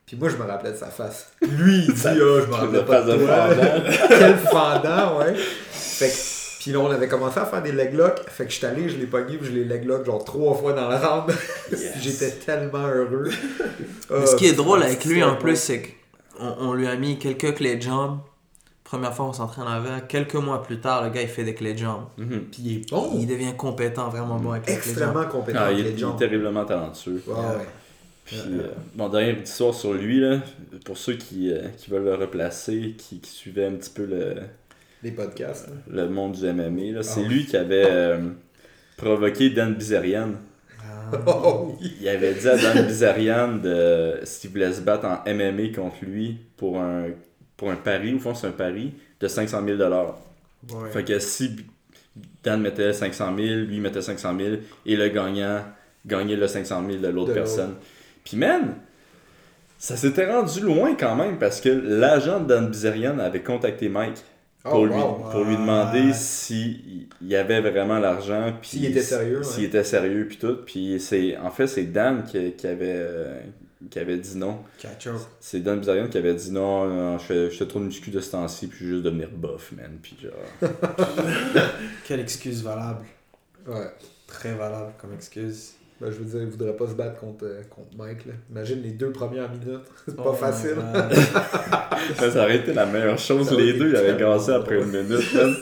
Puis 0.06 0.16
moi, 0.16 0.28
je 0.28 0.36
me 0.36 0.44
rappelais 0.44 0.70
de 0.70 0.76
sa 0.76 0.86
face. 0.86 1.32
Lui, 1.42 1.84
il 1.88 1.92
dit, 1.92 2.02
ah, 2.04 2.14
je 2.14 2.46
me 2.46 2.54
rappelais 2.54 2.84
pas 2.84 3.02
de 3.02 3.16
toi. 3.16 3.48
fendant. 3.48 4.08
Quel 4.08 4.36
fendant, 4.36 5.18
ouais. 5.18 5.34
Fait 5.72 6.08
que, 6.08 6.35
puis 6.66 6.72
là, 6.72 6.80
on 6.80 6.90
avait 6.90 7.06
commencé 7.06 7.38
à 7.38 7.44
faire 7.46 7.62
des 7.62 7.70
leg 7.70 7.94
locks. 7.94 8.28
Fait 8.28 8.44
que 8.44 8.50
je 8.50 8.56
suis 8.56 8.66
allé, 8.66 8.88
je 8.88 8.96
l'ai 8.96 9.06
pogné, 9.06 9.36
puis 9.36 9.46
je 9.46 9.52
l'ai 9.52 9.64
leg 9.64 9.84
lock 9.84 10.04
genre 10.04 10.24
trois 10.24 10.52
fois 10.52 10.72
dans 10.72 10.88
la 10.88 10.98
rampe. 10.98 11.30
J'étais 12.00 12.32
tellement 12.32 12.88
heureux. 12.88 13.30
Mais 14.10 14.26
ce 14.26 14.34
qui 14.34 14.46
est 14.46 14.50
Ah, 14.50 14.56
drôle 14.56 14.82
avec 14.82 15.04
lui 15.04 15.22
en 15.22 15.36
plus, 15.36 15.54
c'est 15.54 15.80
qu'on 16.36 16.56
on 16.58 16.74
lui 16.74 16.88
a 16.88 16.96
mis 16.96 17.20
quelques 17.20 17.54
clés 17.54 17.76
de 17.76 17.82
jambes. 17.82 18.18
Première 18.82 19.14
fois, 19.14 19.26
on 19.26 19.32
s'entraîne 19.32 19.68
avec. 19.68 20.08
Quelques 20.08 20.34
mois 20.34 20.60
plus 20.60 20.80
tard, 20.80 21.04
le 21.04 21.10
gars, 21.10 21.22
il 21.22 21.28
fait 21.28 21.44
des 21.44 21.54
clés 21.54 21.74
de 21.74 21.78
jambes. 21.78 22.06
Mhm. 22.18 22.46
Puis 22.50 22.62
il 22.64 22.76
est 22.78 22.90
bon. 22.90 23.12
Il 23.14 23.28
devient 23.28 23.54
compétent, 23.56 24.08
vraiment 24.08 24.34
bon 24.40 24.50
avec 24.50 24.66
les 24.66 24.74
clés 24.74 24.92
de 24.92 24.98
jambes. 24.98 25.06
Extrêmement 25.10 25.30
compétent 25.30 25.58
Ah, 25.62 25.66
avec 25.66 25.78
il, 25.78 25.80
est, 25.80 25.84
les 25.84 25.90
il 25.90 25.96
est 25.98 26.00
jambes. 26.00 26.18
terriblement 26.18 26.64
talentueux. 26.64 27.22
Ouais, 27.28 27.32
ouais. 27.34 27.66
Puis, 28.24 28.40
euh, 28.44 28.72
mon 28.96 29.08
dernier 29.08 29.34
petit 29.34 29.52
soir 29.52 29.72
sur 29.72 29.92
lui, 29.94 30.18
là, 30.18 30.38
pour 30.84 30.96
ceux 30.98 31.14
qui, 31.14 31.52
euh, 31.52 31.68
qui 31.78 31.90
veulent 31.90 32.02
le 32.06 32.16
replacer, 32.16 32.96
qui, 32.98 33.20
qui 33.20 33.30
suivaient 33.30 33.66
un 33.66 33.74
petit 33.74 33.90
peu 33.90 34.04
le, 34.04 34.34
Les 35.02 35.10
podcasts. 35.12 35.68
là. 35.68 36.04
le 36.04 36.08
monde 36.08 36.32
du 36.32 36.44
MMA, 36.46 36.92
là, 36.96 37.02
c'est 37.02 37.22
Ah. 37.24 37.28
lui 37.28 37.46
qui 37.46 37.56
avait 37.56 37.84
euh, 37.86 38.18
provoqué 38.96 39.50
Dan 39.50 39.74
Bizarian. 39.74 40.30
Oh 41.26 41.76
oui. 41.80 41.92
Il 42.00 42.08
avait 42.08 42.34
dit 42.34 42.48
à 42.48 42.56
Dan 42.56 42.84
Bizarian 42.86 43.56
de 43.58 44.20
s'il 44.24 44.50
voulait 44.50 44.72
se 44.72 44.80
battre 44.80 45.06
en 45.06 45.22
MMA 45.32 45.68
contre 45.74 46.04
lui 46.04 46.38
pour 46.56 46.80
un, 46.80 47.04
pour 47.56 47.70
un 47.70 47.76
pari, 47.76 48.14
au 48.14 48.18
fond 48.18 48.34
c'est 48.34 48.48
un 48.48 48.52
pari, 48.52 48.92
de 49.20 49.28
500 49.28 49.62
000 49.64 49.78
Ouais. 49.78 50.90
Fait 50.90 51.04
que 51.04 51.18
si 51.20 51.56
Dan 52.42 52.60
mettait 52.60 52.92
500 52.92 53.36
000, 53.36 53.46
lui 53.68 53.78
mettait 53.78 54.02
500 54.02 54.36
000 54.36 54.56
et 54.86 54.96
le 54.96 55.08
gagnant 55.08 55.60
gagnait 56.04 56.34
le 56.36 56.48
500 56.48 56.84
000 56.88 56.98
de 57.00 57.08
l'autre 57.08 57.28
De 57.28 57.34
personne. 57.34 57.74
Puis 58.24 58.36
man, 58.36 58.74
ça 59.78 59.96
s'était 59.96 60.26
rendu 60.32 60.60
loin 60.60 60.96
quand 60.98 61.14
même 61.14 61.38
parce 61.38 61.60
que 61.60 61.68
l'agent 61.68 62.40
de 62.40 62.46
Dan 62.48 62.68
Bizarian 62.68 63.18
avait 63.20 63.42
contacté 63.42 63.88
Mike 63.88 64.24
pour, 64.70 64.80
Oh, 64.80 64.86
lui, 64.86 64.94
wow. 64.94 65.14
pour 65.30 65.44
lui 65.44 65.54
Ah. 65.58 65.60
demander 65.60 66.12
s'il 66.12 67.06
y 67.22 67.34
avait 67.36 67.60
vraiment 67.60 67.98
l'argent. 67.98 68.52
puis 68.60 68.70
S'il 68.70 68.84
était 68.86 69.00
sérieux, 69.02 69.42
S'il 69.42 69.62
ouais. 69.62 69.68
était 69.68 69.84
sérieux, 69.84 70.26
puis 70.28 70.36
tout. 70.38 70.56
Puis 70.66 71.00
c'est, 71.00 71.36
en 71.36 71.50
fait, 71.50 71.66
c'est 71.66 71.84
Dan 71.84 72.24
qui, 72.24 72.52
qui 72.52 72.66
avait, 72.66 72.94
euh, 72.96 73.40
qui 73.90 73.98
avait 73.98 74.16
dit 74.18 74.36
non. 74.36 74.58
C'est 75.40 75.60
Dan 75.60 75.78
Bizarian 75.80 76.08
qui 76.08 76.18
avait 76.18 76.34
dit 76.34 76.50
non, 76.50 76.86
non, 76.86 77.18
je 77.18 77.24
fais, 77.24 77.50
je 77.50 77.56
fais 77.56 77.66
trop 77.66 77.78
de 77.80 77.84
muscu 77.84 78.10
de 78.10 78.20
ce 78.20 78.30
temps-ci, 78.32 78.66
puis 78.68 78.86
juste 78.86 79.02
devenir 79.02 79.28
buff, 79.30 79.72
man. 79.72 79.98
Puis 80.02 80.16
genre. 80.22 80.70
Quelle 82.06 82.20
excuse 82.20 82.62
valable. 82.62 83.04
Ouais. 83.66 83.90
Très 84.26 84.54
valable 84.54 84.92
comme 84.98 85.12
excuse. 85.14 85.72
Ben, 86.00 86.10
je 86.10 86.18
veux 86.18 86.24
dire, 86.26 86.40
il 86.42 86.48
voudrait 86.48 86.76
pas 86.76 86.86
se 86.88 86.92
battre 86.92 87.18
contre, 87.18 87.44
euh, 87.46 87.62
contre 87.70 87.96
Mike. 87.96 88.26
Là. 88.26 88.32
Imagine 88.50 88.82
les 88.82 88.90
deux 88.90 89.10
premières 89.12 89.50
minutes. 89.50 89.80
C'est 90.06 90.14
Oh 90.18 90.22
pas 90.22 90.32
my 90.32 90.38
facile. 90.38 90.76
Ça, 92.18 92.30
ça 92.30 92.42
aurait 92.44 92.56
été 92.56 92.72
la 92.74 92.84
meilleure 92.86 93.18
chose. 93.18 93.48
Ça 93.48 93.54
Les 93.54 93.72
deux, 93.72 93.88
ils 93.90 93.96
avaient 93.96 94.16
gassé 94.20 94.52
après 94.52 94.76
une 94.78 94.86
minute. 94.92 95.34
man. 95.34 95.56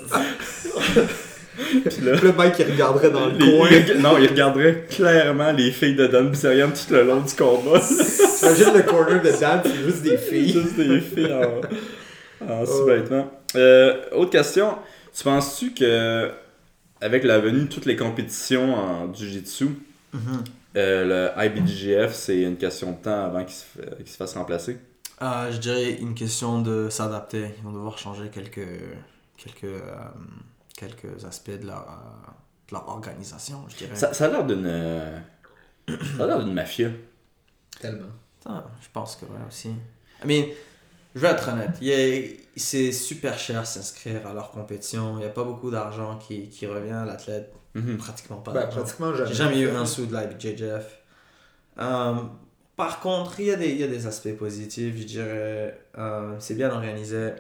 Puis 1.57 2.05
là, 2.05 2.13
le 2.21 2.33
mec, 2.33 2.55
il 2.59 2.73
regarderait 2.73 3.11
dans 3.11 3.27
le 3.27 3.39
les- 3.39 3.57
coin. 3.59 3.69
il- 3.71 4.01
non, 4.03 4.19
il 4.19 4.29
regarderait 4.29 4.85
clairement 4.91 5.53
les 5.53 5.71
filles 5.71 5.95
de 5.95 6.07
Dan 6.09 6.29
Bizarian 6.31 6.69
tout 6.71 6.93
le 6.93 7.05
long 7.05 7.21
du 7.21 7.33
combat. 7.35 7.79
Imagine 8.43 8.75
le 8.75 8.83
corner 8.83 9.23
de 9.23 9.41
Dan, 9.41 9.61
c'est 9.65 9.85
juste 9.85 10.03
des 10.03 10.19
filles. 10.19 10.53
Juste 10.53 10.77
des 10.77 11.01
filles 11.01 11.33
en, 11.33 12.47
en 12.53 12.67
sous-vêtements. 12.67 13.31
Euh, 13.55 13.95
autre 14.13 14.31
question. 14.31 14.75
Tu 15.17 15.23
penses-tu 15.23 15.73
que 15.75 16.29
avec 17.01 17.23
la 17.23 17.39
venue 17.39 17.63
de 17.65 17.69
toutes 17.69 17.87
les 17.87 17.97
compétitions 17.97 18.75
en 18.75 19.15
Jiu-Jitsu, 19.15 19.67
Mhm. 20.15 20.45
euh, 20.77 21.33
le 21.37 21.45
IBJJF, 21.47 22.15
c'est 22.15 22.43
une 22.43 22.57
question 22.57 22.93
de 22.93 22.97
temps 22.97 23.25
avant 23.27 23.45
qu'il 23.45 23.55
se, 23.55 23.65
fa- 23.65 23.97
qu'il 23.97 24.09
se 24.09 24.17
fasse 24.17 24.35
remplacer? 24.35 24.79
Euh, 25.23 25.51
je 25.53 25.59
dirais 25.59 25.93
une 25.95 26.15
question 26.15 26.61
de 26.63 26.89
s'adapter. 26.89 27.51
Ils 27.59 27.65
vont 27.65 27.73
devoir 27.73 27.99
changer 27.99 28.29
quelques, 28.31 28.67
quelques, 29.37 29.65
euh, 29.65 29.95
quelques 30.77 31.25
aspects 31.25 31.51
de 31.61 31.67
leur, 31.67 31.83
euh, 31.83 32.31
de 32.69 32.75
leur 32.75 32.89
organisation, 32.89 33.65
je 33.69 33.77
dirais. 33.77 33.95
Ça, 33.97 34.13
ça 34.15 34.27
a 34.27 34.29
l'air 34.29 34.45
d'une 34.45 34.67
euh, 34.67 35.19
Ça 36.17 36.25
a 36.25 36.27
l'air 36.27 36.45
d'une 36.45 36.55
mafia. 36.55 36.91
Tellement. 37.81 38.09
Ah, 38.47 38.65
je 38.81 38.89
pense 38.93 39.17
que 39.17 39.25
ouais 39.27 39.41
aussi. 39.49 39.71
I 39.71 40.27
mean, 40.27 40.45
je 41.15 41.21
vais 41.21 41.29
être 41.29 41.49
honnête, 41.49 41.77
c'est 42.57 42.93
super 42.93 43.39
cher 43.39 43.67
s'inscrire 43.67 44.27
à 44.27 44.33
leur 44.33 44.51
compétition. 44.53 45.15
Il 45.17 45.21
n'y 45.21 45.25
a 45.25 45.31
pas 45.31 45.45
beaucoup 45.45 45.71
d'argent 45.71 46.19
qui, 46.19 46.49
qui 46.49 46.67
revient 46.67 46.93
à 46.93 47.05
l'athlète. 47.05 47.53
Mhm. 47.75 47.97
Pratiquement 47.97 48.37
pas 48.37 48.53
pratiquement 48.67 49.15
jamais. 49.15 49.29
J'ai 49.29 49.35
jamais 49.35 49.61
eu 49.61 49.69
un 49.69 49.85
sou 49.87 50.07
de 50.07 50.13
la 50.13 50.27
BJJF. 50.27 51.01
Euh, 51.79 52.15
par 52.77 53.01
contre, 53.01 53.41
il 53.41 53.47
y, 53.47 53.51
a 53.53 53.57
des, 53.57 53.71
il 53.71 53.79
y 53.79 53.85
a 53.85 53.89
des 53.89 54.07
aspects 54.07 54.37
positifs, 54.37 54.97
je 54.97 55.05
dirais. 55.05 55.79
Euh, 55.99 56.35
c'est 56.39 56.55
bien 56.55 56.71
organisé. 56.71 57.31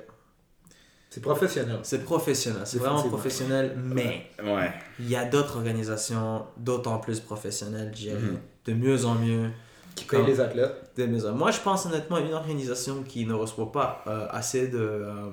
C'est 1.10 1.20
professionnel. 1.20 1.78
C'est 1.84 2.02
professionnel. 2.02 2.62
C'est 2.64 2.78
vraiment 2.78 3.02
professionnel, 3.04 3.76
mais 3.80 4.26
Ouais. 4.42 4.72
il 4.98 5.08
y 5.08 5.14
a 5.14 5.24
d'autres 5.24 5.56
organisations 5.56 6.44
d'autant 6.56 6.98
plus 6.98 7.20
professionnelles, 7.20 7.92
je 7.94 7.98
dirais. 8.08 8.18
Mhm. 8.20 8.38
De 8.66 8.72
mieux 8.74 9.04
en 9.04 9.14
mieux. 9.14 9.50
Qui 9.94 10.04
paye 10.06 10.18
Comme- 10.18 10.26
les 10.28 10.40
athlètes. 10.40 10.90
de 10.96 11.06
mieux 11.06 11.24
en- 11.24 11.32
Moi, 11.34 11.52
je 11.52 11.60
pense 11.60 11.86
honnêtement 11.86 12.16
à 12.16 12.20
une 12.20 12.32
organisation 12.34 13.04
qui 13.04 13.26
ne 13.26 13.32
reçoit 13.34 13.70
pas 13.70 14.02
euh, 14.08 14.26
assez 14.30 14.66
de, 14.66 14.78
euh, 14.78 15.30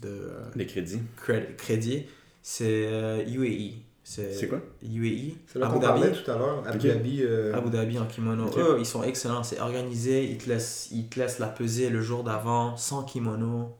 de 0.00 0.08
euh, 0.08 0.40
Les 0.56 0.64
crédits. 0.64 1.02
cré- 1.22 1.54
crédit, 1.58 2.06
c'est 2.40 2.86
euh, 2.90 3.22
UAE. 3.26 3.74
C'est 4.10 4.48
quoi? 4.48 4.58
UAE. 4.82 5.34
C'est 5.46 5.58
là 5.60 5.66
Abu 5.66 5.74
qu'on 5.74 5.80
Dhabi. 5.80 6.00
parlait 6.00 6.12
tout 6.12 6.30
à 6.30 6.36
l'heure. 6.36 6.62
Abu. 6.66 6.88
Dhabi. 6.88 7.22
euh, 7.22 7.54
Abu 7.54 7.70
Dhabi 7.70 7.98
en 7.98 8.06
kimono. 8.06 8.50
Eux, 8.56 8.76
ils 8.80 8.86
sont 8.86 9.02
excellents. 9.04 9.42
C'est 9.44 9.60
organisé. 9.60 10.24
Ils 10.24 10.38
te, 10.38 10.48
laissent, 10.48 10.88
ils 10.90 11.06
te 11.08 11.20
laissent 11.20 11.38
la 11.38 11.46
peser 11.46 11.90
le 11.90 12.02
jour 12.02 12.24
d'avant, 12.24 12.76
sans 12.76 13.04
kimono. 13.04 13.76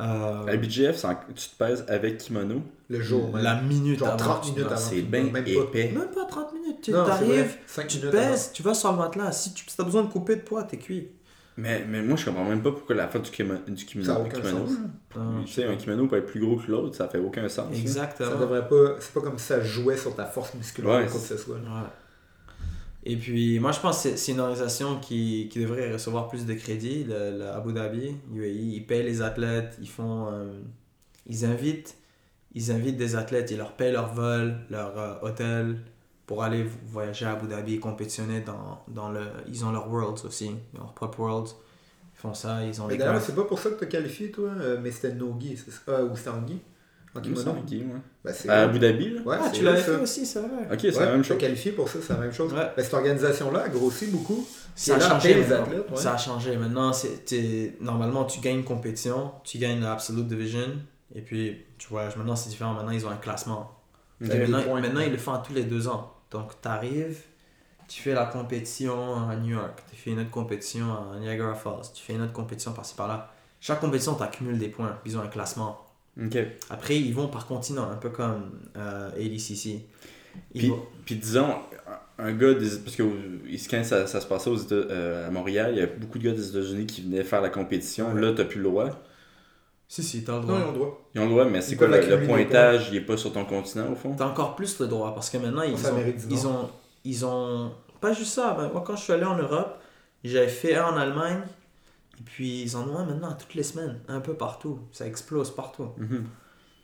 Euh, 0.00 0.46
À 0.46 0.56
BGF, 0.56 1.04
en- 1.04 1.16
tu 1.34 1.48
te 1.48 1.56
pèses 1.58 1.84
avec 1.88 2.18
kimono? 2.18 2.62
le 2.90 3.00
jour. 3.02 3.32
même. 3.34 3.42
la 3.42 3.60
minute 3.60 3.98
Genre 3.98 4.08
avant. 4.08 4.16
30 4.16 4.42
tu 4.44 4.50
minutes 4.52 4.66
avant. 4.66 4.76
C'est 4.76 5.02
bien 5.02 5.24
même 5.24 5.32
pas- 5.44 5.50
épais. 5.50 5.92
Même 5.92 6.10
pas 6.14 6.24
30 6.26 6.52
minutes. 6.54 6.80
Tu 6.82 6.94
arrives, 6.94 7.56
tu 7.88 7.98
pèses, 8.10 8.52
tu 8.52 8.62
vas 8.62 8.74
sur 8.74 8.92
le 8.92 8.98
matelas. 8.98 9.32
Si 9.32 9.52
tu 9.54 9.64
as 9.78 9.82
besoin 9.82 10.04
de 10.04 10.08
couper 10.12 10.36
de 10.36 10.42
poids, 10.42 10.62
t'es 10.62 10.76
cuit. 10.76 11.08
Mais, 11.60 11.84
mais 11.88 12.02
moi, 12.02 12.16
je 12.16 12.24
comprends 12.24 12.44
même 12.44 12.62
pas 12.62 12.70
pourquoi 12.70 12.94
la 12.94 13.08
fin 13.08 13.18
du 13.18 13.30
kimono. 13.30 13.58
Du 13.66 13.84
kimono, 13.84 14.06
Ça 14.08 14.16
a 14.16 14.20
aucun 14.20 14.40
kimono, 14.40 14.66
sens. 14.68 14.76
Non, 15.16 15.42
Tu 15.44 15.52
sais, 15.52 15.64
un 15.64 15.74
kimono 15.76 16.06
peut 16.06 16.16
être 16.18 16.26
plus 16.26 16.40
gros 16.40 16.56
que 16.56 16.70
l'autre, 16.70 16.94
ça 16.94 17.08
fait 17.08 17.18
aucun 17.18 17.48
sens. 17.48 17.68
là. 17.70 17.74
Ça 17.74 17.80
Exactement. 17.80 18.38
devrait 18.38 18.68
pas. 18.68 18.94
C'est 19.00 19.12
pas 19.12 19.20
comme 19.20 19.38
si 19.38 19.46
ça 19.46 19.60
jouait 19.60 19.96
sur 19.96 20.14
ta 20.14 20.24
force 20.26 20.54
musculaire 20.54 20.90
Ouais, 20.90 21.06
ou 21.06 21.10
quoi 21.10 21.20
que 21.20 21.26
ce 21.26 21.36
soit. 21.36 21.56
Ouais. 21.56 21.62
Et 23.04 23.16
puis, 23.16 23.58
moi, 23.58 23.72
je 23.72 23.80
pense 23.80 23.96
que 23.96 24.02
c'est- 24.10 24.16
c'est 24.16 24.32
une 24.32 24.40
organisation 24.40 24.98
qui, 25.00 25.48
qui 25.50 25.60
devrait 25.60 25.92
recevoir 25.92 26.28
plus 26.28 26.46
de 26.46 26.54
crédit, 26.54 27.04
le, 27.04 27.38
le 27.38 27.46
Abu 27.48 27.72
Dhabi, 27.72 28.14
UAE. 28.34 28.46
Ils 28.76 28.86
payent 28.86 29.02
les 29.04 29.22
athlètes, 29.22 29.76
ils 29.80 29.88
font. 29.88 30.28
euh, 30.32 30.52
ils 31.26 31.44
invitent. 31.44 31.96
Ils 32.54 32.70
invitent 32.70 32.96
des 32.96 33.14
athlètes, 33.16 33.50
ils 33.50 33.58
leur 33.58 33.72
payent 33.72 33.92
leur 33.92 34.12
vol, 34.14 34.56
leur 34.70 34.98
euh, 34.98 35.14
hôtel 35.22 35.78
pour 36.28 36.44
aller 36.44 36.64
voyager 36.86 37.24
à 37.24 37.32
Abu 37.32 37.48
Dhabi 37.48 37.74
et 37.74 37.78
compétitionner 37.80 38.42
dans, 38.42 38.82
dans 38.86 39.08
le. 39.10 39.22
Ils 39.48 39.64
ont 39.64 39.72
leur 39.72 39.90
Worlds 39.90 40.24
aussi, 40.26 40.52
leur 40.74 40.92
propre 40.92 41.18
Worlds. 41.20 41.52
Ils 42.14 42.20
font 42.20 42.34
ça, 42.34 42.62
ils 42.64 42.80
ont 42.82 42.86
Mais 42.86 42.94
des 42.94 42.98
d'ailleurs, 42.98 43.20
c'est 43.22 43.34
pas 43.34 43.44
pour 43.44 43.58
ça 43.58 43.70
que 43.70 43.76
t'as 43.76 43.86
qualifié, 43.86 44.30
toi, 44.30 44.50
euh, 44.60 44.78
mais 44.82 44.90
c'était 44.90 45.14
Nogi, 45.14 45.56
c'est 45.56 45.70
ça? 45.70 45.80
Ah, 45.88 46.02
Ou 46.04 46.14
c'était 46.16 46.28
En 46.30 47.20
kimono 47.22 47.54
qu'il- 47.66 47.78
ouais. 47.78 48.00
Ben, 48.22 48.34
À 48.48 48.62
Abu 48.64 48.78
Dhabi, 48.78 49.10
là? 49.14 49.20
Ouais, 49.22 49.36
Ah, 49.40 49.50
tu 49.50 49.62
l'avais 49.64 49.78
ça. 49.80 49.84
fait 49.96 50.02
aussi, 50.02 50.26
c'est 50.26 50.40
vrai. 50.40 50.68
Ok, 50.70 50.78
c'est 50.80 50.94
Ouais, 50.98 51.04
la 51.06 51.12
même 51.12 51.24
chose. 51.24 51.38
qualifié 51.38 51.72
pour 51.72 51.88
ça, 51.88 51.98
c'est 52.02 52.12
la 52.12 52.18
même 52.18 52.32
chose. 52.32 52.52
Ouais. 52.52 52.70
Ben, 52.76 52.82
cette 52.84 52.92
organisation-là 52.94 53.60
a 53.62 53.68
grossi 53.70 54.08
beaucoup. 54.08 54.46
Ça 54.74 54.96
a 54.96 55.00
changé. 55.00 55.32
les 55.34 55.50
athlètes, 55.52 55.90
ouais. 55.90 55.96
Ça 55.96 56.12
a 56.14 56.18
changé. 56.18 56.56
Maintenant, 56.58 56.92
normalement, 57.80 58.24
tu 58.26 58.40
gagnes 58.40 58.58
une 58.58 58.64
compétition, 58.64 59.32
tu 59.44 59.56
gagnes 59.58 59.80
l'Absolute 59.80 60.26
Division, 60.28 60.68
et 61.14 61.22
puis 61.22 61.64
tu 61.78 61.88
voyages. 61.88 62.16
Maintenant, 62.16 62.36
c'est 62.36 62.50
différent. 62.50 62.74
Maintenant, 62.74 62.90
ils 62.92 63.06
ont 63.06 63.10
un 63.10 63.16
classement. 63.16 63.80
Maintenant, 64.20 65.00
ils 65.00 65.10
le 65.12 65.16
font 65.16 65.32
à 65.32 65.38
tous 65.38 65.54
les 65.54 65.64
deux 65.64 65.88
ans. 65.88 66.12
Donc, 66.30 66.52
tu 66.60 66.68
arrives, 66.68 67.18
tu 67.88 68.02
fais 68.02 68.14
la 68.14 68.26
compétition 68.26 69.28
à 69.28 69.36
New 69.36 69.54
York, 69.56 69.82
tu 69.90 69.96
fais 69.96 70.10
une 70.10 70.20
autre 70.20 70.30
compétition 70.30 70.86
à 70.92 71.18
Niagara 71.18 71.54
Falls, 71.54 71.82
tu 71.94 72.02
fais 72.02 72.14
une 72.14 72.22
autre 72.22 72.32
compétition 72.32 72.72
par-ci 72.72 72.94
par-là. 72.94 73.32
Chaque 73.60 73.80
compétition, 73.80 74.14
tu 74.14 74.22
accumules 74.22 74.58
des 74.58 74.68
points. 74.68 74.98
Ils 75.06 75.16
ont 75.16 75.22
un 75.22 75.28
classement. 75.28 75.84
Après, 76.70 76.96
ils 76.98 77.14
vont 77.14 77.28
par 77.28 77.46
continent, 77.46 77.88
un 77.90 77.96
peu 77.96 78.10
comme 78.10 78.50
euh, 78.76 79.10
ADCC. 79.12 79.84
Ils 80.54 80.60
Puis, 80.60 80.68
vont- 80.68 80.86
puis 81.04 81.16
disons, 81.16 81.54
un 82.18 82.32
gars 82.32 82.54
des. 82.54 82.68
Parce 82.78 82.96
que 82.96 83.02
quand 83.70 83.84
ça, 83.84 84.06
ça 84.06 84.20
se 84.20 84.26
passait 84.26 84.50
aux 84.50 84.56
États, 84.56 84.74
euh, 84.74 85.26
à 85.28 85.30
Montréal, 85.30 85.70
il 85.74 85.78
y 85.78 85.82
a 85.82 85.86
beaucoup 85.86 86.18
de 86.18 86.24
gars 86.24 86.32
des 86.32 86.48
États-Unis 86.50 86.86
qui 86.86 87.02
venaient 87.02 87.24
faire 87.24 87.40
la 87.40 87.48
compétition. 87.50 88.12
Ouais. 88.12 88.20
Là, 88.20 88.32
t'as 88.36 88.44
plus 88.44 88.58
le 88.58 88.64
droit. 88.64 88.90
Si, 89.90 90.02
si, 90.02 90.22
t'as 90.22 90.34
le 90.38 90.40
Non, 90.40 90.46
droit. 90.46 90.58
ils 90.60 90.64
ont 90.64 90.66
le 90.72 90.74
droit. 90.78 91.00
Ils 91.14 91.20
ont 91.20 91.24
le 91.24 91.30
droit, 91.30 91.44
mais 91.46 91.60
c'est 91.62 91.76
quoi 91.76 91.86
le, 91.88 92.26
pointage 92.26 92.88
Il 92.90 92.96
est 92.96 93.00
pas 93.00 93.16
sur 93.16 93.32
ton 93.32 93.44
continent, 93.46 93.90
au 93.90 93.94
fond? 93.94 94.14
T'as 94.16 94.26
encore 94.26 94.54
plus 94.54 94.78
le 94.80 94.86
droit 94.86 95.14
parce 95.14 95.30
que 95.30 95.38
maintenant 95.38 95.62
ils 95.62 95.74
ont, 95.86 95.96
ils 96.30 96.46
ont 96.46 96.70
ils 97.04 97.24
ont 97.24 97.72
pas 98.00 98.12
juste 98.12 98.32
ça 98.34 98.54
ben, 98.58 98.68
moi 98.70 98.82
quand 98.86 98.96
je 98.96 99.02
suis 99.04 99.12
allé 99.12 99.24
en 99.24 99.36
Europe 99.36 99.80
j'avais 100.22 100.48
fait 100.48 100.74
un 100.76 100.84
en 100.86 100.96
Allemagne 100.96 101.40
et 102.18 102.22
puis 102.22 102.62
ils 102.62 102.76
en 102.76 102.86
ont 102.88 102.98
un 102.98 103.04
maintenant 103.06 103.32
toutes 103.32 103.54
les 103.54 103.62
semaines 103.62 103.98
un 104.08 104.20
peu 104.20 104.34
partout 104.34 104.80
ça 104.92 105.06
explose 105.06 105.52
partout 105.54 105.88
Mhm. 105.96 106.24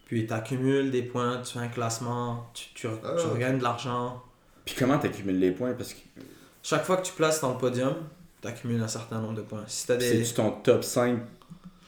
puis 0.07 0.26
t'accumules 0.26 0.90
des 0.90 1.02
points 1.02 1.40
tu 1.44 1.52
fais 1.55 1.59
un 1.64 1.68
classement 1.68 2.48
tu, 2.55 2.66
tu, 2.74 2.86
Ah. 2.86 3.16
tu 3.20 3.26
regagnes 3.26 3.59
de 3.59 3.62
l'argent 3.64 4.22
Puis 4.64 4.76
comment 4.78 4.98
t'accumules 4.98 5.38
les 5.38 5.50
points? 5.50 5.74
Parce 5.74 5.92
que 5.94 6.00
chaque 6.62 6.84
fois 6.84 6.96
que 6.96 7.07
tu 7.07 7.12
places 7.12 7.40
dans 7.40 7.50
le 7.52 7.59
podium 7.59 7.94
t'accumules 8.40 8.82
un 8.82 8.88
certain 8.88 9.20
nombre 9.20 9.34
de 9.34 9.42
points 9.42 9.64
si 9.66 9.86
t'as 9.86 9.96
des 9.96 10.24
c'est 10.24 10.34
ton 10.34 10.52
top 10.52 10.82
5 10.84 11.18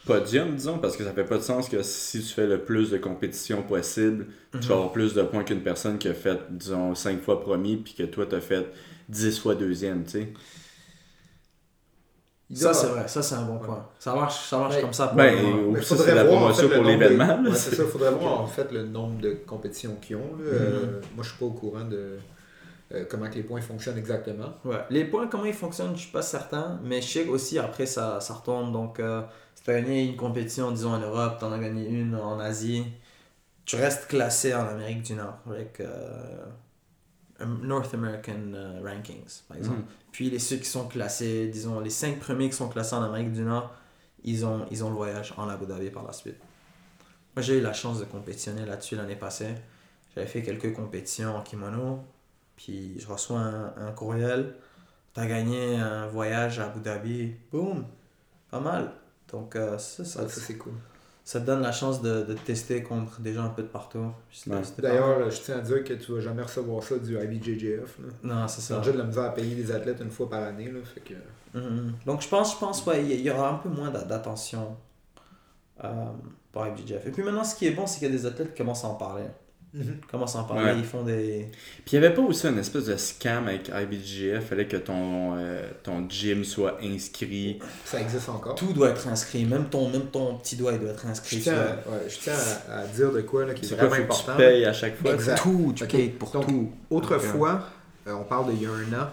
podium, 0.06 0.54
disons, 0.56 0.78
parce 0.78 0.96
que 0.96 1.04
ça 1.04 1.12
fait 1.12 1.24
pas 1.24 1.36
de 1.38 1.42
sens 1.42 1.68
que 1.68 1.82
si 1.82 2.20
tu 2.20 2.28
fais 2.32 2.46
le 2.46 2.60
plus 2.64 2.90
de 2.90 2.96
compétitions 2.98 3.62
possible, 3.62 4.26
tu 4.52 4.68
vas 4.68 4.74
avoir 4.76 4.92
plus 4.92 5.12
de 5.14 5.22
points 5.22 5.44
qu'une 5.44 5.62
personne 5.62 5.98
qui 5.98 6.08
a 6.08 6.14
fait, 6.14 6.38
disons, 6.50 6.94
5 6.94 7.20
fois 7.22 7.40
premier, 7.40 7.76
puis 7.76 7.94
que 7.94 8.04
toi, 8.04 8.24
t'as 8.26 8.40
fait 8.40 8.66
10 9.08 9.38
fois 9.38 9.54
deuxième, 9.54 10.04
tu 10.04 10.10
sais. 10.12 10.28
Ça 12.54 12.72
c'est 12.72 12.86
vrai 12.86 13.08
ça 13.08 13.22
c'est 13.22 13.34
un 13.34 13.42
bon 13.42 13.58
point 13.58 13.84
ça 13.98 14.14
marche 14.14 14.48
ça 14.48 14.56
marche 14.58 14.76
Ouais. 14.76 14.80
comme 14.80 14.92
ça 14.92 15.08
pour 15.08 15.16
Ben, 15.16 15.34
ou 15.44 15.72
Mais 15.72 15.82
ça, 15.82 15.96
faudrait 15.96 16.04
c'est 16.10 16.14
la 16.14 16.22
en 16.22 16.26
promotion 16.28 16.68
fait, 16.68 16.74
pour 16.76 16.84
l'événement. 16.84 17.38
de- 17.38 17.44
là, 17.44 17.50
Ouais, 17.50 17.56
c'est- 17.56 17.74
ça, 17.74 17.82
il 17.82 17.88
faudrait 17.88 18.10
voir 18.20 18.40
en 18.40 18.46
fait 18.46 18.70
le 18.70 18.84
nombre 18.84 19.20
de 19.20 19.32
compétitions 19.44 19.96
qu'ils 20.00 20.14
ont. 20.14 20.36
là. 20.38 20.44
Euh, 20.52 21.00
moi, 21.16 21.24
je 21.24 21.30
suis 21.30 21.38
pas 21.38 21.46
au 21.46 21.50
courant 21.50 21.84
de 21.84 22.18
euh, 22.94 23.04
comment 23.10 23.28
que 23.28 23.34
les 23.34 23.42
points 23.42 23.60
fonctionnent 23.60 23.98
exactement. 23.98 24.54
Ouais. 24.64 24.76
Les 24.90 25.04
points, 25.06 25.26
comment 25.26 25.44
ils 25.44 25.52
fonctionnent, 25.54 25.96
je 25.96 26.02
suis 26.02 26.12
pas 26.12 26.22
certain. 26.22 26.78
Mais 26.84 27.02
je 27.02 27.08
sais 27.08 27.26
aussi, 27.26 27.58
après, 27.58 27.84
ça, 27.84 28.20
ça 28.20 28.34
retourne. 28.34 28.70
Donc, 28.72 29.00
euh, 29.00 29.22
tu 29.66 29.72
as 29.72 29.80
gagné 29.80 30.04
une 30.04 30.14
compétition, 30.14 30.70
disons, 30.70 30.92
en 30.92 31.00
Europe, 31.00 31.40
tu 31.40 31.44
en 31.44 31.50
as 31.50 31.58
gagné 31.58 31.88
une 31.88 32.14
en 32.14 32.38
Asie, 32.38 32.84
tu 33.64 33.74
restes 33.74 34.06
classé 34.06 34.54
en 34.54 34.64
Amérique 34.64 35.02
du 35.02 35.14
Nord 35.14 35.38
avec 35.50 35.80
euh, 35.80 36.46
North 37.40 37.92
American 37.92 38.52
euh, 38.54 38.80
Rankings, 38.84 39.42
par 39.48 39.56
exemple. 39.56 39.78
Mhm. 39.78 39.86
Puis, 40.12 40.30
les 40.30 40.38
ceux 40.38 40.58
qui 40.58 40.66
sont 40.66 40.86
classés, 40.86 41.48
disons, 41.48 41.80
les 41.80 41.90
cinq 41.90 42.20
premiers 42.20 42.48
qui 42.48 42.54
sont 42.54 42.68
classés 42.68 42.94
en 42.94 43.02
Amérique 43.02 43.32
du 43.32 43.40
Nord, 43.40 43.74
ils 44.22 44.46
ont, 44.46 44.66
ils 44.70 44.84
ont 44.84 44.88
le 44.90 44.94
voyage 44.94 45.34
en 45.36 45.48
Abu 45.48 45.66
Dhabi 45.66 45.90
par 45.90 46.04
la 46.04 46.12
suite. 46.12 46.38
Moi, 47.34 47.42
j'ai 47.42 47.58
eu 47.58 47.60
la 47.60 47.72
chance 47.72 47.98
de 47.98 48.04
compétitionner 48.04 48.64
là-dessus 48.64 48.94
l'année 48.94 49.16
passée. 49.16 49.52
J'avais 50.14 50.28
fait 50.28 50.42
quelques 50.42 50.74
compétitions 50.74 51.34
en 51.34 51.42
kimono. 51.42 52.04
Puis 52.54 53.00
je 53.00 53.06
reçois 53.08 53.40
un, 53.40 53.88
un 53.88 53.90
courriel. 53.90 54.54
T'as 55.12 55.26
gagné 55.26 55.74
un 55.74 56.06
voyage 56.06 56.60
à 56.60 56.66
Abu 56.66 56.78
Dhabi. 56.78 57.34
Boum! 57.50 57.84
Pas 58.48 58.60
mal. 58.60 58.92
Donc 59.32 59.56
euh, 59.56 59.76
ça, 59.78 60.04
ça, 60.04 60.28
c'est 60.28 60.56
cool. 60.56 60.72
ça 61.24 61.40
te 61.40 61.46
donne 61.46 61.60
la 61.62 61.72
chance 61.72 62.00
de, 62.00 62.22
de 62.22 62.34
tester 62.34 62.82
contre 62.82 63.20
des 63.20 63.32
gens 63.34 63.44
un 63.44 63.48
peu 63.50 63.62
de 63.62 63.68
partout. 63.68 63.98
Ouais. 64.46 64.60
D'ailleurs, 64.78 65.28
je 65.30 65.40
tiens 65.40 65.56
à 65.58 65.60
dire 65.60 65.82
que 65.84 65.94
tu 65.94 66.12
vas 66.12 66.20
jamais 66.20 66.42
recevoir 66.42 66.82
ça 66.82 66.96
du 66.98 67.16
IBJJF. 67.18 67.98
là. 67.98 68.08
Non, 68.22 68.48
c'est 68.48 68.60
ça. 68.60 68.78
déjà 68.78 68.92
de 68.92 68.98
la 68.98 69.04
misère 69.04 69.24
à 69.24 69.34
payer 69.34 69.54
les 69.56 69.72
athlètes 69.72 69.98
une 70.00 70.10
fois 70.10 70.30
par 70.30 70.42
année. 70.44 70.70
Là, 70.70 70.78
fait 70.84 71.00
que... 71.00 71.14
Mhm. 71.58 71.94
Donc 72.06 72.20
je 72.22 72.28
pense, 72.28 72.52
je 72.54 72.58
pense 72.58 72.84
ouais, 72.86 73.04
il 73.04 73.20
y- 73.20 73.30
aura 73.30 73.50
un 73.50 73.54
peu 73.58 73.68
moins 73.68 73.90
d'a- 73.90 74.04
d'attention 74.04 74.76
euh, 75.84 76.04
pour 76.52 76.66
IBJJF. 76.66 77.06
Et 77.06 77.10
puis 77.10 77.22
maintenant, 77.22 77.44
ce 77.44 77.54
qui 77.56 77.66
est 77.66 77.72
bon, 77.72 77.86
c'est 77.86 77.98
qu'il 77.98 78.08
y 78.08 78.10
a 78.10 78.16
des 78.16 78.26
athlètes 78.26 78.52
qui 78.52 78.58
commencent 78.58 78.84
à 78.84 78.88
en 78.88 78.94
parler. 78.94 79.24
Ils 79.78 79.98
commencent 80.10 80.36
à 80.36 80.38
en 80.40 80.44
parler, 80.44 80.64
Ouais. 80.72 80.78
ils 80.78 80.84
font 80.84 81.02
des... 81.02 81.48
Puis 81.84 81.96
il 81.96 82.00
n'y 82.00 82.06
avait 82.06 82.14
pas 82.14 82.22
aussi 82.22 82.46
une 82.46 82.58
espèce 82.58 82.86
de 82.86 82.96
scam 82.96 83.46
avec 83.48 83.68
IBGF, 83.68 84.46
fallait 84.48 84.66
que 84.66 84.78
ton, 84.78 85.34
euh, 85.36 85.60
ton 85.82 86.08
gym 86.08 86.44
soit 86.44 86.78
inscrit. 86.82 87.58
Ça 87.84 88.00
existe 88.00 88.28
encore. 88.30 88.54
Tout 88.54 88.72
doit 88.72 88.88
être 88.90 89.06
inscrit, 89.08 89.44
même 89.44 89.66
ton, 89.68 89.90
même 89.90 90.06
ton 90.06 90.36
petit 90.36 90.56
doigt 90.56 90.72
il 90.72 90.78
doit 90.80 90.90
être 90.90 91.06
inscrit. 91.06 91.36
Je 91.38 91.42
tiens, 91.42 91.54
à, 91.58 91.90
ouais, 91.90 92.08
je 92.08 92.16
tiens 92.18 92.34
à, 92.70 92.78
à 92.78 92.86
dire 92.86 93.12
de 93.12 93.20
quoi 93.20 93.44
là, 93.44 93.52
qui 93.54 93.66
est 93.66 93.76
quoi, 93.76 93.86
vraiment 93.88 94.06
que 94.06 94.12
tu 94.14 94.20
important. 94.22 94.36
payes 94.38 94.64
à 94.64 94.72
chaque 94.72 94.96
fois? 94.96 95.12
Exact. 95.12 95.42
Tout, 95.42 95.72
tu 95.76 95.84
Ok. 95.84 95.90
payes 95.90 96.08
pour 96.08 96.30
Donc, 96.30 96.46
tout. 96.48 96.70
Autrefois, 96.90 97.66
euh, 98.06 98.12
on 98.14 98.24
parle 98.24 98.52
d'il 98.54 98.62
y 98.62 98.66
a 98.66 98.70
un 98.70 99.02
an, 99.02 99.08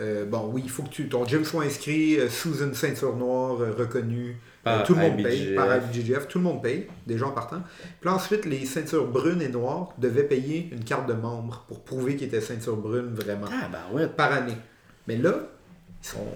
euh, 0.00 0.24
bon 0.24 0.48
oui, 0.52 0.62
il 0.64 0.70
faut 0.70 0.84
que 0.84 0.88
tu, 0.88 1.08
ton 1.08 1.26
gym 1.26 1.44
soit 1.44 1.64
inscrit 1.64 2.18
euh, 2.18 2.30
sous 2.30 2.62
une 2.62 2.74
ceinture 2.74 3.14
noire 3.14 3.60
euh, 3.60 3.72
reconnue. 3.78 4.38
Par 4.64 4.80
Euh, 4.80 4.84
tout 4.84 4.94
le 4.94 5.00
monde 5.00 5.22
paye, 5.22 5.54
par 5.56 5.66
IBJJF, 5.76 6.28
tout 6.28 6.38
le 6.38 6.44
monde 6.44 6.62
paye, 6.62 6.86
des 7.06 7.18
gens 7.18 7.32
partant. 7.32 7.60
Puis 8.00 8.08
là, 8.08 8.14
ensuite, 8.14 8.44
les 8.44 8.64
ceintures 8.64 9.06
brunes 9.08 9.42
et 9.42 9.48
noires 9.48 9.92
devaient 9.98 10.22
payer 10.24 10.68
une 10.72 10.84
carte 10.84 11.06
de 11.08 11.14
membre 11.14 11.64
pour 11.68 11.82
prouver 11.82 12.14
qu'ils 12.16 12.28
étaient 12.28 12.40
ceinture 12.40 12.76
brune 12.76 13.12
vraiment, 13.14 13.46
Ah, 13.50 13.68
bah 13.72 13.78
ouais. 13.92 14.06
par 14.06 14.32
année. 14.32 14.56
Mais 15.08 15.16
là, 15.16 15.34
ils 16.02 16.06
sont, 16.06 16.26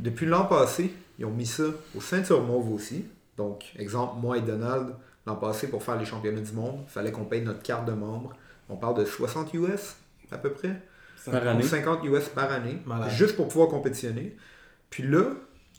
depuis 0.00 0.26
l'an 0.26 0.46
passé, 0.46 0.92
ils 1.18 1.24
ont 1.24 1.30
mis 1.30 1.46
ça 1.46 1.64
aux 1.96 2.00
ceintures 2.00 2.42
mauves 2.42 2.72
aussi. 2.72 3.04
Donc, 3.36 3.64
exemple, 3.78 4.14
moi 4.20 4.38
et 4.38 4.42
Donald, 4.42 4.94
l'an 5.26 5.36
passé, 5.36 5.68
pour 5.68 5.82
faire 5.82 5.96
les 5.96 6.04
championnats 6.06 6.40
du 6.40 6.52
monde, 6.52 6.80
il 6.88 6.90
fallait 6.90 7.12
qu'on 7.12 7.24
paye 7.24 7.42
notre 7.42 7.62
carte 7.62 7.84
de 7.86 7.92
membre. 7.92 8.34
On 8.68 8.76
parle 8.76 8.96
de 8.98 9.04
60 9.04 9.54
US, 9.54 9.94
à 10.32 10.38
peu 10.38 10.50
près. 10.50 10.82
Par 11.30 11.46
année. 11.46 11.62
50 11.62 12.04
US 12.04 12.28
par 12.28 12.50
année, 12.52 12.78
Malade. 12.84 13.10
juste 13.10 13.36
pour 13.36 13.46
pouvoir 13.48 13.68
compétitionner. 13.68 14.36
Puis 14.90 15.02
là, 15.04 15.24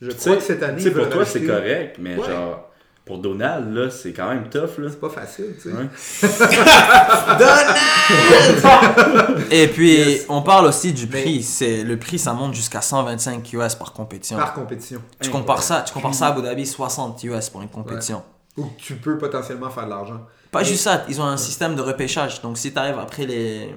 je 0.02 0.12
Tu 0.12 0.16
crois 0.18 0.32
sais, 0.34 0.38
que 0.38 0.44
cette 0.44 0.64
année, 0.64 0.78
tu 0.78 0.84
sais, 0.84 0.90
ils 0.90 0.96
pour 0.96 1.10
toi, 1.10 1.26
c'est 1.26 1.44
correct, 1.46 1.98
mais 2.00 2.16
Ouais. 2.18 2.26
genre, 2.28 2.64
pour 3.06 3.20
Donald, 3.20 3.74
là, 3.74 3.90
c'est 3.90 4.12
quand 4.14 4.28
même 4.30 4.50
tough, 4.50 4.78
là. 4.80 4.90
C'est 4.90 5.00
pas 5.00 5.10
facile, 5.10 5.56
tu 5.62 5.70
sais. 5.70 5.76
Ouais. 5.76 5.88
Et 9.52 9.68
puis, 9.68 9.96
Yes. 9.96 10.26
on 10.30 10.42
parle 10.42 10.66
aussi 10.66 10.94
du 10.94 11.08
prix. 11.08 11.44
C'est 11.44 11.84
Le 11.84 11.98
prix, 11.98 12.20
ça 12.20 12.34
monte 12.34 12.54
jusqu'à 12.54 12.82
125 12.82 13.52
US 13.54 13.76
par 13.76 13.94
compétition. 13.94 14.38
Par 14.38 14.54
compétition. 14.54 15.02
Tu 15.22 15.30
compares 15.30 15.64
ça, 15.64 15.82
tu 15.82 15.94
compares 15.94 16.14
ça 16.14 16.28
à 16.28 16.30
Abu 16.32 16.42
Dhabi, 16.42 16.66
60 16.66 17.24
US 17.24 17.50
pour 17.50 17.62
une 17.62 17.70
compétition. 17.70 18.24
Ou 18.58 18.64
que 18.66 18.80
tu 18.82 18.96
peux 18.96 19.18
potentiellement 19.18 19.70
faire 19.70 19.86
de 19.86 19.90
l'argent. 19.92 20.22
Pas 20.52 20.62
Et- 20.62 20.66
juste 20.66 20.84
ça, 20.84 21.04
ils 21.10 21.22
ont 21.22 21.26
un 21.26 21.38
système 21.38 21.76
de 21.76 21.82
repêchage. 21.82 22.42
Donc 22.42 22.58
si 22.58 22.74
tu 22.74 22.80
arrives 22.80 23.00
après 23.00 23.26
les 23.26 23.74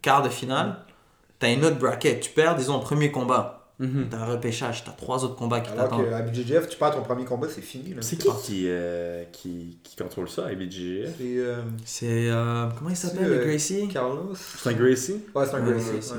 quarts 0.00 0.22
de 0.22 0.28
finale, 0.28 0.76
tu 1.38 1.46
as 1.46 1.50
une 1.50 1.64
autre 1.64 1.78
bracket. 1.78 2.20
Tu 2.20 2.30
perds, 2.30 2.56
disons, 2.56 2.76
au 2.76 2.80
premier 2.80 3.10
combat. 3.12 3.61
Mhm. 3.82 4.08
Tu 4.10 4.16
as 4.16 4.20
un 4.20 4.24
repêchage, 4.26 4.84
tu 4.84 4.90
as 4.90 4.92
trois 4.92 5.24
autres 5.24 5.34
combats 5.36 5.60
qui 5.60 5.70
Alors 5.72 5.88
t'attendent. 5.88 6.06
que 6.06 6.12
à 6.12 6.22
BJJF, 6.22 6.68
tu 6.68 6.78
perds 6.78 6.94
ton 6.94 7.02
premier 7.02 7.24
combat, 7.24 7.48
c'est 7.50 7.60
fini. 7.62 7.94
là. 7.94 8.02
C'est 8.02 8.16
qui 8.16 8.28
qui, 8.44 8.64
euh, 8.68 9.24
qui 9.32 9.78
qui 9.82 9.96
contrôle 9.96 10.28
ça 10.28 10.46
à? 10.46 10.48
C'est 10.50 11.12
euh, 11.38 11.56
C'est. 11.84 12.30
euh, 12.30 12.66
comment 12.78 12.90
il 12.90 12.96
s'appelle, 12.96 13.28
le 13.28 13.40
euh, 13.40 13.44
Gracie? 13.44 13.88
Carlos. 13.92 14.34
C'est 14.34 14.68
un 14.70 14.72
Gracie? 14.74 15.20
Ouais, 15.34 15.44
c'est 15.46 15.54
un 15.54 15.64
Ouais, 15.66 15.72
Gracie. 15.72 15.90
Gracie. 15.92 16.12
ouais. 16.12 16.18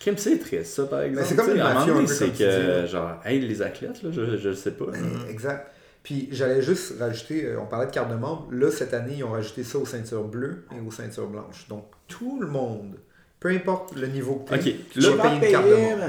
Kim, 0.00 0.16
c'est 0.16 0.38
triste, 0.38 0.66
ça, 0.76 0.84
par 0.86 1.00
exemple. 1.02 1.26
c'est 1.28 1.36
comme 1.36 1.50
une 1.50 1.56
mafia 1.58 1.92
moment 1.92 2.00
un 2.04 2.06
c'est 2.06 2.28
dis, 2.30 2.38
que, 2.38 2.86
genre, 2.86 3.10
hey, 3.24 3.40
les 3.40 3.60
athlètes, 3.62 4.02
là, 4.02 4.10
je, 4.12 4.36
je 4.36 4.48
le 4.50 4.54
sais 4.54 4.70
pas. 4.70 4.86
Exact. 5.28 5.72
Puis 6.04 6.28
j'allais 6.30 6.62
juste 6.62 6.94
rajouter, 7.00 7.54
on 7.60 7.66
parlait 7.66 7.86
de 7.86 7.90
carte 7.90 8.08
de 8.10 8.14
membre. 8.14 8.46
Là, 8.52 8.70
cette 8.70 8.94
année, 8.94 9.16
ils 9.18 9.24
ont 9.24 9.32
rajouté 9.32 9.64
ça 9.64 9.76
aux 9.78 9.84
ceintures 9.84 10.24
bleues 10.24 10.64
et 10.74 10.80
aux 10.86 10.90
ceintures 10.92 11.26
blanches. 11.28 11.66
Donc 11.68 11.84
tout 12.06 12.40
le 12.40 12.46
monde, 12.46 12.94
peu 13.40 13.50
importe 13.50 13.94
le 13.96 14.06
niveau 14.08 14.44
que 14.48 14.54
Ok, 14.54 14.74
tu 14.90 15.00
là, 15.00 15.10
vas 15.10 15.22
payer 15.30 15.46
une 15.46 15.52
carte 15.52 15.66
de 15.68 15.74
membre. 15.74 16.04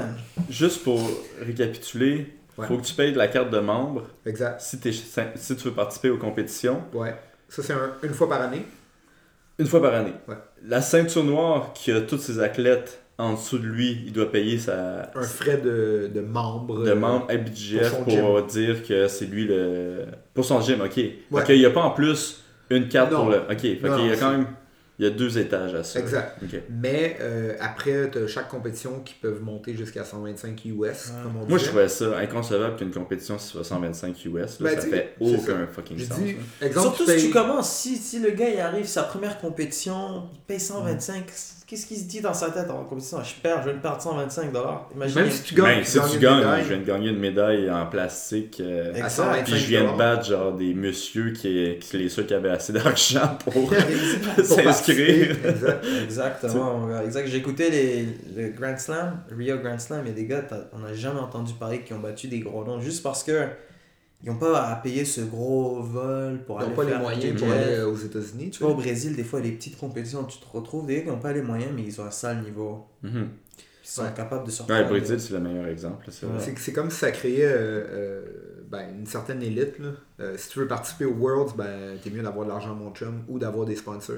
Juste 0.50 0.82
pour 0.84 1.00
récapituler, 1.40 2.34
Ouais. 2.58 2.66
faut 2.66 2.76
que 2.76 2.82
tu 2.84 2.94
payes 2.94 3.12
de 3.12 3.18
la 3.18 3.28
carte 3.28 3.50
de 3.50 3.58
membre 3.60 4.02
Exact. 4.26 4.60
si, 4.60 4.78
tu 4.80 4.90
veux 5.64 5.70
participer 5.72 6.10
aux 6.10 6.18
compétitions 6.18 6.82
Ouais. 6.92 7.14
Ça, 7.48 7.62
c'est 7.62 7.72
un- 7.72 7.92
une 8.02 8.12
fois 8.12 8.28
par 8.28 8.42
année. 8.42 8.64
une 9.58 9.66
fois 9.66 9.80
par 9.82 9.94
année. 9.94 10.12
Ouais. 10.28 10.34
La 10.66 10.80
ceinture 10.82 11.24
noire 11.24 11.72
qui 11.74 11.90
a 11.92 12.00
tous 12.00 12.18
ses 12.18 12.40
athlètes 12.40 13.02
en 13.18 13.34
dessous 13.34 13.58
de 13.58 13.66
lui, 13.66 14.02
il 14.06 14.12
doit 14.12 14.30
payer 14.32 14.58
sa, 14.58 15.10
Un 15.14 15.22
frais 15.22 15.58
de, 15.58 16.10
de 16.14 16.20
membre. 16.20 16.82
de 16.84 16.90
euh, 16.90 16.94
membre 16.94 17.26
à 17.28 17.36
BGF 17.36 18.02
pour 18.04 18.42
dire 18.44 18.82
que 18.86 19.08
c'est 19.08 19.26
lui 19.26 19.44
le. 19.46 20.06
Pour 20.34 20.44
son 20.44 20.60
gym, 20.62 20.80
ok. 20.80 20.96
Ouais. 20.96 21.14
Fait 21.40 21.44
qu'il 21.46 21.58
n'y 21.58 21.66
a 21.66 21.70
pas 21.70 21.82
en 21.82 21.90
plus 21.90 22.42
une 22.70 22.88
carte 22.88 23.12
Non. 23.12 23.18
pour 23.22 23.30
le. 23.30 23.38
Ok, 23.50 23.60
fait 23.60 23.80
Non, 23.82 23.96
qu'il 23.96 24.06
y 24.06 24.12
a 24.12 24.16
quand 24.16 24.30
même. 24.30 24.46
Il 25.00 25.04
y 25.04 25.06
a 25.06 25.10
deux 25.10 25.38
étages 25.38 25.74
à 25.74 25.82
ça. 25.82 25.98
Exact. 25.98 26.38
Mais 26.68 27.16
euh, 27.22 27.56
après, 27.58 28.10
tu 28.10 28.18
as 28.18 28.26
chaque 28.26 28.48
compétition 28.48 29.00
qui 29.00 29.14
peuvent 29.14 29.40
monter 29.42 29.74
jusqu'à 29.74 30.04
125 30.04 30.62
US, 30.66 31.12
comme 31.22 31.36
on 31.40 31.46
Moi, 31.48 31.56
je 31.56 31.64
trouvais 31.64 31.88
ça 31.88 32.18
inconcevable 32.18 32.76
qu'une 32.76 32.90
compétition 32.90 33.38
soit 33.38 33.64
125 33.64 34.22
US. 34.26 34.34
là, 34.34 34.48
Ben, 34.60 34.78
ça 34.78 34.86
fait 34.86 35.14
aucun 35.18 35.66
fucking 35.66 35.98
sens. 36.00 36.18
exemple, 36.60 36.88
Surtout 36.88 37.10
tu 37.10 37.18
si 37.18 37.26
tu 37.28 37.32
commences, 37.32 37.72
si, 37.72 37.96
si 37.96 38.18
le 38.18 38.32
gars 38.32 38.50
il 38.50 38.60
arrive 38.60 38.84
sa 38.86 39.04
première 39.04 39.38
compétition, 39.38 40.28
il 40.34 40.40
paye 40.40 40.60
125, 40.60 41.24
qu'est-ce 41.70 41.86
qu'il 41.86 41.98
se 41.98 42.04
dit 42.04 42.20
dans 42.20 42.34
sa 42.34 42.50
tête 42.50 42.68
en 42.68 42.82
compétition? 42.84 43.22
Je 43.22 43.32
perds, 43.40 43.62
je 43.62 43.68
vais 43.68 43.76
me 43.76 43.80
perdre 43.80 44.02
125 44.02 44.52
dollars. 44.52 44.88
Imagine. 44.92 45.20
Même 45.22 45.30
si 45.30 45.42
tu 45.44 45.54
gagnes, 45.54 45.76
Ben, 45.78 45.84
si 45.84 45.98
tu 46.12 46.18
gagnes, 46.18 46.62
je 46.64 46.68
viens 46.68 46.78
de 46.78 46.84
gagner 46.84 47.08
une 47.10 47.18
médaille 47.20 47.70
en 47.70 47.86
plastique. 47.86 48.60
euh, 48.60 48.90
Exact. 48.90 49.04
à 49.04 49.08
125 49.10 49.44
Puis 49.44 49.54
je 49.56 49.66
viens 49.68 49.92
de 49.92 49.96
battre 49.96 50.24
genre 50.26 50.52
des 50.52 50.74
messieurs 50.74 51.30
qui, 51.32 51.76
qui 51.80 51.96
les 51.98 52.08
ceux 52.08 52.24
qui 52.24 52.34
avaient 52.34 52.50
assez 52.50 52.72
d'argent 52.72 53.38
pour 53.44 53.72
s'inscrire. 54.44 55.36
Exactement, 56.02 56.78
mon 56.78 56.88
gars. 56.88 57.04
Exact. 57.04 57.26
J'ai 57.28 57.36
écouté 57.38 57.70
les, 57.70 58.06
le 58.36 58.48
Grand 58.50 58.76
Slam, 58.76 59.20
Rio 59.36 59.58
Grand 59.58 59.78
Slam, 59.78 60.00
il 60.04 60.08
y 60.08 60.10
a 60.10 60.14
des 60.14 60.26
gars, 60.26 60.42
on 60.72 60.80
n'a 60.80 60.92
jamais 60.94 61.20
entendu 61.20 61.52
parler 61.54 61.82
qui 61.82 61.92
ont 61.92 62.00
battu 62.00 62.26
des 62.28 62.40
gros 62.40 62.64
noms 62.64 62.80
juste 62.80 63.02
parce 63.02 63.22
que 63.22 63.46
ils 64.22 64.30
n'ont 64.30 64.36
pas 64.38 64.66
à 64.68 64.76
payer 64.76 65.04
ce 65.04 65.22
gros 65.22 65.82
vol 65.82 66.40
pour 66.46 66.56
Ils 66.58 66.62
aller 66.64 66.70
n'ont 66.70 66.76
pas 66.76 66.84
les 66.84 66.96
moyens 66.98 67.40
pour 67.40 67.50
aller 67.52 67.64
euh, 67.74 67.88
aux 67.90 67.96
États-Unis. 67.96 68.50
Tu 68.50 68.62
vois, 68.62 68.72
au 68.72 68.76
Brésil, 68.76 69.16
des 69.16 69.24
fois, 69.24 69.40
les 69.40 69.52
petites 69.52 69.78
compétitions, 69.78 70.24
tu 70.24 70.38
te 70.38 70.46
retrouves 70.46 70.86
des 70.86 70.96
gars 70.96 71.02
qui 71.02 71.08
n'ont 71.08 71.18
pas 71.18 71.32
les 71.32 71.42
moyens, 71.42 71.72
mais 71.74 71.82
ils 71.82 72.00
ont 72.00 72.04
un 72.04 72.10
sale 72.10 72.42
niveau. 72.42 72.86
Mhm. 73.02 73.28
Ils 73.82 73.88
sont 73.88 74.02
Ouais. 74.02 74.08
capables 74.14 74.44
de 74.46 74.50
sortir. 74.50 74.74
Ouais, 74.76 74.82
le 74.82 74.88
Brésil, 74.88 75.18
c'est 75.20 75.32
le 75.32 75.40
meilleur 75.40 75.66
exemple. 75.66 76.06
c'est 76.10 76.72
comme 76.72 76.90
si 76.90 76.98
ça 76.98 77.10
créait 77.10 77.44
euh, 77.44 77.50
euh, 77.90 78.22
ben, 78.70 78.86
une 78.98 79.06
certaine 79.06 79.42
élite. 79.42 79.78
Là. 79.78 79.88
Euh, 80.20 80.36
si 80.36 80.50
tu 80.50 80.58
veux 80.60 80.68
participer 80.68 81.06
aux 81.06 81.14
Worlds, 81.14 81.54
ben, 81.56 81.96
t'es 82.02 82.10
mieux 82.10 82.22
d'avoir 82.22 82.44
de 82.44 82.50
l'argent, 82.50 82.74
mon 82.74 82.92
chum, 82.92 83.22
ou 83.28 83.38
d'avoir 83.38 83.66
des 83.66 83.74
sponsors. 83.76 84.16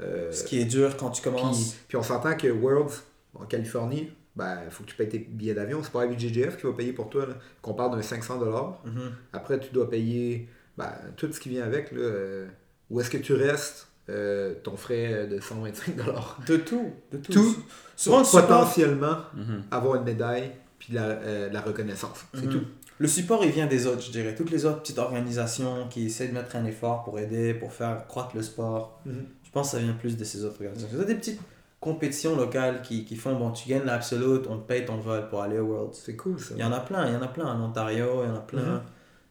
Euh, 0.00 0.32
Ce 0.32 0.44
qui 0.44 0.60
est 0.60 0.64
dur 0.64 0.96
quand 0.96 1.10
tu 1.10 1.20
commences. 1.20 1.72
puis, 1.72 1.78
puis 1.88 1.96
on 1.98 2.02
s'entend 2.02 2.34
que 2.36 2.48
Worlds, 2.48 3.02
en 3.34 3.44
Californie, 3.44 4.10
ben, 4.36 4.58
faut 4.70 4.82
que 4.84 4.88
tu 4.90 4.96
payes 4.96 5.08
tes 5.08 5.18
billets 5.18 5.54
d'avion. 5.54 5.80
C'est 5.82 5.92
pas 5.92 6.06
IBJJF 6.06 6.56
qui 6.56 6.66
va 6.66 6.72
payer 6.72 6.92
pour 6.92 7.08
toi. 7.10 7.26
Qu'on 7.60 7.74
parle 7.74 7.92
d'un 7.96 8.02
500$. 8.02 8.74
Mhm. 8.84 9.12
Après, 9.32 9.58
tu 9.60 9.72
dois 9.72 9.88
payer 9.90 10.48
ben, 10.78 10.90
tout 11.16 11.30
ce 11.32 11.38
qui 11.40 11.48
vient 11.50 11.64
avec. 11.64 11.92
Là, 11.92 11.98
euh, 12.00 12.46
où 12.90 13.00
est-ce 13.00 13.10
que 13.10 13.18
tu 13.18 13.34
restes? 13.34 13.88
Euh, 14.10 14.54
ton 14.64 14.76
frais 14.76 15.26
de 15.28 15.38
125$. 15.38 16.44
De 16.46 16.56
tout. 16.56 16.90
De 17.12 17.18
tout. 17.18 17.32
Tout. 17.32 17.56
Souvent, 17.94 18.18
le 18.18 18.22
Pour 18.24 18.30
support, 18.32 18.46
potentiellement 18.48 19.16
Mhm. 19.34 19.62
avoir 19.70 19.94
une 19.96 20.04
médaille 20.04 20.50
puis 20.78 20.92
la, 20.94 21.02
euh, 21.04 21.48
la 21.52 21.60
reconnaissance. 21.60 22.24
C'est 22.34 22.46
Mhm. 22.46 22.52
tout. 22.52 22.64
le 22.98 23.08
support, 23.08 23.44
il 23.44 23.50
vient 23.52 23.66
des 23.66 23.86
autres, 23.86 24.00
je 24.02 24.10
dirais. 24.12 24.34
Toutes 24.34 24.50
les 24.50 24.64
autres 24.64 24.80
petites 24.80 24.98
organisations 24.98 25.88
qui 25.88 26.06
essaient 26.06 26.28
de 26.28 26.34
mettre 26.34 26.54
un 26.56 26.64
effort 26.64 27.02
pour 27.04 27.18
aider, 27.18 27.52
pour 27.54 27.72
faire 27.72 28.06
croître 28.06 28.34
le 28.36 28.42
sport. 28.42 29.00
Je 29.06 29.50
pense 29.52 29.72
que 29.72 29.76
ça 29.78 29.82
vient 29.82 29.92
plus 29.92 30.16
de 30.16 30.24
ces 30.24 30.44
autres 30.44 30.54
organisations. 30.62 30.88
C'est 30.98 31.06
des 31.06 31.14
petites 31.16 31.40
compétitions 31.82 32.36
locales 32.36 32.80
qui, 32.82 33.04
qui 33.04 33.16
font, 33.16 33.34
bon, 33.34 33.50
tu 33.50 33.68
gagnes 33.68 33.84
l'absolute, 33.84 34.46
on 34.48 34.56
te 34.56 34.66
paye 34.66 34.84
ton 34.86 34.96
vol 34.96 35.28
pour 35.28 35.42
aller 35.42 35.58
au 35.58 35.66
Worlds. 35.66 35.94
C'est 35.94 36.16
cool 36.16 36.38
ça. 36.40 36.54
Il 36.56 36.60
y 36.62 36.64
en 36.64 36.72
a 36.72 36.80
plein, 36.80 37.06
il 37.08 37.12
y 37.12 37.16
en 37.16 37.22
a 37.22 37.26
plein 37.28 37.44
en 37.46 37.60
Ontario, 37.68 38.22
il 38.22 38.28
y 38.28 38.30
en 38.30 38.36
a 38.36 38.40
plein. 38.40 38.62
Mhm. 38.62 38.80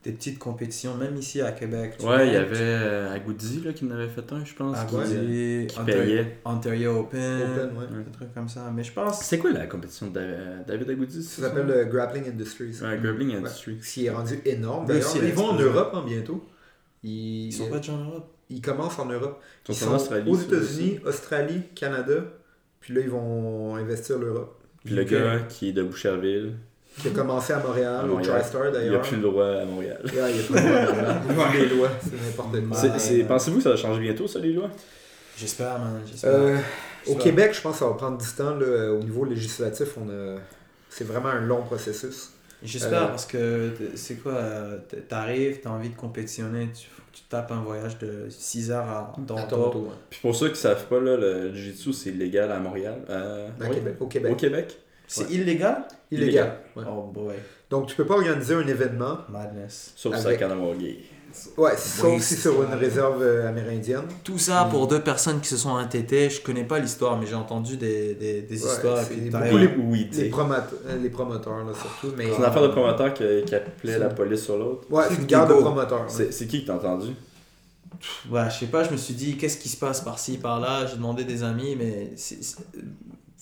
Des 0.03 0.11
petites 0.13 0.39
compétitions, 0.39 0.95
même 0.95 1.15
ici 1.15 1.41
à 1.41 1.51
Québec. 1.51 1.93
tu 1.99 2.05
Ouais, 2.07 2.25
il 2.27 2.33
y 2.33 2.35
avait 2.35 2.55
euh, 2.59 3.13
Agouti 3.13 3.61
là, 3.63 3.71
qui 3.71 3.85
en 3.85 3.91
avait 3.91 4.07
fait 4.09 4.33
un, 4.33 4.43
je 4.43 4.53
pense. 4.55 4.75
Qui, 4.85 4.95
Gaudi, 4.95 5.13
euh, 5.15 5.65
qui 5.67 5.79
Ontario, 5.79 6.01
payait. 6.03 6.37
Ontario 6.43 6.99
Open, 7.01 7.41
Open, 7.43 7.77
ouais. 7.77 8.03
des 8.05 8.11
trucs 8.11 8.33
comme 8.33 8.49
ça. 8.49 8.71
Mais 8.75 8.83
je 8.83 8.91
pense. 8.93 9.21
C'est 9.21 9.37
quoi 9.37 9.51
la 9.51 9.67
compétition 9.67 10.07
de 10.07 10.13
Dav- 10.13 10.65
David 10.67 10.89
Agouti 10.89 11.21
Ça 11.21 11.43
s'appelle 11.43 11.67
le 11.67 11.85
Grappling 11.85 12.27
Industries. 12.27 12.75
Ouais, 12.81 12.97
Grappling 13.01 13.43
Ouais. 13.43 13.49
Ce 13.49 13.69
qui 13.93 14.07
est 14.07 14.09
rendu 14.09 14.39
énorme. 14.43 14.87
D'ailleurs, 14.87 15.15
ils 15.23 15.33
vont 15.33 15.49
en. 15.51 15.59
Europe 15.59 15.91
hein, 15.93 16.03
bientôt. 16.05 16.43
Ils, 17.03 17.47
Ils 17.49 17.53
sont 17.53 17.69
pas 17.69 17.77
déjà 17.77 17.93
en 17.93 18.03
Europe? 18.03 18.27
ils 18.49 18.61
commencent 18.61 18.97
en 18.99 19.05
Europe. 19.05 19.39
Ils 19.69 19.71
Ils 19.71 19.77
sont 19.77 19.91
en 19.91 19.95
Australie. 19.95 20.29
aux 20.31 20.35
États-Unis, 20.37 20.99
Australie, 21.05 21.61
Canada. 21.75 22.15
Puis 22.81 22.93
là, 22.93 23.01
ils 23.01 23.09
vont 23.09 23.75
investir 23.75 24.19
l'Europe. 24.19 24.59
Puis 24.83 24.93
le 24.95 25.03
gars 25.03 25.39
qui 25.47 25.69
est 25.69 25.71
de 25.71 25.83
Boucherville, 25.83 26.53
Qui 26.99 27.07
a 27.07 27.11
commencé 27.11 27.53
à 27.53 27.59
Montréal, 27.59 28.09
au. 28.09 28.19
TriStar 28.19 28.63
il 28.65 28.67
a 28.67 28.71
d'ailleurs. 28.71 29.01
plus 29.01 29.15
le 29.15 29.21
droit 29.21 29.47
à 29.47 29.65
Montréal. 29.65 30.01
Il 30.05 30.13
y 30.15 30.19
a 30.19 30.25
plus 30.27 30.53
le 30.55 30.61
droit 30.61 30.79
à 30.79 31.33
Montréal. 31.33 31.69
Les 31.69 31.75
lois, 31.75 31.89
c'est 32.01 32.27
n'importe 32.27 32.67
quoi. 32.67 33.27
Pensez-vous 33.27 33.57
que 33.57 33.63
ça 33.63 33.69
va 33.69 33.75
changer 33.77 34.01
bientôt, 34.01 34.27
ça, 34.27 34.39
les 34.39 34.53
lois? 34.53 34.69
J'espère, 35.37 35.79
man. 35.79 36.01
J'espère. 36.05 36.31
Euh, 36.33 36.57
au. 37.07 37.15
Québec, 37.15 37.53
je 37.53 37.61
pense 37.61 37.73
que 37.73 37.79
ça 37.79 37.87
va 37.87 37.93
prendre 37.93 38.17
du 38.17 38.27
temps. 38.27 38.55
Là, 38.55 38.91
au 38.91 38.99
niveau 38.99 39.25
législatif, 39.25 39.89
on 39.97 40.09
a... 40.09 40.37
c'est 40.89 41.05
vraiment 41.05 41.29
un 41.29 41.41
long 41.41 41.63
processus. 41.63 42.31
J'espère 42.63 43.03
Euh, 43.03 43.07
parce 43.07 43.25
que 43.25 43.71
c'est 43.95 44.15
quoi, 44.15 44.33
euh, 44.33 44.77
t'arrives, 45.09 45.61
t'as 45.61 45.71
envie 45.71 45.89
de 45.89 45.95
compétitionner, 45.95 46.69
tu, 46.73 46.87
tu 47.13 47.21
tapes 47.29 47.51
un 47.51 47.61
voyage 47.61 47.97
de 47.99 48.27
6 48.29 48.71
heures 48.71 48.87
à 48.87 49.13
À 49.37 49.43
Toronto. 49.43 49.79
Ouais. 49.79 49.95
Puis 50.09 50.19
pour 50.21 50.35
ceux 50.35 50.49
qui 50.49 50.55
savent 50.59 50.85
pas, 50.87 50.99
là, 50.99 51.15
le 51.17 51.53
Jiu-Jitsu, 51.53 51.93
c'est 51.93 52.09
illégal 52.11 52.51
à 52.51 52.59
Montréal. 52.59 53.01
Euh, 53.09 53.47
À 53.59 53.69
oui. 53.69 53.75
Québec, 53.75 53.95
au 53.99 54.07
Québec. 54.07 54.31
Au 54.31 54.35
Québec? 54.35 54.77
C'est 55.07 55.25
Ouais. 55.25 55.33
illégal? 55.33 55.83
Illégal. 56.09 56.57
ouais. 56.75 56.83
Oh 56.89 57.03
boy, 57.13 57.35
Donc, 57.69 57.87
tu 57.87 57.95
peux 57.95 58.05
pas 58.05 58.15
organiser 58.15 58.53
un 58.55 58.65
événement 58.67 59.19
madness. 59.29 59.93
Sauf 59.95 60.13
Avec- 60.13 60.23
ça 60.25 60.35
Kanawagé. 60.37 60.99
Ouais, 61.57 61.71
sauf 61.77 62.05
Oui, 62.13 62.19
si 62.21 62.35
c'est 62.35 62.41
sur 62.41 62.61
une 62.63 62.73
réserve 62.73 63.21
euh, 63.21 63.47
amérindienne. 63.49 64.03
Tout 64.23 64.37
ça 64.37 64.65
Mm. 64.65 64.69
pour 64.69 64.87
deux 64.87 65.01
personnes 65.01 65.39
qui 65.41 65.47
se 65.49 65.57
sont 65.57 65.69
entêtées. 65.69 66.29
Je 66.29 66.41
connais 66.41 66.63
pas 66.63 66.79
l'histoire, 66.79 67.17
mais 67.19 67.25
j'ai 67.27 67.35
entendu 67.35 67.77
des, 67.77 68.15
des, 68.15 68.41
des 68.43 68.63
Ouais, 68.63 68.71
histoires. 68.71 69.05
puis 69.05 69.29
beaucoup 69.29 69.57
les- 69.57 69.67
Oui, 69.77 70.09
Les, 70.11 70.17
sais. 70.17 70.29
promot- 70.29 70.55
euh, 70.87 70.97
les 71.01 71.09
promoteurs, 71.09 71.57
là, 71.63 71.73
surtout. 71.73 72.15
Mais... 72.17 72.29
C'est 72.31 72.37
une 72.37 72.43
affaire 72.45 72.63
de 72.63 72.67
promoteur 72.69 73.13
qui, 73.13 73.23
qui 73.45 73.55
appelait 73.55 73.97
la 73.99 74.09
police 74.09 74.43
sur 74.43 74.57
l'autre. 74.57 74.85
Ouais, 74.89 75.03
c'est 75.09 75.15
une 75.15 75.25
garde 75.25 75.49
de 75.49 75.55
promoteurs. 75.61 76.05
C'est 76.07 76.47
qui 76.47 76.61
que 76.63 76.67
t'as 76.67 76.75
entendu? 76.75 77.11
Ouais, 78.31 78.49
je 78.49 78.59
sais 78.59 78.65
pas, 78.67 78.83
je 78.83 78.89
me 78.91 78.97
suis 78.97 79.13
dit, 79.13 79.37
qu'est-ce 79.37 79.57
qui 79.57 79.69
se 79.69 79.77
passe 79.77 80.01
par-ci, 80.01 80.37
par-là? 80.37 80.85
J'ai 80.87 80.95
demandé 80.95 81.23
des 81.23 81.43
amis, 81.43 81.75
mais 81.77 82.11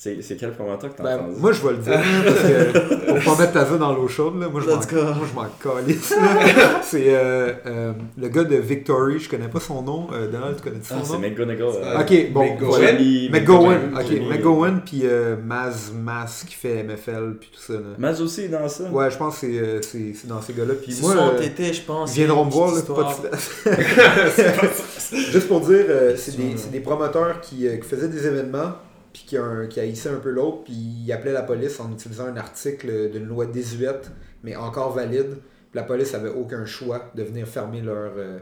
c'est 0.01 0.37
quel 0.39 0.53
promoteur 0.53 0.91
que 0.91 0.95
t'as 0.97 1.03
Ben, 1.03 1.15
entendu? 1.19 1.35
moi, 1.41 1.51
je 1.51 1.61
vais 1.61 1.71
le 1.71 1.77
dire, 1.79 1.99
parce 2.25 2.39
que 2.39 3.21
pour 3.21 3.35
pas 3.35 3.41
mettre 3.41 3.51
ta 3.51 3.65
vie 3.65 3.77
dans 3.77 3.93
l'eau 3.93 4.07
chaude, 4.07 4.39
là, 4.39 4.47
moi, 4.47 4.61
je 4.63 4.69
m'en 4.69 4.77
Let's 4.77 4.87
go. 4.87 5.01
moi, 5.03 5.27
je 5.29 5.35
m'en 5.35 5.73
calisse. 5.75 6.11
là. 6.11 6.79
C'est 6.83 7.03
euh, 7.13 7.51
euh, 7.65 7.91
le 8.17 8.27
gars 8.29 8.45
de 8.45 8.55
Victory, 8.55 9.19
je 9.19 9.29
connais 9.29 9.49
pas 9.49 9.59
son 9.59 9.81
nom. 9.81 10.07
Euh, 10.13 10.27
Donald, 10.31 10.55
tu 10.55 10.63
connais 10.63 10.81
son 10.81 10.95
Ah, 10.97 11.01
c'est 11.03 11.13
nom? 11.13 11.19
McGonagall. 11.19 11.67
euh, 11.83 11.99
Ok, 11.99 12.31
bon, 12.31 12.45
McGowan. 12.45 12.81
McGowan, 13.29 13.79
Johnny- 14.07 14.19
ok, 14.21 14.29
McGowan, 14.29 14.81
puis 14.85 15.01
euh, 15.03 15.35
Maz, 15.43 15.91
Maz 15.93 16.45
qui 16.47 16.55
fait 16.55 16.81
MFL, 16.83 17.35
puis 17.37 17.49
tout 17.53 17.61
ça. 17.61 17.73
Là. 17.73 17.79
Maz 17.97 18.21
aussi 18.21 18.43
est 18.43 18.47
dans 18.47 18.69
ça. 18.69 18.85
Ouais, 18.85 19.11
je 19.11 19.17
pense 19.17 19.33
que 19.39 19.47
c'est, 19.47 19.59
euh, 19.59 19.81
c'est, 19.81 20.13
c'est 20.15 20.27
dans 20.27 20.41
ces 20.41 20.53
gars-là. 20.53 20.75
Puis 20.81 20.97
moi, 21.01 21.11
euh, 21.17 21.41
je 21.73 21.81
pense. 21.81 22.15
ils 22.15 22.19
viendront 22.23 22.45
me 22.45 22.51
voir, 22.51 22.73
là, 22.73 22.81
pas 22.87 23.17
de. 23.21 23.69
Juste 25.31 25.47
pour 25.49 25.59
dire, 25.61 25.85
euh, 25.89 26.15
c'est, 26.15 26.37
des, 26.37 26.55
c'est 26.55 26.71
des 26.71 26.79
promoteurs 26.79 27.41
qui, 27.41 27.67
euh, 27.67 27.75
qui 27.77 27.87
faisaient 27.87 28.07
des 28.07 28.25
événements, 28.25 28.73
puis 29.13 29.23
qui, 29.27 29.37
a 29.37 29.43
un- 29.43 29.67
qui 29.67 29.79
haïssait 29.79 30.09
un 30.09 30.19
peu 30.19 30.29
l'autre, 30.29 30.63
puis 30.65 30.73
il 30.73 31.11
appelait 31.11 31.33
la 31.33 31.41
police 31.43 31.79
en 31.79 31.91
utilisant 31.91 32.25
un 32.27 32.37
article 32.37 33.09
d'une 33.11 33.25
loi 33.25 33.45
désuète, 33.45 34.11
mais 34.43 34.55
encore 34.55 34.93
valide. 34.93 35.37
Puis 35.71 35.75
la 35.79 35.83
police 35.83 36.13
avait 36.13 36.29
aucun 36.29 36.65
choix 36.65 37.11
de 37.15 37.23
venir 37.23 37.47
fermer 37.47 37.81
leur. 37.81 38.13
euh, 38.17 38.39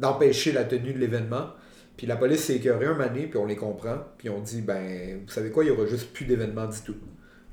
d'empêcher 0.00 0.50
la 0.50 0.64
tenue 0.64 0.92
de 0.92 0.98
l'événement. 0.98 1.50
Puis 1.96 2.08
la 2.08 2.16
police 2.16 2.42
s'est 2.44 2.56
écœurée 2.56 2.86
un 2.86 2.94
mané, 2.94 3.28
puis 3.28 3.38
on 3.38 3.46
les 3.46 3.54
comprend. 3.54 3.98
Puis 4.18 4.28
on 4.28 4.40
dit, 4.40 4.60
ben, 4.60 5.20
vous 5.24 5.30
savez 5.32 5.50
quoi, 5.52 5.62
il 5.62 5.68
y 5.68 5.70
aura 5.70 5.86
juste 5.86 6.12
plus 6.12 6.24
d'événements 6.24 6.66
du 6.66 6.80
tout. 6.80 6.96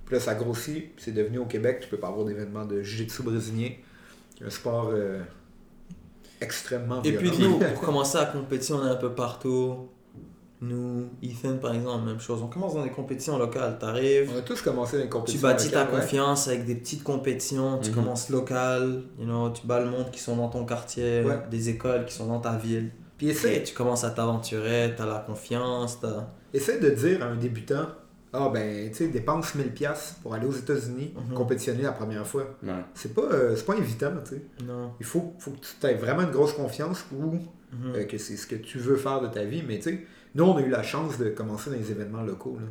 Puis 0.06 0.16
là, 0.16 0.20
ça 0.20 0.34
grossit, 0.34 0.96
puis 0.96 1.04
c'est 1.06 1.12
devenu 1.12 1.38
au 1.38 1.46
Québec, 1.46 1.82
tu 1.82 1.88
peux 1.88 1.98
pas 1.98 2.08
avoir 2.08 2.26
d'événements 2.26 2.66
de 2.66 2.82
jiu-jitsu 2.82 3.22
brésilien, 3.22 3.70
un 4.44 4.50
sport 4.50 4.90
euh, 4.92 5.20
extrêmement 6.42 7.02
Et 7.04 7.12
violent. 7.12 7.30
puis 7.36 7.44
nous, 7.48 7.60
pour 7.60 7.82
commencer 7.82 8.18
à 8.18 8.26
compétition, 8.26 8.78
on 8.78 8.88
est 8.88 8.90
un 8.92 8.96
peu 8.96 9.14
partout. 9.14 9.88
Nous, 10.62 11.10
Ethan 11.24 11.58
par 11.58 11.74
exemple, 11.74 12.06
même 12.06 12.20
chose. 12.20 12.42
On 12.44 12.48
commence 12.48 12.76
dans 12.76 12.84
des 12.84 12.92
compétitions 12.92 13.38
locales. 13.40 13.80
T'arrives, 13.80 14.30
On 14.36 14.38
a 14.38 14.42
tous 14.42 14.62
commencé 14.62 14.98
dans 14.98 15.04
tu 15.04 15.10
compétitions. 15.10 15.48
bâtis 15.48 15.72
ta 15.72 15.80
locales, 15.80 15.96
ouais. 15.96 16.02
confiance 16.02 16.48
avec 16.48 16.66
des 16.66 16.76
petites 16.76 17.04
compétitions. 17.04 17.80
Tu 17.80 17.90
Mhm. 17.90 17.96
commences 17.96 18.30
local, 18.30 19.04
you 19.18 19.26
know, 19.26 19.50
tu 19.50 19.66
bats 19.66 19.80
le 19.80 19.90
monde 19.90 20.12
qui 20.12 20.20
sont 20.20 20.36
dans 20.36 20.50
ton 20.50 20.64
quartier, 20.66 21.24
Ouais. 21.24 21.40
des 21.50 21.70
écoles 21.70 22.06
qui 22.06 22.14
sont 22.14 22.28
dans 22.28 22.40
ta 22.40 22.56
ville. 22.58 22.92
Puis 23.18 23.30
essaie, 23.30 23.58
Et 23.58 23.64
tu 23.64 23.74
commences 23.74 24.04
à 24.04 24.12
t'aventurer, 24.12 24.94
t'as 24.96 25.06
la 25.06 25.20
confiance, 25.20 26.00
t'as... 26.00 26.28
essaie 26.54 26.80
de 26.80 26.90
dire 26.92 27.24
à 27.24 27.26
un 27.28 27.36
débutant 27.36 27.88
Ah, 28.34 28.50
ben, 28.54 28.90
tu 28.92 28.96
sais, 28.96 29.08
dépense 29.10 29.56
1000$ 29.56 30.16
pour 30.24 30.34
aller 30.34 30.46
aux 30.48 30.54
États-Unis 30.54 31.14
Mhm. 31.28 31.34
compétitionner 31.36 31.84
la 31.84 31.92
première 31.92 32.26
fois. 32.26 32.46
Ouais. 32.64 32.70
C'est 32.94 33.14
pas, 33.14 33.24
euh, 33.24 33.58
c'est 33.58 33.66
pas 33.66 33.76
évident, 33.76 34.12
tu 34.24 34.36
sais. 34.36 34.42
Non. 34.66 34.94
Il 35.02 35.06
faut, 35.06 35.34
faut 35.38 35.52
que 35.52 35.58
tu 35.60 35.86
aies 35.88 35.96
vraiment 35.96 36.22
une 36.22 36.32
grosse 36.32 36.54
confiance 36.54 37.04
ou 37.14 37.34
Mhm. 37.34 37.94
euh, 37.94 38.04
que 38.06 38.18
c'est 38.18 38.38
ce 38.38 38.48
que 38.48 38.56
tu 38.56 38.78
veux 38.78 38.96
faire 38.96 39.20
de 39.20 39.28
ta 39.28 39.44
vie. 39.44 39.64
Mais 39.68 39.80
tu 39.80 39.90
sais, 39.90 40.06
nous, 40.36 40.44
on 40.44 40.58
a 40.58 40.62
eu 40.62 40.70
la 40.70 40.84
chance 40.84 41.18
de 41.18 41.30
commencer 41.30 41.70
dans 41.70 41.76
les 41.78 41.92
événements 41.92 42.24
locaux. 42.24 42.58
là. 42.60 42.68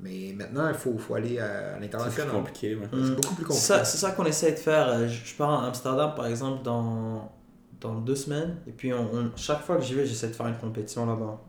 Mais 0.00 0.32
maintenant, 0.36 0.68
il 0.68 0.74
faut, 0.74 0.98
faut 0.98 1.14
aller 1.14 1.38
à, 1.38 1.44
à 1.44 1.74
C'est 1.74 1.80
l'international. 1.80 2.34
compliqué, 2.34 2.74
ouais. 2.74 2.86
C'est 2.90 2.96
Mhm. 2.96 3.14
beaucoup 3.14 3.34
plus 3.36 3.44
compliqué. 3.44 3.66
c'est 3.84 3.84
ça 3.84 4.10
qu'on 4.10 4.24
essaie 4.26 4.50
de 4.52 4.56
faire. 4.58 4.88
Euh, 4.88 5.06
Je, 5.08 5.24
je 5.24 5.34
pars 5.36 5.50
à 5.62 5.66
Amsterdam, 5.68 6.12
par 6.16 6.26
exemple, 6.26 6.62
dans, 6.64 7.30
dans 7.80 7.94
deux 7.94 8.16
semaines. 8.16 8.56
Et 8.66 8.72
puis, 8.72 8.92
on, 8.92 9.08
on- 9.14 9.30
chaque 9.36 9.62
fois 9.62 9.76
que 9.76 9.82
j'y 9.82 9.94
vais, 9.94 10.04
j'essaie 10.04 10.28
de 10.28 10.32
faire 10.34 10.48
une 10.48 10.56
compétition 10.58 11.06
là-bas. 11.06 11.40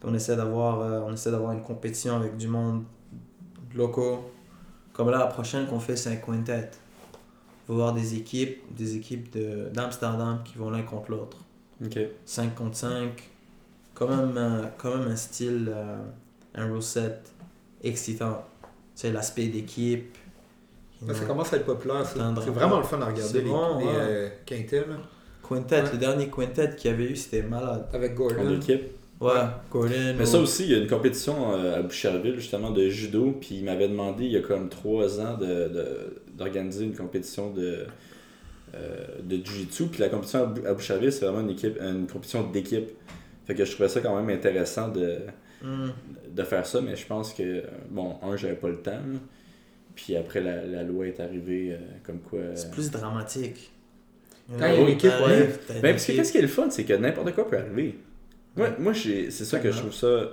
Puis 0.00 0.10
on 0.10 0.14
essaie 0.14 0.34
d'avoir 0.36 0.80
euh, 0.80 1.00
on 1.06 1.12
essaie 1.12 1.30
d'avoir 1.30 1.52
une 1.52 1.62
compétition 1.62 2.16
avec 2.16 2.36
du 2.36 2.48
monde 2.48 2.82
locaux. 3.74 4.30
Comme 4.92 5.10
là, 5.10 5.18
la 5.18 5.26
prochaine 5.26 5.66
qu'on 5.66 5.78
fait, 5.80 5.96
c'est 5.96 6.10
un 6.10 6.16
quintet. 6.16 6.70
Il 7.68 7.74
va 7.74 7.74
y 7.74 7.76
avoir 7.80 7.92
des 7.94 8.14
équipes, 8.16 8.74
des 8.74 8.96
équipes 8.96 9.32
de- 9.32 9.68
d'Amsterdam 9.72 10.40
qui 10.44 10.58
vont 10.58 10.70
l'un 10.70 10.82
contre 10.82 11.10
l'autre. 11.12 11.38
Ok. 11.84 11.98
5 12.24 12.54
contre 12.54 12.76
5. 12.76 13.30
Quand 14.06 14.16
même, 14.16 14.34
euh, 14.36 14.62
quand 14.78 14.96
même 14.96 15.08
un 15.08 15.16
style, 15.16 15.70
euh, 15.74 15.96
un 16.54 16.80
set 16.80 17.32
excitant. 17.82 18.44
Tu 18.62 18.68
sais, 19.02 19.12
l'aspect 19.12 19.46
d'équipe. 19.46 20.16
Ça, 21.06 21.14
ça 21.14 21.24
commence 21.24 21.52
à 21.52 21.56
être 21.56 21.64
populaire. 21.66 22.06
C'est 22.06 22.18
vraiment 22.50 22.78
le 22.78 22.84
fun 22.84 23.00
à 23.00 23.06
regarder 23.06 23.22
C'est 23.22 23.40
les, 23.40 23.50
bon, 23.50 23.78
les 23.78 23.84
ouais. 23.86 23.92
euh, 23.96 24.28
quintets, 24.46 24.80
là. 24.88 24.96
Quintet, 25.48 25.82
Ouais. 25.82 25.92
le 25.92 25.98
dernier 25.98 26.28
quintet 26.30 26.76
qu'il 26.76 26.90
y 26.90 26.94
avait 26.94 27.04
eu, 27.10 27.16
c'était 27.16 27.42
malade. 27.42 27.86
avec 27.92 28.12
En 28.12 28.14
Gordon. 28.14 28.54
équipe. 28.56 28.82
Ouais, 29.20 29.32
Gordon. 29.70 29.90
Mais 30.16 30.22
ou- 30.22 30.26
ça 30.26 30.38
aussi, 30.38 30.64
il 30.64 30.70
y 30.70 30.74
a 30.74 30.78
une 30.78 30.86
compétition 30.88 31.52
euh, 31.54 31.78
à 31.78 31.82
Boucherville, 31.82 32.36
justement, 32.36 32.70
de 32.70 32.88
judo. 32.88 33.36
Puis 33.40 33.56
il 33.56 33.64
m'avait 33.64 33.88
demandé, 33.88 34.24
il 34.24 34.30
y 34.32 34.36
a 34.36 34.40
comme 34.40 34.68
trois 34.68 35.20
ans, 35.20 35.36
de- 35.36 35.44
de- 35.68 36.22
d'organiser 36.38 36.84
une 36.84 36.94
compétition 36.94 37.50
de, 37.52 37.86
euh, 38.74 38.96
de 39.22 39.36
jiu-jitsu. 39.44 39.86
Puis 39.86 40.00
la 40.00 40.08
compétition 40.08 40.44
à 40.64 40.72
Boucherville, 40.74 41.12
c'est 41.12 41.24
vraiment 41.26 41.40
une, 41.40 41.50
équipe, 41.50 41.78
une 41.80 42.06
compétition 42.06 42.44
d'équipe. 42.48 42.90
Fait 43.46 43.54
que 43.54 43.64
je 43.64 43.72
trouvais 43.72 43.88
ça 43.88 44.00
quand 44.00 44.14
même 44.20 44.34
intéressant 44.34 44.88
de, 44.88 45.18
Hmm. 45.62 45.90
de 46.28 46.42
faire 46.42 46.66
ça. 46.66 46.80
Mais 46.80 46.96
je 46.96 47.06
pense 47.06 47.32
que, 47.32 47.62
bon, 47.88 48.16
un, 48.22 48.36
j'avais 48.36 48.54
pas 48.56 48.68
le 48.68 48.78
temps. 48.82 48.98
Puis 49.94 50.16
après, 50.16 50.40
la, 50.40 50.64
la 50.64 50.82
loi 50.82 51.06
est 51.06 51.20
arrivée 51.20 51.72
euh, 51.72 51.76
comme 52.04 52.18
quoi. 52.20 52.38
euh, 52.40 52.52
C'est 52.56 52.70
plus 52.70 52.90
dramatique. 52.90 53.70
Quand 54.58 54.66
il 54.66 54.74
y 54.74 54.76
a 54.76 54.80
une 54.80 54.88
équipe, 54.88 55.10
ouais. 55.26 55.50
Ben, 55.80 55.92
parce 55.92 56.04
que 56.06 56.12
qu'est-ce 56.12 56.32
qui 56.32 56.38
est 56.38 56.42
le 56.42 56.48
fun, 56.48 56.68
c'est 56.70 56.84
que 56.84 56.94
n'importe 56.94 57.32
quoi 57.34 57.48
peut 57.48 57.58
arriver. 57.58 57.98
Moi, 58.56 58.70
moi 58.78 58.92
j'ai- 58.92 59.30
c'est 59.30 59.44
ça 59.44 59.58
que 59.60 59.70
je 59.70 59.78
trouve 59.78 59.94
ça. 59.94 60.32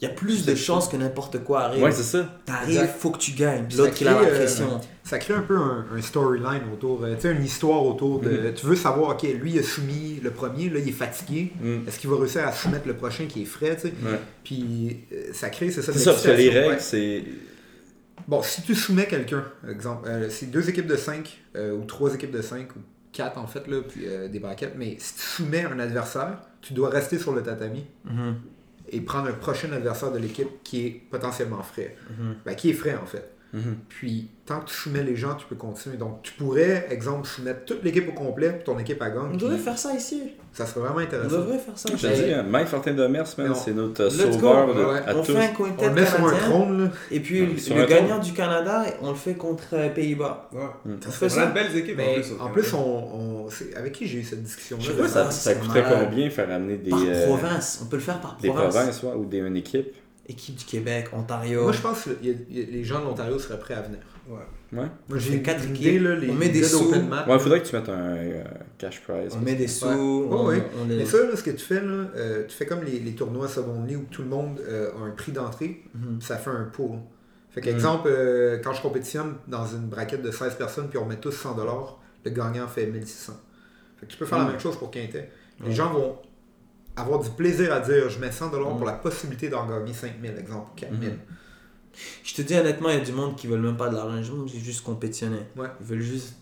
Il 0.00 0.08
y 0.08 0.10
a 0.10 0.14
plus 0.14 0.46
de 0.46 0.54
chances 0.54 0.88
que 0.88 0.96
n'importe 0.96 1.44
quoi 1.44 1.60
arrive. 1.64 1.82
Ouais, 1.82 1.92
c'est 1.92 2.02
ça. 2.02 2.40
T'arrives, 2.46 2.88
faut 2.98 3.10
que 3.10 3.18
tu 3.18 3.32
gagnes. 3.32 3.66
L'autre, 3.76 4.00
a 4.00 4.04
la 4.04 4.14
crée, 4.14 4.30
euh. 4.40 4.46
Ça 5.04 5.18
crée 5.18 5.34
un 5.34 5.42
peu 5.42 5.56
un, 5.58 5.86
un 5.94 6.00
storyline 6.00 6.62
autour, 6.72 7.04
euh, 7.04 7.14
tu 7.16 7.22
sais, 7.22 7.32
une 7.32 7.44
histoire 7.44 7.84
autour 7.84 8.20
de. 8.20 8.30
Mhm. 8.30 8.54
Tu 8.54 8.64
veux 8.66 8.76
savoir, 8.76 9.10
ok, 9.10 9.22
lui 9.40 9.52
il 9.52 9.58
a 9.58 9.62
soumis 9.62 10.18
le 10.22 10.30
premier, 10.30 10.70
là 10.70 10.78
il 10.78 10.88
est 10.88 10.92
fatigué. 10.92 11.52
Mm. 11.60 11.86
Est-ce 11.86 11.98
qu'il 11.98 12.08
va 12.08 12.16
réussir 12.16 12.46
à 12.46 12.52
soumettre 12.52 12.86
le 12.88 12.94
prochain 12.94 13.26
qui 13.26 13.42
est 13.42 13.46
frais, 13.46 13.74
tu 13.76 13.88
sais? 13.88 13.94
Ouais. 14.02 14.18
Puis 14.42 15.00
euh, 15.12 15.32
ça 15.34 15.50
crée, 15.50 15.70
c'est 15.70 15.82
ça. 15.82 15.92
C'est 15.92 15.98
ça, 15.98 16.12
parce 16.12 16.24
que 16.24 16.30
les 16.30 16.48
règles, 16.48 16.74
Ouais. 16.74 16.80
c'est. 16.80 17.22
Bon, 18.28 18.42
si 18.42 18.62
tu 18.62 18.74
soumets 18.74 19.06
quelqu'un, 19.06 19.44
exemple, 19.68 20.08
euh, 20.08 20.28
c'est 20.30 20.46
deux 20.50 20.68
équipes 20.70 20.86
de 20.86 20.96
5 20.96 21.38
ou 21.56 21.84
trois 21.84 22.14
équipes 22.14 22.30
de 22.30 22.42
5 22.42 22.68
ou 22.76 22.78
quatre 23.12 23.38
en 23.38 23.46
fait, 23.46 23.66
là, 23.66 23.82
puis 23.86 24.02
euh, 24.06 24.28
des 24.28 24.38
braquettes, 24.38 24.74
mais 24.76 24.96
si 24.98 25.14
tu 25.14 25.20
soumets 25.22 25.64
un 25.64 25.78
adversaire, 25.80 26.38
tu 26.62 26.72
dois 26.74 26.90
rester 26.90 27.18
sur 27.18 27.34
le 27.34 27.42
tatami 27.42 27.84
Mhm, 28.04 28.36
et 28.90 29.00
prendre 29.00 29.28
un 29.28 29.32
prochain 29.32 29.72
adversaire 29.72 30.12
de 30.12 30.18
l'équipe 30.18 30.62
qui 30.64 30.86
est 30.86 30.90
potentiellement 31.10 31.62
frais. 31.62 31.96
mhm. 32.10 32.36
Ben, 32.44 32.54
qui 32.54 32.70
est 32.70 32.74
frais 32.74 32.96
en 32.96 33.06
fait. 33.06 33.34
Mhm. 33.52 33.76
Puis, 33.88 34.28
tant 34.46 34.60
que 34.60 34.66
tu 34.68 34.74
soumets 34.74 35.02
les 35.02 35.16
gens, 35.16 35.34
tu 35.34 35.44
peux 35.46 35.56
continuer. 35.56 35.96
Donc, 35.96 36.22
tu 36.22 36.32
pourrais, 36.34 36.86
exemple, 36.90 37.26
soumettre 37.26 37.64
toute 37.64 37.82
l'équipe 37.82 38.08
au 38.08 38.12
complet, 38.12 38.50
puis 38.52 38.62
ton 38.64 38.78
équipe 38.78 39.02
à 39.02 39.10
gagne. 39.10 39.22
On 39.24 39.28
puis 39.30 39.38
devrait 39.38 39.58
faire 39.58 39.76
ça 39.76 39.92
ici. 39.92 40.22
Ça 40.52 40.66
serait 40.66 40.80
vraiment 40.80 40.96
On 40.96 41.00
intéressant. 41.00 41.36
devrait 41.36 41.58
faire 41.58 41.76
ça. 41.76 41.88
Je 41.92 41.96
te 42.08 42.42
dis, 42.42 42.48
Mike 42.48 42.68
Fortin 42.68 42.94
de 42.94 43.06
Mers, 43.08 43.24
man, 43.38 43.48
Non. 43.48 43.54
c'est 43.54 43.72
notre 43.72 44.04
Let's 44.04 44.16
sauveur 44.34 44.66
go. 44.68 44.74
de, 44.74 44.84
Ouais. 44.84 44.98
à 45.06 45.16
on 45.16 45.22
tous. 45.22 45.32
fait 45.32 45.38
un 45.38 45.48
quintet 45.48 45.84
On 45.84 45.88
le 45.88 45.94
met 45.94 46.06
sur 46.06 46.26
un 46.26 46.32
trône, 46.36 46.84
là. 46.84 46.90
Et 47.10 47.20
puis 47.20 47.40
Ouais, 47.42 47.48
le 47.80 47.86
gagnant 47.86 48.08
trône. 48.08 48.20
du 48.20 48.32
Canada, 48.32 48.84
on 49.02 49.08
le 49.10 49.14
fait 49.16 49.34
contre 49.34 49.64
euh, 49.72 49.88
Pays-Bas. 49.90 50.48
Ouais. 50.52 50.60
On 50.86 51.10
fait 51.10 51.24
On 51.24 51.26
a 51.26 51.30
ça. 51.30 51.46
de 51.46 51.52
belles 51.54 51.76
équipes 51.76 51.96
Mais 51.96 52.10
en 52.10 52.20
plus. 52.20 52.32
en 52.40 52.48
plus, 52.50 52.74
on, 52.74 53.44
on- 53.44 53.48
avec 53.76 53.92
qui 53.92 54.06
j'ai 54.06 54.18
eu 54.18 54.24
cette 54.24 54.42
discussion-là? 54.42 54.82
Je 54.84 54.92
sais 54.92 54.96
pas, 54.98 55.08
ça, 55.08 55.30
ça 55.30 55.54
coûterait 55.54 55.84
combien 55.88 56.30
faire 56.30 56.50
amener 56.50 56.76
des, 56.76 56.90
Par 56.90 57.00
euh, 57.04 57.26
province. 57.26 57.80
On 57.82 57.86
peut 57.86 57.96
le 57.96 58.02
faire 58.02 58.20
par 58.20 58.36
des 58.40 58.48
province. 58.48 58.74
provinces 58.74 59.02
ouais, 59.02 59.12
ou 59.14 59.24
des, 59.24 59.38
une 59.38 59.56
équipe? 59.56 59.92
Équipe 60.30 60.54
du 60.56 60.64
Québec, 60.64 61.08
Ontario. 61.12 61.62
Moi, 61.64 61.72
je 61.72 61.80
pense 61.80 62.04
que 62.04 62.10
y 62.24 62.30
a- 62.30 62.34
y 62.50 62.62
a- 62.62 62.66
les 62.70 62.84
gens 62.84 63.00
de 63.00 63.04
l'Ontario 63.06 63.38
seraient 63.38 63.58
prêts 63.58 63.74
à 63.74 63.82
venir. 63.82 63.98
Ouais. 64.28 64.36
Ouais. 64.72 64.86
Moi, 65.08 65.18
j'ai 65.18 65.42
quatre 65.42 65.64
équipes. 65.68 66.02
là, 66.02 66.14
les 66.14 66.30
On 66.30 66.34
met 66.34 66.48
des 66.50 66.62
sous. 66.62 66.90
Ouais, 66.92 66.98
là. 67.00 67.38
faudrait 67.40 67.60
que 67.60 67.66
tu 67.66 67.74
mettes 67.74 67.88
un 67.88 68.14
euh, 68.16 68.44
cash 68.78 69.00
prize. 69.02 69.32
on 69.36 69.40
met 69.40 69.56
des 69.56 69.66
sous. 69.66 69.86
Ouais. 69.86 69.94
on, 69.94 70.46
Ouais, 70.46 70.56
ouais. 70.58 70.62
on 70.80 70.84
les... 70.86 70.96
Mais 70.98 71.04
ça, 71.06 71.18
là, 71.18 71.34
ce 71.34 71.42
que 71.42 71.50
tu 71.50 71.64
fais, 71.64 71.80
là, 71.80 72.04
euh, 72.14 72.44
tu 72.46 72.54
fais 72.56 72.66
comme 72.66 72.84
les, 72.84 73.00
les 73.00 73.12
tournois 73.16 73.48
seconde 73.48 73.88
ligue 73.88 73.98
où 73.98 74.06
tout 74.10 74.22
le 74.22 74.28
monde 74.28 74.60
euh, 74.60 74.90
a 74.96 75.06
un 75.06 75.10
prix 75.10 75.32
d'entrée, 75.32 75.82
Mhm. 75.94 76.18
puis 76.18 76.26
ça 76.26 76.36
fait 76.36 76.50
un 76.50 76.70
pool. 76.72 76.98
Fait 77.50 77.60
Mm. 77.60 77.64
qu'exemple, 77.64 78.08
euh, 78.08 78.58
quand 78.62 78.72
je 78.72 78.80
compétitionne 78.82 79.34
dans 79.48 79.66
une 79.66 79.88
braquette 79.88 80.22
de 80.22 80.30
16 80.30 80.54
personnes, 80.54 80.88
puis 80.88 80.98
on 80.98 81.06
met 81.06 81.16
tous 81.16 81.32
100$, 81.32 81.98
le 82.24 82.30
gagnant 82.30 82.68
fait 82.68 82.86
1600. 82.86 83.32
Fait 83.98 84.06
que 84.06 84.12
tu 84.12 84.16
peux 84.18 84.26
faire 84.26 84.38
Mm. 84.38 84.44
la 84.44 84.50
même 84.52 84.60
chose 84.60 84.76
pour 84.78 84.92
Quintet. 84.92 85.30
Les 85.66 85.72
gens 85.72 85.92
vont 85.92 86.16
avoir 86.96 87.20
du 87.20 87.30
plaisir 87.30 87.72
à 87.72 87.80
dire 87.80 88.08
je 88.10 88.18
mets 88.18 88.30
100$ 88.30 88.74
Mm. 88.74 88.76
pour 88.78 88.86
la 88.86 88.92
possibilité 88.94 89.48
d'en 89.48 89.66
gagner 89.66 89.92
5000, 89.92 90.32
exemple, 90.38 90.68
ou 90.72 90.76
4000. 90.76 91.08
Mhm. 91.10 91.16
Je 92.24 92.34
te 92.34 92.42
dis 92.42 92.54
honnêtement, 92.54 92.88
il 92.90 92.98
y 92.98 93.00
a 93.00 93.04
du 93.04 93.12
monde 93.12 93.36
qui 93.36 93.46
veulent 93.46 93.60
même 93.60 93.76
pas 93.76 93.88
de 93.88 93.96
l'argent. 93.96 94.34
Veulent 94.34 94.48
juste 94.48 94.82
compétitionner. 94.84 95.40
Ouais. 95.56 95.66
Ils 95.80 95.86
veulent 95.86 96.00
juste 96.00 96.36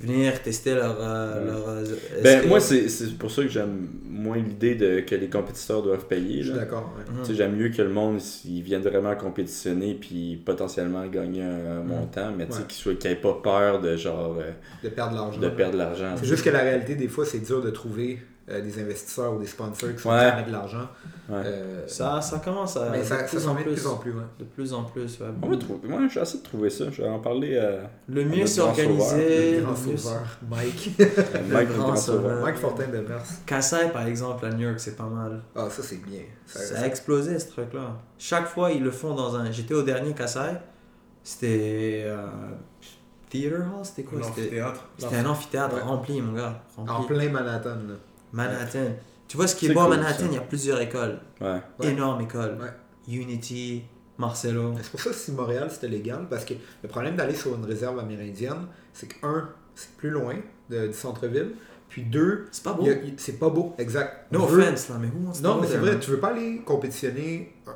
venir 0.00 0.40
tester 0.42 0.74
leur. 0.74 0.96
euh, 1.00 1.44
leur 1.44 1.68
euh, 1.68 1.84
Ben, 2.22 2.48
moi, 2.48 2.58
c'est 2.60 2.88
c'est 2.88 3.18
pour 3.18 3.30
ça 3.30 3.42
que 3.42 3.48
j'aime 3.48 3.88
moins 4.04 4.38
l'idée 4.38 4.76
de 4.76 5.00
que 5.00 5.14
les 5.14 5.28
compétiteurs 5.28 5.82
doivent 5.82 6.06
payer. 6.06 6.42
Je 6.42 6.50
suis 6.50 6.58
d'accord. 6.58 6.94
ouais. 6.96 7.04
Tu 7.22 7.26
sais, 7.30 7.34
J'aime 7.34 7.56
mieux 7.56 7.68
que 7.68 7.82
le 7.82 7.90
monde 7.90 8.18
ils 8.46 8.62
viennent 8.62 8.82
vraiment 8.82 9.14
compétitionner 9.16 9.94
puis 9.94 10.36
potentiellement 10.44 11.06
gagner 11.06 11.42
un, 11.42 11.78
un 11.80 11.82
montant, 11.82 12.32
mais 12.36 12.46
tu 12.46 12.52
sais, 12.52 12.58
Ouais. 12.60 12.64
qu'ils 12.68 12.78
soient- 12.82 12.94
qu'ils 12.94 13.10
n'aient 13.10 13.16
pas 13.16 13.34
peur 13.42 13.80
de 13.80 13.96
genre 13.96 14.36
euh, 14.40 14.50
De 14.82 14.88
perdre 14.88 15.16
l'argent. 15.16 15.38
de 15.40 15.48
perdre 15.50 15.72
de 15.74 15.78
l'argent. 15.78 16.14
C'est 16.16 16.26
juste 16.26 16.44
que 16.44 16.50
la 16.50 16.60
réalité, 16.60 16.94
des 16.94 17.08
fois, 17.08 17.26
c'est 17.26 17.40
dur 17.40 17.60
de 17.62 17.70
trouver 17.70 18.20
euh, 18.50 18.60
des 18.62 18.80
investisseurs 18.82 19.32
ou 19.34 19.38
des 19.38 19.46
sponsors 19.46 19.90
qui 19.94 19.98
sont 19.98 20.08
Ouais. 20.10 20.16
prêts 20.16 20.26
à 20.30 20.36
mettre 20.36 20.48
de 20.48 20.52
l'argent. 20.52 20.88
Ouais. 21.28 21.42
Euh, 21.44 21.86
Ça, 21.86 22.20
ça 22.22 22.38
commence 22.38 22.76
à. 22.78 22.88
mais 22.90 23.04
ça, 23.04 23.26
s'en 23.28 23.50
en 23.50 23.54
met 23.54 23.64
de 23.64 23.70
plus. 23.72 23.86
en 23.86 23.96
plus. 23.96 24.12
ouais. 24.12 24.22
De 24.38 24.44
plus 24.44 24.72
en 24.72 24.84
plus, 24.84 25.20
ouais. 25.20 25.26
On 25.42 25.48
va 25.48 25.56
trouver. 25.56 25.88
Moi, 25.88 26.00
je 26.08 26.14
vais 26.14 26.22
essayer 26.22 26.38
de 26.40 26.44
trouver 26.44 26.70
ça. 26.70 26.84
Je 26.90 27.02
vais 27.02 27.08
en 27.08 27.18
parler 27.18 27.58
à 27.58 27.90
Le 28.08 28.24
mieux 28.24 28.46
c'est 28.46 28.60
organisé. 28.62 29.56
Le 29.60 29.62
grand 29.64 29.76
sauveur, 29.76 30.38
Mike. 30.50 30.90
Mike, 31.50 31.68
le 31.68 31.74
grand 31.74 31.96
sauveur. 31.96 32.22
sauveur. 32.22 32.42
Mike 32.42 32.56
Fortin 32.56 32.86
de 32.88 32.98
Mers. 33.00 33.22
Kassai, 33.44 33.90
par 33.92 34.06
exemple, 34.06 34.46
à 34.46 34.50
New 34.50 34.66
York, 34.66 34.80
c'est 34.80 34.96
pas 34.96 35.04
mal. 35.04 35.42
Ah, 35.54 35.68
ça, 35.70 35.82
c'est 35.82 36.02
bien. 36.02 36.20
Ça- 36.46 36.80
a 36.80 36.86
explosé 36.86 37.38
ce 37.38 37.48
truc-là. 37.50 37.96
Chaque 38.18 38.46
fois, 38.46 38.70
ils 38.72 38.82
le 38.82 38.90
font 38.90 39.14
dans 39.14 39.36
un. 39.36 39.50
J'étais 39.52 39.74
au 39.74 39.82
dernier 39.82 40.14
Kassai. 40.14 40.52
C'était. 41.22 42.04
Euh... 42.06 42.26
Theater 43.30 43.58
Hall 43.60 43.84
C'était 43.84 44.04
quoi? 44.04 44.20
C'était 44.22 44.62
c'était 44.96 45.16
un 45.16 45.26
amphithéâtre 45.26 45.74
Ouais. 45.74 45.82
rempli, 45.82 46.22
mon 46.22 46.32
gars. 46.32 46.62
Rempli. 46.78 46.94
En 46.94 47.02
plein 47.04 47.28
Manhattan. 47.28 47.74
là. 47.86 47.94
Manhattan. 48.32 48.92
Tu 49.26 49.36
vois, 49.36 49.46
ce 49.46 49.56
qui 49.56 49.66
est, 49.66 49.74
beau 49.74 49.80
à 49.80 49.86
cool, 49.86 49.96
Manhattan, 49.96 50.18
ça. 50.20 50.26
il 50.26 50.34
y 50.34 50.38
a 50.38 50.40
plusieurs 50.40 50.80
écoles. 50.80 51.20
Ouais. 51.40 51.60
Énormes 51.82 52.22
écoles. 52.22 52.56
Ouais. 52.60 53.14
Unity, 53.14 53.84
Marcelo. 54.18 54.74
C'est 54.82 54.90
pour 54.90 55.00
ça 55.00 55.10
que 55.10 55.16
si 55.16 55.32
Montréal 55.32 55.68
c'était 55.70 55.88
légal, 55.88 56.26
parce 56.28 56.44
que 56.44 56.54
le 56.82 56.88
problème 56.88 57.16
d'aller 57.16 57.34
sur 57.34 57.54
une 57.54 57.64
réserve 57.64 57.98
amérindienne, 57.98 58.66
c'est 58.92 59.06
que, 59.08 59.26
un, 59.26 59.48
c'est 59.74 59.90
plus 59.96 60.10
loin 60.10 60.34
de- 60.70 60.88
du 60.88 60.92
centre-ville, 60.92 61.52
puis 61.88 62.02
deux, 62.02 62.46
C'est 62.50 62.62
pas 62.64 62.72
beau. 62.74 62.86
c'est 63.16 63.38
pas 63.38 63.48
beau, 63.48 63.74
exact. 63.78 64.30
No 64.32 64.42
On 64.42 64.46
veut- 64.46 64.62
offense, 64.62 64.88
là, 64.90 64.96
mais 65.00 65.08
wants 65.08 65.32
to 65.32 65.42
Non, 65.42 65.60
mais 65.60 65.66
c'est 65.66 65.78
vrai, 65.78 65.92
man? 65.92 66.00
tu 66.00 66.10
veux 66.10 66.20
pas 66.20 66.28
aller 66.28 66.60
compétitionner. 66.64 67.54
euh, 67.66 67.72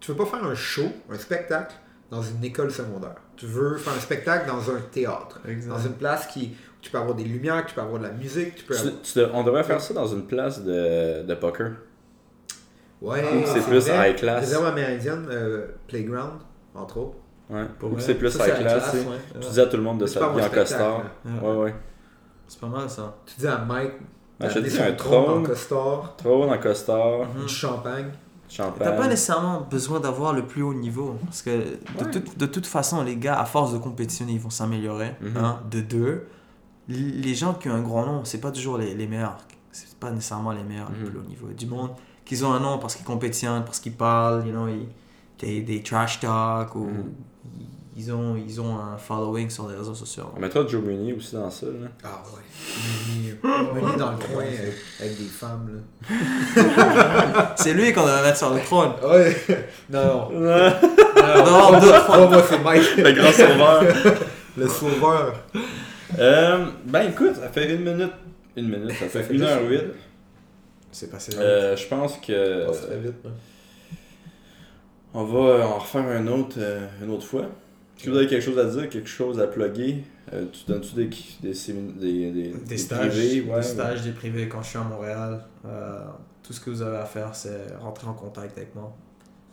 tu 0.00 0.12
veux 0.12 0.16
pas 0.16 0.26
faire 0.26 0.44
un 0.44 0.54
show, 0.54 0.86
un 1.10 1.18
spectacle 1.18 1.74
dans 2.10 2.22
une 2.22 2.42
école 2.44 2.70
secondaire. 2.70 3.16
Tu 3.36 3.46
veux 3.46 3.76
faire 3.76 3.92
un 3.94 4.00
spectacle 4.00 4.46
dans 4.46 4.70
un 4.70 4.80
théâtre. 4.92 5.40
Exact. 5.46 5.68
Dans 5.70 5.80
une 5.80 5.94
place 5.94 6.26
qui, 6.28 6.54
où 6.65 6.65
tu 6.86 6.92
peux 6.92 6.98
avoir 6.98 7.14
des 7.14 7.24
lumières, 7.24 7.62
que 7.64 7.68
tu 7.70 7.74
peux 7.74 7.80
avoir 7.82 7.98
de 8.00 8.06
la 8.06 8.12
musique, 8.12 8.54
tu 8.54 8.64
peux 8.64 8.76
avoir... 8.76 8.92
tu- 9.02 9.20
on 9.34 9.42
devrait 9.44 9.64
faire 9.64 9.80
ça 9.80 9.92
dans 9.94 10.06
une 10.06 10.24
place 10.26 10.62
de, 10.64 11.22
de 11.22 11.34
poker. 11.34 11.72
Ouais, 13.02 13.22
Ou 13.22 13.46
c'est 13.46 13.60
plus 13.60 13.88
vrai. 13.88 14.10
high 14.12 14.16
class. 14.16 14.40
Réserve 14.40 14.66
amérindienne, 14.66 15.26
euh, 15.30 15.66
Playground, 15.86 16.40
entre 16.74 16.96
autres. 16.98 17.16
Ouais. 17.50 17.64
Pour 17.78 17.90
Ou 17.90 17.94
vrai. 17.94 18.02
c'est 18.02 18.14
plus 18.14 18.30
Ça, 18.30 18.44
high 18.46 18.54
la 18.54 18.58
class. 18.60 18.90
classe, 18.90 18.90
tu 18.92 19.08
ouais. 19.38 19.50
Dis 19.52 19.60
à 19.60 19.66
tout 19.66 19.76
le 19.76 19.82
monde 19.82 19.98
de 20.00 20.06
s'habiller 20.06 20.44
en 20.44 20.48
costard. 20.48 21.02
Ouais, 21.42 21.54
ouais. 21.56 21.74
C'est 22.48 22.60
pas 22.60 22.66
mal 22.68 22.88
ça. 22.88 23.16
Tu 23.26 23.34
dis 23.40 23.46
à 23.46 23.58
Mike 23.58 23.92
Ben, 24.40 24.48
je 24.48 24.54
te 24.54 24.58
dis, 24.60 24.80
un 24.80 24.92
trône 24.92 25.18
en 25.18 25.24
trône, 25.24 25.46
costard, 25.46 26.14
trône 26.16 26.50
en 26.50 26.58
costard, 26.58 27.20
Mhm. 27.34 27.42
du 27.42 27.48
champagne. 27.48 28.10
champagne. 28.48 28.88
T'as 28.88 28.92
pas 28.96 29.08
nécessairement 29.08 29.66
besoin 29.70 29.98
d'avoir 30.00 30.32
le 30.32 30.42
plus 30.46 30.62
haut 30.62 30.74
niveau. 30.74 31.16
Parce 31.24 31.42
que 31.42 31.50
de, 31.50 31.54
Ouais. 32.04 32.22
de 32.36 32.46
toute 32.46 32.66
façon, 32.66 33.02
les 33.02 33.16
gars, 33.16 33.38
à 33.38 33.44
force 33.44 33.72
de 33.74 33.78
compétitionner, 33.78 34.32
ils 34.32 34.40
vont 34.40 34.50
s'améliorer. 34.50 35.12
Mhm. 35.20 35.36
hein, 35.36 35.60
de 35.70 35.80
deux. 35.80 36.26
Les 36.88 37.34
gens 37.34 37.54
qui 37.54 37.68
ont 37.68 37.74
un 37.74 37.82
grand 37.82 38.06
nom, 38.06 38.24
c'est 38.24 38.40
pas 38.40 38.50
toujours 38.52 38.78
les, 38.78 38.94
les 38.94 39.06
meilleurs. 39.06 39.38
C'est 39.72 39.98
pas 39.98 40.10
nécessairement 40.10 40.52
les 40.52 40.62
meilleurs 40.62 40.90
le 40.90 41.04
plus 41.10 41.18
haut 41.18 41.22
niveau. 41.22 41.48
Du 41.48 41.66
monde 41.66 41.90
qu'ils 42.24 42.44
ont 42.44 42.52
un 42.52 42.60
nom 42.60 42.78
parce 42.78 42.94
qu'ils 42.96 43.04
compétitionnent, 43.04 43.64
parce 43.64 43.78
qu'ils 43.80 43.92
parlent, 43.94 44.46
you 44.46 44.52
know, 44.52 44.68
ils- 44.68 44.86
des, 45.38 45.60
des 45.62 45.82
trash 45.82 46.18
talk 46.20 46.74
ou 46.76 46.86
Mhm. 46.86 47.12
ils, 47.96 48.10
ont, 48.12 48.36
ils 48.36 48.58
ont 48.60 48.78
un 48.78 48.96
following 48.96 49.50
sur 49.50 49.68
les 49.68 49.76
réseaux 49.76 49.94
sociaux. 49.94 50.30
On 50.34 50.40
mettra 50.40 50.66
Joe 50.66 50.82
Mooney 50.82 51.12
aussi 51.12 51.34
dans 51.34 51.50
ça. 51.50 51.66
Là. 51.66 51.88
Ah 52.04 52.22
ouais. 52.34 52.42
Meunier 53.74 53.96
dans 53.98 54.12
le 54.12 54.16
coin 54.16 54.44
avec, 54.44 54.74
avec 55.00 55.18
des 55.18 55.24
femmes, 55.24 55.82
là. 56.08 57.52
C'est 57.56 57.74
lui 57.74 57.92
qu'on 57.92 58.02
devrait 58.06 58.22
mettre 58.22 58.38
sur 58.38 58.54
le 58.54 58.60
trône. 58.60 58.92
Ouais. 59.04 59.36
Non, 59.90 60.30
non. 60.32 60.72
On 61.16 61.44
doit 61.44 61.66
avoir 61.66 61.80
deux 61.80 61.92
trônes. 61.92 62.30
Moi, 62.30 62.42
c'est 62.48 62.62
Mike. 62.62 62.96
Le 62.96 63.12
grand 63.12 63.32
sauveur. 63.32 63.82
Le 64.56 64.68
sauveur. 64.68 65.34
Euh, 66.18 66.66
ben 66.84 67.10
écoute, 67.10 67.34
ça 67.36 67.48
fait 67.48 67.74
une 67.74 67.82
minute. 67.82 68.12
Une 68.56 68.68
minute, 68.68 68.90
ça 68.92 69.06
fait 69.08 69.22
fait 69.22 69.34
une 69.34 69.40
juste 69.40 69.50
heure 69.50 69.62
une 69.62 69.68
huit. 69.70 69.78
minute. 69.82 69.94
C'est 70.92 71.10
passé. 71.10 71.32
Euh, 71.36 71.76
je 71.76 71.86
pense 71.88 72.16
que 72.18 72.70
très 72.86 72.98
vite, 72.98 73.14
là. 73.24 73.30
on 75.14 75.24
va 75.24 75.66
en 75.66 75.78
refaire 75.78 76.06
un 76.06 76.26
autre 76.28 76.56
euh, 76.58 76.86
une 77.02 77.10
autre 77.10 77.26
fois. 77.26 77.42
Est-ce 77.96 78.04
que 78.04 78.10
vous 78.10 78.16
avez 78.16 78.26
quelque 78.26 78.42
chose 78.44 78.58
à 78.58 78.64
dire, 78.66 78.88
quelque 78.88 79.08
chose 79.08 79.40
à 79.40 79.46
plugger? 79.46 80.04
Euh, 80.32 80.44
Tu 80.52 80.64
donnes-tu 80.70 80.94
des, 80.94 81.10
des, 81.42 81.54
sémin- 81.54 81.98
des, 81.98 82.30
des, 82.30 82.48
Des 82.66 82.76
stages, 82.78 83.08
privés, 83.10 83.40
ouais, 83.42 83.56
des 83.56 83.62
stages, 83.62 84.02
des 84.02 84.12
privés 84.12 84.48
quand 84.48 84.62
je 84.62 84.68
suis 84.70 84.78
à 84.78 84.82
Montréal. 84.82 85.40
Tout 86.42 86.52
ce 86.52 86.60
que 86.60 86.70
vous 86.70 86.82
avez 86.82 86.98
à 86.98 87.04
faire, 87.06 87.34
c'est 87.34 87.74
rentrer 87.80 88.06
en 88.06 88.14
contact 88.14 88.56
avec 88.56 88.74
moi. 88.74 88.94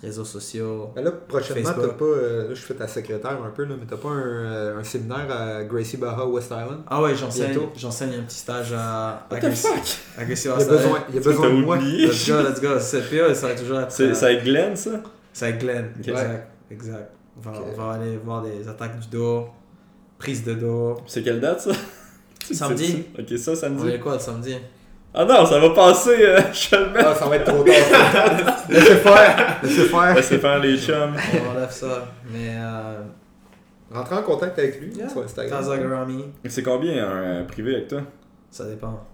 Réseaux 0.03 0.25
sociaux. 0.25 0.89
Mais 0.97 1.01
là, 1.01 1.11
prochainement, 1.11 1.69
t'as 1.73 1.87
pas. 1.87 2.03
euh, 2.03 2.49
là, 2.49 2.53
je 2.53 2.61
fais 2.61 2.73
ta 2.73 2.87
secrétaire 2.89 3.41
un 3.41 3.49
peu, 3.51 3.63
là, 3.63 3.75
mais 3.79 3.85
t'as 3.89 3.95
pas 3.95 4.09
un, 4.09 4.21
euh, 4.21 4.77
un 4.79 4.83
séminaire 4.83 5.27
à 5.31 5.63
Gracie 5.63 5.95
Baja 5.95 6.25
West 6.25 6.47
Island? 6.51 6.81
Ah 6.87 7.01
ouais, 7.01 7.15
j'enseigne, 7.15 7.57
j'enseigne 7.75 8.15
un 8.19 8.23
petit 8.23 8.37
stage 8.39 8.73
à, 8.73 9.25
à 9.31 9.39
Gracie- 9.39 9.67
à 10.17 10.25
Gracie 10.25 10.47
Il 10.47 10.49
y 10.49 10.51
a 10.51 10.57
West 10.57 10.69
besoin, 10.69 10.89
Island. 10.89 11.03
il 11.09 11.15
y 11.15 11.17
a 11.17 11.21
Ça, 11.21 11.29
besoin 11.29 11.47
t'as 11.47 11.53
de 11.55 11.61
moi. 11.61 11.77
Let's 11.77 12.29
go, 12.29 12.35
let's 12.43 12.61
go. 12.61 12.79
Ça 13.33 13.47
va 13.47 13.55
toujours 13.55 13.79
être. 13.79 13.91
C'est 13.93 14.03
euh, 14.03 14.13
c'est 14.13 14.25
avec 14.25 14.43
Glenn 14.43 14.75
ça? 14.75 14.91
C'est 15.31 15.45
avec 15.47 15.59
Glenn. 15.61 15.85
Ok. 15.99 16.07
Exact, 16.09 16.47
exact. 16.69 17.11
On 17.37 17.41
va, 17.49 17.51
on 17.61 17.81
va 17.81 17.93
aller 17.93 18.17
voir 18.17 18.43
des 18.43 18.67
attaques 18.67 18.99
du 18.99 19.07
dos, 19.07 19.47
prise 20.19 20.43
de 20.43 20.53
dos. 20.53 20.97
C'est 21.07 21.23
quelle 21.23 21.39
date 21.39 21.61
ça? 21.61 21.71
Samedi. 22.51 23.05
Ok, 23.17 23.37
ça 23.37 23.51
On 23.51 23.55
samedi. 23.55 23.87
est 23.89 23.99
quoi 23.99 24.15
le 24.15 24.19
samedi? 24.19 24.57
Ah 25.15 25.25
non, 25.25 25.45
ça 25.45 25.59
va 25.59 25.69
passer, 25.69 26.23
euh, 26.23 26.39
je 26.53 26.75
le 26.75 26.89
mets. 26.89 26.99
Ah, 27.05 27.13
ça 27.13 27.27
va 27.27 27.35
être 27.35 27.45
trop 27.45 27.63
tard. 27.63 28.65
Laissez 28.69 28.95
faire. 28.95 29.59
Laissez 29.61 29.85
faire. 29.85 30.15
Laissez 30.15 30.37
faire 30.39 30.59
les 30.59 30.77
chums. 30.77 31.15
On 31.15 31.55
enlève 31.55 31.71
ça. 31.71 32.07
Mais. 32.31 32.55
Euh, 32.57 33.01
Rentrez 33.93 34.15
en 34.15 34.23
contact 34.23 34.57
avec 34.57 34.81
lui 34.81 34.91
yeah. 34.95 35.07
sur 35.07 35.21
Instagram. 35.21 35.63
C'est 36.45 36.63
combien 36.63 37.05
un 37.05 37.21
euh, 37.21 37.43
privé 37.43 37.75
avec 37.75 37.89
toi? 37.89 38.01
Ça 38.49 38.65
dépend. 38.65 39.05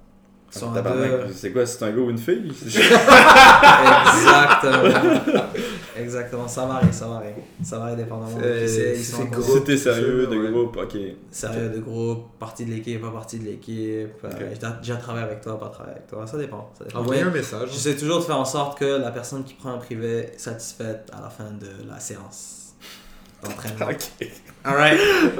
Deux. 0.53 1.33
C'est 1.33 1.51
quoi, 1.51 1.65
c'est 1.65 1.83
un 1.85 1.91
gars 1.91 2.01
ou 2.01 2.09
une 2.09 2.17
fille? 2.17 2.51
Exactement. 4.15 5.43
Exactement. 5.97 6.47
Ça 6.47 6.65
varie, 6.65 6.91
ça 6.93 7.07
varie. 7.07 7.33
Ça 7.63 7.77
varie 7.79 7.95
dépendamment 7.97 8.37
de 8.37 8.65
C'est- 8.67 9.29
gros. 9.29 9.59
T'es 9.59 9.77
sérieux, 9.77 10.27
de 10.27 10.37
ouais. 10.37 10.49
groupe, 10.51 10.77
ok. 10.77 10.97
sérieux 11.31 11.69
de 11.69 11.79
groupe, 11.79 12.37
partie 12.39 12.65
de 12.65 12.71
l'équipe, 12.71 13.01
pas 13.01 13.11
partie 13.11 13.37
de 13.39 13.45
l'équipe. 13.45 14.09
Euh, 14.23 14.29
Ok. 14.29 14.37
J'ai 14.53 14.67
déjà 14.81 14.95
travaillé 14.95 15.25
avec 15.25 15.41
toi, 15.41 15.59
pas 15.59 15.67
travaillé 15.69 15.97
avec 15.97 16.07
toi. 16.07 16.25
Ça 16.25 16.37
dépend. 16.37 16.69
Ça 16.77 16.85
dépend. 16.85 16.99
Envoyez 16.99 17.23
Mais 17.23 17.29
un 17.29 17.33
message. 17.33 17.69
J'essaie 17.71 17.95
toujours 17.95 18.19
de 18.19 18.23
faire 18.23 18.37
en 18.39 18.45
sorte 18.45 18.79
que 18.79 18.85
la 18.85 19.11
personne 19.11 19.43
qui 19.43 19.53
prend 19.55 19.71
un 19.73 19.77
privé 19.77 20.29
est 20.33 20.39
satisfaite 20.39 21.11
à 21.17 21.21
la 21.21 21.29
fin 21.29 21.51
de 21.59 21.67
la 21.89 21.99
séance 21.99 22.58
d'entraînement. 23.43 23.87
Ok. 23.89 24.27
Alright. 24.65 24.99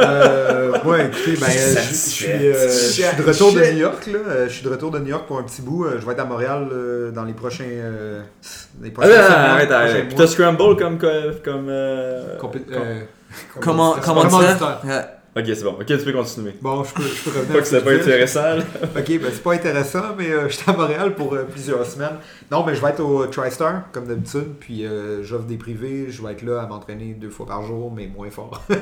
Euh, 0.00 0.72
ouais, 0.84 1.06
écoutez, 1.06 1.36
ben, 1.40 1.46
euh, 1.46 1.74
je 1.74 1.80
je 1.90 1.94
suis 1.94 2.26
euh, 2.26 2.68
je 2.68 2.68
suis 2.92 3.02
de 3.16 3.22
retour 3.22 3.52
de 3.52 3.60
New 3.60 3.78
York, 3.78 4.06
là. 4.06 4.18
Euh, 4.28 4.48
Je 4.48 4.52
suis 4.54 4.64
de 4.64 4.68
retour 4.70 4.90
de 4.90 4.98
New 4.98 5.08
York 5.08 5.26
pour 5.26 5.38
un 5.38 5.42
petit 5.44 5.62
bout. 5.62 5.86
Je 5.98 6.04
vais 6.04 6.12
être 6.12 6.20
à 6.20 6.24
Montréal 6.24 6.68
euh, 6.72 7.10
dans 7.10 7.24
les 7.24 7.32
prochains. 7.32 7.64
euh, 7.68 8.20
les 8.82 8.90
prochains 8.90 9.10
Arrête, 9.10 9.26
semaines, 9.26 9.40
arrête, 9.40 9.68
prochains 9.68 9.80
arrête. 9.84 10.06
Puis 10.08 10.16
t'as 10.16 10.26
Scramble 10.26 10.76
comme. 10.76 10.98
Comme. 10.98 11.34
comme 11.44 11.66
euh, 11.68 12.38
Compé- 12.38 12.62
euh, 12.72 13.00
Comment, 13.60 13.96
Ok, 15.36 15.44
c'est 15.46 15.64
bon. 15.64 15.72
Ok, 15.72 15.86
tu 15.86 15.98
peux 15.98 16.12
continuer. 16.12 16.54
Bon, 16.62 16.84
je 16.84 16.94
peux, 16.94 17.02
je 17.02 17.24
peux 17.24 17.30
revenir. 17.30 17.52
Pas 17.54 17.60
que 17.60 17.66
ce 17.66 17.76
c'est 17.78 17.84
pas 17.84 17.92
intéressant, 17.92 18.54
là. 18.54 18.62
Ok, 18.96 19.06
ben 19.20 19.30
c'est 19.32 19.42
pas 19.42 19.54
intéressant, 19.54 20.14
mais 20.16 20.30
euh, 20.30 20.48
j'étais 20.48 20.70
à 20.70 20.74
Montréal 20.76 21.14
pour 21.16 21.34
euh, 21.34 21.42
plusieurs 21.44 21.84
semaines. 21.84 22.16
Non, 22.52 22.64
mais 22.64 22.74
je 22.76 22.80
vais 22.80 22.90
être 22.90 23.00
au 23.00 23.26
TriStar, 23.26 23.90
comme 23.90 24.06
d'habitude, 24.06 24.54
puis 24.60 24.86
euh, 24.86 25.24
j'offre 25.24 25.46
des 25.46 25.56
privés, 25.56 26.06
je 26.08 26.22
vais 26.22 26.32
être 26.32 26.42
là 26.42 26.62
à 26.62 26.66
m'entraîner 26.66 27.14
deux 27.14 27.30
fois 27.30 27.46
par 27.46 27.62
jour, 27.64 27.92
mais 27.94 28.06
moins 28.06 28.30
fort. 28.30 28.62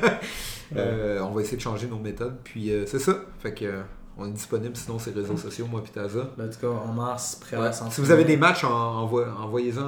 Euh, 0.75 1.21
on 1.21 1.33
va 1.33 1.43
essayer 1.43 1.59
de 1.59 1.63
changer 1.63 1.87
nos 1.87 1.99
méthodes, 1.99 2.37
puis 2.45 2.73
euh, 2.73 2.87
c'est 2.87 2.99
ça. 2.99 3.13
Fait 3.41 3.53
que 3.53 3.67
euh, 3.67 3.83
on 4.17 4.27
est 4.27 4.31
disponible 4.31 4.75
sinon 4.75 4.99
sur 4.99 5.13
les 5.15 5.21
réseaux 5.21 5.37
sociaux, 5.37 5.67
moi 5.71 5.83
puis 5.85 5.93
Taza. 5.93 6.31
Let's 6.39 6.59
go. 6.59 6.75
En 6.89 6.91
mars, 6.95 7.35
prêt 7.43 7.59
Ouais. 7.59 7.67
à 7.67 7.73
Si 7.73 8.01
vous 8.01 8.11
avez 8.11 8.25
des 8.25 8.39
matchs, 8.39 8.65
en- 8.65 9.03
envoie- 9.03 9.29
envoyez-en 9.39 9.87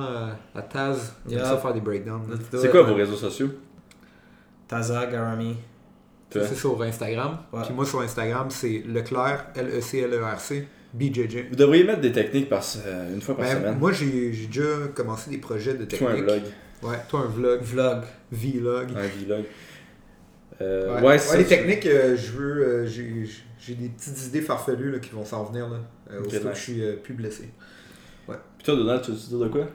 à, 0.55 0.61
Taz, 0.61 1.15
il 1.27 1.33
aime 1.33 1.39
Yeah. 1.39 1.49
ça 1.49 1.57
faire 1.57 1.73
des 1.73 1.81
breakdowns. 1.81 2.39
C'est 2.53 2.71
quoi 2.71 2.83
vos 2.83 2.95
réseaux 2.95 3.17
sociaux? 3.17 3.49
Taza, 4.69 5.07
Garami. 5.07 5.57
Toi? 6.41 6.49
C'est 6.49 6.55
sur 6.57 6.83
Instagram. 6.83 7.39
Ouais. 7.53 7.63
Puis 7.65 7.73
moi 7.75 7.85
sur 7.87 8.01
Instagram, 8.01 8.49
c'est 8.51 8.83
Leclerc, 8.87 9.47
E 9.57 9.61
L-E-C-L-E-R-C, 9.61 10.69
BJJ. 10.93 11.49
Vous 11.51 11.57
devriez 11.57 11.85
mettre 11.85 12.01
des 12.01 12.13
techniques 12.13 12.49
par, 12.49 12.63
euh, 12.87 13.15
une 13.15 13.21
fois 13.21 13.37
par 13.37 13.47
Ben, 13.47 13.57
semaine. 13.59 13.79
moi, 13.79 13.93
j'ai 13.93 14.33
j'ai 14.33 14.47
déjà 14.47 14.63
commencé 14.95 15.31
des 15.31 15.39
projets 15.39 15.75
de 15.75 15.85
Toi, 15.85 15.99
technique. 15.99 16.19
un 16.21 16.23
vlog. 16.25 16.43
Ouais, 16.83 16.97
toi 17.09 17.21
un 17.21 17.29
vlog, 17.29 17.61
Vlog. 17.63 18.03
vlog. 18.31 18.89
Un 18.97 19.25
vlog. 19.27 19.45
Euh, 20.61 20.95
Ouais, 20.97 21.01
ouais, 21.01 21.07
Ouais, 21.09 21.19
ça, 21.19 21.37
les 21.37 21.45
techniques, 21.45 21.87
euh, 21.87 22.17
je 22.17 22.33
veux, 22.33 22.63
euh, 22.67 22.87
j'ai 22.87 23.25
j'ai 23.59 23.75
des 23.75 23.89
petites 23.89 24.27
idées 24.27 24.43
farfelues 24.43 24.93
là, 24.93 24.99
qui 24.99 25.11
vont 25.11 25.25
s'en 25.25 25.43
venir 25.45 25.69
là, 25.69 25.79
euh, 26.13 26.21
Ok, 26.21 26.27
aussitôt 26.27 26.49
que 26.51 26.55
je 26.55 26.61
suis 26.61 26.85
euh, 26.85 26.97
plus 27.03 27.15
blessé. 27.15 27.49
Puis 28.27 28.37
toi, 28.65 28.77
Donald, 28.77 29.03
tu 29.03 29.11
veux 29.11 29.17
dire 29.17 29.39
de 29.39 29.49
quoi? 29.49 29.67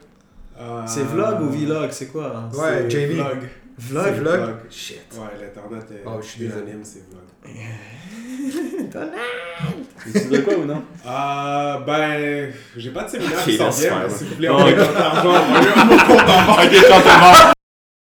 Euh, 0.60 0.82
C'est 0.88 1.04
vlog 1.04 1.42
ou 1.42 1.50
vlog 1.50 1.90
C'est 1.92 2.08
quoi 2.08 2.36
hein? 2.36 2.50
Ouais, 2.58 2.90
Jamie. 2.90 3.16
Vlog. 3.16 3.40
Vlog. 3.80 4.14
Vlog. 4.16 4.40
Vlog. 4.42 4.56
Shit. 4.70 5.02
Ouais, 5.14 5.28
l'internet 5.40 5.86
est 5.92 6.04
Oh, 6.06 6.20
je 6.22 6.28
suis 6.28 6.40
désolé. 6.48 6.74
c'est 6.84 7.04
vlog. 7.10 7.24
Tu 10.04 10.10
veux 10.10 10.20
dire 10.30 10.30
de 10.32 10.38
quoi 10.46 10.54
ou 10.56 10.66
non? 10.66 10.82
Euh, 11.06 11.78
ben, 11.86 12.54
j'ai 12.78 12.90
pas 12.92 13.04
de 13.04 13.10
séminaire 13.10 13.38
Ok, 13.40 13.44
qui 13.46 13.58
s'en 13.58 13.70
vient, 13.70 14.10
s'il 14.10 14.28
vous 14.28 14.36
plaît, 14.36 14.48
Oh, 14.50 14.54
envoyez 14.56 14.74
ok. 14.80 14.86
votre 14.86 15.02
argent, 15.02 15.30
envoyez 15.36 15.68
à 15.76 15.86
mon 15.86 15.98
compte 15.98 16.22
en 16.30 16.46
banque. 16.46 16.60
Ok, 16.66 16.86
quand 16.88 17.02
t'es 17.02 17.20
mort 17.20 17.54